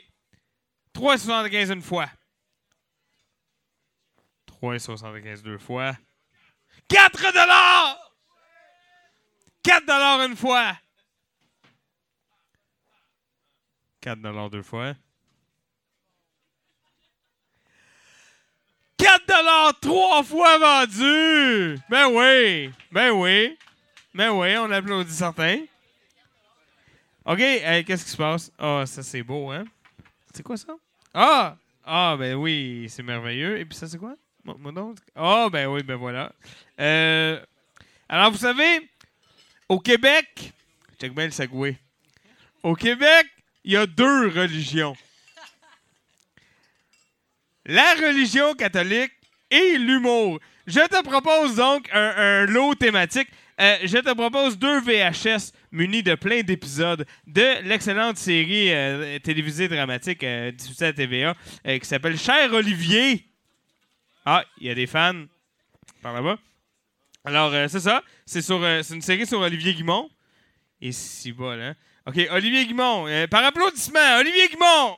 3,75 0.95 1.73
une 1.73 1.83
fois. 1.83 2.09
3,75 4.63 5.43
deux 5.43 5.59
fois. 5.59 5.97
4 6.89 7.33
dollars! 7.33 7.99
4 9.63 9.85
dollars 9.85 10.23
une 10.23 10.37
fois. 10.37 10.77
4 14.01 14.21
dollars 14.21 14.49
deux 14.51 14.63
fois. 14.63 14.95
4 18.97 19.16
dollars 19.16 19.16
trois 19.81 20.23
fois 20.23 20.59
vendu! 20.59 21.79
Ben 21.89 22.07
oui! 22.09 22.71
Ben 22.91 23.11
oui! 23.11 23.57
Ben 24.15 24.31
oui, 24.31 24.57
on 24.57 24.71
applaudit 24.71 25.13
certains. 25.13 25.61
OK, 27.25 27.39
qu'est-ce 27.39 28.05
qui 28.05 28.11
se 28.11 28.17
passe? 28.17 28.51
Ah, 28.59 28.85
ça 28.87 29.03
c'est 29.03 29.23
beau, 29.23 29.51
hein? 29.51 29.65
C'est 30.33 30.43
quoi 30.43 30.57
ça? 30.57 30.75
Ah! 31.13 31.57
Ah, 31.85 32.17
ben 32.19 32.35
oui, 32.35 32.87
c'est 32.89 33.03
merveilleux. 33.03 33.59
Et 33.59 33.65
puis 33.65 33.77
ça, 33.77 33.87
c'est 33.87 33.99
quoi? 33.99 34.17
Ah, 35.15 35.49
ben 35.51 35.67
oui, 35.67 35.83
ben 35.83 35.97
voilà. 35.97 36.33
Euh, 36.81 37.41
alors, 38.09 38.33
vous 38.33 38.39
savez, 38.39 38.91
au 39.69 39.79
Québec, 39.79 40.53
check 41.01 41.15
bien 41.15 41.27
le 41.27 41.31
segway. 41.31 41.77
Au 42.63 42.75
Québec, 42.75 43.27
il 43.65 43.73
y 43.73 43.77
a 43.77 43.87
deux 43.87 44.29
religions. 44.29 44.97
La 47.65 47.95
religion 47.95 48.55
catholique 48.55 49.16
et 49.57 49.79
l'humour. 49.79 50.41
Je 50.67 50.81
te 50.81 51.03
propose 51.03 51.57
donc 51.57 51.89
un, 51.93 52.15
un 52.17 52.47
lot 52.47 52.75
thématique. 52.75 53.29
Euh, 53.59 53.77
je 53.85 53.99
te 53.99 54.13
propose 54.13 54.59
deux 54.59 54.81
VHS 54.81 55.53
munis 55.73 56.03
de 56.03 56.15
plein 56.15 56.43
d'épisodes 56.43 57.07
de 57.27 57.63
l'excellente 57.63 58.19
série 58.19 58.73
euh, 58.73 59.19
télévisée 59.21 59.69
dramatique 59.69 60.23
euh, 60.25 60.51
diffusée 60.51 60.87
à 60.87 60.93
TVA 60.93 61.35
euh, 61.67 61.79
qui 61.79 61.87
s'appelle 61.87 62.19
Cher 62.19 62.53
Olivier. 62.53 63.27
Ah, 64.27 64.45
il 64.59 64.67
y 64.67 64.71
a 64.71 64.75
des 64.75 64.87
fans 64.87 65.25
par 66.03 66.13
là-bas. 66.13 66.39
Alors, 67.25 67.53
c'est 67.69 67.81
ça. 67.81 68.03
C'est 68.25 68.43
sur, 68.43 68.61
c'est 68.83 68.95
une 68.95 69.03
série 69.03 69.27
sur 69.27 69.41
Olivier 69.41 69.75
Guimont. 69.75 70.09
Et 70.81 70.93
si 70.93 71.33
bas, 71.33 71.57
là. 71.57 71.75
OK, 72.07 72.19
Olivier 72.31 72.67
Guimont. 72.67 73.07
par 73.29 73.45
applaudissement, 73.45 74.19
Olivier 74.21 74.49
Guimont! 74.49 74.97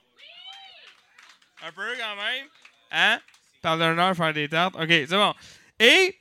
Un 1.63 1.73
peu, 1.73 1.95
quand 1.99 2.17
même. 2.17 2.47
Hein? 2.91 3.21
D'un 3.63 3.99
heure 3.99 4.17
faire 4.17 4.33
des 4.33 4.49
tartes. 4.49 4.75
OK, 4.77 4.89
c'est 4.89 5.09
bon. 5.09 5.35
Et, 5.81 6.17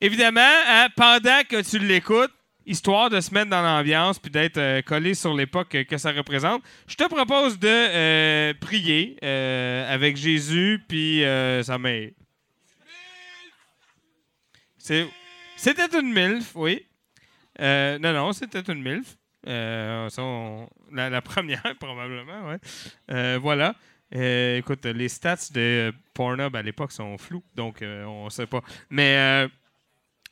évidemment, 0.00 0.40
hein, 0.68 0.88
pendant 0.96 1.40
que 1.48 1.62
tu 1.62 1.78
l'écoutes, 1.78 2.32
histoire 2.66 3.10
de 3.10 3.20
se 3.20 3.32
mettre 3.32 3.50
dans 3.50 3.62
l'ambiance 3.62 4.18
puis 4.18 4.30
d'être 4.30 4.58
euh, 4.58 4.82
collé 4.82 5.14
sur 5.14 5.34
l'époque 5.34 5.84
que, 5.88 5.98
ça 5.98 6.12
représente, 6.12 6.62
je 6.86 6.94
te 6.94 7.04
propose 7.04 7.58
de 7.58 7.68
euh, 7.68 8.54
prier 8.60 9.16
euh, 9.22 9.92
avec 9.92 10.16
Jésus 10.16 10.82
puis 10.88 11.22
sa 11.62 11.78
mère. 11.78 12.10
C'était 14.78 15.98
une 15.98 16.12
MILF, 16.12 16.52
oui. 16.54 16.86
Non, 17.58 18.12
non, 18.12 18.32
c'était 18.32 18.60
une 18.60 18.82
MILF. 18.82 19.16
La, 19.46 21.10
la 21.10 21.22
première, 21.22 21.62
probablement. 21.80 22.56
Euh, 23.10 23.38
voilà. 23.40 23.74
Euh, 24.14 24.58
écoute, 24.58 24.84
les 24.86 25.08
stats 25.08 25.50
de 25.52 25.92
Pornhub 26.12 26.54
à 26.54 26.62
l'époque 26.62 26.92
sont 26.92 27.18
floues, 27.18 27.42
donc 27.54 27.82
euh, 27.82 28.04
on 28.04 28.30
sait 28.30 28.46
pas. 28.46 28.60
Mais 28.90 29.16
euh, 29.16 29.48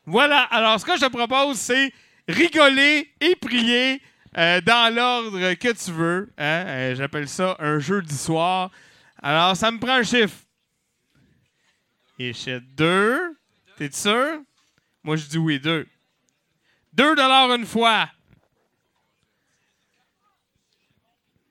voilà. 0.07 0.43
Alors, 0.51 0.79
ce 0.81 0.85
que 0.85 0.97
je 0.97 1.01
te 1.01 1.11
propose, 1.11 1.59
c'est 1.59 1.93
rigoler 2.29 3.13
et 3.21 3.35
prier 3.37 4.01
dans 4.35 4.95
l'ordre 4.95 5.55
que 5.55 5.73
tu 5.73 5.91
veux. 5.91 6.33
hein. 6.39 6.95
J'appelle 6.95 7.29
ça 7.29 7.57
un 7.59 7.79
jeudi 7.79 8.17
soir. 8.17 8.71
Alors, 9.23 9.57
ça 9.57 9.71
me 9.71 9.79
prend 9.79 9.95
un 9.97 10.03
chiffre. 10.03 10.37
Et 12.19 12.33
deux. 12.77 13.37
T'es 13.77 13.91
sûr? 13.91 14.41
Moi, 15.03 15.17
je 15.17 15.27
dis 15.27 15.39
oui, 15.39 15.59
deux. 15.59 15.87
Deux 16.93 17.17
dollars 17.17 17.53
une 17.55 17.67
fois. 17.67 18.09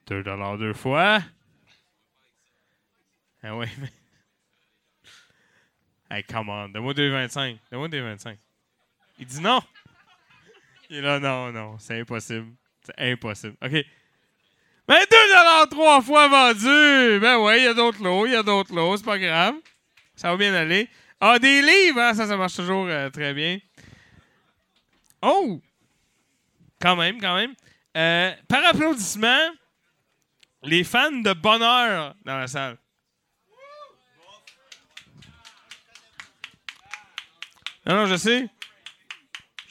Deux 0.07 0.23
dollars 0.23 0.57
deux 0.57 0.73
fois. 0.73 1.19
Ah 3.43 3.55
oui, 3.55 3.67
mais... 3.79 3.91
Hey, 6.11 6.23
come 6.23 6.49
on, 6.49 6.67
donne-moi 6.67 6.93
2,25. 6.93 7.57
Donne-moi 7.71 7.87
2,25. 7.87 8.35
Il 9.19 9.25
dit 9.25 9.39
non. 9.39 9.61
Il 10.89 10.97
est 10.97 11.01
là, 11.01 11.19
non, 11.19 11.53
non, 11.53 11.79
c'est 11.79 12.01
impossible. 12.01 12.51
C'est 12.83 13.11
impossible. 13.11 13.55
OK. 13.61 13.71
Mais 13.71 15.05
2 15.09 15.27
dollars 15.29 15.69
trois 15.69 16.01
fois 16.01 16.27
vendu. 16.27 17.19
Ben 17.21 17.37
ouais, 17.37 17.59
il 17.61 17.63
y 17.63 17.67
a 17.67 17.73
d'autres 17.73 18.03
lots, 18.03 18.25
il 18.25 18.33
y 18.33 18.35
a 18.35 18.43
d'autres 18.43 18.75
lots, 18.75 18.97
c'est 18.97 19.05
pas 19.05 19.17
grave. 19.17 19.55
Ça 20.15 20.31
va 20.31 20.37
bien 20.37 20.53
aller. 20.53 20.89
Ah, 21.21 21.39
des 21.39 21.61
livres, 21.61 22.01
hein, 22.01 22.13
ça, 22.13 22.27
ça 22.27 22.35
marche 22.35 22.57
toujours 22.57 22.87
euh, 22.87 23.09
très 23.09 23.33
bien. 23.33 23.59
Oh! 25.21 25.61
Quand 26.81 26.97
même, 26.97 27.21
quand 27.21 27.35
même. 27.35 27.53
Euh, 27.95 28.33
par 28.49 28.65
applaudissement, 28.65 29.49
les 30.63 30.83
fans 30.83 31.11
de 31.11 31.31
bonheur 31.33 32.15
dans 32.25 32.37
la 32.37 32.47
salle. 32.47 32.77
Non, 37.85 37.95
non, 37.95 38.05
je 38.05 38.15
sais. 38.15 38.47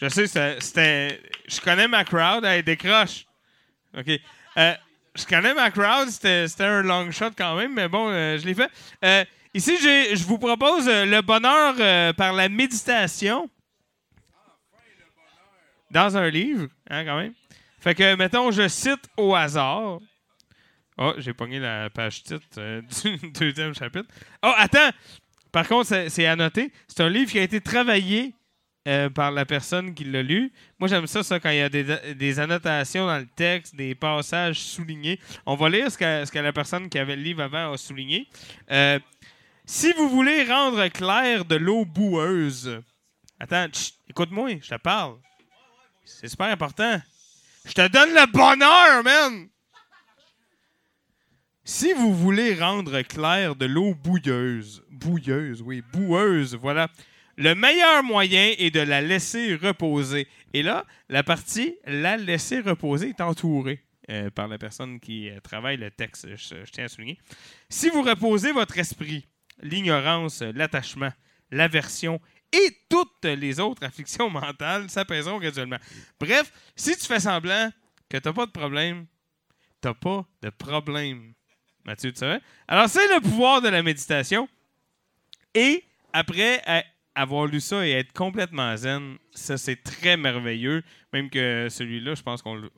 Je 0.01 0.09
sais, 0.09 0.27
c'était-. 0.27 1.21
Je 1.47 1.61
connais 1.61 1.89
ma 1.89 2.05
crowd, 2.05 2.45
elle 2.45 2.63
décroche. 2.63 3.27
OK. 3.97 4.09
Euh, 4.57 4.75
je 5.15 5.27
connais 5.27 5.55
ma 5.55 5.71
crowd, 5.71 6.09
c'était 6.09 6.47
un 6.61 6.83
long 6.83 7.11
shot 7.11 7.33
quand 7.37 7.57
même, 7.57 7.75
mais 7.75 7.89
bon, 7.89 8.09
euh, 8.09 8.39
je 8.39 8.47
l'ai 8.47 8.55
fait. 8.55 8.71
Euh, 9.05 9.25
ici, 9.53 9.77
je 9.79 10.25
vous 10.25 10.39
propose 10.39 10.89
le 10.89 11.21
bonheur 11.21 12.15
par 12.15 12.33
la 12.33 12.49
méditation. 12.49 13.49
Dans 15.91 16.17
un 16.17 16.31
livre, 16.31 16.69
hein, 16.89 17.05
quand 17.05 17.17
même. 17.17 17.35
Fait 17.81 17.95
que, 17.97 18.15
mettons, 18.15 18.53
je 18.53 18.69
cite 18.69 19.09
au 19.17 19.35
hasard. 19.35 19.99
Oh, 20.97 21.15
j'ai 21.17 21.33
pogné 21.33 21.59
la 21.59 21.91
page 21.91 22.23
titre 22.23 22.83
du 23.11 23.31
deuxième 23.33 23.75
chapitre. 23.75 24.09
Oh, 24.43 24.53
attends! 24.57 24.91
Par 25.53 25.67
contre, 25.67 26.09
c'est 26.09 26.27
à 26.27 26.37
noter. 26.37 26.73
C'est 26.89 27.03
un 27.03 27.09
livre 27.09 27.31
qui 27.31 27.39
a 27.39 27.43
été 27.43 27.61
travaillé 27.61 28.35
euh, 28.89 29.11
par 29.11 29.31
la 29.31 29.45
personne 29.45 29.95
qui 29.95 30.05
l'a 30.05 30.23
lu. 30.23 30.53
Moi, 30.79 30.89
j'aime 30.89 31.07
ça, 31.07 31.23
ça, 31.23 31.39
quand 31.39 31.51
il 31.51 31.59
y 31.59 31.61
a 31.61 31.69
des, 31.69 32.41
annotations 32.41 33.07
dans 33.07 33.19
le 33.19 33.27
texte, 33.27 33.75
des 33.75 33.95
passages 33.95 34.59
soulignés. 34.59 35.21
On 35.45 35.55
va 35.55 35.69
lire 35.69 35.91
ce 35.91 35.99
que, 35.99 36.39
la 36.39 36.53
personne 36.53 36.89
qui 36.89 36.99
avait 36.99 37.17
le 37.17 37.23
livre 37.23 37.43
avant 37.43 37.73
a 37.73 37.77
souligné. 37.77 38.27
Euh, 38.71 38.99
si 39.67 39.93
vous 39.93 40.09
voulez 40.09 40.45
rendre 40.45 40.89
clair 40.89 41.45
de 41.45 41.57
l'eau 41.57 41.85
boueuse. 41.85 42.81
Attends, 43.39 43.67
écoute-moi, 44.09 44.59
je 44.63 44.71
te 44.71 44.81
parle. 44.81 45.17
C'est 46.05 46.29
super 46.29 46.47
important. 46.47 47.01
Je 47.65 47.73
te 47.73 47.87
donne 47.89 48.11
le 48.11 48.33
bonheur, 48.33 49.05
man! 49.05 49.49
Si 51.65 51.93
vous 51.93 52.15
voulez 52.15 52.55
rendre 52.55 53.03
clair 53.03 53.55
de 53.55 53.67
l'eau 53.67 53.95
bouilleuse, 53.95 54.83
bouilleuse, 54.91 55.63
oui, 55.63 55.83
boueuse, 55.93 56.55
voilà, 56.55 56.89
le 57.37 57.55
meilleur 57.55 58.03
moyen 58.03 58.55
est 58.59 58.71
de 58.71 58.81
la 58.81 59.01
laisser 59.01 59.55
reposer. 59.57 60.27
Et 60.53 60.63
là, 60.63 60.85
la 61.09 61.23
partie 61.23 61.77
la 61.85 62.17
laisser 62.17 62.61
reposer 62.61 63.11
est 63.11 63.21
entourée 63.21 63.85
euh, 64.11 64.31
par 64.31 64.49
la 64.49 64.59
personne 64.59 64.99
qui 65.01 65.31
euh, 65.31 65.41
travaille 65.41 65.77
le 65.77 65.91
texte, 65.91 66.27
je, 66.37 66.55
tiens 66.71 66.85
à 66.85 66.89
souligner. 66.89 67.19
Si 67.69 67.89
vous 67.89 68.03
reposez 68.03 68.53
votre 68.53 68.79
esprit, 68.79 69.27
l'ignorance, 69.63 70.43
l'attachement, 70.43 71.13
l'aversion 71.51 72.21
et 72.53 72.77
toutes 72.89 73.25
les 73.25 73.61
autres 73.61 73.85
afflictions 73.85 74.29
mentales 74.29 74.91
s'apaiseront 74.91 75.39
graduellement. 75.39 75.79
Bref, 76.19 76.53
si 76.75 76.97
tu 76.97 77.07
fais 77.07 77.21
semblant 77.21 77.71
que 78.09 78.17
tu 78.17 78.29
n'as 78.29 78.35
pas 78.35 78.47
de 78.47 78.51
problème, 78.51 79.07
tu 79.81 79.89
n'as 79.89 79.95
pas 79.95 80.27
de 80.43 80.51
problème. 80.51 81.35
Mathieu, 81.91 82.13
tu 82.13 82.19
savais? 82.19 82.41
Alors, 82.69 82.89
c'est 82.89 83.07
le 83.09 83.21
pouvoir 83.21 83.61
de 83.61 83.69
la 83.69 83.83
méditation. 83.83 84.49
Et 85.55 85.83
après 86.13 86.63
avoir 87.15 87.47
lu 87.47 87.61
ça 87.61 87.85
et 87.87 87.91
être 87.91 88.13
complètement 88.13 88.77
zen, 88.77 89.17
ça, 89.33 89.59
c'est 89.59 89.83
très 89.83 90.17
merveilleux. 90.17 90.83
Même 91.13 91.29
que 91.29 91.67
celui-là, 91.69 92.15
je 92.15 92.23
pense 92.23 92.43
qu'on 92.43 92.55
le. 92.55 92.71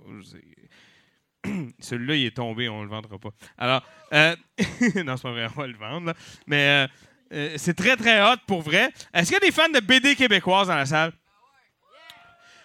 Celui-là, 1.80 2.14
il 2.14 2.26
est 2.26 2.36
tombé, 2.36 2.68
on 2.68 2.84
le 2.84 2.88
vendra 2.88 3.18
pas. 3.18 3.30
Alors, 3.58 3.82
euh, 4.12 4.36
non, 5.04 5.16
c'est 5.16 5.22
pas 5.24 5.32
vrai, 5.32 5.48
on 5.56 5.60
va 5.60 5.66
le 5.66 5.76
vendre. 5.76 6.14
Mais 6.46 6.86
Euh, 7.32 7.54
c'est 7.56 7.74
très, 7.74 7.96
très 7.96 8.20
hot 8.22 8.36
pour 8.46 8.60
vrai. 8.60 8.92
Est-ce 9.14 9.24
qu'il 9.24 9.34
y 9.34 9.36
a 9.36 9.40
des 9.40 9.52
fans 9.52 9.68
de 9.68 9.80
BD 9.80 10.14
québécoises 10.14 10.68
dans 10.68 10.76
la 10.76 10.86
salle? 10.86 11.12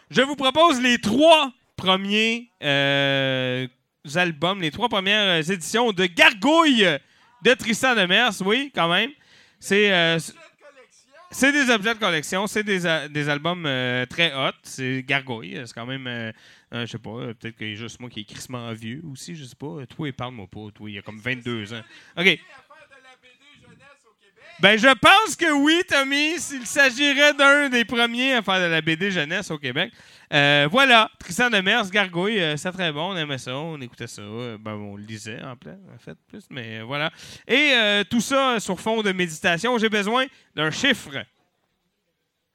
Je 0.10 0.22
vous 0.22 0.36
propose 0.36 0.82
les 0.82 1.00
trois 1.00 1.52
premiers 1.76 2.50
euh, 2.64 3.68
albums, 4.16 4.62
les 4.62 4.72
trois 4.72 4.88
premières 4.90 5.42
euh, 5.42 5.52
éditions 5.54 5.92
de 5.92 6.06
Gargouille 6.06 6.88
de 7.44 7.54
Tristan 7.54 7.96
Demers. 7.96 8.32
Oui, 8.46 8.72
quand 8.74 8.88
même. 8.90 9.12
C'est 9.60 9.92
euh, 9.92 10.20
c'est 11.30 11.52
des 11.52 11.70
objets 11.70 11.94
de 11.94 12.00
collection, 12.00 12.48
c'est 12.48 12.64
des, 12.64 12.86
a- 12.86 13.10
des 13.10 13.28
albums 13.28 13.66
euh, 13.66 14.06
très 14.06 14.34
hot. 14.34 14.52
C'est 14.64 15.04
Gargouille, 15.06 15.62
c'est 15.66 15.74
quand 15.74 15.86
même, 15.86 16.08
euh, 16.08 16.32
euh, 16.74 16.86
je 16.86 16.92
sais 16.94 16.98
pas, 17.00 17.10
euh, 17.10 17.34
peut-être 17.34 17.58
qu'il 17.58 17.72
y 17.72 17.74
a 17.74 17.76
juste 17.76 18.00
moi 18.00 18.10
qui 18.10 18.22
est 18.22 18.24
crissement 18.24 18.72
vieux 18.72 19.02
aussi, 19.12 19.36
je 19.36 19.44
sais 19.44 19.56
pas. 19.56 19.86
Toi, 19.94 20.12
parle-moi 20.14 20.48
pas, 20.50 20.68
toi, 20.74 20.90
il 20.90 20.96
y 20.96 20.98
a 20.98 21.02
comme 21.02 21.20
22 21.20 21.74
ans. 21.74 21.82
OK. 22.18 22.40
Ben, 24.60 24.76
je 24.78 24.88
pense 24.88 25.36
que 25.36 25.52
oui, 25.52 25.84
Tommy, 25.88 26.40
s'il 26.40 26.66
s'agirait 26.66 27.34
d'un 27.36 27.70
des 27.70 27.86
premiers 27.86 28.34
à 28.34 28.42
faire 28.42 28.60
de 28.60 28.66
la 28.72 28.82
BD 28.82 29.12
jeunesse 29.12 29.52
au 29.52 29.60
Québec. 29.60 29.92
Euh, 30.34 30.68
voilà, 30.70 31.10
Tristan 31.20 31.50
Demers, 31.50 31.90
Gargouille, 31.90 32.42
euh, 32.42 32.58
c'est 32.58 32.72
très 32.74 32.92
bon, 32.92 33.14
on 33.14 33.16
aimait 33.16 33.38
ça, 33.38 33.56
on 33.56 33.80
écoutait 33.80 34.08
ça, 34.08 34.22
euh, 34.22 34.58
ben, 34.58 34.74
on 34.74 34.98
le 34.98 35.04
lisait 35.04 35.42
en 35.42 35.56
plein, 35.56 35.78
en 35.96 35.98
fait, 35.98 36.18
plus, 36.28 36.46
mais 36.50 36.82
voilà. 36.82 37.12
Et 37.48 38.04
tout 38.10 38.20
ça 38.20 38.60
sur 38.60 38.80
fond 38.80 39.02
de 39.02 39.12
méditation, 39.14 39.78
j'ai 39.78 39.90
besoin 39.90 40.26
d'un 40.54 40.70
chiffre. 40.70 41.24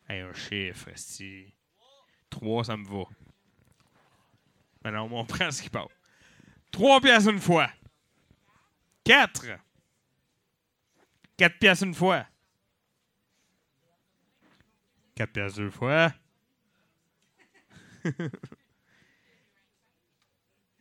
Hey, 0.09 0.21
un 0.21 0.35
chiffre, 0.35 0.91
si. 0.95 1.47
Trois, 2.29 2.65
ça 2.65 2.77
me 2.77 2.87
va. 2.87 3.05
Maintenant, 4.85 5.09
on 5.11 5.25
prend 5.25 5.51
ce 5.51 5.63
qui 5.63 5.71
passe. 5.71 5.87
Trois 6.71 7.01
pièces 7.01 7.27
une 7.27 7.39
fois. 7.39 7.71
Quatre. 9.05 9.47
Quatre 11.37 11.59
pièces 11.59 11.83
une 11.83 11.95
fois. 11.95 12.27
Quatre 15.15 15.33
pièces 15.33 15.55
deux 15.55 15.71
fois. 15.71 16.13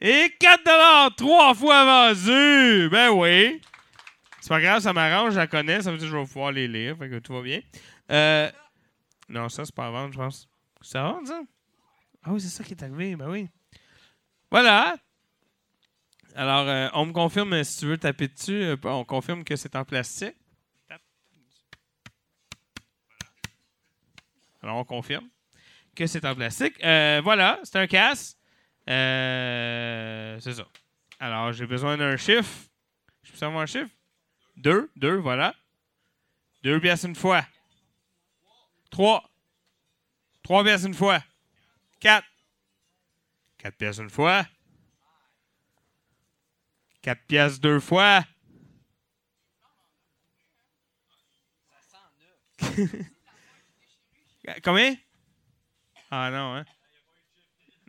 Et 0.01 0.35
4 0.39 0.65
dollars 0.65 1.15
trois 1.15 1.53
fois 1.53 1.85
vendu. 1.85 2.89
Ben 2.89 3.11
oui. 3.11 3.61
C'est 4.39 4.49
pas 4.49 4.59
grave, 4.59 4.81
ça 4.81 4.91
m'arrange, 4.93 5.33
je 5.33 5.37
la 5.37 5.45
connais, 5.45 5.83
ça 5.83 5.91
veut 5.91 5.97
dire 5.97 6.07
que 6.07 6.13
je 6.13 6.17
vais 6.17 6.25
pouvoir 6.25 6.51
les 6.51 6.67
lire, 6.67 6.97
fait 6.97 7.07
que 7.07 7.19
tout 7.19 7.33
va 7.33 7.43
bien. 7.43 7.61
Euh, 8.09 8.51
non, 9.29 9.47
ça 9.49 9.63
c'est 9.63 9.75
pas 9.75 9.85
à 9.85 9.91
vendre, 9.91 10.11
je 10.11 10.17
pense. 10.17 10.49
C'est 10.81 10.97
à 10.97 11.03
vendre, 11.03 11.27
ça? 11.27 11.41
Ah 12.23 12.31
oui, 12.33 12.41
c'est 12.41 12.49
ça 12.49 12.63
qui 12.63 12.73
est 12.73 12.83
arrivé, 12.83 13.15
ben 13.15 13.29
oui. 13.29 13.47
Voilà. 14.49 14.97
Alors, 16.35 16.67
euh, 16.67 16.89
on 16.93 17.05
me 17.05 17.13
confirme, 17.13 17.63
si 17.63 17.79
tu 17.79 17.85
veux 17.85 17.97
taper 17.99 18.29
dessus, 18.29 18.63
euh, 18.63 18.77
on 18.85 19.05
confirme 19.05 19.43
que 19.43 19.55
c'est 19.55 19.75
en 19.75 19.85
plastique. 19.85 20.35
Alors, 24.63 24.77
on 24.77 24.85
confirme 24.85 25.27
que 26.01 26.07
c'est 26.07 26.25
en 26.25 26.33
plastique. 26.33 26.83
Euh, 26.83 27.21
voilà, 27.23 27.59
c'est 27.63 27.77
un 27.77 27.85
casse. 27.85 28.35
Euh, 28.89 30.39
c'est 30.39 30.55
ça. 30.55 30.67
Alors, 31.19 31.53
j'ai 31.53 31.67
besoin 31.67 31.95
d'un 31.95 32.17
chiffre. 32.17 32.49
Je 33.21 33.31
peux 33.31 33.45
avoir 33.45 33.61
un 33.61 33.67
chiffre? 33.67 33.91
Deux. 34.57 34.89
Deux, 34.95 35.17
voilà. 35.17 35.53
Deux 36.63 36.79
pièces 36.79 37.03
une 37.03 37.13
fois. 37.13 37.45
Trois. 38.89 39.29
Trois 40.41 40.63
pièces 40.63 40.85
une 40.85 40.95
fois. 40.95 41.23
Quatre. 41.99 42.25
Quatre 43.59 43.77
pièces 43.77 43.99
une 43.99 44.09
fois. 44.09 44.47
Quatre 47.03 47.21
pièces 47.27 47.59
deux 47.59 47.79
fois. 47.79 48.23
Combien? 54.63 54.95
Ah 56.11 56.29
non, 56.29 56.55
hein? 56.57 56.65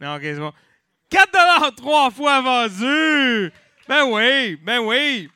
Non, 0.01 0.15
ok, 0.15 0.23
c'est 0.23 0.39
bon. 0.39 0.53
4 1.11 1.33
dollars 1.33 1.75
trois 1.75 2.11
fois 2.11 2.41
vendu! 2.41 3.53
Ben 3.89 4.05
oui, 4.05 4.57
ben 4.57 4.79
oui! 4.79 5.29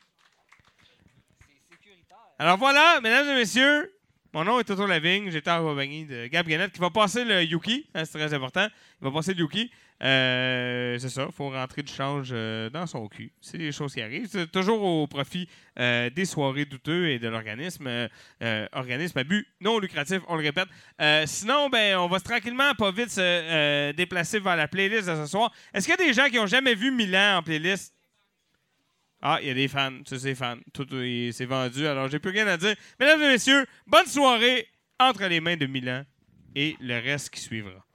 Alors 2.39 2.57
voilà, 2.57 3.01
mesdames 3.01 3.27
et 3.27 3.35
messieurs, 3.35 3.93
mon 4.33 4.43
nom 4.45 4.59
est 4.59 4.63
Toto 4.63 4.85
Lavigne, 4.85 5.29
j'étais 5.31 5.51
en 5.51 5.63
compagnie 5.63 6.05
de 6.05 6.27
Gab 6.27 6.47
qui 6.47 6.79
va 6.79 6.89
passer 6.89 7.25
le 7.25 7.43
Yuki, 7.43 7.89
hein, 7.93 8.05
c'est 8.05 8.17
très 8.17 8.33
important. 8.33 8.67
Il 9.01 9.05
va 9.05 9.11
passer 9.11 9.33
le 9.33 9.41
Yuki. 9.41 9.71
Euh, 10.03 10.99
c'est 10.99 11.09
ça, 11.09 11.25
il 11.27 11.33
faut 11.33 11.49
rentrer 11.49 11.81
du 11.81 11.91
change 11.91 12.29
euh, 12.31 12.69
dans 12.69 12.85
son 12.85 13.07
cul. 13.07 13.31
C'est 13.41 13.57
des 13.57 13.71
choses 13.71 13.93
qui 13.93 14.01
arrivent. 14.01 14.27
C'est 14.29 14.51
toujours 14.51 14.83
au 14.83 15.07
profit 15.07 15.49
euh, 15.79 16.09
des 16.11 16.25
soirées 16.25 16.65
douteux 16.65 17.09
et 17.09 17.17
de 17.19 17.27
l'organisme. 17.27 17.89
organisme 18.73 19.17
à 19.17 19.23
but 19.23 19.47
non 19.59 19.79
lucratif, 19.79 20.21
on 20.27 20.35
le 20.35 20.43
répète. 20.43 20.67
Sinon, 21.27 21.69
ben, 21.69 21.97
on 21.97 22.07
va 22.07 22.19
tranquillement, 22.19 22.73
pas 22.75 22.91
vite, 22.91 23.09
se 23.09 23.91
déplacer 23.93 24.39
vers 24.39 24.55
la 24.55 24.67
playlist 24.67 25.07
de 25.09 25.15
ce 25.15 25.25
soir. 25.25 25.51
Est-ce 25.73 25.87
qu'il 25.87 25.99
y 25.99 26.03
a 26.03 26.07
des 26.07 26.13
gens 26.13 26.27
qui 26.29 26.35
n'ont 26.35 26.45
jamais 26.45 26.75
vu 26.75 26.91
Milan 26.91 27.37
en 27.37 27.43
playlist? 27.43 27.93
Ah, 29.19 29.39
il 29.41 29.47
y 29.47 29.51
a 29.51 29.55
des 29.55 29.67
fans, 29.67 29.99
ça 30.05 30.19
c'est 30.19 30.35
fans. 30.35 30.57
Tout 30.73 30.85
est- 30.93 31.31
c'est 31.31 31.45
vendu, 31.45 31.87
alors 31.87 32.07
j'ai 32.07 32.19
plus 32.19 32.29
rien 32.29 32.45
à 32.45 32.55
dire. 32.55 32.75
Mesdames 32.99 33.21
et 33.23 33.27
messieurs, 33.29 33.65
bonne 33.87 34.05
soirée 34.05 34.67
entre 34.99 35.25
les 35.25 35.39
mains 35.39 35.57
de 35.57 35.65
Milan 35.65 36.03
et 36.55 36.75
le 36.79 36.99
reste 36.99 37.31
qui 37.31 37.39
suivra. 37.41 37.86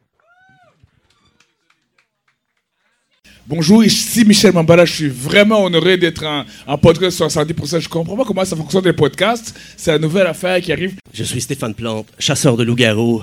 Bonjour, 3.48 3.82
ici 3.84 4.24
Michel 4.24 4.52
Mambala. 4.52 4.84
Je 4.84 4.92
suis 4.92 5.08
vraiment 5.08 5.64
honoré 5.64 5.96
d'être 5.96 6.24
en, 6.24 6.44
en 6.66 6.78
podcast 6.78 7.18
70%. 7.20 7.80
Je 7.80 7.88
comprends 7.88 8.16
pas 8.16 8.24
comment 8.24 8.44
ça 8.44 8.54
fonctionne 8.56 8.84
les 8.84 8.92
podcasts. 8.92 9.54
C'est 9.76 9.90
la 9.90 9.98
nouvelle 9.98 10.26
affaire 10.28 10.60
qui 10.60 10.72
arrive. 10.72 10.94
Je 11.12 11.24
suis 11.24 11.40
Stéphane 11.40 11.74
Plante, 11.74 12.06
chasseur 12.18 12.56
de 12.56 12.62
loups-garous. 12.62 13.22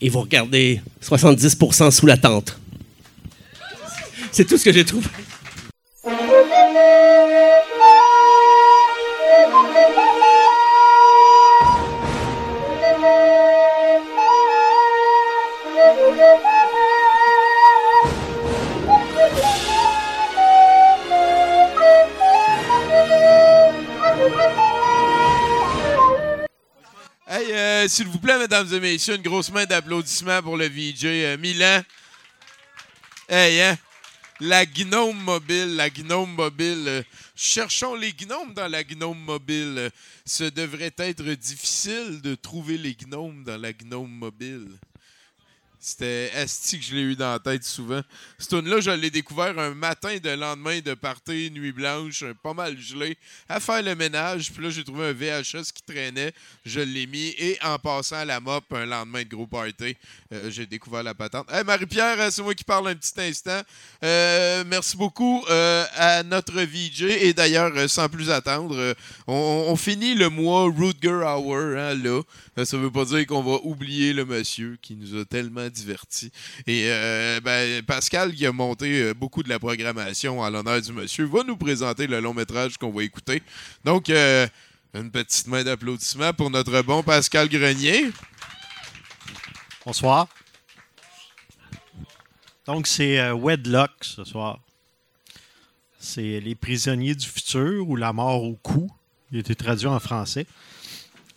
Et 0.00 0.08
vous 0.10 0.20
regardez 0.20 0.80
70% 1.02 1.90
sous 1.90 2.06
la 2.06 2.18
tente. 2.18 2.58
C'est 4.30 4.44
tout 4.44 4.58
ce 4.58 4.64
que 4.64 4.72
j'ai 4.72 4.84
trouvé. 4.84 5.06
Euh, 27.84 27.88
s'il 27.88 28.06
vous 28.08 28.18
plaît, 28.18 28.38
mesdames 28.38 28.72
et 28.72 28.80
messieurs, 28.80 29.16
une 29.16 29.22
grosse 29.22 29.50
main 29.50 29.66
d'applaudissements 29.66 30.42
pour 30.42 30.56
le 30.56 30.66
VJ 30.66 31.04
euh, 31.04 31.36
Milan. 31.36 31.82
Hey, 33.28 33.60
hein? 33.60 33.78
La 34.40 34.66
gnome 34.66 35.18
mobile, 35.18 35.76
la 35.76 35.90
gnome 35.90 36.32
mobile. 36.34 36.84
euh, 36.86 37.02
cherchons 37.36 37.94
les 37.94 38.12
gnomes 38.12 38.54
dans 38.54 38.68
la 38.68 38.82
gnome 38.84 39.18
mobile. 39.18 39.90
Ce 40.24 40.44
devrait 40.44 40.94
être 40.98 41.24
difficile 41.34 42.20
de 42.22 42.34
trouver 42.34 42.78
les 42.78 42.94
gnomes 42.94 43.44
dans 43.44 43.60
la 43.60 43.72
gnome 43.72 44.10
mobile. 44.10 44.66
C'était 45.86 46.30
Asti 46.34 46.78
que 46.78 46.84
je 46.86 46.94
l'ai 46.94 47.02
eu 47.02 47.14
dans 47.14 47.32
la 47.32 47.38
tête 47.38 47.62
souvent. 47.62 48.00
Ce 48.38 48.48
tune-là, 48.48 48.80
je 48.80 48.90
l'ai 48.92 49.10
découvert 49.10 49.58
un 49.58 49.74
matin 49.74 50.16
de 50.16 50.30
lendemain 50.30 50.80
de 50.80 50.94
party, 50.94 51.50
nuit 51.50 51.72
blanche, 51.72 52.24
pas 52.42 52.54
mal 52.54 52.78
gelé, 52.78 53.18
à 53.50 53.60
faire 53.60 53.82
le 53.82 53.94
ménage. 53.94 54.50
Puis 54.50 54.64
là, 54.64 54.70
j'ai 54.70 54.82
trouvé 54.82 55.08
un 55.08 55.12
VHS 55.12 55.72
qui 55.74 55.82
traînait. 55.82 56.32
Je 56.64 56.80
l'ai 56.80 57.06
mis. 57.06 57.34
Et 57.36 57.58
en 57.62 57.78
passant 57.78 58.16
à 58.16 58.24
la 58.24 58.40
mop, 58.40 58.64
un 58.72 58.86
lendemain 58.86 59.24
de 59.24 59.28
gros 59.28 59.46
party, 59.46 59.94
euh, 60.32 60.50
j'ai 60.50 60.64
découvert 60.64 61.02
la 61.02 61.12
patente. 61.12 61.52
Hey, 61.52 61.64
Marie-Pierre, 61.64 62.18
euh, 62.18 62.30
c'est 62.30 62.42
moi 62.42 62.54
qui 62.54 62.64
parle 62.64 62.88
un 62.88 62.94
petit 62.94 63.20
instant. 63.20 63.60
Euh, 64.02 64.64
merci 64.66 64.96
beaucoup 64.96 65.44
à 65.50 66.22
notre 66.22 66.62
VJ. 66.62 67.02
Et 67.02 67.34
d'ailleurs, 67.34 67.90
sans 67.90 68.08
plus 68.08 68.30
attendre, 68.30 68.94
on, 69.26 69.76
finit 69.76 70.14
le 70.14 70.30
mois 70.30 70.64
Rutger 70.64 71.10
Hour, 71.10 71.76
hein, 71.76 71.94
là. 71.94 72.22
Ça 72.64 72.78
veut 72.78 72.90
pas 72.90 73.04
dire 73.04 73.26
qu'on 73.26 73.42
va 73.42 73.58
oublier 73.64 74.14
le 74.14 74.24
monsieur 74.24 74.78
qui 74.80 74.94
nous 74.94 75.20
a 75.20 75.26
tellement 75.26 75.68
divertis. 75.74 76.30
Et 76.66 76.84
euh, 76.86 77.40
ben, 77.40 77.82
Pascal, 77.82 78.32
qui 78.32 78.46
a 78.46 78.52
monté 78.52 79.02
euh, 79.02 79.14
beaucoup 79.14 79.42
de 79.42 79.48
la 79.48 79.58
programmation 79.58 80.40
en 80.40 80.48
l'honneur 80.48 80.80
du 80.80 80.92
monsieur, 80.92 81.26
va 81.26 81.42
nous 81.42 81.56
présenter 81.56 82.06
le 82.06 82.20
long 82.20 82.32
métrage 82.32 82.78
qu'on 82.78 82.90
va 82.90 83.02
écouter. 83.02 83.42
Donc, 83.84 84.08
euh, 84.08 84.46
une 84.94 85.10
petite 85.10 85.48
main 85.48 85.62
d'applaudissement 85.62 86.32
pour 86.32 86.48
notre 86.50 86.80
bon 86.82 87.02
Pascal 87.02 87.48
Grenier. 87.48 88.10
Bonsoir. 89.84 90.28
Donc, 92.64 92.86
c'est 92.86 93.30
Wedlock 93.32 93.90
ce 94.00 94.24
soir. 94.24 94.60
C'est 95.98 96.40
Les 96.40 96.54
prisonniers 96.54 97.14
du 97.14 97.26
futur 97.26 97.88
ou 97.88 97.96
La 97.96 98.12
mort 98.12 98.42
au 98.44 98.54
cou. 98.54 98.90
Il 99.30 99.38
a 99.38 99.40
été 99.40 99.54
traduit 99.54 99.88
en 99.88 99.98
français. 99.98 100.46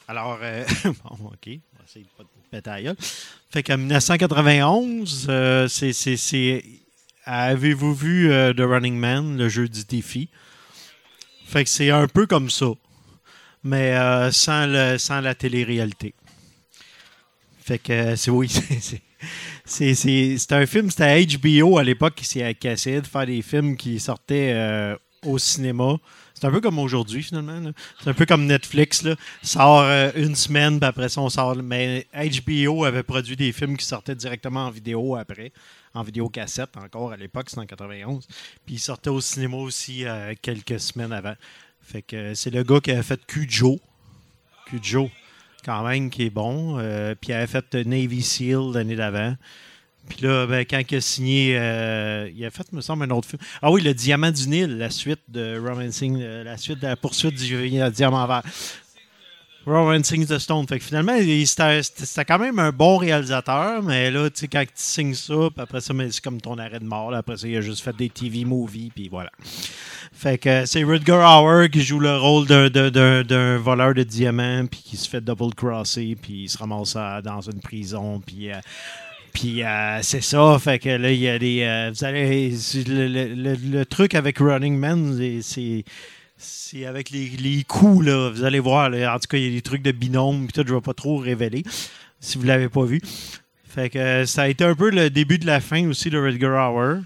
Alors, 0.08 0.40
bon, 0.86 1.32
OK. 1.34 1.60
On 1.90 2.24
de 2.24 2.37
Fait 3.50 3.64
qu'en 3.64 3.78
1991, 3.78 5.28
euh, 5.30 5.68
c'est. 5.68 6.64
Avez-vous 7.26 7.94
vu 7.94 8.32
euh, 8.32 8.54
The 8.54 8.62
Running 8.62 8.96
Man, 8.98 9.38
le 9.38 9.50
jeu 9.50 9.68
du 9.68 9.84
défi? 9.84 10.30
Fait 11.46 11.64
que 11.64 11.70
c'est 11.70 11.90
un 11.92 12.08
peu 12.08 12.26
comme 12.26 12.50
ça. 12.50 12.68
mais 13.64 13.96
euh, 13.96 14.32
sans, 14.32 14.66
le, 14.66 14.98
sans 14.98 15.20
la 15.22 15.36
télé-réalité. 15.36 16.14
Fait 17.60 17.80
que 17.80 17.92
euh, 17.92 18.16
c'est 18.16 18.32
oui, 18.32 18.50
c'est- 19.66 20.52
un 20.54 20.66
film, 20.66 20.90
c'était 20.90 21.26
HBO 21.26 21.78
à 21.78 21.84
l'époque 21.84 22.16
qui, 22.16 22.24
qui 22.56 22.68
essayait 22.68 23.02
de 23.02 23.08
faire 23.08 23.26
des 23.26 23.42
films 23.42 23.76
qui 23.76 24.00
sortaient 24.00 24.96
au 25.26 25.38
cinéma. 25.38 25.98
C'est 26.40 26.46
un 26.46 26.52
peu 26.52 26.62
comme 26.62 26.78
aujourd'hui 26.78 27.24
finalement. 27.24 27.72
C'est 28.00 28.12
un 28.12 28.14
peu 28.14 28.28
comme 28.28 28.46
Netflix. 28.46 29.04
Sort 29.42 29.82
euh, 29.82 30.12
une 30.16 30.36
semaine, 30.36 30.80
puis 30.80 30.88
après 30.88 31.10
ça 31.10 31.20
on 31.20 31.30
sort. 31.30 31.56
Mais 31.56 32.06
HBO 32.14 32.86
avait 32.86 33.02
produit 33.02 33.36
des 33.36 33.52
films 33.52 33.76
qui 33.76 33.86
sortaient 33.86 34.14
directement 34.14 34.68
en 34.68 34.70
vidéo 34.70 35.16
après, 35.16 35.52
en 35.96 36.04
vidéo 36.04 36.30
cassette 36.30 36.78
encore 36.78 37.12
à 37.12 37.18
l'époque, 37.18 37.50
c'était 37.50 37.62
en 37.62 37.66
91. 37.66 38.28
Puis 38.68 38.76
ils 38.76 38.80
sortaient 38.80 39.10
au 39.10 39.20
cinéma 39.20 39.58
aussi 39.58 40.06
euh, 40.06 40.36
quelques 40.40 40.80
semaines 40.80 41.12
avant. 41.12 41.34
Fait 41.82 42.04
que 42.04 42.36
c'est 42.36 42.52
le 42.52 42.62
gars 42.62 42.82
qui 42.82 42.92
avait 42.92 43.02
fait 43.02 43.26
Cujo. 43.26 43.80
Cujo, 44.68 45.10
quand 45.66 45.88
même, 45.88 46.12
qui 46.12 46.26
est 46.26 46.30
bon. 46.30 46.78
Euh, 46.78 47.16
puis 47.20 47.32
il 47.32 47.34
avait 47.34 47.48
fait 47.48 47.74
Navy 47.74 48.22
SEAL 48.22 48.74
l'année 48.74 48.96
d'avant. 48.96 49.36
Puis 50.10 50.20
là, 50.22 50.46
ben, 50.48 50.66
quand 50.70 50.82
il 50.90 50.98
a 50.98 51.02
signé, 51.02 51.58
euh, 51.58 52.30
il 52.36 52.46
a 52.46 52.50
fait, 52.50 52.72
me 52.74 52.82
semble, 52.82 53.04
un 53.06 53.10
autre 53.12 53.28
film. 53.28 53.42
Ah 53.62 53.72
oui, 53.72 53.82
Le 53.82 53.94
Diamant 53.94 54.32
du 54.32 54.48
Nil, 54.48 54.78
la 54.78 54.90
suite 54.90 55.22
de 55.28 55.60
Romancing, 55.60 56.20
euh, 56.22 56.44
la 56.44 56.58
suite 56.58 56.80
de 56.80 56.88
la 56.88 56.96
poursuite 56.96 57.36
du 57.36 57.70
Diamant 57.92 58.26
vert. 58.28 58.44
Romancing 59.66 60.26
the 60.26 60.38
Stone. 60.40 60.66
Fait 60.66 60.80
que 60.80 60.86
finalement, 60.86 61.18
c'était 61.46 62.24
quand 62.26 62.40
même 62.40 62.58
un 62.58 62.72
bon 62.72 62.96
réalisateur, 62.96 63.84
mais 63.84 64.10
là, 64.10 64.30
tu 64.30 64.40
sais, 64.40 64.48
quand 64.48 64.62
tu 64.64 64.72
signes 64.76 65.14
ça, 65.14 65.34
puis 65.54 65.62
après 65.62 65.82
ça, 65.82 65.94
c'est 66.10 66.24
comme 66.24 66.40
ton 66.40 66.58
arrêt 66.58 66.80
de 66.80 66.86
mort. 66.86 67.14
Après 67.14 67.36
ça, 67.36 67.48
il 67.50 67.58
a 67.58 67.62
juste 67.62 67.84
fait 67.84 67.94
des 67.94 68.10
TV 68.10 68.46
movies, 68.46 68.92
puis 68.96 69.10
voilà. 69.10 69.30
Fait 70.14 70.38
que 70.38 70.66
c'est 70.66 70.84
Rutger 70.86 71.22
Hauer 71.22 71.70
qui 71.70 71.82
joue 71.82 72.00
le 72.00 72.16
rôle 72.16 72.48
d'un- 72.48 73.58
voleur 73.58 73.94
de 73.94 74.04
diamants, 74.04 74.66
puis 74.68 74.80
qui 74.86 74.96
se 74.96 75.10
fait 75.10 75.20
double-crosser, 75.20 76.16
puis 76.22 76.44
il 76.44 76.50
se 76.50 76.58
ramasse 76.58 76.94
dans 77.24 77.42
une 77.42 77.60
prison, 77.60 78.22
puis... 78.26 78.50
euh, 78.54 78.56
puis 79.38 79.62
euh, 79.62 80.00
c'est 80.02 80.22
ça, 80.22 80.58
fait 80.58 80.80
que 80.80 80.90
là, 80.90 81.12
il 81.12 81.20
y 81.20 81.30
a 81.30 81.38
des. 81.38 81.62
euh, 81.62 81.92
vous 81.94 82.04
allez. 82.04 82.50
Le, 82.88 83.84
truc 83.84 84.16
avec 84.16 84.40
Running 84.40 84.76
Man, 84.76 85.42
c'est- 85.44 85.84
c'est. 86.38 86.86
Avec 86.88 87.12
les, 87.12 87.30
les 87.30 87.64
coups, 87.64 88.08
là. 88.08 88.32
Vous 88.32 88.44
allez 88.44 88.60
voir. 88.60 88.90
là. 88.90 89.14
en 89.14 89.20
tout 89.20 89.28
cas, 89.30 89.38
il 89.38 89.44
y 89.44 89.48
a 89.48 89.52
des 89.52 89.62
trucs 89.62 89.84
de 89.84 89.92
binôme, 89.92 90.48
tout, 90.48 90.64
je 90.66 90.72
ne 90.72 90.78
vais 90.78 90.82
pas 90.82 90.96
trop 90.96 91.18
révéler 91.18 91.64
si 92.20 92.40
vous 92.40 92.46
ne 92.46 92.48
l'avez 92.48 92.68
pas 92.68 92.84
vu. 92.86 93.00
Fait 93.68 93.92
que 93.92 94.00
euh, 94.00 94.26
ça 94.26 94.44
a 94.44 94.48
été 94.48 94.64
un 94.64 94.74
peu 94.74 94.90
le 94.90 95.12
début 95.12 95.38
de 95.38 95.46
la 95.46 95.60
fin 95.60 95.88
aussi 95.88 96.10
de 96.10 96.18
Rutger 96.18 96.48
Hauer. 96.48 97.02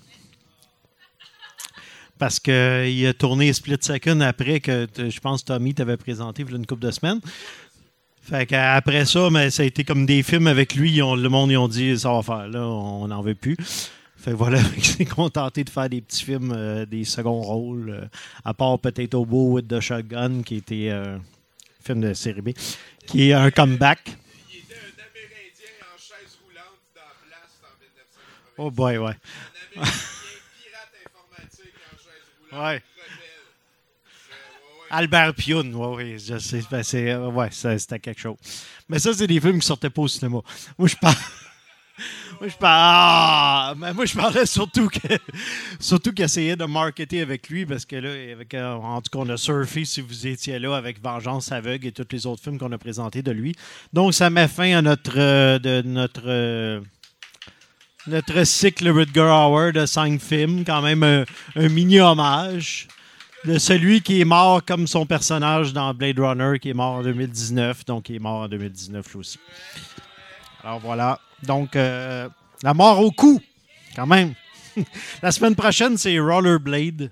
Parce 2.18 2.40
qu'il 2.40 3.08
a 3.08 3.14
tourné 3.14 3.52
Split 3.52 3.78
Second 3.82 4.22
après 4.22 4.62
que 4.62 4.88
je 4.96 5.20
pense 5.20 5.44
Tommy 5.44 5.74
t'avait 5.74 5.98
présenté 5.98 6.44
il 6.44 6.50
y 6.50 6.54
a 6.54 6.56
une 6.56 6.66
couple 6.66 6.84
de 6.84 6.92
semaines. 6.92 7.20
Fait 8.22 8.46
qu'après 8.46 9.06
ça, 9.06 9.30
mais 9.32 9.50
ça 9.50 9.64
a 9.64 9.66
été 9.66 9.84
comme 9.84 10.06
des 10.06 10.24
films 10.24 10.48
avec 10.48 10.76
lui. 10.76 10.92
ils 10.92 11.02
ont- 11.04 11.16
le 11.16 11.28
monde, 11.30 11.52
ils 11.52 11.58
ont 11.58 11.68
dit 11.68 11.98
ça 11.98 12.12
va 12.14 12.22
faire, 12.22 12.48
là, 12.48 12.62
on 12.66 13.08
n'en 13.08 13.22
veut 13.22 13.36
plus. 13.36 13.58
Fait 14.16 14.32
que 14.32 14.36
voilà, 14.36 14.60
s'est 14.82 15.06
contenté 15.06 15.64
de 15.64 15.70
faire 15.70 15.90
des 15.90 16.02
petits 16.02 16.24
films, 16.24 16.54
euh, 16.56 16.86
des 16.86 17.04
seconds 17.04 17.42
rôles, 17.42 17.90
euh, 17.90 18.06
à 18.46 18.54
part 18.54 18.78
peut-être 18.78 19.16
Obo 19.16 19.54
with 19.54 19.68
the 19.68 19.80
Shotgun, 19.80 20.44
qui 20.44 20.58
était 20.58 20.90
euh, 20.92 21.16
un 21.18 21.22
film 21.84 22.02
de 22.02 22.14
série 22.14 22.42
B, 22.42 22.50
qui 23.08 23.30
est 23.30 23.34
un 23.34 23.50
comeback. 23.50 24.16
Oh 28.58 28.70
boy, 28.70 28.98
ouais. 29.00 29.14
ouais. 32.54 32.84
Albert 34.92 35.36
Pioun, 35.36 35.74
ouais, 35.74 36.18
je 36.20 36.34
ben, 36.70 36.84
c'est, 36.84 37.12
euh, 37.12 37.30
ouais, 37.30 37.48
c'était 37.52 38.00
quelque 38.00 38.20
chose. 38.20 38.36
Mais 38.90 39.00
ça, 39.00 39.14
c'est 39.14 39.26
des 39.28 39.40
films 39.40 39.60
qui 39.60 39.66
sortaient 39.66 39.90
pas 39.90 40.02
au 40.02 40.08
cinéma. 40.10 40.40
Moi, 40.78 40.88
je 40.90 40.96
parle. 40.98 41.16
Moi, 42.40 42.50
je 42.50 42.56
parle. 42.58 42.74
Ah! 42.74 43.74
Mais 43.78 43.94
moi, 43.94 44.06
je 44.06 44.16
parlais 44.16 44.46
surtout 44.46 44.88
que. 44.88 45.08
Surtout 45.80 46.12
qu'il 46.12 46.26
essayait 46.26 46.56
de 46.56 46.66
marketer 46.66 47.22
avec 47.22 47.48
lui 47.50 47.66
parce 47.66 47.86
que 47.86 47.96
là, 47.96 48.10
avec, 48.34 48.54
euh, 48.54 48.74
en 48.74 49.02
tout 49.02 49.10
cas, 49.12 49.20
on 49.24 49.30
a 49.30 49.38
surfé 49.38 49.86
si 49.86 50.02
vous 50.02 50.26
étiez 50.28 50.58
là 50.58 50.76
avec 50.76 51.02
Vengeance 51.02 51.52
aveugle 51.52 51.88
et 51.88 51.92
tous 51.92 52.08
les 52.12 52.26
autres 52.26 52.42
films 52.42 52.58
qu'on 52.58 52.72
a 52.72 52.78
présentés 52.78 53.22
de 53.22 53.32
lui. 53.32 53.56
Donc, 53.94 54.14
ça 54.16 54.30
met 54.32 54.48
fin 54.48 54.78
à 54.78 54.82
notre. 54.82 55.14
euh, 55.18 55.60
de 55.60 55.84
notre. 55.86 56.82
notre 58.08 58.44
cycle 58.46 58.90
Rutger 58.90 59.22
Hauer 59.22 59.72
de 59.72 59.86
cinq 59.86 60.20
films, 60.20 60.66
quand 60.66 60.82
même 60.82 61.04
un, 61.04 61.24
un 61.56 61.70
mini 61.70 62.00
hommage 62.00 62.88
de 63.46 63.58
celui 63.58 64.02
qui 64.02 64.22
est 64.22 64.26
mort 64.26 64.64
comme 64.64 64.88
son 64.88 65.06
personnage 65.06 65.74
dans 65.74 65.94
Blade 65.94 66.20
Runner, 66.20 66.60
qui 66.60 66.70
est 66.70 66.74
mort 66.74 66.96
en 66.96 67.04
2019, 67.04 67.86
donc 67.86 68.10
il 68.10 68.18
est 68.18 68.20
mort 68.20 68.42
en 68.42 68.48
2019 68.48 69.12
lui 69.12 69.20
aussi. 69.20 69.40
Alors 70.64 70.80
voilà, 70.80 71.20
donc 71.44 71.76
euh, 71.76 72.30
la 72.64 72.74
mort 72.74 73.00
au 73.00 73.12
cou, 73.12 73.42
quand 73.96 74.06
même. 74.06 74.34
la 75.22 75.32
semaine 75.32 75.56
prochaine, 75.56 75.98
c'est 75.98 76.20
Rollerblade. 76.20 77.12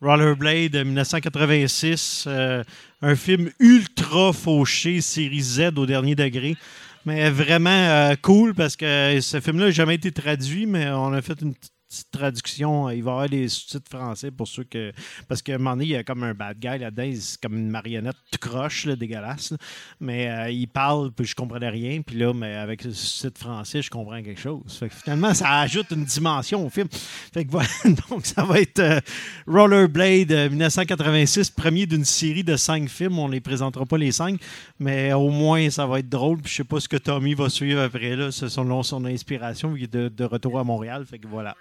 Rollerblade 0.00 0.76
euh, 0.76 0.84
1986, 0.84 2.24
euh, 2.26 2.62
un 3.02 3.16
film 3.16 3.50
ultra 3.58 4.32
fauché, 4.32 5.00
série 5.00 5.40
Z 5.40 5.72
au 5.76 5.86
dernier 5.86 6.14
degré. 6.14 6.56
Mais 7.04 7.30
vraiment 7.30 7.70
euh, 7.70 8.14
cool 8.20 8.54
parce 8.54 8.76
que 8.76 9.18
ce 9.20 9.40
film-là 9.40 9.66
n'a 9.66 9.70
jamais 9.70 9.94
été 9.94 10.12
traduit, 10.12 10.66
mais 10.66 10.88
on 10.90 11.12
a 11.12 11.22
fait 11.22 11.40
une 11.40 11.54
petite 11.54 11.72
petite 11.88 12.10
traduction. 12.10 12.90
Il 12.90 13.02
va 13.02 13.10
y 13.10 13.14
avoir 13.14 13.28
des 13.28 13.48
sous-titres 13.48 13.90
français 13.90 14.30
pour 14.30 14.46
ceux 14.46 14.64
que. 14.64 14.92
Parce 15.26 15.42
qu'à 15.42 15.54
un 15.54 15.58
moment 15.58 15.72
donné, 15.72 15.84
il 15.84 15.90
y 15.90 15.96
a 15.96 16.04
comme 16.04 16.22
un 16.22 16.34
bad 16.34 16.58
guy 16.58 16.78
là-dedans. 16.78 17.10
C'est 17.18 17.40
comme 17.40 17.56
une 17.56 17.70
marionnette 17.70 18.16
croche, 18.40 18.84
là, 18.84 18.96
dégueulasse. 18.96 19.54
Mais 20.00 20.30
euh, 20.30 20.50
il 20.50 20.68
parle, 20.68 21.12
puis 21.12 21.26
je 21.26 21.34
comprenais 21.34 21.70
rien. 21.70 22.02
Puis 22.02 22.16
là, 22.16 22.32
mais 22.34 22.54
avec 22.54 22.84
le 22.84 22.92
sous-titre 22.92 23.40
français, 23.40 23.82
je 23.82 23.90
comprends 23.90 24.22
quelque 24.22 24.40
chose. 24.40 24.76
Fait 24.78 24.88
que 24.88 24.94
finalement, 24.94 25.32
ça 25.34 25.60
ajoute 25.60 25.90
une 25.90 26.04
dimension 26.04 26.64
au 26.64 26.70
film. 26.70 26.88
Fait 27.32 27.44
que 27.44 27.50
voilà. 27.50 27.68
Donc, 28.10 28.26
ça 28.26 28.44
va 28.44 28.60
être 28.60 28.78
euh, 28.80 29.00
Rollerblade 29.46 30.32
euh, 30.32 30.50
1986, 30.50 31.50
premier 31.50 31.86
d'une 31.86 32.04
série 32.04 32.44
de 32.44 32.56
cinq 32.56 32.88
films. 32.88 33.18
On 33.18 33.28
les 33.28 33.40
présentera 33.40 33.86
pas 33.86 33.98
les 33.98 34.12
cinq, 34.12 34.40
mais 34.78 35.12
au 35.12 35.30
moins, 35.30 35.70
ça 35.70 35.86
va 35.86 36.00
être 36.00 36.08
drôle. 36.08 36.38
Puis 36.38 36.52
je 36.52 36.56
sais 36.58 36.64
pas 36.64 36.80
ce 36.80 36.88
que 36.88 36.96
Tommy 36.96 37.34
va 37.34 37.48
suivre 37.48 37.80
après 37.80 38.14
là, 38.14 38.30
selon 38.30 38.82
son 38.82 39.04
inspiration, 39.04 39.72
de, 39.72 40.08
de 40.08 40.24
retour 40.24 40.58
à 40.58 40.64
Montréal. 40.64 41.04
Fait 41.06 41.18
que 41.18 41.26
voilà. 41.26 41.54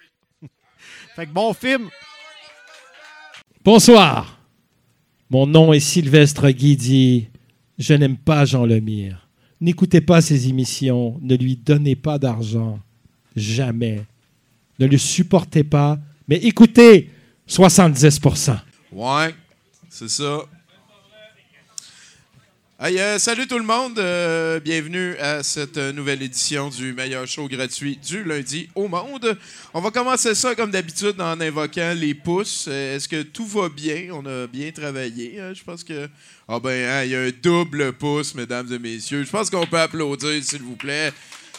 Fait 1.17 1.25
que 1.25 1.31
bon 1.31 1.51
film. 1.51 1.89
Bonsoir. 3.65 4.39
Mon 5.31 5.47
nom 5.47 5.73
est 5.73 5.79
Sylvestre 5.79 6.51
Guidi. 6.51 7.29
Je 7.79 7.95
n'aime 7.95 8.17
pas 8.17 8.45
Jean 8.45 8.67
Lemire. 8.67 9.27
N'écoutez 9.59 9.99
pas 9.99 10.21
ses 10.21 10.47
émissions. 10.47 11.17
Ne 11.23 11.35
lui 11.35 11.55
donnez 11.55 11.95
pas 11.95 12.19
d'argent. 12.19 12.79
Jamais. 13.35 14.05
Ne 14.77 14.85
le 14.85 14.99
supportez 14.99 15.63
pas. 15.63 15.97
Mais 16.27 16.35
écoutez 16.37 17.09
70 17.47 18.21
Ouais, 18.91 19.33
c'est 19.89 20.09
ça. 20.09 20.41
Euh, 22.79 23.17
salut 23.17 23.47
tout 23.47 23.57
le 23.57 23.65
monde, 23.65 23.97
euh, 23.97 24.59
bienvenue 24.59 25.15
à 25.17 25.41
cette 25.41 25.77
nouvelle 25.77 26.21
édition 26.21 26.69
du 26.69 26.93
meilleur 26.93 27.25
show 27.25 27.47
gratuit 27.47 27.97
du 28.07 28.23
lundi 28.23 28.69
au 28.75 28.87
monde. 28.87 29.35
On 29.73 29.81
va 29.81 29.89
commencer 29.89 30.35
ça 30.35 30.53
comme 30.53 30.69
d'habitude 30.69 31.19
en 31.19 31.41
invoquant 31.41 31.95
les 31.97 32.13
pouces. 32.13 32.65
Euh, 32.67 32.95
Est-ce 32.95 33.07
que 33.09 33.23
tout 33.23 33.47
va 33.47 33.69
bien? 33.69 34.09
On 34.11 34.23
a 34.27 34.45
bien 34.45 34.69
travaillé. 34.69 35.39
hein? 35.39 35.53
Je 35.55 35.63
pense 35.63 35.83
que... 35.83 36.07
Ah 36.47 36.59
ben, 36.59 36.87
hein, 36.87 37.03
il 37.03 37.11
y 37.11 37.15
a 37.15 37.21
un 37.21 37.31
double 37.41 37.93
pouce, 37.93 38.35
mesdames 38.35 38.71
et 38.71 38.77
messieurs. 38.77 39.23
Je 39.23 39.31
pense 39.31 39.49
qu'on 39.49 39.65
peut 39.65 39.79
applaudir, 39.79 40.43
s'il 40.43 40.61
vous 40.61 40.75
plaît. 40.75 41.11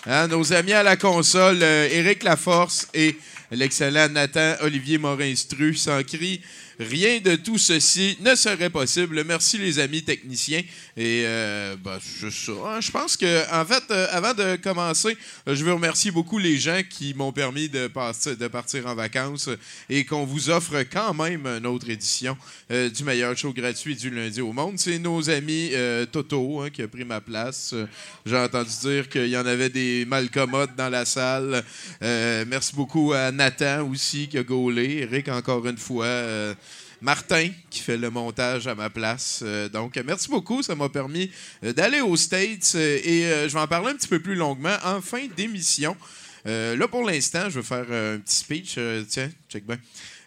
Hein, 0.06 0.28
nos 0.28 0.52
amis 0.52 0.72
à 0.72 0.84
la 0.84 0.96
console, 0.96 1.64
Éric 1.64 2.22
Laforce 2.22 2.86
et 2.94 3.16
l'excellent 3.50 4.08
Nathan 4.08 4.54
Olivier 4.60 4.98
Morin-Stru 4.98 5.74
s'en 5.74 6.00
crient. 6.04 6.40
Rien 6.78 7.18
de 7.18 7.34
tout 7.34 7.58
ceci 7.58 8.16
ne 8.20 8.36
serait 8.36 8.70
possible. 8.70 9.24
Merci 9.24 9.58
les 9.58 9.80
amis 9.80 10.04
techniciens. 10.04 10.62
Et 10.96 11.24
euh, 11.26 11.76
ben, 11.76 11.98
hein. 11.98 12.80
Je 12.80 12.90
pense 12.92 13.16
que, 13.16 13.52
en 13.52 13.64
fait, 13.64 13.82
euh, 13.90 14.06
avant 14.12 14.32
de 14.32 14.56
commencer, 14.56 15.16
euh, 15.48 15.56
je 15.56 15.64
veux 15.64 15.72
remercier 15.72 16.12
beaucoup 16.12 16.38
les 16.38 16.56
gens 16.56 16.80
qui 16.88 17.14
m'ont 17.14 17.32
permis 17.32 17.68
de, 17.68 17.88
passer- 17.88 18.36
de 18.36 18.46
partir 18.46 18.86
en 18.86 18.94
vacances 18.94 19.48
et 19.90 20.04
qu'on 20.04 20.24
vous 20.24 20.50
offre 20.50 20.84
quand 20.84 21.14
même 21.14 21.46
une 21.46 21.66
autre 21.66 21.90
édition 21.90 22.36
du 22.70 23.02
meilleur 23.02 23.36
show 23.36 23.52
gratuit 23.52 23.96
du 23.96 24.10
lundi 24.10 24.40
au 24.40 24.52
monde. 24.52 24.78
C'est 24.78 24.98
nos 24.98 25.30
amis 25.30 25.72
Toto 26.12 26.60
hein, 26.60 26.70
qui 26.70 26.82
a 26.82 26.88
pris 26.88 27.04
ma 27.04 27.20
place. 27.20 27.74
J'ai 28.26 28.36
entendu 28.36 28.70
dire 28.82 29.08
qu'il 29.08 29.28
y 29.28 29.36
en 29.36 29.46
avait 29.46 29.70
des 29.70 30.04
malcommodes 30.04 30.76
dans 30.76 30.88
la 30.90 31.04
salle. 31.04 31.64
Merci 32.00 32.74
beaucoup 32.74 33.12
à 33.14 33.32
Nathan 33.32 33.88
aussi 33.90 34.28
qui 34.28 34.38
a 34.38 34.42
gaulé. 34.42 34.98
Eric 34.98 35.28
encore 35.28 35.66
une 35.66 35.78
fois. 35.78 36.06
Martin 37.00 37.50
qui 37.70 37.80
fait 37.80 37.96
le 37.96 38.10
montage 38.10 38.66
à 38.66 38.74
ma 38.74 38.90
place. 38.90 39.40
Euh, 39.42 39.68
donc, 39.68 39.96
merci 40.04 40.28
beaucoup. 40.28 40.62
Ça 40.62 40.74
m'a 40.74 40.88
permis 40.88 41.30
euh, 41.64 41.72
d'aller 41.72 42.00
aux 42.00 42.16
States 42.16 42.72
euh, 42.74 42.98
et 43.04 43.48
je 43.48 43.52
vais 43.52 43.60
en 43.60 43.68
parler 43.68 43.90
un 43.90 43.94
petit 43.94 44.08
peu 44.08 44.20
plus 44.20 44.34
longuement 44.34 44.76
en 44.84 45.00
fin 45.00 45.26
d'émission. 45.36 45.96
Là, 46.44 46.88
pour 46.88 47.04
l'instant, 47.04 47.50
je 47.50 47.60
vais 47.60 47.66
faire 47.66 47.92
un 47.92 48.18
petit 48.20 48.36
speech. 48.36 48.78
Tiens, 49.08 49.30
check 49.50 49.66
bien. 49.66 49.78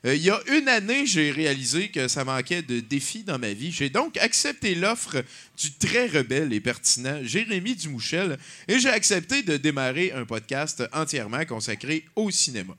Il 0.04 0.22
y 0.22 0.30
a 0.30 0.40
une 0.52 0.68
année, 0.68 1.08
j'ai 1.08 1.32
réalisé 1.32 1.90
que 1.90 2.08
ça 2.08 2.24
manquait 2.24 2.62
de 2.62 2.80
défis 2.80 3.24
dans 3.24 3.40
ma 3.40 3.54
vie. 3.54 3.72
J'ai 3.72 3.90
donc 3.90 4.18
accepté 4.18 4.76
l'offre 4.76 5.24
du 5.58 5.72
très 5.74 6.06
rebelle 6.06 6.54
et 6.54 6.60
pertinent 6.60 7.22
Jérémy 7.24 7.76
Dumouchel 7.76 8.38
et 8.68 8.78
j'ai 8.78 8.90
accepté 8.90 9.42
de 9.42 9.58
démarrer 9.58 10.12
un 10.12 10.26
podcast 10.26 10.84
entièrement 10.94 11.44
consacré 11.46 12.06
au 12.16 12.30
cinéma. 12.30 12.76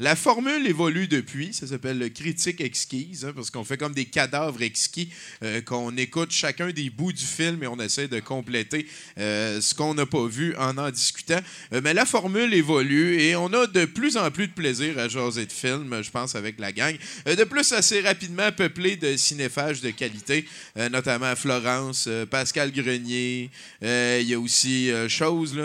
La 0.00 0.16
formule 0.16 0.66
évolue 0.66 1.06
depuis, 1.06 1.54
ça 1.54 1.68
s'appelle 1.68 1.98
le 1.98 2.08
critique 2.08 2.60
exquise, 2.60 3.24
hein, 3.24 3.32
parce 3.34 3.50
qu'on 3.50 3.62
fait 3.62 3.76
comme 3.76 3.94
des 3.94 4.06
cadavres 4.06 4.60
exquis, 4.62 5.08
euh, 5.44 5.60
qu'on 5.60 5.96
écoute 5.96 6.32
chacun 6.32 6.70
des 6.70 6.90
bouts 6.90 7.12
du 7.12 7.24
film 7.24 7.62
et 7.62 7.68
on 7.68 7.78
essaie 7.78 8.08
de 8.08 8.18
compléter 8.18 8.86
euh, 9.18 9.60
ce 9.60 9.72
qu'on 9.72 9.94
n'a 9.94 10.06
pas 10.06 10.26
vu 10.26 10.56
en 10.56 10.78
en 10.78 10.90
discutant. 10.90 11.38
Euh, 11.72 11.80
mais 11.82 11.94
la 11.94 12.06
formule 12.06 12.52
évolue 12.54 13.20
et 13.20 13.36
on 13.36 13.52
a 13.52 13.68
de 13.68 13.84
plus 13.84 14.16
en 14.16 14.30
plus 14.32 14.48
de 14.48 14.52
plaisir 14.52 14.98
à 14.98 15.08
jaser 15.08 15.46
de 15.46 15.52
films, 15.52 16.02
je 16.02 16.10
pense, 16.10 16.34
avec 16.34 16.58
la 16.58 16.72
gang. 16.72 16.96
De 17.26 17.44
plus, 17.44 17.72
assez 17.72 18.00
rapidement 18.00 18.50
peuplé 18.50 18.96
de 18.96 19.16
cinéphages 19.16 19.80
de 19.80 19.90
qualité, 19.90 20.44
notamment 20.90 21.34
Florence, 21.36 22.08
Pascal 22.30 22.72
Grenier, 22.72 23.50
il 23.82 24.22
y 24.22 24.34
a 24.34 24.40
aussi 24.40 24.90
Chose, 25.08 25.56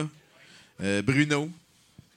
Bruno. 1.03 1.49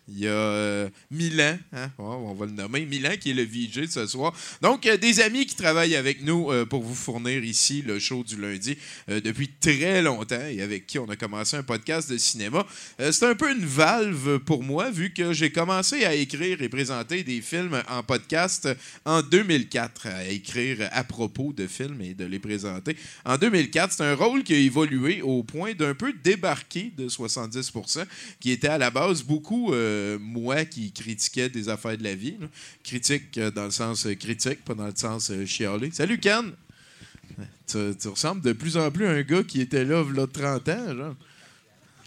Il 0.08 0.18
y 0.18 0.26
a 0.26 0.30
euh, 0.30 0.88
Milan, 1.12 1.56
hein? 1.72 1.88
On 1.96 2.34
va 2.34 2.46
le 2.46 2.52
nommer, 2.52 2.84
Milan 2.86 3.12
qui 3.20 3.30
est 3.30 3.34
le 3.34 3.44
VJ 3.44 3.82
de 3.82 3.86
ce 3.86 4.06
soir. 4.08 4.34
Donc, 4.60 4.84
euh, 4.84 4.96
des 4.96 5.20
amis 5.20 5.46
qui 5.46 5.54
travaillent 5.54 5.94
avec 5.94 6.24
nous 6.24 6.50
euh, 6.50 6.66
pour 6.66 6.82
vous 6.82 6.94
fournir 6.94 7.44
ici 7.44 7.82
le 7.82 8.00
show 8.00 8.24
du 8.24 8.40
lundi 8.40 8.76
depuis 9.08 9.48
très 9.60 10.02
longtemps 10.02 10.44
et 10.50 10.60
avec 10.60 10.86
qui 10.86 10.98
on 10.98 11.08
a 11.08 11.14
commencé 11.14 11.56
un 11.56 11.62
podcast 11.62 12.10
de 12.10 12.18
cinéma. 12.18 12.66
C'est 12.98 13.24
un 13.24 13.34
peu 13.34 13.52
une 13.52 13.64
valve 13.64 14.38
pour 14.40 14.62
moi 14.62 14.90
vu 14.90 15.12
que 15.12 15.32
j'ai 15.32 15.50
commencé 15.50 16.04
à 16.04 16.14
écrire 16.14 16.60
et 16.62 16.68
présenter 16.68 17.22
des 17.22 17.40
films 17.40 17.80
en 17.88 18.02
podcast 18.02 18.68
en 19.04 19.22
2004, 19.22 20.06
à 20.08 20.28
écrire 20.28 20.88
à 20.92 21.04
propos 21.04 21.52
de 21.52 21.66
films 21.66 22.00
et 22.00 22.14
de 22.14 22.24
les 22.24 22.38
présenter. 22.38 22.96
En 23.24 23.38
2004, 23.38 23.92
c'est 23.92 24.04
un 24.04 24.14
rôle 24.14 24.42
qui 24.42 24.54
a 24.54 24.58
évolué 24.58 25.22
au 25.22 25.42
point 25.42 25.74
d'un 25.74 25.94
peu 25.94 26.12
débarquer 26.24 26.92
de 26.96 27.08
70%, 27.08 28.04
qui 28.40 28.50
était 28.50 28.68
à 28.68 28.78
la 28.78 28.90
base 28.90 29.22
beaucoup 29.22 29.72
moi 30.20 30.64
qui 30.64 30.92
critiquais 30.92 31.48
des 31.48 31.68
affaires 31.68 31.96
de 31.96 32.04
la 32.04 32.14
vie. 32.14 32.36
là. 32.40 32.48
Critique 32.82 33.38
euh, 33.38 33.50
dans 33.50 33.64
le 33.64 33.70
sens 33.70 34.06
euh, 34.06 34.14
critique, 34.14 34.64
pas 34.64 34.74
dans 34.74 34.86
le 34.86 34.92
sens 34.94 35.30
euh, 35.30 35.46
chialer. 35.46 35.90
Salut 35.92 36.18
Ken! 36.18 36.52
Tu, 37.66 38.08
ressembles 38.08 38.42
de 38.42 38.52
plus 38.52 38.76
en 38.76 38.90
plus 38.90 39.06
à 39.06 39.10
un 39.12 39.22
gars 39.22 39.42
qui 39.42 39.62
était 39.62 39.84
là, 39.84 40.04
il 40.06 40.26
30 40.26 40.68
ans. 40.68 41.16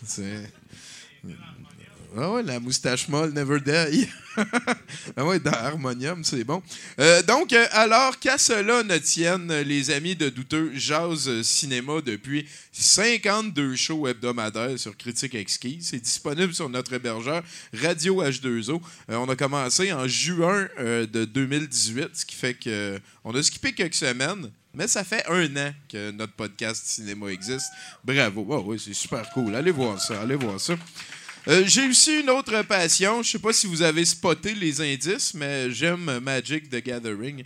C'est. 0.03 0.51
Ah 2.17 2.31
ouais, 2.31 2.43
la 2.43 2.61
moustache 2.61 3.09
molle 3.09 3.33
never 3.33 3.59
die. 3.59 4.07
ah 5.17 5.25
ouais, 5.25 5.37
dans 5.37 5.51
Harmonium, 5.51 6.23
c'est 6.23 6.45
bon. 6.45 6.63
Euh, 6.97 7.21
donc, 7.23 7.51
euh, 7.51 7.65
alors 7.71 8.17
qu'à 8.19 8.37
cela 8.37 8.83
ne 8.83 8.97
tienne, 8.99 9.51
les 9.61 9.91
amis 9.91 10.15
de 10.15 10.29
Douteux 10.29 10.71
Jazz 10.75 11.27
euh, 11.27 11.43
Cinéma 11.43 11.99
depuis 11.99 12.47
52 12.71 13.75
shows 13.75 14.07
hebdomadaires 14.07 14.79
sur 14.79 14.95
Critique 14.95 15.35
Exquise. 15.35 15.89
C'est 15.89 15.99
disponible 15.99 16.53
sur 16.53 16.69
notre 16.69 16.93
hébergeur 16.93 17.43
Radio 17.73 18.23
H2O. 18.23 18.79
Euh, 19.09 19.15
on 19.17 19.27
a 19.27 19.35
commencé 19.35 19.91
en 19.91 20.07
juin 20.07 20.69
de 20.79 21.25
2018, 21.25 22.11
ce 22.13 22.25
qui 22.25 22.35
fait 22.35 22.53
que 22.53 22.97
on 23.25 23.35
a 23.35 23.43
skippé 23.43 23.73
quelques 23.73 23.95
semaines. 23.95 24.49
Mais 24.73 24.87
ça 24.87 25.03
fait 25.03 25.25
un 25.27 25.53
an 25.57 25.73
que 25.89 26.11
notre 26.11 26.33
podcast 26.33 26.85
cinéma 26.85 27.27
existe. 27.27 27.67
Bravo. 28.05 28.45
Oh, 28.49 28.63
oui, 28.67 28.81
c'est 28.81 28.93
super 28.93 29.29
cool. 29.31 29.53
Allez 29.53 29.71
voir 29.71 29.99
ça. 29.99 30.21
Allez 30.21 30.35
voir 30.35 30.61
ça. 30.61 30.75
Euh, 31.47 31.63
j'ai 31.67 31.87
aussi 31.87 32.21
une 32.21 32.29
autre 32.31 32.63
passion. 32.63 33.21
Je 33.21 33.31
sais 33.31 33.39
pas 33.39 33.53
si 33.53 33.67
vous 33.67 33.83
avez 33.83 34.03
spoté 34.03 34.55
les 34.55 34.81
indices, 34.81 35.35
mais 35.35 35.69
j'aime 35.69 36.19
Magic 36.19 36.69
the 36.69 36.83
Gathering. 36.83 37.43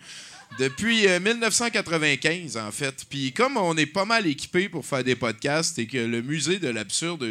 Depuis 0.58 1.06
euh, 1.08 1.20
1995, 1.20 2.56
en 2.56 2.72
fait. 2.72 3.06
Puis 3.10 3.34
comme 3.34 3.58
on 3.58 3.76
est 3.76 3.86
pas 3.86 4.06
mal 4.06 4.26
équipé 4.26 4.70
pour 4.70 4.86
faire 4.86 5.04
des 5.04 5.16
podcasts 5.16 5.78
et 5.80 5.86
que 5.86 5.98
le 5.98 6.22
musée 6.22 6.60
de 6.60 6.70
l'absurde 6.70 7.28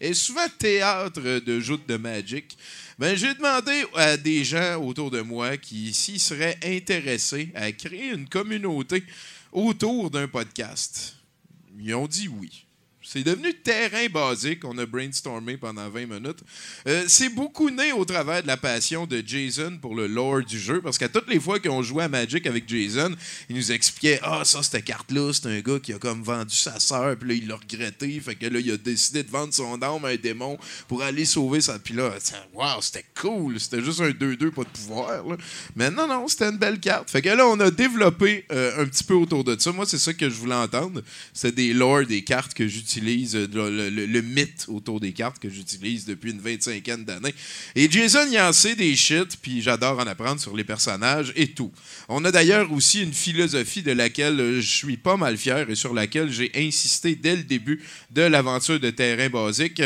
est 0.00 0.14
souvent 0.14 0.46
théâtre 0.58 1.40
de 1.40 1.60
joutes 1.60 1.88
de 1.88 1.96
Magic, 1.96 2.56
ben, 3.00 3.16
j'ai 3.16 3.34
demandé 3.34 3.84
à 3.94 4.16
des 4.16 4.44
gens 4.44 4.76
autour 4.76 5.10
de 5.10 5.22
moi 5.22 5.56
qui 5.56 5.92
s'y 5.92 6.20
seraient 6.20 6.58
intéressés 6.64 7.50
à 7.56 7.72
créer 7.72 8.10
une 8.10 8.28
communauté 8.28 9.02
autour 9.50 10.08
d'un 10.08 10.28
podcast. 10.28 11.16
Ils 11.80 11.94
ont 11.94 12.06
dit 12.06 12.28
oui. 12.28 12.61
C'est 13.04 13.22
devenu 13.22 13.52
terrain 13.54 14.06
basique. 14.08 14.64
On 14.64 14.76
a 14.78 14.86
brainstormé 14.86 15.56
pendant 15.56 15.88
20 15.88 16.06
minutes. 16.06 16.38
Euh, 16.86 17.04
c'est 17.08 17.28
beaucoup 17.28 17.70
né 17.70 17.92
au 17.92 18.04
travers 18.04 18.42
de 18.42 18.46
la 18.46 18.56
passion 18.56 19.06
de 19.06 19.22
Jason 19.24 19.78
pour 19.80 19.94
le 19.94 20.06
lore 20.06 20.42
du 20.42 20.58
jeu. 20.58 20.80
Parce 20.80 20.98
qu'à 20.98 21.08
toutes 21.08 21.28
les 21.28 21.40
fois 21.40 21.58
qu'on 21.58 21.82
jouait 21.82 22.04
à 22.04 22.08
Magic 22.08 22.46
avec 22.46 22.68
Jason, 22.68 23.14
il 23.48 23.56
nous 23.56 23.72
expliquait 23.72 24.20
Ah, 24.22 24.42
ça, 24.44 24.62
cette 24.62 24.84
carte-là, 24.84 25.32
c'est 25.32 25.46
un 25.46 25.60
gars 25.60 25.80
qui 25.80 25.92
a 25.92 25.98
comme 25.98 26.22
vendu 26.22 26.54
sa 26.56 26.78
sœur. 26.78 27.16
Puis 27.16 27.28
là, 27.28 27.34
il 27.34 27.48
l'a 27.48 27.56
regretté. 27.56 28.20
Fait 28.20 28.34
que 28.34 28.46
là, 28.46 28.60
il 28.60 28.70
a 28.70 28.76
décidé 28.76 29.22
de 29.22 29.30
vendre 29.30 29.52
son 29.52 29.80
âme 29.82 30.04
à 30.04 30.08
un 30.08 30.16
démon 30.16 30.58
pour 30.86 31.02
aller 31.02 31.24
sauver 31.24 31.60
sa. 31.60 31.78
Puis 31.78 31.94
là, 31.94 32.14
waouh, 32.54 32.80
c'était 32.80 33.04
cool. 33.20 33.58
C'était 33.58 33.82
juste 33.82 34.00
un 34.00 34.10
2-2, 34.10 34.50
pas 34.50 34.62
de 34.62 34.68
pouvoir. 34.68 35.24
Mais 35.76 35.90
non, 35.90 36.06
non, 36.06 36.28
c'était 36.28 36.48
une 36.48 36.58
belle 36.58 36.78
carte. 36.78 37.10
Fait 37.10 37.22
que 37.22 37.28
là, 37.28 37.46
on 37.46 37.58
a 37.60 37.70
développé 37.70 38.44
euh, 38.52 38.82
un 38.82 38.86
petit 38.86 39.04
peu 39.04 39.14
autour 39.14 39.44
de 39.44 39.58
ça. 39.58 39.72
Moi, 39.72 39.86
c'est 39.86 39.98
ça 39.98 40.14
que 40.14 40.28
je 40.28 40.34
voulais 40.34 40.54
entendre. 40.54 41.02
C'est 41.32 41.54
des 41.54 41.72
lore 41.72 42.06
des 42.06 42.22
cartes 42.22 42.54
que 42.54 42.66
j'utilise, 42.66 42.91
euh, 43.00 44.06
le, 44.06 44.20
mythe 44.20 44.66
autour 44.68 45.00
des 45.00 45.12
cartes 45.12 45.38
que 45.38 45.48
j'utilise 45.48 46.04
depuis 46.04 46.30
une 46.32 46.40
25aine 46.40 47.04
d'années. 47.04 47.34
Et 47.74 47.90
Jason, 47.90 48.26
il 48.30 48.38
en 48.38 48.52
sait 48.52 48.74
des 48.74 48.94
shit, 48.96 49.38
puis 49.40 49.62
j'adore 49.62 49.98
en 49.98 50.06
apprendre 50.06 50.40
sur 50.40 50.56
les 50.56 50.64
personnages 50.64 51.32
et 51.36 51.48
tout. 51.48 51.72
On 52.08 52.24
a 52.24 52.30
d'ailleurs 52.30 52.70
aussi 52.72 53.02
une 53.02 53.12
philosophie 53.12 53.82
de 53.82 53.92
laquelle 53.92 54.40
euh, 54.40 54.60
je 54.60 54.70
suis 54.70 54.96
pas 54.96 55.16
mal 55.16 55.36
fier 55.36 55.68
et 55.68 55.74
sur 55.74 55.94
laquelle 55.94 56.30
j'ai 56.30 56.50
insisté 56.54 57.14
dès 57.14 57.36
le 57.36 57.42
début 57.42 57.82
de 58.10 58.22
l'aventure 58.22 58.80
de 58.80 58.90
terrain 58.90 59.28
basique. 59.28 59.82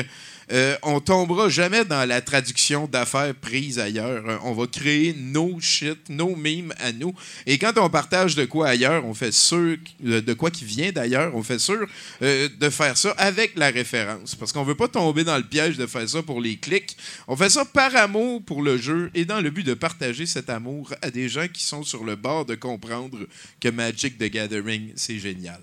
Euh, 0.53 0.77
on 0.83 1.01
tombera 1.01 1.49
jamais 1.49 1.85
dans 1.85 2.07
la 2.09 2.21
traduction 2.21 2.87
d'affaires 2.87 3.35
prises 3.35 3.79
ailleurs. 3.79 4.29
Euh, 4.29 4.39
On 4.43 4.53
va 4.53 4.67
créer 4.67 5.15
nos 5.15 5.59
shit, 5.61 6.09
nos 6.09 6.37
mimes 6.37 6.73
à 6.79 6.93
nous. 6.93 7.15
Et 7.47 7.59
quand 7.59 7.77
on 7.79 7.91
partage 7.91 8.37
de 8.37 8.45
quoi 8.45 8.69
ailleurs, 8.69 9.05
on 9.05 9.15
fait 9.15 9.33
sûr 9.33 9.77
euh, 10.05 10.21
de 10.21 10.35
quoi 10.35 10.51
qui 10.51 10.65
vient 10.65 10.93
d'ailleurs, 10.93 11.35
on 11.35 11.43
fait 11.43 11.59
sûr 11.59 11.87
euh, 12.23 12.49
de 12.61 12.71
faire 12.71 12.97
ça 12.97 13.11
avec 13.19 13.57
la 13.57 13.71
référence. 13.71 14.35
Parce 14.35 14.53
qu'on 14.53 14.63
veut 14.63 14.77
pas 14.77 14.89
tomber 14.89 15.25
dans 15.25 15.37
le 15.37 15.45
piège 15.45 15.77
de 15.77 15.87
faire 15.87 16.09
ça 16.09 16.23
pour 16.23 16.41
les 16.41 16.57
clics. 16.57 16.97
On 17.27 17.37
fait 17.37 17.51
ça 17.51 17.65
par 17.65 17.95
amour 17.97 18.43
pour 18.45 18.63
le 18.63 18.79
jeu 18.79 19.11
et 19.15 19.25
dans 19.25 19.41
le 19.41 19.51
but 19.51 19.65
de 19.65 19.75
partager 19.75 20.27
cet 20.27 20.49
amour 20.51 20.95
à 21.03 21.11
des 21.11 21.29
gens 21.29 21.49
qui 21.49 21.65
sont 21.65 21.83
sur 21.83 22.05
le 22.05 22.15
bord 22.17 22.45
de 22.45 22.55
comprendre 22.55 23.19
que 23.61 23.69
Magic 23.69 24.19
the 24.19 24.31
Gathering, 24.31 24.93
c'est 24.95 25.19
génial 25.19 25.61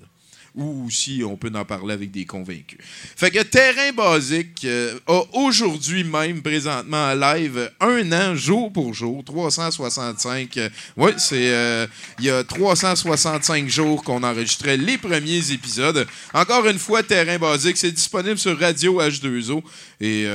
ou 0.56 0.90
si 0.92 1.24
on 1.26 1.36
peut 1.36 1.52
en 1.56 1.66
parler 1.66 1.94
avec 1.94 2.12
des 2.12 2.26
convaincus. 2.26 2.78
Fait 3.16 3.32
que 3.32 3.42
Terrain 3.42 3.92
Basique 3.92 4.66
euh, 4.66 5.00
a 5.08 5.22
aujourd'hui 5.34 6.04
même, 6.04 6.42
présentement 6.44 7.12
en 7.12 7.16
live, 7.16 7.72
un 7.80 8.12
an, 8.12 8.36
jour 8.36 8.72
pour 8.72 8.94
jour, 8.94 9.24
365. 9.24 10.58
euh, 10.58 10.70
oui, 10.98 11.12
c'est. 11.18 11.50
euh, 11.50 11.88
Il 12.20 12.26
y 12.26 12.30
a 12.30 12.44
365 12.44 13.68
jours 13.68 14.04
qu'on 14.04 14.22
enregistrait 14.24 14.78
les 14.78 14.98
premiers 14.98 15.52
épisodes. 15.52 16.06
Encore 16.34 16.68
une 16.68 16.78
fois, 16.80 17.02
Terrain 17.04 17.40
Basique, 17.40 17.78
c'est 17.78 17.92
disponible 17.92 18.38
sur 18.38 18.58
Radio 18.60 19.02
H2O 19.02 19.62
et, 20.02 20.26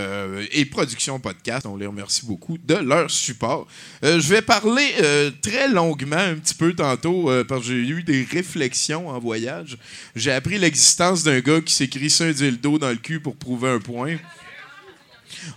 et 0.53 0.65
Production 0.65 1.20
Podcast. 1.20 1.66
On 1.66 1.77
les 1.77 1.86
remercie 1.86 2.24
beaucoup 2.27 2.59
de 2.59 2.74
leur 2.74 3.11
support. 3.11 3.66
Je 4.03 4.16
vais 4.28 4.43
parler 4.43 4.86
très 5.43 5.69
longuement 5.69 6.16
un 6.16 6.35
petit 6.36 6.55
peu 6.55 6.73
tantôt 6.74 7.31
parce 7.47 7.62
que 7.62 7.66
j'ai 7.69 7.74
eu 7.89 8.03
des 8.03 8.27
réflexions 8.31 9.09
en 9.09 9.19
voyage. 9.19 9.77
J'ai 10.14 10.32
appris 10.32 10.59
l'existence 10.59 11.22
d'un 11.22 11.40
gars 11.40 11.60
qui 11.60 11.72
s'est 11.72 11.89
crissé 11.89 12.24
un 12.24 12.32
dildo 12.32 12.78
dans 12.78 12.90
le 12.90 12.97
cul 12.97 13.20
pour 13.20 13.36
prouver 13.36 13.70
un 13.70 13.78
point. 13.78 14.16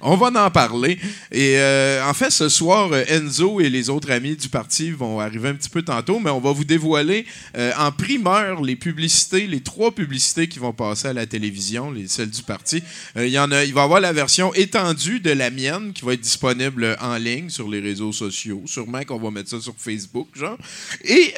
On 0.02 0.16
va 0.16 0.28
en 0.46 0.52
parler. 0.52 0.98
Et 1.32 1.58
euh, 1.58 2.04
en 2.08 2.14
fait, 2.14 2.32
ce 2.32 2.50
soir, 2.50 2.90
euh, 2.92 3.04
Enzo 3.08 3.60
et 3.60 3.70
les 3.70 3.90
autres 3.90 4.12
amis 4.12 4.36
du 4.36 4.50
parti 4.50 4.92
vont 4.92 5.20
arriver 5.20 5.50
un 5.50 5.56
petit 5.56 5.70
peu 5.70 5.82
tantôt, 5.82 6.20
mais 6.20 6.30
on 6.30 6.40
va 6.40 6.52
vous 6.52 6.64
dévoiler 6.64 7.26
euh, 7.58 7.72
en 7.78 7.92
primeur 7.92 8.62
les 8.62 8.76
publicités, 8.76 9.48
les 9.48 9.62
trois 9.62 9.92
publicités 9.92 10.48
qui 10.48 10.60
vont 10.60 10.74
passer 10.74 11.10
à 11.10 11.14
la 11.14 11.26
télévision, 11.26 11.92
les 11.92 12.08
celles 12.08 12.30
du 12.30 12.44
parti. 12.44 12.84
Il 13.16 13.28
y 13.28 13.40
en 13.40 13.52
a, 13.52 13.64
il 13.64 13.74
va 13.74 13.82
y 13.82 13.84
avoir 13.84 14.00
la 14.00 14.14
version 14.14 14.54
étendue 14.54 15.20
de 15.20 15.32
la 15.32 15.50
mienne 15.50 15.94
qui 15.94 16.06
va 16.06 16.14
être 16.14 16.22
disponible 16.22 16.96
en 17.02 17.18
ligne 17.18 17.50
sur 17.50 17.70
les 17.70 17.80
réseaux 17.80 18.12
sociaux. 18.12 18.64
Sûrement 18.66 19.04
qu'on 19.04 19.20
va 19.20 19.32
mettre 19.32 19.50
ça 19.50 19.62
sur 19.62 19.76
Facebook, 19.78 20.28
genre. 20.36 20.58
Et 21.04 21.34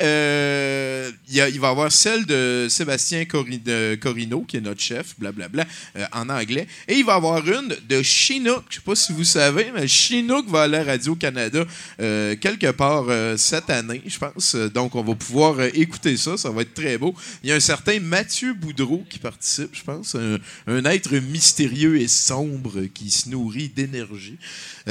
il, 1.30 1.36
y 1.36 1.40
va 1.58 1.68
y 1.68 1.72
avoir 1.72 1.92
celle 1.92 2.26
de 2.26 2.68
Sébastien 2.70 3.26
Corino, 3.26 4.42
qui 4.42 4.58
est 4.58 4.62
notre 4.62 4.82
chef, 4.82 5.16
blablabla, 5.18 5.66
en 6.12 6.30
anglais. 6.30 6.68
Et 6.88 6.96
il 6.96 7.06
va 7.06 7.14
y 7.14 7.16
avoir 7.16 7.48
une 7.48 7.76
de 7.88 8.02
Chino 8.02 8.43
Chinook. 8.44 8.66
Je 8.70 8.76
sais 8.76 8.82
pas 8.82 8.96
si 8.96 9.14
vous 9.14 9.24
savez, 9.24 9.72
mais 9.74 9.88
Chinook 9.88 10.50
va 10.50 10.64
aller 10.64 10.78
à 10.78 10.84
Radio-Canada 10.84 11.64
euh, 12.02 12.36
quelque 12.36 12.72
part 12.72 13.06
euh, 13.08 13.38
cette 13.38 13.70
année, 13.70 14.02
je 14.06 14.18
pense. 14.18 14.56
Donc, 14.56 14.96
on 14.96 15.04
va 15.04 15.16
pouvoir 15.16 15.60
euh, 15.60 15.70
écouter 15.74 16.18
ça. 16.18 16.36
Ça 16.36 16.50
va 16.50 16.64
être 16.64 16.74
très 16.74 16.98
beau. 16.98 17.16
Il 17.42 17.50
y 17.50 17.54
a 17.54 17.56
un 17.56 17.62
certain 17.62 18.02
Mathieu 18.02 18.54
Boudreau 18.54 19.06
qui 19.10 19.20
participe, 19.20 19.70
je 19.74 19.84
pense. 19.84 20.16
Un, 20.16 20.84
être 20.84 21.16
mystérieux 21.16 22.02
et 22.02 22.10
sombre 22.10 22.82
qui 22.94 23.10
se 23.10 23.30
nourrit 23.30 23.70
d'énergie. 23.70 24.38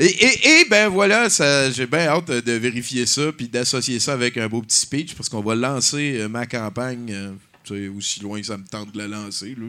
Et, 0.00 0.64
ben 0.70 0.88
voilà, 0.88 1.28
j'ai 1.72 1.86
bien 1.86 2.06
hâte 2.06 2.30
de 2.30 2.52
vérifier 2.52 3.04
ça 3.04 3.32
puis 3.36 3.48
d'associer 3.48 3.98
ça 3.98 4.12
avec 4.12 4.36
un 4.36 4.46
beau 4.46 4.62
petit 4.62 4.78
speech 4.78 5.14
parce 5.16 5.28
qu'on 5.28 5.40
va 5.40 5.56
lancer 5.56 6.24
ma 6.30 6.46
campagne 6.46 7.34
euh, 7.70 7.90
aussi 7.96 8.20
loin 8.20 8.40
que 8.40 8.46
ça 8.46 8.56
me 8.56 8.64
tente 8.64 8.92
de 8.92 8.98
la 8.98 9.08
lancer. 9.08 9.54
Là, 9.56 9.66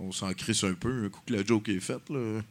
on 0.00 0.12
s'en 0.12 0.32
crisse 0.32 0.64
un 0.64 0.74
peu 0.74 1.06
un 1.06 1.08
coup 1.08 1.20
que 1.26 1.32
la 1.32 1.44
joke 1.44 1.68
est 1.68 1.80
faite. 1.80 2.08
Là. 2.10 2.42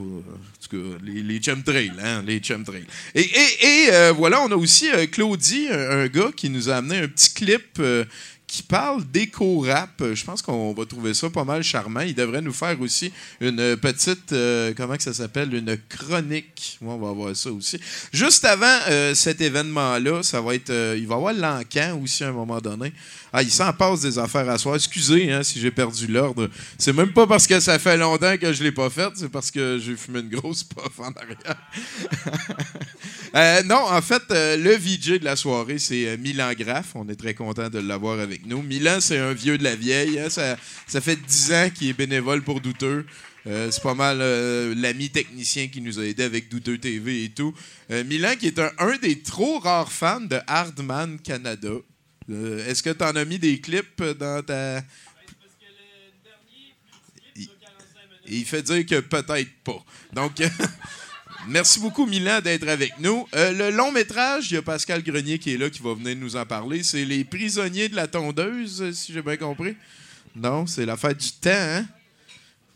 Euh, 0.00 0.18
en 0.18 0.68
tout 0.68 0.76
cas, 0.76 0.98
les, 1.04 1.22
les 1.22 1.42
chemtrails, 1.42 1.92
hein, 2.02 2.22
les 2.26 2.42
chemtrails. 2.42 2.86
Et, 3.14 3.20
et, 3.20 3.92
euh, 3.92 4.12
voilà, 4.12 4.42
on 4.42 4.50
a 4.50 4.56
aussi 4.56 4.90
euh, 4.90 5.06
Claudie, 5.06 5.68
un, 5.70 6.06
gars 6.08 6.30
qui 6.34 6.50
nous 6.50 6.68
a 6.68 6.76
amené 6.76 6.98
un 6.98 7.08
petit 7.08 7.32
clip 7.32 7.80
qui 8.46 8.62
parle 8.62 9.04
d'éco-rap. 9.04 10.02
Je 10.14 10.24
pense 10.24 10.42
qu'on 10.42 10.72
va 10.74 10.84
trouver 10.84 11.14
ça 11.14 11.30
pas 11.30 11.44
mal 11.44 11.62
charmant. 11.62 12.00
Il 12.00 12.14
devrait 12.14 12.42
nous 12.42 12.52
faire 12.52 12.80
aussi 12.80 13.12
une 13.40 13.76
petite, 13.76 14.34
comment 14.76 14.96
que 14.96 15.02
ça 15.02 15.14
s'appelle, 15.14 15.54
une 15.54 15.76
chronique. 15.88 16.78
On 16.82 16.96
va 16.98 17.12
voir 17.12 17.34
ça 17.34 17.50
aussi. 17.50 17.80
Juste 18.12 18.44
avant 18.44 18.78
cet 19.14 19.40
événement-là, 19.40 20.22
ça 20.22 20.40
va 20.40 20.54
être, 20.54 20.70
il 20.96 21.06
va 21.06 21.14
y 21.14 21.18
avoir 21.18 21.32
l'encan 21.32 22.00
aussi 22.02 22.22
à 22.22 22.28
un 22.28 22.32
moment 22.32 22.60
donné. 22.60 22.92
Ah, 23.36 23.42
il 23.42 23.50
s'en 23.50 23.72
passe 23.72 24.00
des 24.02 24.16
affaires 24.16 24.48
à 24.48 24.56
soir. 24.58 24.76
Excusez 24.76 25.32
hein, 25.32 25.42
si 25.42 25.58
j'ai 25.58 25.72
perdu 25.72 26.06
l'ordre. 26.06 26.48
C'est 26.78 26.92
même 26.92 27.12
pas 27.12 27.26
parce 27.26 27.48
que 27.48 27.58
ça 27.58 27.80
fait 27.80 27.96
longtemps 27.96 28.36
que 28.38 28.52
je 28.52 28.62
l'ai 28.62 28.70
pas 28.70 28.88
fait, 28.90 29.08
c'est 29.16 29.28
parce 29.28 29.50
que 29.50 29.76
j'ai 29.84 29.96
fumé 29.96 30.20
une 30.20 30.28
grosse 30.28 30.62
puff 30.64 31.00
en 31.00 31.10
arrière. 31.12 31.56
Euh, 33.36 33.64
non, 33.64 33.80
en 33.90 34.00
fait, 34.00 34.22
euh, 34.30 34.56
le 34.56 34.76
VJ 34.76 35.18
de 35.18 35.24
la 35.24 35.34
soirée, 35.34 35.80
c'est 35.80 36.06
euh, 36.06 36.16
Milan 36.16 36.52
Graff. 36.56 36.92
On 36.94 37.08
est 37.08 37.16
très 37.16 37.34
content 37.34 37.68
de 37.68 37.80
l'avoir 37.80 38.20
avec 38.20 38.46
nous. 38.46 38.62
Milan, 38.62 38.98
c'est 39.00 39.18
un 39.18 39.32
vieux 39.32 39.58
de 39.58 39.64
la 39.64 39.74
vieille. 39.74 40.20
hein. 40.20 40.30
Ça, 40.30 40.56
ça 40.86 41.00
fait 41.00 41.16
10 41.16 41.52
ans 41.52 41.68
qu'il 41.74 41.88
est 41.88 41.94
bénévole 41.94 42.42
pour 42.42 42.60
Douteux. 42.60 43.04
C'est 43.44 43.82
pas 43.82 43.94
mal 43.94 44.18
l'ami 44.76 45.10
technicien 45.10 45.66
qui 45.66 45.80
nous 45.80 45.98
a 45.98 46.04
aidé 46.04 46.22
avec 46.22 46.48
Douteux 46.48 46.78
TV 46.78 47.24
et 47.24 47.28
tout. 47.30 47.52
Milan, 47.90 48.34
qui 48.38 48.46
est 48.46 48.58
un, 48.60 48.70
un 48.78 48.96
des 48.98 49.18
trop 49.20 49.58
rares 49.58 49.90
fans 49.90 50.20
de 50.20 50.38
Hardman 50.46 51.18
Canada. 51.18 51.70
Euh, 52.30 52.66
Est-ce 52.66 52.82
que 52.82 52.90
tu 52.90 53.04
en 53.04 53.14
as 53.16 53.24
mis 53.24 53.38
des 53.38 53.60
clips 53.60 54.02
dans 54.02 54.42
ta. 54.42 54.82
Il, 57.36 57.48
il 58.28 58.44
fait 58.44 58.62
dire 58.62 58.86
que 58.86 59.00
peut-être 59.00 59.50
pas. 59.62 59.84
Donc. 60.12 60.32
Merci 61.46 61.78
beaucoup, 61.78 62.06
Milan, 62.06 62.40
d'être 62.40 62.66
avec 62.68 62.98
nous. 63.00 63.28
Euh, 63.34 63.52
le 63.52 63.76
long 63.76 63.92
métrage, 63.92 64.50
il 64.50 64.54
y 64.54 64.56
a 64.56 64.62
Pascal 64.62 65.02
Grenier 65.02 65.38
qui 65.38 65.52
est 65.52 65.58
là, 65.58 65.68
qui 65.68 65.82
va 65.82 65.92
venir 65.92 66.16
nous 66.16 66.36
en 66.36 66.46
parler. 66.46 66.82
C'est 66.82 67.04
Les 67.04 67.22
prisonniers 67.22 67.90
de 67.90 67.96
la 67.96 68.06
tondeuse, 68.06 68.92
si 68.92 69.12
j'ai 69.12 69.20
bien 69.20 69.36
compris. 69.36 69.76
Non, 70.34 70.66
c'est 70.66 70.86
l'affaire 70.86 71.14
du 71.14 71.30
temps, 71.32 71.50
hein? 71.50 71.86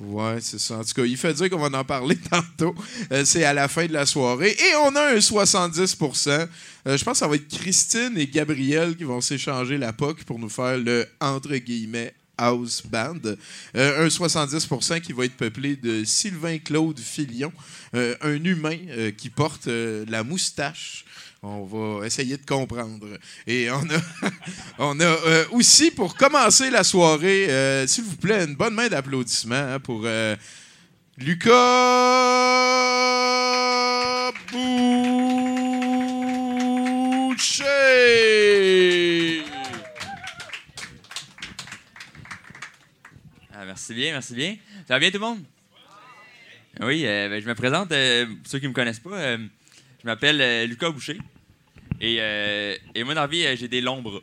Ouais, 0.01 0.39
c'est 0.41 0.61
ça. 0.61 0.79
En 0.79 0.85
tout 0.85 0.95
cas, 0.95 1.05
il 1.05 1.17
fait 1.17 1.35
dire 1.35 1.51
qu'on 1.51 1.59
va 1.59 1.77
en 1.77 1.85
parler 1.85 2.17
tantôt. 2.31 2.75
Euh, 3.11 3.25
c'est 3.25 3.43
à 3.45 3.53
la 3.53 3.67
fin 3.67 3.87
de 3.87 3.93
la 3.93 4.07
soirée. 4.07 4.51
Et 4.51 4.77
on 4.85 4.95
a 4.95 5.15
un 5.15 5.19
70% 5.19 6.49
Euh, 6.87 6.97
Je 6.97 7.05
pense 7.05 7.15
que 7.15 7.19
ça 7.19 7.27
va 7.27 7.35
être 7.35 7.49
Christine 7.49 8.17
et 8.17 8.29
Gabriel 8.29 8.97
qui 8.97 9.03
vont 9.03 9.21
s'échanger 9.21 9.77
la 9.77 9.93
POC 9.93 10.23
pour 10.25 10.39
nous 10.39 10.49
faire 10.49 10.79
le 10.79 11.05
entre 11.21 11.57
guillemets 11.57 12.15
house 12.37 12.85
band. 12.87 13.19
Euh, 13.75 14.05
un 14.05 14.09
70% 14.09 15.01
qui 15.01 15.13
va 15.13 15.25
être 15.25 15.37
peuplé 15.37 15.75
de 15.75 16.05
Sylvain 16.05 16.59
Claude 16.59 17.01
Filion, 17.01 17.53
euh, 17.97 18.15
un 18.21 18.45
humain 18.45 18.77
qui 19.17 19.31
porte 19.31 19.67
la 19.67 20.23
moustache. 20.23 21.05
On 21.41 21.63
va 21.65 22.05
essayer 22.05 22.37
de 22.37 22.45
comprendre. 22.45 23.07
Et 23.47 23.71
on 23.71 23.83
a, 23.83 24.01
on 24.79 24.99
a 24.99 25.05
euh, 25.05 25.45
aussi, 25.53 25.93
pour 25.93 26.17
commencer 26.17 26.69
la 26.69 26.83
soirée, 26.83 27.49
euh, 27.49 27.87
s'il 27.87 28.03
vous 28.05 28.17
plaît, 28.17 28.45
une 28.45 28.57
bonne 28.57 28.75
main 28.75 28.89
d'applaudissements 28.89 29.55
hein, 29.55 29.79
pour 29.79 30.03
euh, 30.05 30.35
Lucas 31.17 31.53
Boucher. 34.51 34.65
Ah, 43.55 43.65
merci 43.65 43.95
bien, 43.95 44.11
merci 44.11 44.35
bien. 44.35 44.57
Ça 44.89 44.95
va 44.95 44.99
bien 44.99 45.11
tout 45.11 45.19
le 45.19 45.21
monde? 45.21 45.45
Oui, 46.81 47.05
ben, 47.05 47.41
je 47.41 47.47
me 47.47 47.55
présente. 47.55 47.91
pour 47.91 47.97
ceux 48.45 48.59
qui 48.59 48.65
ne 48.65 48.71
me 48.71 48.75
connaissent 48.75 48.99
pas, 48.99 49.37
je 50.01 50.07
m'appelle 50.07 50.41
euh, 50.41 50.67
Lucas 50.67 50.91
Boucher. 50.91 51.19
Et, 52.01 52.19
euh, 52.21 52.77
et 52.95 53.05
moi, 53.05 53.15
dans 53.15 53.23
la 53.23 53.27
vie, 53.27 53.45
euh, 53.45 53.57
j'ai 53.57 53.69
des 53.69 53.81
longs 53.81 54.03
bras. 54.03 54.21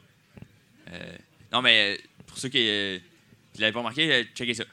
Non, 1.51 1.61
mais 1.61 1.99
pour 2.25 2.37
ceux 2.37 2.49
qui 2.49 2.65
ne 2.65 2.99
l'avaient 3.59 3.71
pas 3.71 3.79
remarqué, 3.79 4.27
checkez 4.33 4.53
ça. 4.53 4.63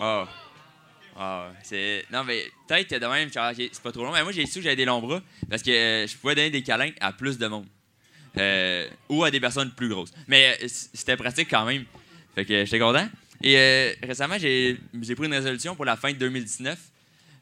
Oh. 0.00 0.24
Oh, 1.18 1.46
c'est... 1.62 2.04
Non, 2.12 2.24
mais 2.24 2.44
peut-être 2.68 2.88
que 2.88 2.96
de 2.96 3.06
même, 3.06 3.30
c'est 3.32 3.82
pas 3.82 3.92
trop 3.92 4.04
long. 4.04 4.12
Mais 4.12 4.22
moi, 4.22 4.32
j'ai 4.32 4.44
su 4.44 4.58
que 4.58 4.64
j'avais 4.64 4.76
des 4.76 4.84
longs 4.84 5.00
bras 5.00 5.22
parce 5.48 5.62
que 5.62 5.70
euh, 5.70 6.06
je 6.06 6.16
pouvais 6.16 6.34
donner 6.34 6.50
des 6.50 6.62
câlins 6.62 6.90
à 7.00 7.12
plus 7.12 7.38
de 7.38 7.46
monde. 7.46 7.66
Euh, 8.36 8.86
ou 9.08 9.24
à 9.24 9.30
des 9.30 9.40
personnes 9.40 9.70
plus 9.70 9.88
grosses. 9.88 10.12
Mais 10.28 10.58
euh, 10.62 10.66
c'était 10.68 11.16
pratique 11.16 11.48
quand 11.48 11.64
même. 11.64 11.84
Fait 12.34 12.44
que 12.44 12.66
j'étais 12.66 12.78
content. 12.78 13.08
Et 13.42 13.56
euh, 13.56 13.94
récemment, 14.02 14.36
j'ai 14.38 14.78
pris 15.16 15.26
une 15.26 15.32
résolution 15.32 15.74
pour 15.74 15.86
la 15.86 15.96
fin 15.96 16.12
de 16.12 16.18
2019. 16.18 16.78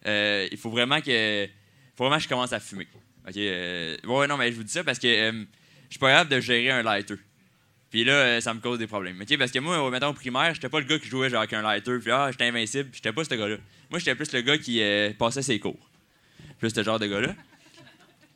Euh, 0.07 0.49
il 0.51 0.59
faut 0.59 0.71
vraiment 0.71 1.01
que 1.01 1.49
faut 1.97 2.05
vraiment 2.05 2.17
que 2.17 2.25
je 2.25 2.29
commence 2.29 2.53
à 2.53 2.61
fumer. 2.61 2.87
OK, 3.27 3.37
euh, 3.37 3.97
ouais, 4.05 4.27
non, 4.27 4.37
mais 4.37 4.51
je 4.51 4.57
vous 4.57 4.65
dis 4.65 4.73
ça 4.73 4.85
parce 4.85 4.99
que 4.99 5.07
euh, 5.07 5.33
je 5.33 5.91
suis 5.91 5.99
pas 5.99 6.11
capable 6.11 6.31
de 6.31 6.41
gérer 6.41 6.71
un 6.71 6.83
lighter. 6.83 7.15
Puis 7.91 8.05
là, 8.05 8.41
ça 8.41 8.53
me 8.53 8.61
cause 8.61 8.79
des 8.79 8.89
problèmes. 8.89 9.21
OK, 9.21 9.39
parce 9.39 9.53
que 9.53 9.61
moi, 9.61 9.89
mettons, 9.91 10.09
au 10.09 10.15
primaire, 10.15 10.53
j'étais 10.53 10.69
pas 10.69 10.81
le 10.81 10.87
gars 10.87 10.99
qui 10.99 11.09
jouait 11.09 11.31
genre 11.31 11.39
avec 11.39 11.53
un 11.53 11.63
lighter, 11.63 11.99
puis 12.01 12.11
ah, 12.11 12.29
j'étais 12.31 12.45
invincible, 12.45 12.91
j'étais 12.93 13.13
pas 13.13 13.23
ce 13.23 13.35
gars-là. 13.35 13.57
Moi, 13.89 14.01
j'étais 14.01 14.17
plus 14.17 14.33
le 14.33 14.41
gars 14.41 14.59
qui 14.59 14.83
passait 15.17 15.43
ses 15.43 15.61
cours. 15.61 15.79
Plus 16.59 16.71
ce 16.71 16.83
genre 16.83 16.99
de 16.99 17.07
gars-là. 17.07 17.35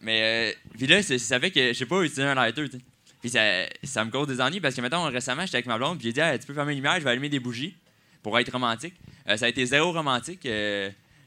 Mais, 0.01 0.57
puis 0.77 0.87
là, 0.87 1.03
ça 1.03 1.41
fait 1.41 1.51
que 1.51 1.69
je 1.69 1.73
sais 1.73 1.87
pas 1.87 2.01
utiliser 2.03 2.23
un 2.23 2.37
lighter. 2.37 2.67
Puis 3.21 3.31
ça, 3.31 3.65
ça 3.83 4.05
me 4.05 4.13
cause 4.13 4.29
des 4.29 4.41
ennuis 4.41 4.61
parce 4.61 4.77
que, 4.77 4.81
mettons, 4.81 5.03
récemment, 5.11 5.45
j'étais 5.45 5.57
avec 5.57 5.67
ma 5.67 5.77
blonde, 5.77 5.99
puis 5.99 6.07
j'ai 6.07 6.13
dit, 6.13 6.21
Ah, 6.21 6.39
tu 6.39 6.47
peux 6.47 6.55
fermer 6.55 6.71
les 6.71 6.77
lumières, 6.77 7.01
je 7.01 7.05
vais 7.05 7.11
allumer 7.11 7.29
des 7.29 7.41
bougies 7.41 7.75
pour 8.23 8.39
être 8.39 8.53
romantique. 8.53 8.95
Ça 9.27 9.47
a 9.47 9.49
été 9.49 9.67
zéro 9.67 9.91
romantique. 9.91 10.47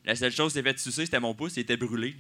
La 0.06 0.16
seule 0.16 0.32
chose 0.32 0.52
qui 0.54 0.60
s'est 0.60 0.64
fait 0.64 0.80
sucer, 0.80 1.06
c'était 1.06 1.20
mon 1.20 1.34
pouce, 1.34 1.58
il 1.58 1.62
était 1.62 1.78
brûlé. 1.78 2.16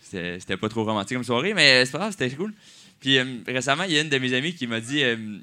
C'était 0.00 0.56
pas 0.56 0.68
trop 0.68 0.84
romantique 0.84 1.16
comme 1.16 1.24
soirée, 1.24 1.52
mais 1.52 1.84
c'est 1.84 1.92
pas 1.92 1.98
grave, 1.98 2.12
c'était 2.12 2.30
cool. 2.30 2.54
Puis 3.00 3.18
euh, 3.18 3.38
récemment, 3.46 3.82
il 3.84 3.92
y 3.92 3.98
a 3.98 4.02
une 4.02 4.08
de 4.08 4.18
mes 4.18 4.32
amies 4.34 4.54
qui 4.54 4.66
m'a 4.66 4.80
dit, 4.80 5.02
euh, 5.02 5.38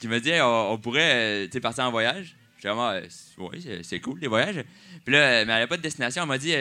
qui 0.00 0.08
m'a 0.08 0.20
dit, 0.20 0.32
on, 0.40 0.72
on 0.72 0.78
pourrait, 0.78 1.46
euh, 1.52 1.60
partir 1.60 1.84
en 1.84 1.90
voyage. 1.90 2.36
J'étais 2.56 2.68
vraiment, 2.68 2.90
euh, 2.90 3.82
c'est- 3.82 4.00
cool 4.00 4.20
les 4.20 4.28
voyages. 4.28 4.64
Puis 5.04 5.12
là, 5.12 5.44
mais 5.44 5.50
elle 5.52 5.58
avait 5.58 5.66
pas 5.66 5.76
de 5.76 5.82
destination. 5.82 6.22
Elle 6.22 6.28
m'a 6.28 6.38
dit, 6.38 6.52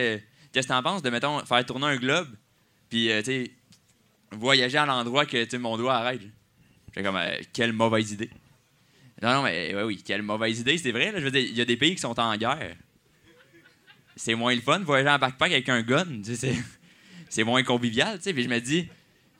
qu'est-ce 0.52 0.68
que 0.68 0.74
t'en 0.74 0.84
penses 0.84 1.02
de 1.02 1.10
mettons 1.10 1.40
faire 1.45 1.64
tourner 1.65 1.86
un 1.86 1.98
globe, 1.98 2.30
puis 2.90 3.10
voyager 4.32 4.78
à 4.80 4.86
l'endroit 4.86 5.26
que 5.26 5.56
mon 5.57 5.78
doigt 5.78 5.95
arrête? 5.95 6.22
J'étais 6.90 7.03
comme, 7.03 7.20
quelle 7.53 7.74
mauvaise 7.74 8.11
idée. 8.11 8.30
Non, 9.24 9.36
non, 9.36 9.44
mais 9.44 9.74
oui, 9.84 10.04
quelle 10.06 10.22
mauvaise 10.22 10.60
idée, 10.60 10.78
c'est 10.78 10.91
vrai. 10.91 11.14
Je 11.16 11.22
veux 11.24 11.32
dire, 11.32 11.40
il 11.40 11.56
y 11.56 11.62
a 11.62 11.66
des 11.66 11.78
pays 11.78 11.95
qui 11.95 12.02
sont 12.02 12.20
en 12.20 12.36
guerre. 12.36 12.76
C'est 14.18 14.36
moins 14.36 14.54
le 14.54 14.60
fun 14.60 14.80
de 14.80 14.84
voyager 14.84 15.10
en 15.10 15.18
backpack 15.18 15.54
avec 15.54 15.70
un 15.70 15.82
gun. 15.82 16.06
C'est, 17.30 17.44
moins 17.44 17.64
convivial. 17.64 18.18
tu 18.18 18.26
sais. 18.26 18.34
Puis 18.34 18.44
je 18.44 18.50
me 18.50 18.60
dis, 18.60 18.88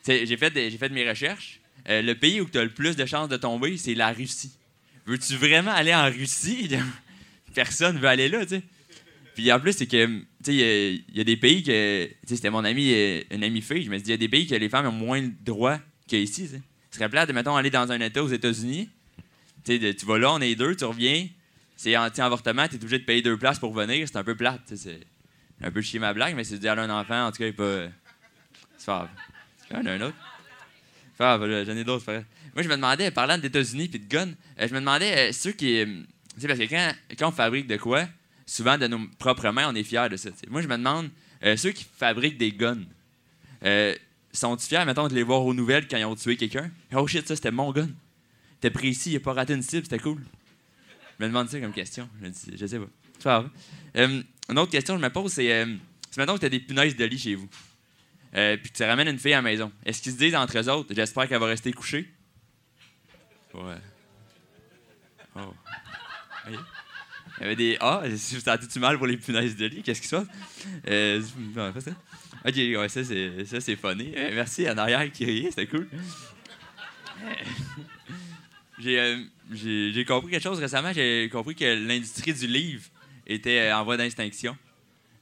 j'ai 0.08 0.38
fait, 0.38 0.90
mes 0.90 1.08
recherches. 1.08 1.60
Euh, 1.90 2.02
le 2.02 2.16
pays 2.16 2.40
où 2.42 2.50
tu 2.50 2.58
as 2.58 2.64
le 2.64 2.72
plus 2.72 2.96
de 2.96 3.06
chances 3.06 3.28
de 3.28 3.36
tomber, 3.38 3.78
c'est 3.78 3.94
la 3.94 4.12
Russie. 4.14 4.54
Veux-tu 5.06 5.36
vraiment 5.36 5.72
aller 5.72 5.94
en 5.94 6.06
Russie? 6.10 6.70
Personne 7.54 8.00
veut 8.00 8.08
aller 8.08 8.30
là, 8.30 8.46
tu 8.46 8.56
sais. 8.56 8.64
Puis 9.36 9.52
en 9.52 9.60
plus, 9.60 9.74
c'est 9.74 9.86
que, 9.86 10.22
tu 10.44 10.54
il 10.54 11.04
y 11.14 11.20
a- 11.20 11.24
des 11.24 11.38
pays 11.38 11.62
que, 11.62 12.06
tu 12.06 12.14
sais, 12.26 12.36
c'était 12.38 12.50
mon 12.50 12.64
ami, 12.64 12.92
euh, 12.94 13.22
une 13.32 13.44
amie 13.44 13.62
fille, 13.62 13.84
je 13.84 13.92
me 13.92 13.98
dis, 13.98 14.06
il 14.06 14.12
y 14.12 14.14
a 14.14 14.18
des 14.18 14.30
pays 14.30 14.48
que 14.48 14.56
les 14.56 14.70
femmes 14.70 14.88
ont 14.88 14.92
moins 14.92 15.22
de 15.22 15.34
droits 15.42 15.80
qu'ici, 16.08 16.44
tu 16.44 16.48
sais. 16.48 16.62
Ce 16.90 16.98
serait 17.00 17.28
de, 17.28 17.34
mettons, 17.34 17.56
aller 17.56 17.70
dans 17.70 17.92
un 17.92 18.00
État 18.00 18.24
aux 18.24 18.30
États-Unis. 18.30 18.90
Tu 19.66 19.80
de- 19.80 19.96
vas 20.06 20.18
là, 20.18 20.34
on 20.34 20.42
est 20.42 20.56
deux, 20.56 20.76
tu 20.76 20.84
reviens, 20.86 21.28
c'est 21.76 21.96
anti-avortement, 21.98 22.68
tu 22.68 22.76
es 22.76 22.78
obligé 22.78 23.00
de 23.00 23.06
payer 23.06 23.22
deux 23.22 23.38
places 23.38 23.60
pour 23.60 23.74
venir, 23.74 24.08
c'est 24.08 24.18
un 24.18 24.24
peu 24.24 24.36
plate. 24.36 24.62
C'est 24.76 25.00
un 25.62 25.72
peu 25.72 25.82
chier 25.82 26.00
ma 26.00 26.14
blague, 26.14 26.36
mais 26.36 26.44
c'est 26.44 26.58
dire 26.58 26.74
à 26.74 26.82
un 26.82 26.90
enfant, 26.90 27.28
en 27.28 27.32
tout 27.32 27.38
cas, 27.38 27.48
il 27.48 27.54
pas. 27.56 27.88
C'est 28.78 28.88
grave. 28.88 29.10
Il 29.72 29.78
y 29.78 29.80
en 29.80 29.86
a 29.86 29.92
un 29.92 30.02
autre. 30.02 30.16
Là, 31.20 31.64
j'en 31.64 31.76
ai 31.78 31.84
d'autres, 31.86 32.04
frère. 32.04 32.24
Moi, 32.54 32.64
je 32.64 32.68
me 32.68 32.76
demandais, 32.76 33.10
parlant 33.12 33.38
des 33.38 33.48
États-Unis 33.48 33.88
puis 33.88 34.00
de 34.00 34.08
guns, 34.08 34.34
euh, 34.60 34.68
je 34.68 34.74
me 34.74 34.80
demandais, 34.80 35.30
euh, 35.30 35.32
ceux 35.32 35.52
qui. 35.54 35.80
euh, 35.80 35.86
tu 36.36 36.42
sais, 36.42 36.48
parce 36.48 36.60
que 36.60 36.66
quand, 36.66 36.92
quand 37.18 37.30
on 37.30 37.32
fabrique 37.32 37.68
de 37.68 37.78
quoi, 37.78 38.08
souvent 38.46 38.78
de 38.78 38.88
nos 38.88 39.00
propres 39.18 39.50
mains, 39.52 39.70
on 39.70 39.76
est 39.76 39.84
fiers 39.84 40.10
de 40.10 40.18
ça. 40.18 40.30
Moi, 40.50 40.62
je 40.62 40.68
me 40.68 40.76
demande, 40.78 41.10
ceux 41.56 41.72
qui 41.72 41.86
fabriquent 41.98 42.38
des 42.38 42.52
guns, 42.52 42.84
sont-ils 44.34 44.68
fiers, 44.68 44.86
mettons, 44.86 45.08
de 45.08 45.14
les 45.14 45.24
voir 45.24 45.44
aux 45.46 45.54
nouvelles 45.54 45.88
quand 45.88 45.98
ils 45.98 46.06
ont 46.06 46.16
tué 46.16 46.36
quelqu'un? 46.36 46.70
Oh 46.94 47.08
shit, 47.08 47.28
ça, 47.28 47.36
c'était 47.36 47.52
mon 47.52 47.72
gun. 47.72 47.90
T'es 48.64 48.70
précis, 48.70 49.12
il 49.12 49.18
a 49.18 49.20
pas 49.20 49.34
raté 49.34 49.54
une 49.54 49.62
cible, 49.62 49.84
c'était 49.84 50.00
cool. 50.00 50.22
me 51.20 51.28
demande 51.28 51.50
ça 51.50 51.60
comme 51.60 51.74
question. 51.74 52.08
Je 52.22 52.56
je 52.56 52.66
sais 52.66 52.80
pas. 52.80 53.52
Euh, 53.98 54.24
une 54.48 54.58
autre 54.58 54.72
question 54.72 54.96
que 54.96 55.02
je 55.02 55.06
me 55.06 55.12
pose, 55.12 55.34
c'est 55.34 55.52
euh, 55.52 55.76
si 56.10 56.18
maintenant 56.18 56.36
que 56.36 56.40
tu 56.40 56.46
as 56.46 56.50
des 56.50 56.62
punaises 56.62 56.96
de 56.96 57.04
lit 57.04 57.20
chez 57.20 57.36
vous, 57.36 57.50
euh, 58.36 58.56
puis 58.56 58.72
que 58.72 58.78
tu 58.78 58.84
ramènes 58.86 59.10
une 59.10 59.20
fille 59.20 59.34
à 59.34 59.40
la 59.40 59.42
maison, 59.42 59.70
est-ce 59.86 60.02
qu'ils 60.02 60.14
se 60.14 60.18
disent 60.18 60.36
entre 60.36 60.58
eux 60.58 60.70
autres, 60.70 60.94
j'espère 60.96 61.28
qu'elle 61.28 61.42
va 61.42 61.48
rester 61.48 61.74
couchée? 61.74 62.10
Ouais. 63.54 63.76
Oh. 65.36 65.54
Il 66.48 66.54
y 67.42 67.44
avait 67.44 67.58
des 67.58 67.78
Ah, 67.82 68.04
si 68.16 68.36
vous 68.36 68.42
sentez-tu 68.42 68.80
mal 68.80 68.98
pour 68.98 69.08
les 69.08 69.18
punaises 69.18 69.58
de 69.58 69.66
lit? 69.66 69.84
Qu'est-ce 69.84 70.00
qui 70.00 70.08
se 70.08 70.16
passe? 70.16 70.28
Ça. 71.82 71.92
Ok, 72.46 72.56
ouais, 72.56 72.88
ça 72.88 73.04
c'est, 73.04 73.44
ça, 73.44 73.60
c'est 73.60 73.76
funny. 73.76 74.14
Euh, 74.16 74.32
merci 74.34 74.70
en 74.70 74.78
arrière 74.78 75.12
qui 75.12 75.26
riait, 75.26 75.50
c'était 75.50 75.68
cool. 75.68 75.90
Euh, 78.86 79.24
j'ai, 79.52 80.06
compris 80.06 80.32
quelque 80.32 80.44
chose 80.44 80.60
récemment. 80.60 80.92
J'ai 80.94 81.30
compris 81.32 81.56
que 81.56 81.66
l'industrie 81.66 82.34
du 82.34 82.48
livre 82.48 82.84
était 83.28 83.60
euh, 83.60 83.78
en 83.78 83.84
voie 83.84 83.98
d'extinction. 83.98 84.58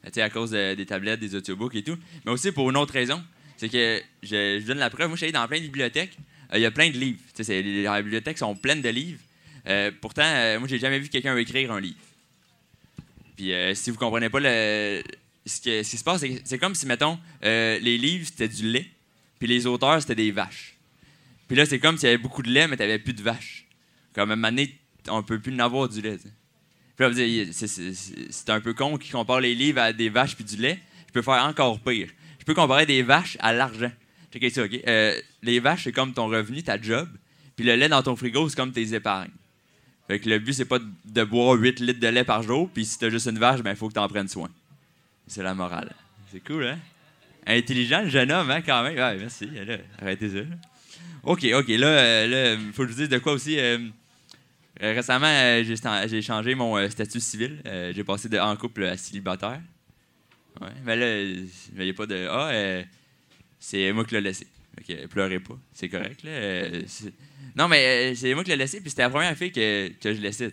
Euh, 0.05 0.23
à 0.23 0.29
cause 0.29 0.51
de- 0.51 0.73
des 0.73 0.85
tablettes, 0.85 1.19
des 1.19 1.35
audiobooks 1.35 1.75
et 1.75 1.83
tout. 1.83 1.97
Mais 2.25 2.31
aussi 2.31 2.51
pour 2.51 2.69
une 2.69 2.77
autre 2.77 2.93
raison. 2.93 3.21
C'est 3.57 3.69
que 3.69 4.01
je, 4.23 4.65
donne 4.65 4.79
la 4.79 4.89
preuve. 4.89 5.07
Moi, 5.07 5.15
je 5.15 5.19
suis 5.19 5.25
allé 5.25 5.33
dans 5.33 5.47
plein 5.47 5.59
de 5.59 5.63
bibliothèques. 5.63 6.17
Il 6.53 6.59
y 6.59 6.65
a 6.65 6.71
plein 6.71 6.89
de 6.89 6.97
livres. 6.97 7.19
Les, 7.47 7.87
bibliothèques 8.01 8.39
sont 8.39 8.55
pleines 8.55 8.81
de 8.81 8.89
livres. 8.89 9.19
Pourtant, 10.01 10.59
moi, 10.59 10.67
j'ai 10.67 10.79
jamais 10.79 10.99
vu 10.99 11.07
quelqu'un 11.07 11.37
écrire 11.37 11.71
un 11.71 11.79
livre. 11.79 11.99
Puis 13.37 13.53
si 13.75 13.91
vous 13.91 13.97
comprenez 13.97 14.29
pas 14.29 14.39
le, 14.39 15.03
ce, 15.45 15.83
ce 15.83 15.89
qui 15.91 15.97
se 15.97 16.03
passe, 16.03 16.25
c'est, 16.43 16.57
comme 16.57 16.75
si, 16.75 16.87
mettons, 16.87 17.19
les 17.43 17.97
livres, 17.97 18.25
c'était 18.25 18.49
du 18.49 18.69
lait, 18.69 18.87
puis 19.39 19.47
les 19.47 19.65
auteurs, 19.67 20.01
c'était 20.01 20.15
des 20.15 20.31
vaches. 20.31 20.75
Puis 21.51 21.57
là, 21.57 21.65
c'est 21.65 21.79
comme 21.79 21.97
s'il 21.97 22.07
y 22.07 22.13
avait 22.13 22.17
beaucoup 22.17 22.43
de 22.43 22.49
lait, 22.49 22.65
mais 22.65 22.77
tu 22.77 22.81
n'avais 22.81 22.97
plus 22.97 23.11
de 23.11 23.21
vaches. 23.21 23.65
Comme 24.15 24.29
à 24.29 24.33
un 24.33 24.35
moment 24.37 24.47
donné, 24.47 24.73
on 25.09 25.21
peut 25.21 25.37
plus 25.37 25.53
en 25.53 25.59
avoir 25.59 25.89
du 25.89 25.99
lait. 25.99 26.17
Puis 26.95 27.05
là, 27.05 27.51
c'est, 27.51 28.49
un 28.49 28.61
peu 28.61 28.73
con 28.73 28.97
qui 28.97 29.09
compare 29.09 29.41
les 29.41 29.53
livres 29.53 29.81
à 29.81 29.91
des 29.91 30.07
vaches 30.07 30.37
puis 30.37 30.45
du 30.45 30.55
lait. 30.55 30.79
Je 31.07 31.11
peux 31.11 31.21
faire 31.21 31.43
encore 31.43 31.81
pire. 31.81 32.07
Je 32.39 32.45
peux 32.45 32.53
comparer 32.53 32.85
des 32.85 33.03
vaches 33.03 33.35
à 33.41 33.51
l'argent. 33.51 33.91
Checkez 34.31 34.49
ça, 34.49 34.63
OK? 34.63 34.79
Euh, 34.87 35.19
les 35.43 35.59
vaches, 35.59 35.83
c'est 35.83 35.91
comme 35.91 36.13
ton 36.13 36.27
revenu, 36.27 36.63
ta 36.63 36.81
job. 36.81 37.09
Puis 37.57 37.65
le 37.65 37.75
lait 37.75 37.89
dans 37.89 38.01
ton 38.01 38.15
frigo, 38.15 38.47
c'est 38.47 38.55
comme 38.55 38.71
tes 38.71 38.93
épargnes. 38.93 39.31
Fait 40.07 40.21
que 40.21 40.29
le 40.29 40.39
but, 40.39 40.53
c'est 40.53 40.63
pas 40.63 40.79
de, 40.79 40.87
de 41.03 41.23
boire 41.25 41.55
8 41.55 41.81
litres 41.81 41.99
de 41.99 42.07
lait 42.07 42.23
par 42.23 42.43
jour, 42.43 42.69
puis 42.73 42.85
si 42.85 42.97
t'as 42.97 43.09
juste 43.09 43.27
une 43.27 43.39
vache, 43.39 43.61
ben 43.61 43.71
il 43.71 43.75
faut 43.75 43.89
que 43.89 43.93
t'en 43.95 44.07
prennes 44.07 44.29
soin. 44.29 44.47
C'est 45.27 45.43
la 45.43 45.53
morale. 45.53 45.93
C'est 46.31 46.39
cool, 46.39 46.65
hein? 46.65 46.79
Intelligent, 47.45 48.03
le 48.03 48.09
jeune 48.09 48.31
homme, 48.31 48.49
hein, 48.49 48.61
quand 48.61 48.83
même. 48.83 48.95
Ouais, 48.95 49.17
merci. 49.17 49.47
Là, 49.47 49.79
arrêtez 49.99 50.29
ça. 50.29 50.70
OK, 51.23 51.45
OK. 51.53 51.67
Là, 51.67 51.87
euh, 51.87 52.27
là, 52.55 52.61
faut 52.73 52.83
que 52.83 52.89
je 52.89 52.93
vous 52.93 52.99
dise 53.01 53.09
de 53.09 53.17
quoi 53.19 53.33
aussi. 53.33 53.59
euh, 53.59 53.77
euh, 54.81 54.93
récemment, 54.93 55.61
j'ai 55.63 56.21
changé 56.21 56.55
mon 56.55 56.89
statut 56.89 57.19
civil. 57.19 57.61
J'ai 57.65 58.03
passé 58.03 58.29
de 58.29 58.39
en 58.39 58.55
couple 58.55 58.85
à 58.85 58.97
célibataire. 58.97 59.61
Ouais, 60.59 60.67
mais 60.83 60.95
là, 60.95 61.21
il 61.21 61.47
n'y 61.77 61.89
a 61.89 61.93
pas 61.93 62.05
de 62.05 62.27
Ah, 62.29 62.83
c'est 63.59 63.91
moi 63.91 64.05
qui 64.05 64.15
l'ai 64.15 64.21
laissé. 64.21 64.47
Que, 64.87 65.05
pleurez 65.07 65.39
pas. 65.39 65.57
C'est 65.73 65.89
correct, 65.89 66.23
là. 66.23 66.79
Non, 67.55 67.67
mais 67.67 68.15
c'est 68.15 68.33
moi 68.33 68.43
qui 68.43 68.49
l'ai 68.49 68.55
laissé, 68.55 68.79
puis 68.79 68.89
c'était 68.89 69.03
la 69.03 69.09
première 69.09 69.35
fille 69.37 69.51
que, 69.51 69.89
que 70.01 70.13
je 70.13 70.21
laissais. 70.21 70.51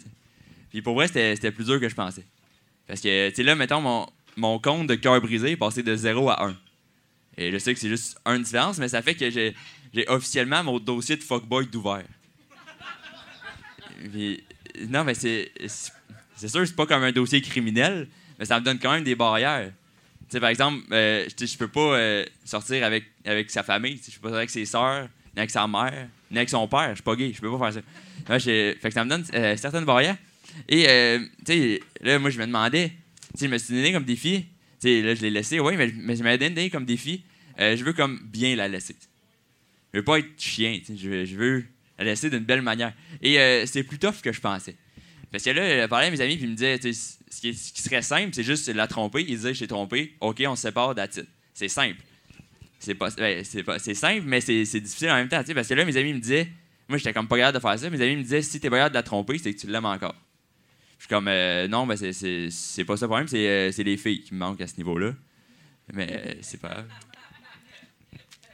Puis 0.71 0.83
pour 0.83 0.95
vrai, 0.95 1.07
c'était 1.07 1.35
c'était 1.37 1.53
plus 1.53 1.65
dur 1.65 1.81
que 1.81 1.89
je 1.89 1.95
pensais. 1.95 2.25
Parce 2.87 3.01
que, 3.01 3.29
tu 3.31 3.37
sais, 3.37 3.43
là, 3.43 3.55
mettons, 3.55 3.81
mon, 3.81 4.07
mon 4.37 4.59
compte 4.59 4.89
de 4.89 4.95
cœur 4.95 5.21
brisé 5.21 5.53
est 5.53 5.57
passé 5.57 5.83
de 5.83 5.95
0 5.95 6.29
à 6.31 6.47
1. 6.47 6.57
Et 7.39 7.53
je 7.53 7.59
sais 7.59 7.73
que 7.73 7.81
c'est 7.81 7.89
juste 7.89 8.19
une 8.27 8.43
différence, 8.43 8.79
mais 8.79 8.89
ça 8.89 9.01
fait 9.01 9.15
que 9.15 9.31
j'ai 9.31 9.55
j'ai 9.95 10.09
officiellement 10.09 10.63
mon 10.65 10.79
dossier 10.79 11.17
de 11.17 11.23
fuckboy 11.23 11.67
d'ouvert. 11.67 12.05
Non, 14.89 15.05
mais 15.05 15.15
c'est. 15.15 15.51
c'est- 15.67 16.49
sûr, 16.49 16.67
c'est 16.67 16.77
pas 16.77 16.87
comme 16.87 17.03
un 17.03 17.13
dossier 17.13 17.41
criminel, 17.43 18.07
mais 18.39 18.45
ça 18.45 18.61
me 18.61 18.65
donne 18.65 18.79
quand 18.79 18.93
même 18.93 19.05
des 19.05 19.15
barrières. 19.15 19.73
Tu 20.29 20.35
sais, 20.35 20.41
par 20.41 20.51
exemple, 20.51 20.85
euh, 20.93 21.27
je 21.41 21.57
peux 21.57 21.69
pas 21.69 21.97
euh, 21.97 22.25
sortir 22.45 22.85
avec, 22.85 23.05
avec 23.25 23.51
sa 23.51 23.63
famille. 23.63 23.97
Je 23.97 24.15
peux 24.17 24.21
pas 24.21 24.29
sortir 24.29 24.37
avec 24.37 24.51
ses 24.51 24.67
sœurs, 24.67 25.09
ni 25.35 25.39
avec 25.41 25.51
sa 25.51 25.67
mère, 25.67 26.09
ni 26.31 26.37
avec 26.37 26.51
son 26.51 26.69
père. 26.69 26.91
Je 26.91 26.97
suis 26.97 27.03
pas 27.03 27.17
gay, 27.17 27.33
je 27.35 27.41
peux 27.41 27.51
pas 27.51 27.73
faire 27.73 27.83
ça. 28.29 28.39
Ça 28.91 29.05
me 29.05 29.11
donne 29.11 29.25
euh, 29.35 29.57
certaines 29.57 29.87
barrières. 29.87 30.17
Et, 30.69 30.87
euh, 30.89 31.19
tu 31.47 31.53
sais, 31.53 31.81
là, 32.03 32.19
moi, 32.19 32.31
je 32.31 32.39
me 32.39 32.47
demandais, 32.47 32.93
tu 33.39 33.47
je 33.47 33.51
me 33.51 33.59
suis 33.59 33.75
donné 33.75 33.93
comme 33.93 34.05
défi. 34.05 34.45
Tu 34.81 34.89
sais, 34.89 35.03
là, 35.03 35.15
je 35.15 35.23
l'ai 35.23 35.31
laissé, 35.31 35.59
oui, 35.61 35.75
mais, 35.77 36.15
je 36.15 36.23
m'avais 36.23 36.39
donné 36.39 36.71
comme 36.71 36.85
défi. 36.85 37.25
je 37.59 37.83
veux 37.83 37.95
comme 37.95 38.21
bien 38.23 38.55
la 38.55 38.69
laisser. 38.69 38.95
Je 39.93 39.99
veux 39.99 40.05
pas 40.05 40.19
être 40.19 40.39
chien, 40.39 40.81
je 40.89 41.09
veux, 41.09 41.25
je 41.25 41.37
veux 41.37 41.65
la 41.99 42.05
laisser 42.05 42.31
d'une 42.31 42.45
belle 42.45 42.63
manière. 42.63 42.93
Et 43.23 43.39
euh, 43.39 43.67
c'est 43.67 43.83
plus 43.83 43.99
tough 43.99 44.21
que 44.23 44.33
je 44.33 44.41
pensais. 44.41 44.77
Parce 45.31 45.45
que 45.45 45.51
là, 45.51 45.83
je 45.83 45.87
parlais 45.87 46.07
à 46.07 46.11
mes 46.11 46.21
amis, 46.21 46.37
puis 46.37 46.45
ils 46.45 46.51
me 46.51 46.55
disaient, 46.55 46.79
ce 46.81 47.41
qui, 47.41 47.55
serait 47.55 48.03
simple, 48.03 48.31
c'est 48.33 48.43
juste 48.43 48.69
la 48.69 48.87
tromper. 48.87 49.23
Ils 49.23 49.37
disaient, 49.37 49.55
je 49.55 49.61
t'ai 49.61 49.67
trompé, 49.67 50.15
ok, 50.21 50.43
on 50.47 50.57
se 50.57 50.63
sépare 50.63 50.95
d'attitude. 50.95 51.29
C'est 51.53 51.69
simple. 51.69 51.99
C'est 52.79 52.95
pas, 52.95 53.11
ben, 53.17 53.45
simple, 53.45 54.23
mais 54.25 54.41
c'est, 54.41 54.81
difficile 54.81 55.11
en 55.11 55.17
même 55.17 55.29
temps, 55.29 55.43
parce 55.55 55.69
que 55.69 55.75
là, 55.75 55.85
mes 55.85 55.97
amis 55.97 56.15
me 56.15 56.21
disaient, 56.21 56.49
moi, 56.89 56.97
j'étais 56.97 57.13
comme 57.13 57.29
pas 57.29 57.37
capable 57.37 57.57
de 57.57 57.61
faire 57.61 57.79
ça. 57.79 57.91
Mes 57.91 58.01
amis 58.01 58.17
me 58.17 58.23
disaient, 58.23 58.41
si 58.41 58.61
t'es 58.61 58.71
pas 58.71 58.77
capable 58.77 58.95
de 58.95 58.99
la 58.99 59.03
tromper, 59.03 59.37
c'est 59.39 59.53
que 59.53 59.61
tu 59.61 59.67
l'aimes 59.67 59.85
encore. 59.85 60.15
Je 60.99 61.05
suis 61.05 61.09
comme, 61.09 61.29
euh, 61.29 61.69
non, 61.69 61.87
ben, 61.87 61.97
c'est, 61.97 62.85
pas 62.85 62.97
ça 62.97 63.05
le 63.05 63.09
problème, 63.09 63.29
c'est, 63.29 63.49
euh, 63.49 63.73
c'est 63.73 63.85
les 63.85 63.97
filles 63.97 64.23
qui 64.23 64.35
me 64.35 64.39
manquent 64.39 64.61
à 64.61 64.67
ce 64.67 64.77
niveau-là. 64.79 65.13
Mais 65.93 66.39
c'est 66.41 66.61
pas 66.61 66.69
grave. 66.69 66.87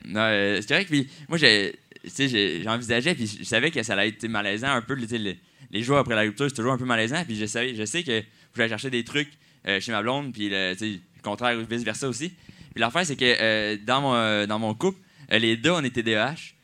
Non, 0.06 0.28
c'est 0.60 0.68
correct. 0.68 0.88
Puis 0.88 1.08
moi, 1.28 1.38
j'ai, 1.38 1.74
puis 2.04 3.38
je 3.38 3.44
savais 3.44 3.70
que 3.70 3.82
ça 3.82 3.94
allait 3.94 4.08
être 4.08 4.26
malaisant 4.28 4.68
un 4.68 4.82
peu. 4.82 4.94
Les, 4.94 5.82
jours 5.82 5.98
après 5.98 6.14
la 6.14 6.22
rupture, 6.22 6.48
c'est 6.48 6.56
toujours 6.56 6.72
un 6.72 6.78
peu 6.78 6.84
malaisant. 6.84 7.24
Puis 7.24 7.36
je, 7.36 7.46
savais, 7.46 7.74
je 7.74 7.84
sais 7.84 8.02
que 8.02 8.22
je 8.54 8.58
vais 8.62 8.68
chercher 8.68 8.90
des 8.90 9.04
trucs 9.04 9.30
euh, 9.66 9.80
chez 9.80 9.92
ma 9.92 10.02
blonde, 10.02 10.32
puis 10.32 10.48
le, 10.50 10.74
contraire, 11.22 11.56
vice-versa 11.58 12.08
aussi. 12.08 12.28
Puis 12.28 12.80
l'affaire, 12.80 13.06
c'est 13.06 13.16
que 13.16 13.24
euh, 13.24 13.76
dans, 13.82 14.00
mon, 14.00 14.14
euh, 14.14 14.46
dans 14.46 14.58
mon 14.58 14.74
couple, 14.74 14.98
les 15.30 15.56
deux, 15.56 15.70
on 15.70 15.82
était 15.82 16.02
DH. 16.02 16.54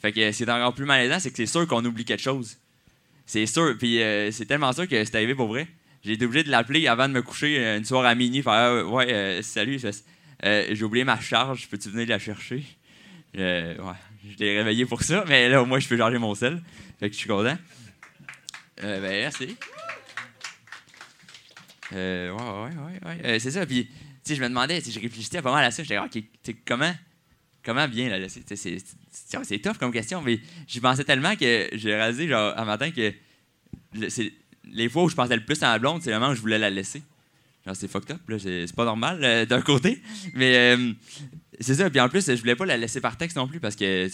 Fait 0.00 0.12
que 0.12 0.32
ce 0.32 0.36
qui 0.36 0.42
est 0.44 0.50
encore 0.50 0.74
plus 0.74 0.84
malaisant, 0.84 1.18
c'est 1.20 1.30
que 1.30 1.36
c'est 1.36 1.46
sûr 1.46 1.66
qu'on 1.66 1.84
oublie 1.84 2.04
quelque 2.04 2.22
chose. 2.22 2.56
C'est 3.26 3.46
sûr. 3.46 3.76
Puis 3.78 3.98
c'est 4.30 4.46
tellement 4.46 4.72
sûr 4.72 4.88
que 4.88 5.04
c'est 5.04 5.14
arrivé 5.16 5.34
pour 5.34 5.48
vrai. 5.48 5.66
J'ai 6.04 6.12
été 6.12 6.24
obligé 6.24 6.44
de 6.44 6.50
l'appeler 6.50 6.86
avant 6.86 7.08
de 7.08 7.14
me 7.14 7.22
coucher 7.22 7.76
une 7.76 7.84
soirée 7.84 8.08
à 8.08 8.14
minuit. 8.14 8.42
Faire 8.42 8.88
Ouais, 8.90 9.40
salut, 9.42 9.80
j'ai 10.42 10.82
oublié 10.82 11.04
ma 11.04 11.18
charge. 11.18 11.66
Peux-tu 11.68 11.90
venir 11.90 12.08
la 12.08 12.18
chercher? 12.18 12.62
Euh, 13.36 13.76
ouais, 13.76 13.94
je 14.30 14.36
l'ai 14.38 14.58
réveillé 14.58 14.86
pour 14.86 15.02
ça, 15.02 15.24
mais 15.28 15.48
là, 15.48 15.62
au 15.62 15.66
moins, 15.66 15.78
je 15.78 15.88
peux 15.88 15.96
charger 15.96 16.18
mon 16.18 16.34
sel. 16.34 16.62
Fait 16.98 17.08
que 17.08 17.14
je 17.14 17.18
suis 17.18 17.28
content. 17.28 17.56
Euh, 18.82 19.00
ben, 19.00 19.10
merci. 19.10 19.56
Euh, 21.92 22.30
ouais, 22.30 22.42
ouais, 22.42 22.76
ouais, 22.76 23.08
ouais. 23.08 23.26
Euh, 23.26 23.38
c'est 23.38 23.50
ça. 23.50 23.66
Puis, 23.66 23.88
tu 24.24 24.34
je 24.34 24.42
me 24.42 24.48
demandais, 24.48 24.80
sais, 24.80 24.90
je 24.90 25.00
réfléchissais 25.00 25.42
pas 25.42 25.52
mal 25.52 25.64
à 25.64 25.70
ça. 25.70 25.82
J'étais, 25.82 25.98
OK, 25.98 26.22
comment, 26.66 26.92
comment 27.64 27.86
bien 27.88 28.08
la 28.08 28.18
laisser? 28.18 28.42
C'est, 28.54 29.58
tough 29.58 29.78
comme 29.78 29.92
question, 29.92 30.22
mais 30.22 30.40
j'y 30.66 30.80
pensais 30.80 31.04
tellement 31.04 31.36
que 31.36 31.68
j'ai 31.72 31.94
réalisé, 31.94 32.28
genre, 32.28 32.58
un 32.58 32.64
matin, 32.64 32.90
que 32.90 33.12
les 34.64 34.88
fois 34.88 35.04
où 35.04 35.08
je 35.08 35.14
pensais 35.14 35.36
le 35.36 35.44
plus 35.44 35.62
à 35.62 35.68
ma 35.68 35.78
blonde, 35.78 36.02
c'est 36.02 36.10
le 36.10 36.18
moment 36.18 36.32
où 36.32 36.34
je 36.34 36.40
voulais 36.40 36.58
la 36.58 36.70
laisser. 36.70 37.02
Genre, 37.66 37.74
c'est 37.74 37.88
fucked 37.88 38.12
up, 38.12 38.28
là. 38.28 38.38
C'est, 38.38 38.74
pas 38.74 38.84
normal, 38.84 39.20
euh, 39.24 39.44
d'un 39.44 39.60
côté. 39.60 40.00
Mais, 40.34 40.76
c'est 41.60 41.74
ça. 41.74 41.88
Puis 41.90 42.00
en 42.00 42.08
plus, 42.08 42.26
je 42.26 42.40
voulais 42.40 42.56
pas 42.56 42.66
la 42.66 42.76
laisser 42.76 43.00
par 43.00 43.16
texte 43.16 43.36
non 43.36 43.48
plus 43.48 43.60
parce 43.60 43.76
que 43.76 44.08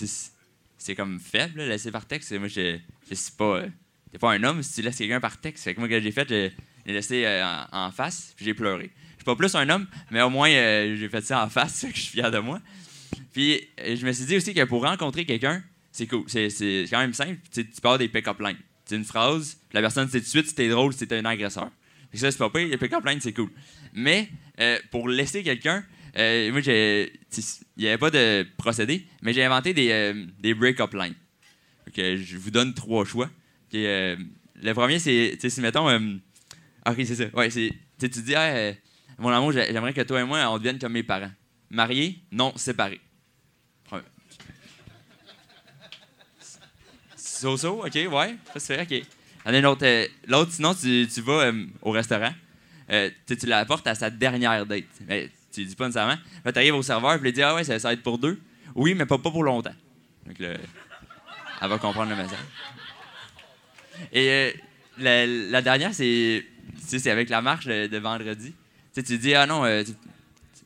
c'est, 0.79 0.95
comme 0.95 1.21
faible, 1.21 1.59
là, 1.59 1.69
laisser 1.69 1.91
par 1.91 2.07
texte. 2.07 2.33
Moi, 2.33 2.49
je, 2.49 2.79
je 3.09 3.15
suis 3.15 3.33
pas. 3.33 3.59
euh, 3.59 3.69
T'es 4.11 4.19
pas 4.19 4.33
un 4.33 4.43
homme 4.45 4.63
si 4.63 4.75
tu 4.75 4.83
laisses 4.83 4.97
quelqu'un 4.97 5.21
par 5.21 5.41
texte. 5.41 5.65
Fait 5.65 5.75
que 5.75 5.81
moi, 5.81 5.89
que 5.89 5.99
j'ai 5.99 6.13
fait, 6.13 6.29
je 6.29 6.51
l'ai 6.85 6.93
laissé 6.93 7.25
euh, 7.25 7.65
en, 7.73 7.91
face, 7.91 8.35
puis 8.37 8.45
j'ai 8.45 8.53
pleuré. 8.53 8.91
Je 9.13 9.17
suis 9.17 9.25
pas 9.25 9.37
plus 9.37 9.55
un 9.55 9.67
homme, 9.71 9.87
mais 10.11 10.21
au 10.21 10.29
moins, 10.29 10.51
euh, 10.51 10.97
j'ai 10.97 11.09
fait 11.09 11.23
ça 11.23 11.45
en 11.45 11.49
face, 11.49 11.81
que 11.91 11.97
je 11.97 12.01
suis 12.01 12.13
fier 12.13 12.31
de 12.31 12.39
moi. 12.39 12.61
Puis 13.33 13.67
je 13.79 14.05
me 14.05 14.13
suis 14.13 14.27
dit 14.27 14.37
aussi 14.37 14.53
que 14.53 14.65
pour 14.65 14.83
rencontrer 14.83 15.25
quelqu'un, 15.25 15.63
c'est 15.93 16.07
cool. 16.07 16.25
C'est, 16.27 16.49
quand 16.91 16.99
même 16.99 17.15
simple. 17.15 17.39
Tu 17.51 17.65
pars 17.81 17.97
des 17.97 18.09
pick-up 18.09 18.39
lines. 18.41 18.59
C'est 18.85 18.97
une 18.97 19.05
phrase, 19.05 19.57
la 19.73 19.81
personne 19.81 20.09
sait 20.09 20.19
tout 20.19 20.25
de 20.25 20.29
suite 20.29 20.49
si 20.49 20.55
t'es 20.55 20.69
drôle, 20.69 20.93
si 20.93 21.07
t'es 21.07 21.17
un 21.17 21.25
agresseur. 21.25 21.71
Que 22.11 22.19
ça, 22.19 22.31
c'est 22.31 22.37
pas 22.37 22.51
pire. 22.51 22.69
Les 22.69 22.77
pick-up 22.77 23.05
lines, 23.07 23.21
c'est 23.23 23.33
cool. 23.33 23.49
Mais 23.95 24.29
pour 24.91 25.09
laisser 25.09 25.43
quelqu'un, 25.43 25.83
euh, 26.17 26.51
moi, 26.53 26.61
il 26.61 27.11
n'y 27.79 27.87
avait 27.89 27.99
pas 27.99 28.11
de 28.11 28.47
procédé, 28.57 29.07
mais 29.23 29.33
j'ai 29.33 29.45
inventé 29.45 29.73
des, 29.73 29.91
euh, 29.91 30.27
des 30.39 30.55
break-up 30.55 30.93
lines. 30.95 31.15
Que 31.95 32.17
je 32.17 32.37
vous 32.39 32.51
donne 32.51 32.73
trois 32.75 33.05
choix. 33.05 33.29
Euh, 33.75 34.17
le 34.63 34.73
premier, 34.73 34.99
c'est, 34.99 35.37
si 35.49 35.61
mettons, 35.61 35.89
ok, 36.87 36.97
c'est 36.99 37.15
ça. 37.15 37.25
Ouais, 37.35 37.51
c'est, 37.51 37.73
tu 37.99 38.09
dis, 38.09 38.35
euh, 38.37 38.73
mon 39.19 39.31
amour, 39.31 39.53
j'ai- 39.53 39.67
j'aimerais 39.73 39.93
que 39.93 40.01
toi 40.03 40.21
et 40.21 40.25
moi, 40.25 40.49
on 40.51 40.59
devienne 40.59 40.79
comme 40.79 40.93
mes 40.93 41.03
parents. 41.03 41.33
Mariés, 41.71 42.19
non, 42.31 42.53
séparés. 42.57 43.01
So-so, 47.17 47.85
ok, 47.85 47.95
ouais, 47.95 48.37
ça 48.53 48.61
se 48.61 48.67
fait, 48.73 48.83
ok. 48.83 49.07
L'autre, 50.29 50.53
sinon, 50.53 50.75
tu, 50.75 51.09
tu 51.13 51.21
vas 51.23 51.51
au 51.81 51.91
restaurant, 51.91 52.33
tu 53.27 53.37
tu 53.37 53.47
l'apportes 53.47 53.87
à 53.87 53.95
sa 53.95 54.11
dernière 54.11 54.65
date. 54.67 54.85
Mais 55.09 55.29
tu 55.53 55.65
dis 55.65 55.77
pas 55.77 55.87
nécessairement. 55.87 56.19
Là, 56.45 56.53
tu 56.53 56.59
arrives 56.59 56.75
au 56.75 56.83
serveur, 56.83 57.19
puis 57.21 57.31
il 57.31 57.33
dit 57.33 57.43
Ah 57.43 57.55
ouais, 57.55 57.65
ça, 57.65 57.79
ça 57.79 57.89
va 57.89 57.95
être 57.95 58.03
pour 58.03 58.19
deux. 58.19 58.41
Oui, 58.75 58.95
mais 58.95 59.07
pas, 59.07 59.19
pas 59.19 59.31
pour 59.31 59.43
longtemps. 59.45 59.75
Donc, 60.27 60.39
là, 60.39 60.55
elle 61.61 61.69
va 61.69 61.79
comprendre 61.79 62.11
le 62.11 62.17
message. 62.17 62.39
Et 64.13 64.53
euh, 64.99 65.51
la, 65.51 65.63
dernière, 65.63 65.95
c'est 65.95 66.45
tu 66.89 66.99
c'est 66.99 67.11
avec 67.11 67.29
la 67.29 67.43
marche 67.43 67.67
de, 67.67 67.99
vendredi. 67.99 68.55
Tu 68.95 69.03
tu 69.03 69.19
dis, 69.19 69.35
ah 69.35 69.47
non, 69.47 69.65
euh, 69.65 69.85
tu- 69.85 69.93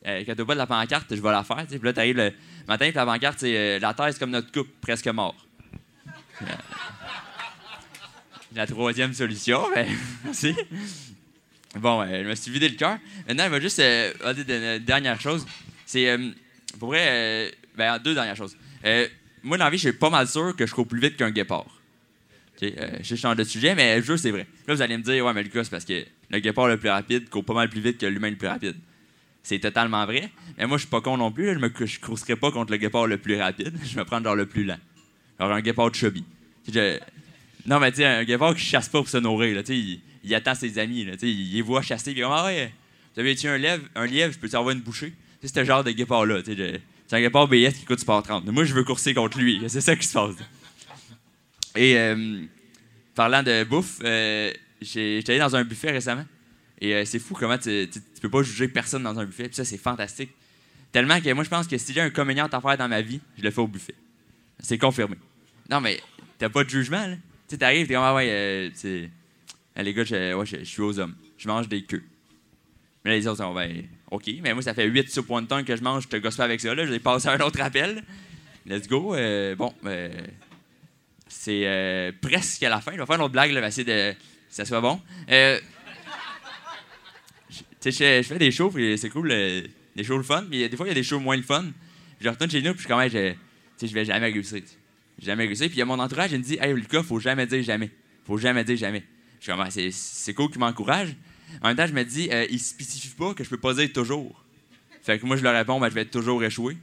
euh, 0.07 0.23
quand 0.25 0.35
t'as 0.35 0.45
pas 0.45 0.53
de 0.53 0.59
la 0.59 0.67
pancarte, 0.67 1.15
je 1.15 1.21
vais 1.21 1.31
la 1.31 1.43
faire. 1.43 1.65
tu. 1.69 1.77
Puis 1.79 1.85
là, 1.85 1.93
t'arrives 1.93 2.17
le 2.17 2.31
matin, 2.67 2.85
puis 2.85 2.95
la 2.95 3.05
pancarte, 3.05 3.39
c'est 3.39 3.57
euh, 3.57 3.79
la 3.79 3.93
terre, 3.93 4.07
c'est 4.11 4.19
comme 4.19 4.31
notre 4.31 4.51
couple, 4.51 4.71
presque 4.81 5.07
mort. 5.07 5.35
Euh, 6.41 6.45
La 8.55 8.65
troisième 8.65 9.13
solution, 9.13 9.61
ben. 9.75 9.87
Bon, 11.79 12.01
euh, 12.01 12.23
je 12.23 12.29
me 12.29 12.35
suis 12.35 12.51
vidé 12.51 12.69
le 12.69 12.75
cœur. 12.75 12.97
Maintenant, 13.27 13.45
il 13.45 13.49
va 13.51 13.59
juste 13.59 13.79
euh, 13.79 14.11
une 14.77 14.83
dernière 14.83 15.19
chose. 15.19 15.45
C'est, 15.85 16.09
euh, 16.09 16.29
pour 16.79 16.89
vrai, 16.89 17.05
euh, 17.07 17.49
ben, 17.75 17.99
deux 17.99 18.13
dernières 18.13 18.35
choses. 18.35 18.55
Euh, 18.85 19.07
moi, 19.43 19.57
dans 19.57 19.65
la 19.65 19.69
vie, 19.69 19.77
je 19.77 19.89
suis 19.89 19.97
pas 19.97 20.09
mal 20.09 20.27
sûr 20.27 20.55
que 20.55 20.65
je 20.65 20.73
cours 20.73 20.87
plus 20.87 20.99
vite 20.99 21.17
qu'un 21.17 21.31
guépard. 21.31 21.65
OK, 21.65 22.63
euh, 22.63 22.89
je 23.01 23.15
change 23.15 23.35
de 23.35 23.43
sujet, 23.43 23.75
mais 23.75 24.01
je 24.01 24.15
c'est 24.17 24.31
vrai. 24.31 24.47
Là, 24.67 24.73
vous 24.73 24.81
allez 24.81 24.97
me 24.97 25.03
dire, 25.03 25.25
ouais, 25.25 25.33
mais 25.33 25.43
Lucas, 25.43 25.63
c'est 25.65 25.69
parce 25.69 25.85
que 25.85 26.03
le 26.29 26.39
guépard 26.39 26.67
le 26.67 26.77
plus 26.77 26.89
rapide 26.89 27.29
court 27.29 27.45
pas 27.45 27.53
mal 27.53 27.69
plus 27.69 27.81
vite 27.81 27.97
que 27.99 28.05
l'humain 28.05 28.29
le 28.31 28.35
plus 28.35 28.47
rapide. 28.47 28.75
C'est 29.43 29.59
totalement 29.59 30.05
vrai. 30.05 30.29
Mais 30.57 30.65
moi, 30.65 30.77
je 30.77 30.81
suis 30.81 30.89
pas 30.89 30.99
con 31.01 31.15
non 31.17 31.31
plus. 31.31 31.53
Je 31.53 31.59
me 31.59 31.71
je 31.85 31.99
courserai 31.99 32.35
pas 32.35 32.51
contre 32.51 32.71
le 32.71 32.77
guépard 32.77 33.07
le 33.07 33.17
plus 33.17 33.39
rapide. 33.39 33.73
Je 33.85 33.95
vais 33.95 34.03
prendre 34.03 34.25
genre 34.25 34.35
le 34.35 34.45
plus 34.45 34.65
lent. 34.65 34.77
Genre 35.39 35.51
un 35.51 35.61
guépard 35.61 35.89
de 35.91 35.95
chubby. 35.95 36.25
Je- 36.69 36.99
Non, 37.65 37.79
mais 37.79 37.91
tu 37.91 37.97
sais, 37.97 38.05
un 38.05 38.23
guépard 38.25 38.55
qui 38.55 38.61
chasse 38.65 38.89
pas 38.89 38.97
pour 38.99 39.07
se 39.07 39.17
nourrir. 39.17 39.55
Là, 39.55 39.61
il, 39.69 40.01
il 40.27 40.35
attend 40.35 40.55
ses 40.55 40.77
amis. 40.79 41.05
Là, 41.05 41.13
il 41.21 41.53
les 41.53 41.61
voit 41.61 41.81
chasser. 41.81 42.11
Il 42.11 42.21
comme, 42.21 42.31
ah 42.31 42.45
ouais, 42.45 42.71
vous 43.15 43.19
avez 43.21 43.35
tué 43.35 43.49
un 43.49 43.57
lièvre, 43.57 43.83
un 43.95 44.05
lièvre, 44.05 44.33
je 44.33 44.39
peux 44.39 44.49
t'envoyer 44.49 44.77
une 44.77 44.83
bouchée? 44.83 45.13
C'est 45.41 45.53
ce 45.53 45.63
genre 45.63 45.83
de 45.83 45.91
guépard-là. 45.91 46.41
C'est 46.45 47.15
un 47.15 47.21
guépard 47.21 47.47
BS 47.47 47.71
qui 47.73 47.85
coûte 47.85 47.99
Sport 47.99 48.23
30. 48.23 48.45
Moi, 48.47 48.65
je 48.65 48.73
veux 48.73 48.83
courser 48.83 49.13
contre 49.13 49.39
lui. 49.39 49.61
C'est 49.67 49.81
ça 49.81 49.95
qui 49.95 50.05
se 50.07 50.13
passe. 50.13 50.35
Et 51.75 51.97
euh, 51.97 52.41
parlant 53.15 53.43
de 53.43 53.63
bouffe, 53.63 53.99
euh, 54.03 54.51
j'ai- 54.81 55.17
j'étais 55.17 55.33
allé 55.33 55.39
dans 55.39 55.55
un 55.55 55.63
buffet 55.63 55.91
récemment. 55.91 56.25
Et 56.81 56.93
euh, 56.93 57.05
c'est 57.05 57.19
fou 57.19 57.33
comment 57.33 57.57
tu, 57.57 57.87
peux 58.21 58.29
pas 58.29 58.43
juger 58.43 58.67
personne 58.67 59.03
dans 59.03 59.17
un 59.19 59.25
buffet. 59.25 59.45
Puis 59.47 59.55
ça, 59.55 59.65
c'est 59.65 59.77
fantastique. 59.77 60.31
Tellement 60.91 61.19
que 61.21 61.31
moi, 61.33 61.43
je 61.43 61.49
pense 61.49 61.67
que 61.67 61.75
y 61.75 61.99
a 61.99 62.03
un 62.03 62.09
communiant 62.09 62.47
à 62.47 62.61
faire 62.61 62.77
dans 62.77 62.87
ma 62.87 63.01
vie, 63.01 63.19
je 63.37 63.43
le 63.43 63.51
fais 63.51 63.61
au 63.61 63.67
buffet. 63.67 63.95
C'est 64.59 64.77
confirmé. 64.77 65.15
Non, 65.69 65.81
mais 65.81 66.01
t'as 66.37 66.49
pas 66.49 66.63
de 66.63 66.69
jugement, 66.69 67.05
là. 67.05 67.15
Tu 67.15 67.53
sais, 67.53 67.57
t'arrives, 67.57 67.87
t'es 67.87 67.93
comme, 67.93 68.03
ah 68.03 68.15
ouais, 68.15 68.27
euh, 68.29 68.69
les 69.83 69.93
gars, 69.93 70.03
je, 70.03 70.63
suis 70.63 70.81
aux 70.81 70.99
hommes. 70.99 71.15
Je 71.37 71.47
mange 71.47 71.67
des 71.67 71.83
queues. 71.83 72.03
Mais 73.05 73.11
les 73.11 73.27
autres 73.27 73.37
sont, 73.37 73.53
ben, 73.53 73.83
OK, 74.11 74.29
mais 74.41 74.53
moi, 74.53 74.61
ça 74.61 74.73
fait 74.73 74.85
8 74.85 75.09
soupes 75.09 75.29
wonton 75.29 75.63
que 75.63 75.75
je 75.75 75.83
mange, 75.83 76.03
je 76.03 76.07
te 76.07 76.17
gosse 76.17 76.35
pas 76.35 76.43
avec 76.45 76.59
ça, 76.59 76.73
là. 76.73 76.85
J'ai 76.85 76.99
passé 76.99 77.29
un 77.29 77.39
autre 77.39 77.61
appel. 77.61 78.03
Let's 78.65 78.87
go. 78.87 79.15
Euh, 79.15 79.55
bon, 79.55 79.73
euh, 79.85 80.09
c'est 81.27 81.65
euh, 81.65 82.11
presque 82.21 82.63
à 82.63 82.69
la 82.69 82.81
fin. 82.81 82.91
Je 82.93 82.97
vais 82.97 83.05
faire 83.05 83.15
une 83.15 83.21
autre 83.21 83.31
blague, 83.31 83.51
là, 83.51 83.61
vais 83.61 83.67
essayer 83.67 83.85
de. 83.85 84.13
ça 84.49 84.65
soit 84.65 84.81
bon. 84.81 84.99
Je- 85.29 85.61
fais 88.23 88.39
des 88.39 88.51
shows, 88.51 88.71
puis 88.71 88.97
c'est 88.97 89.09
cool, 89.09 89.29
des 89.29 90.03
shows 90.03 90.17
le 90.17 90.23
fun, 90.23 90.41
des 90.43 90.69
fois, 90.75 90.85
il 90.85 90.89
y 90.89 90.91
a 90.91 90.95
des 90.95 91.03
shows 91.03 91.19
moins 91.19 91.37
le 91.37 91.43
fun. 91.43 91.65
Je 92.19 92.27
retourne 92.27 92.49
chez 92.49 92.61
nous, 92.61 92.73
puis 92.73 92.83
je 92.83 92.87
comme, 92.87 92.99
Hey, 92.99 93.09
je, 93.09 93.87
je 93.87 93.93
vais 93.93 94.03
jamais 94.05 94.27
réussir. 94.31 94.61
Jamais 95.21 95.45
réussir. 95.45 95.67
Puis 95.67 95.75
il 95.77 95.79
y 95.79 95.81
a 95.81 95.85
mon 95.85 95.99
entourage, 95.99 96.31
il 96.31 96.39
me 96.39 96.43
dit, 96.43 96.57
Hey, 96.59 96.73
Lucas, 96.73 97.03
faut 97.03 97.19
jamais 97.19 97.45
dire 97.47 97.63
jamais. 97.63 97.89
Faut 98.25 98.37
jamais 98.37 98.63
dire 98.63 98.75
jamais. 98.75 99.03
Ah, 99.47 99.67
c'est, 99.69 99.91
c'est 99.91 100.33
cool 100.33 100.49
qu'il 100.49 100.59
m'encourage. 100.59 101.15
En 101.61 101.67
même 101.67 101.77
temps, 101.77 101.87
je 101.87 101.93
me 101.93 102.03
dis, 102.03 102.29
euh, 102.31 102.45
il 102.49 102.59
spécifie 102.59 103.09
pas 103.09 103.33
que 103.33 103.43
je 103.43 103.49
peux 103.49 103.57
pas 103.57 103.73
dire 103.73 103.91
toujours. 103.93 104.43
Fait 105.03 105.19
que 105.19 105.25
moi, 105.25 105.37
je 105.37 105.43
leur 105.43 105.53
réponds, 105.53 105.79
ben, 105.79 105.89
je 105.89 105.95
vais 105.95 106.05
toujours 106.05 106.43
échouer. 106.43 106.77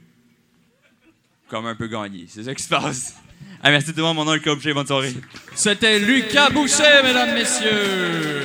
Comme 1.47 1.67
un 1.67 1.75
peu 1.75 1.87
gagné. 1.87 2.25
C'est 2.27 2.43
ça 2.43 2.55
qui 2.55 2.63
se 2.63 2.69
passe. 2.69 3.15
Ah, 3.61 3.69
merci 3.69 3.91
tout 3.91 3.97
le 3.97 4.03
monde, 4.03 4.15
mon 4.15 4.25
nom 4.25 4.33
est 4.33 4.39
Coach, 4.39 4.67
bonne 4.67 4.87
soirée. 4.87 5.13
C'était 5.53 5.99
Lucas 5.99 6.49
Boucher, 6.49 7.01
mesdames, 7.03 7.33
messieurs. 7.33 8.33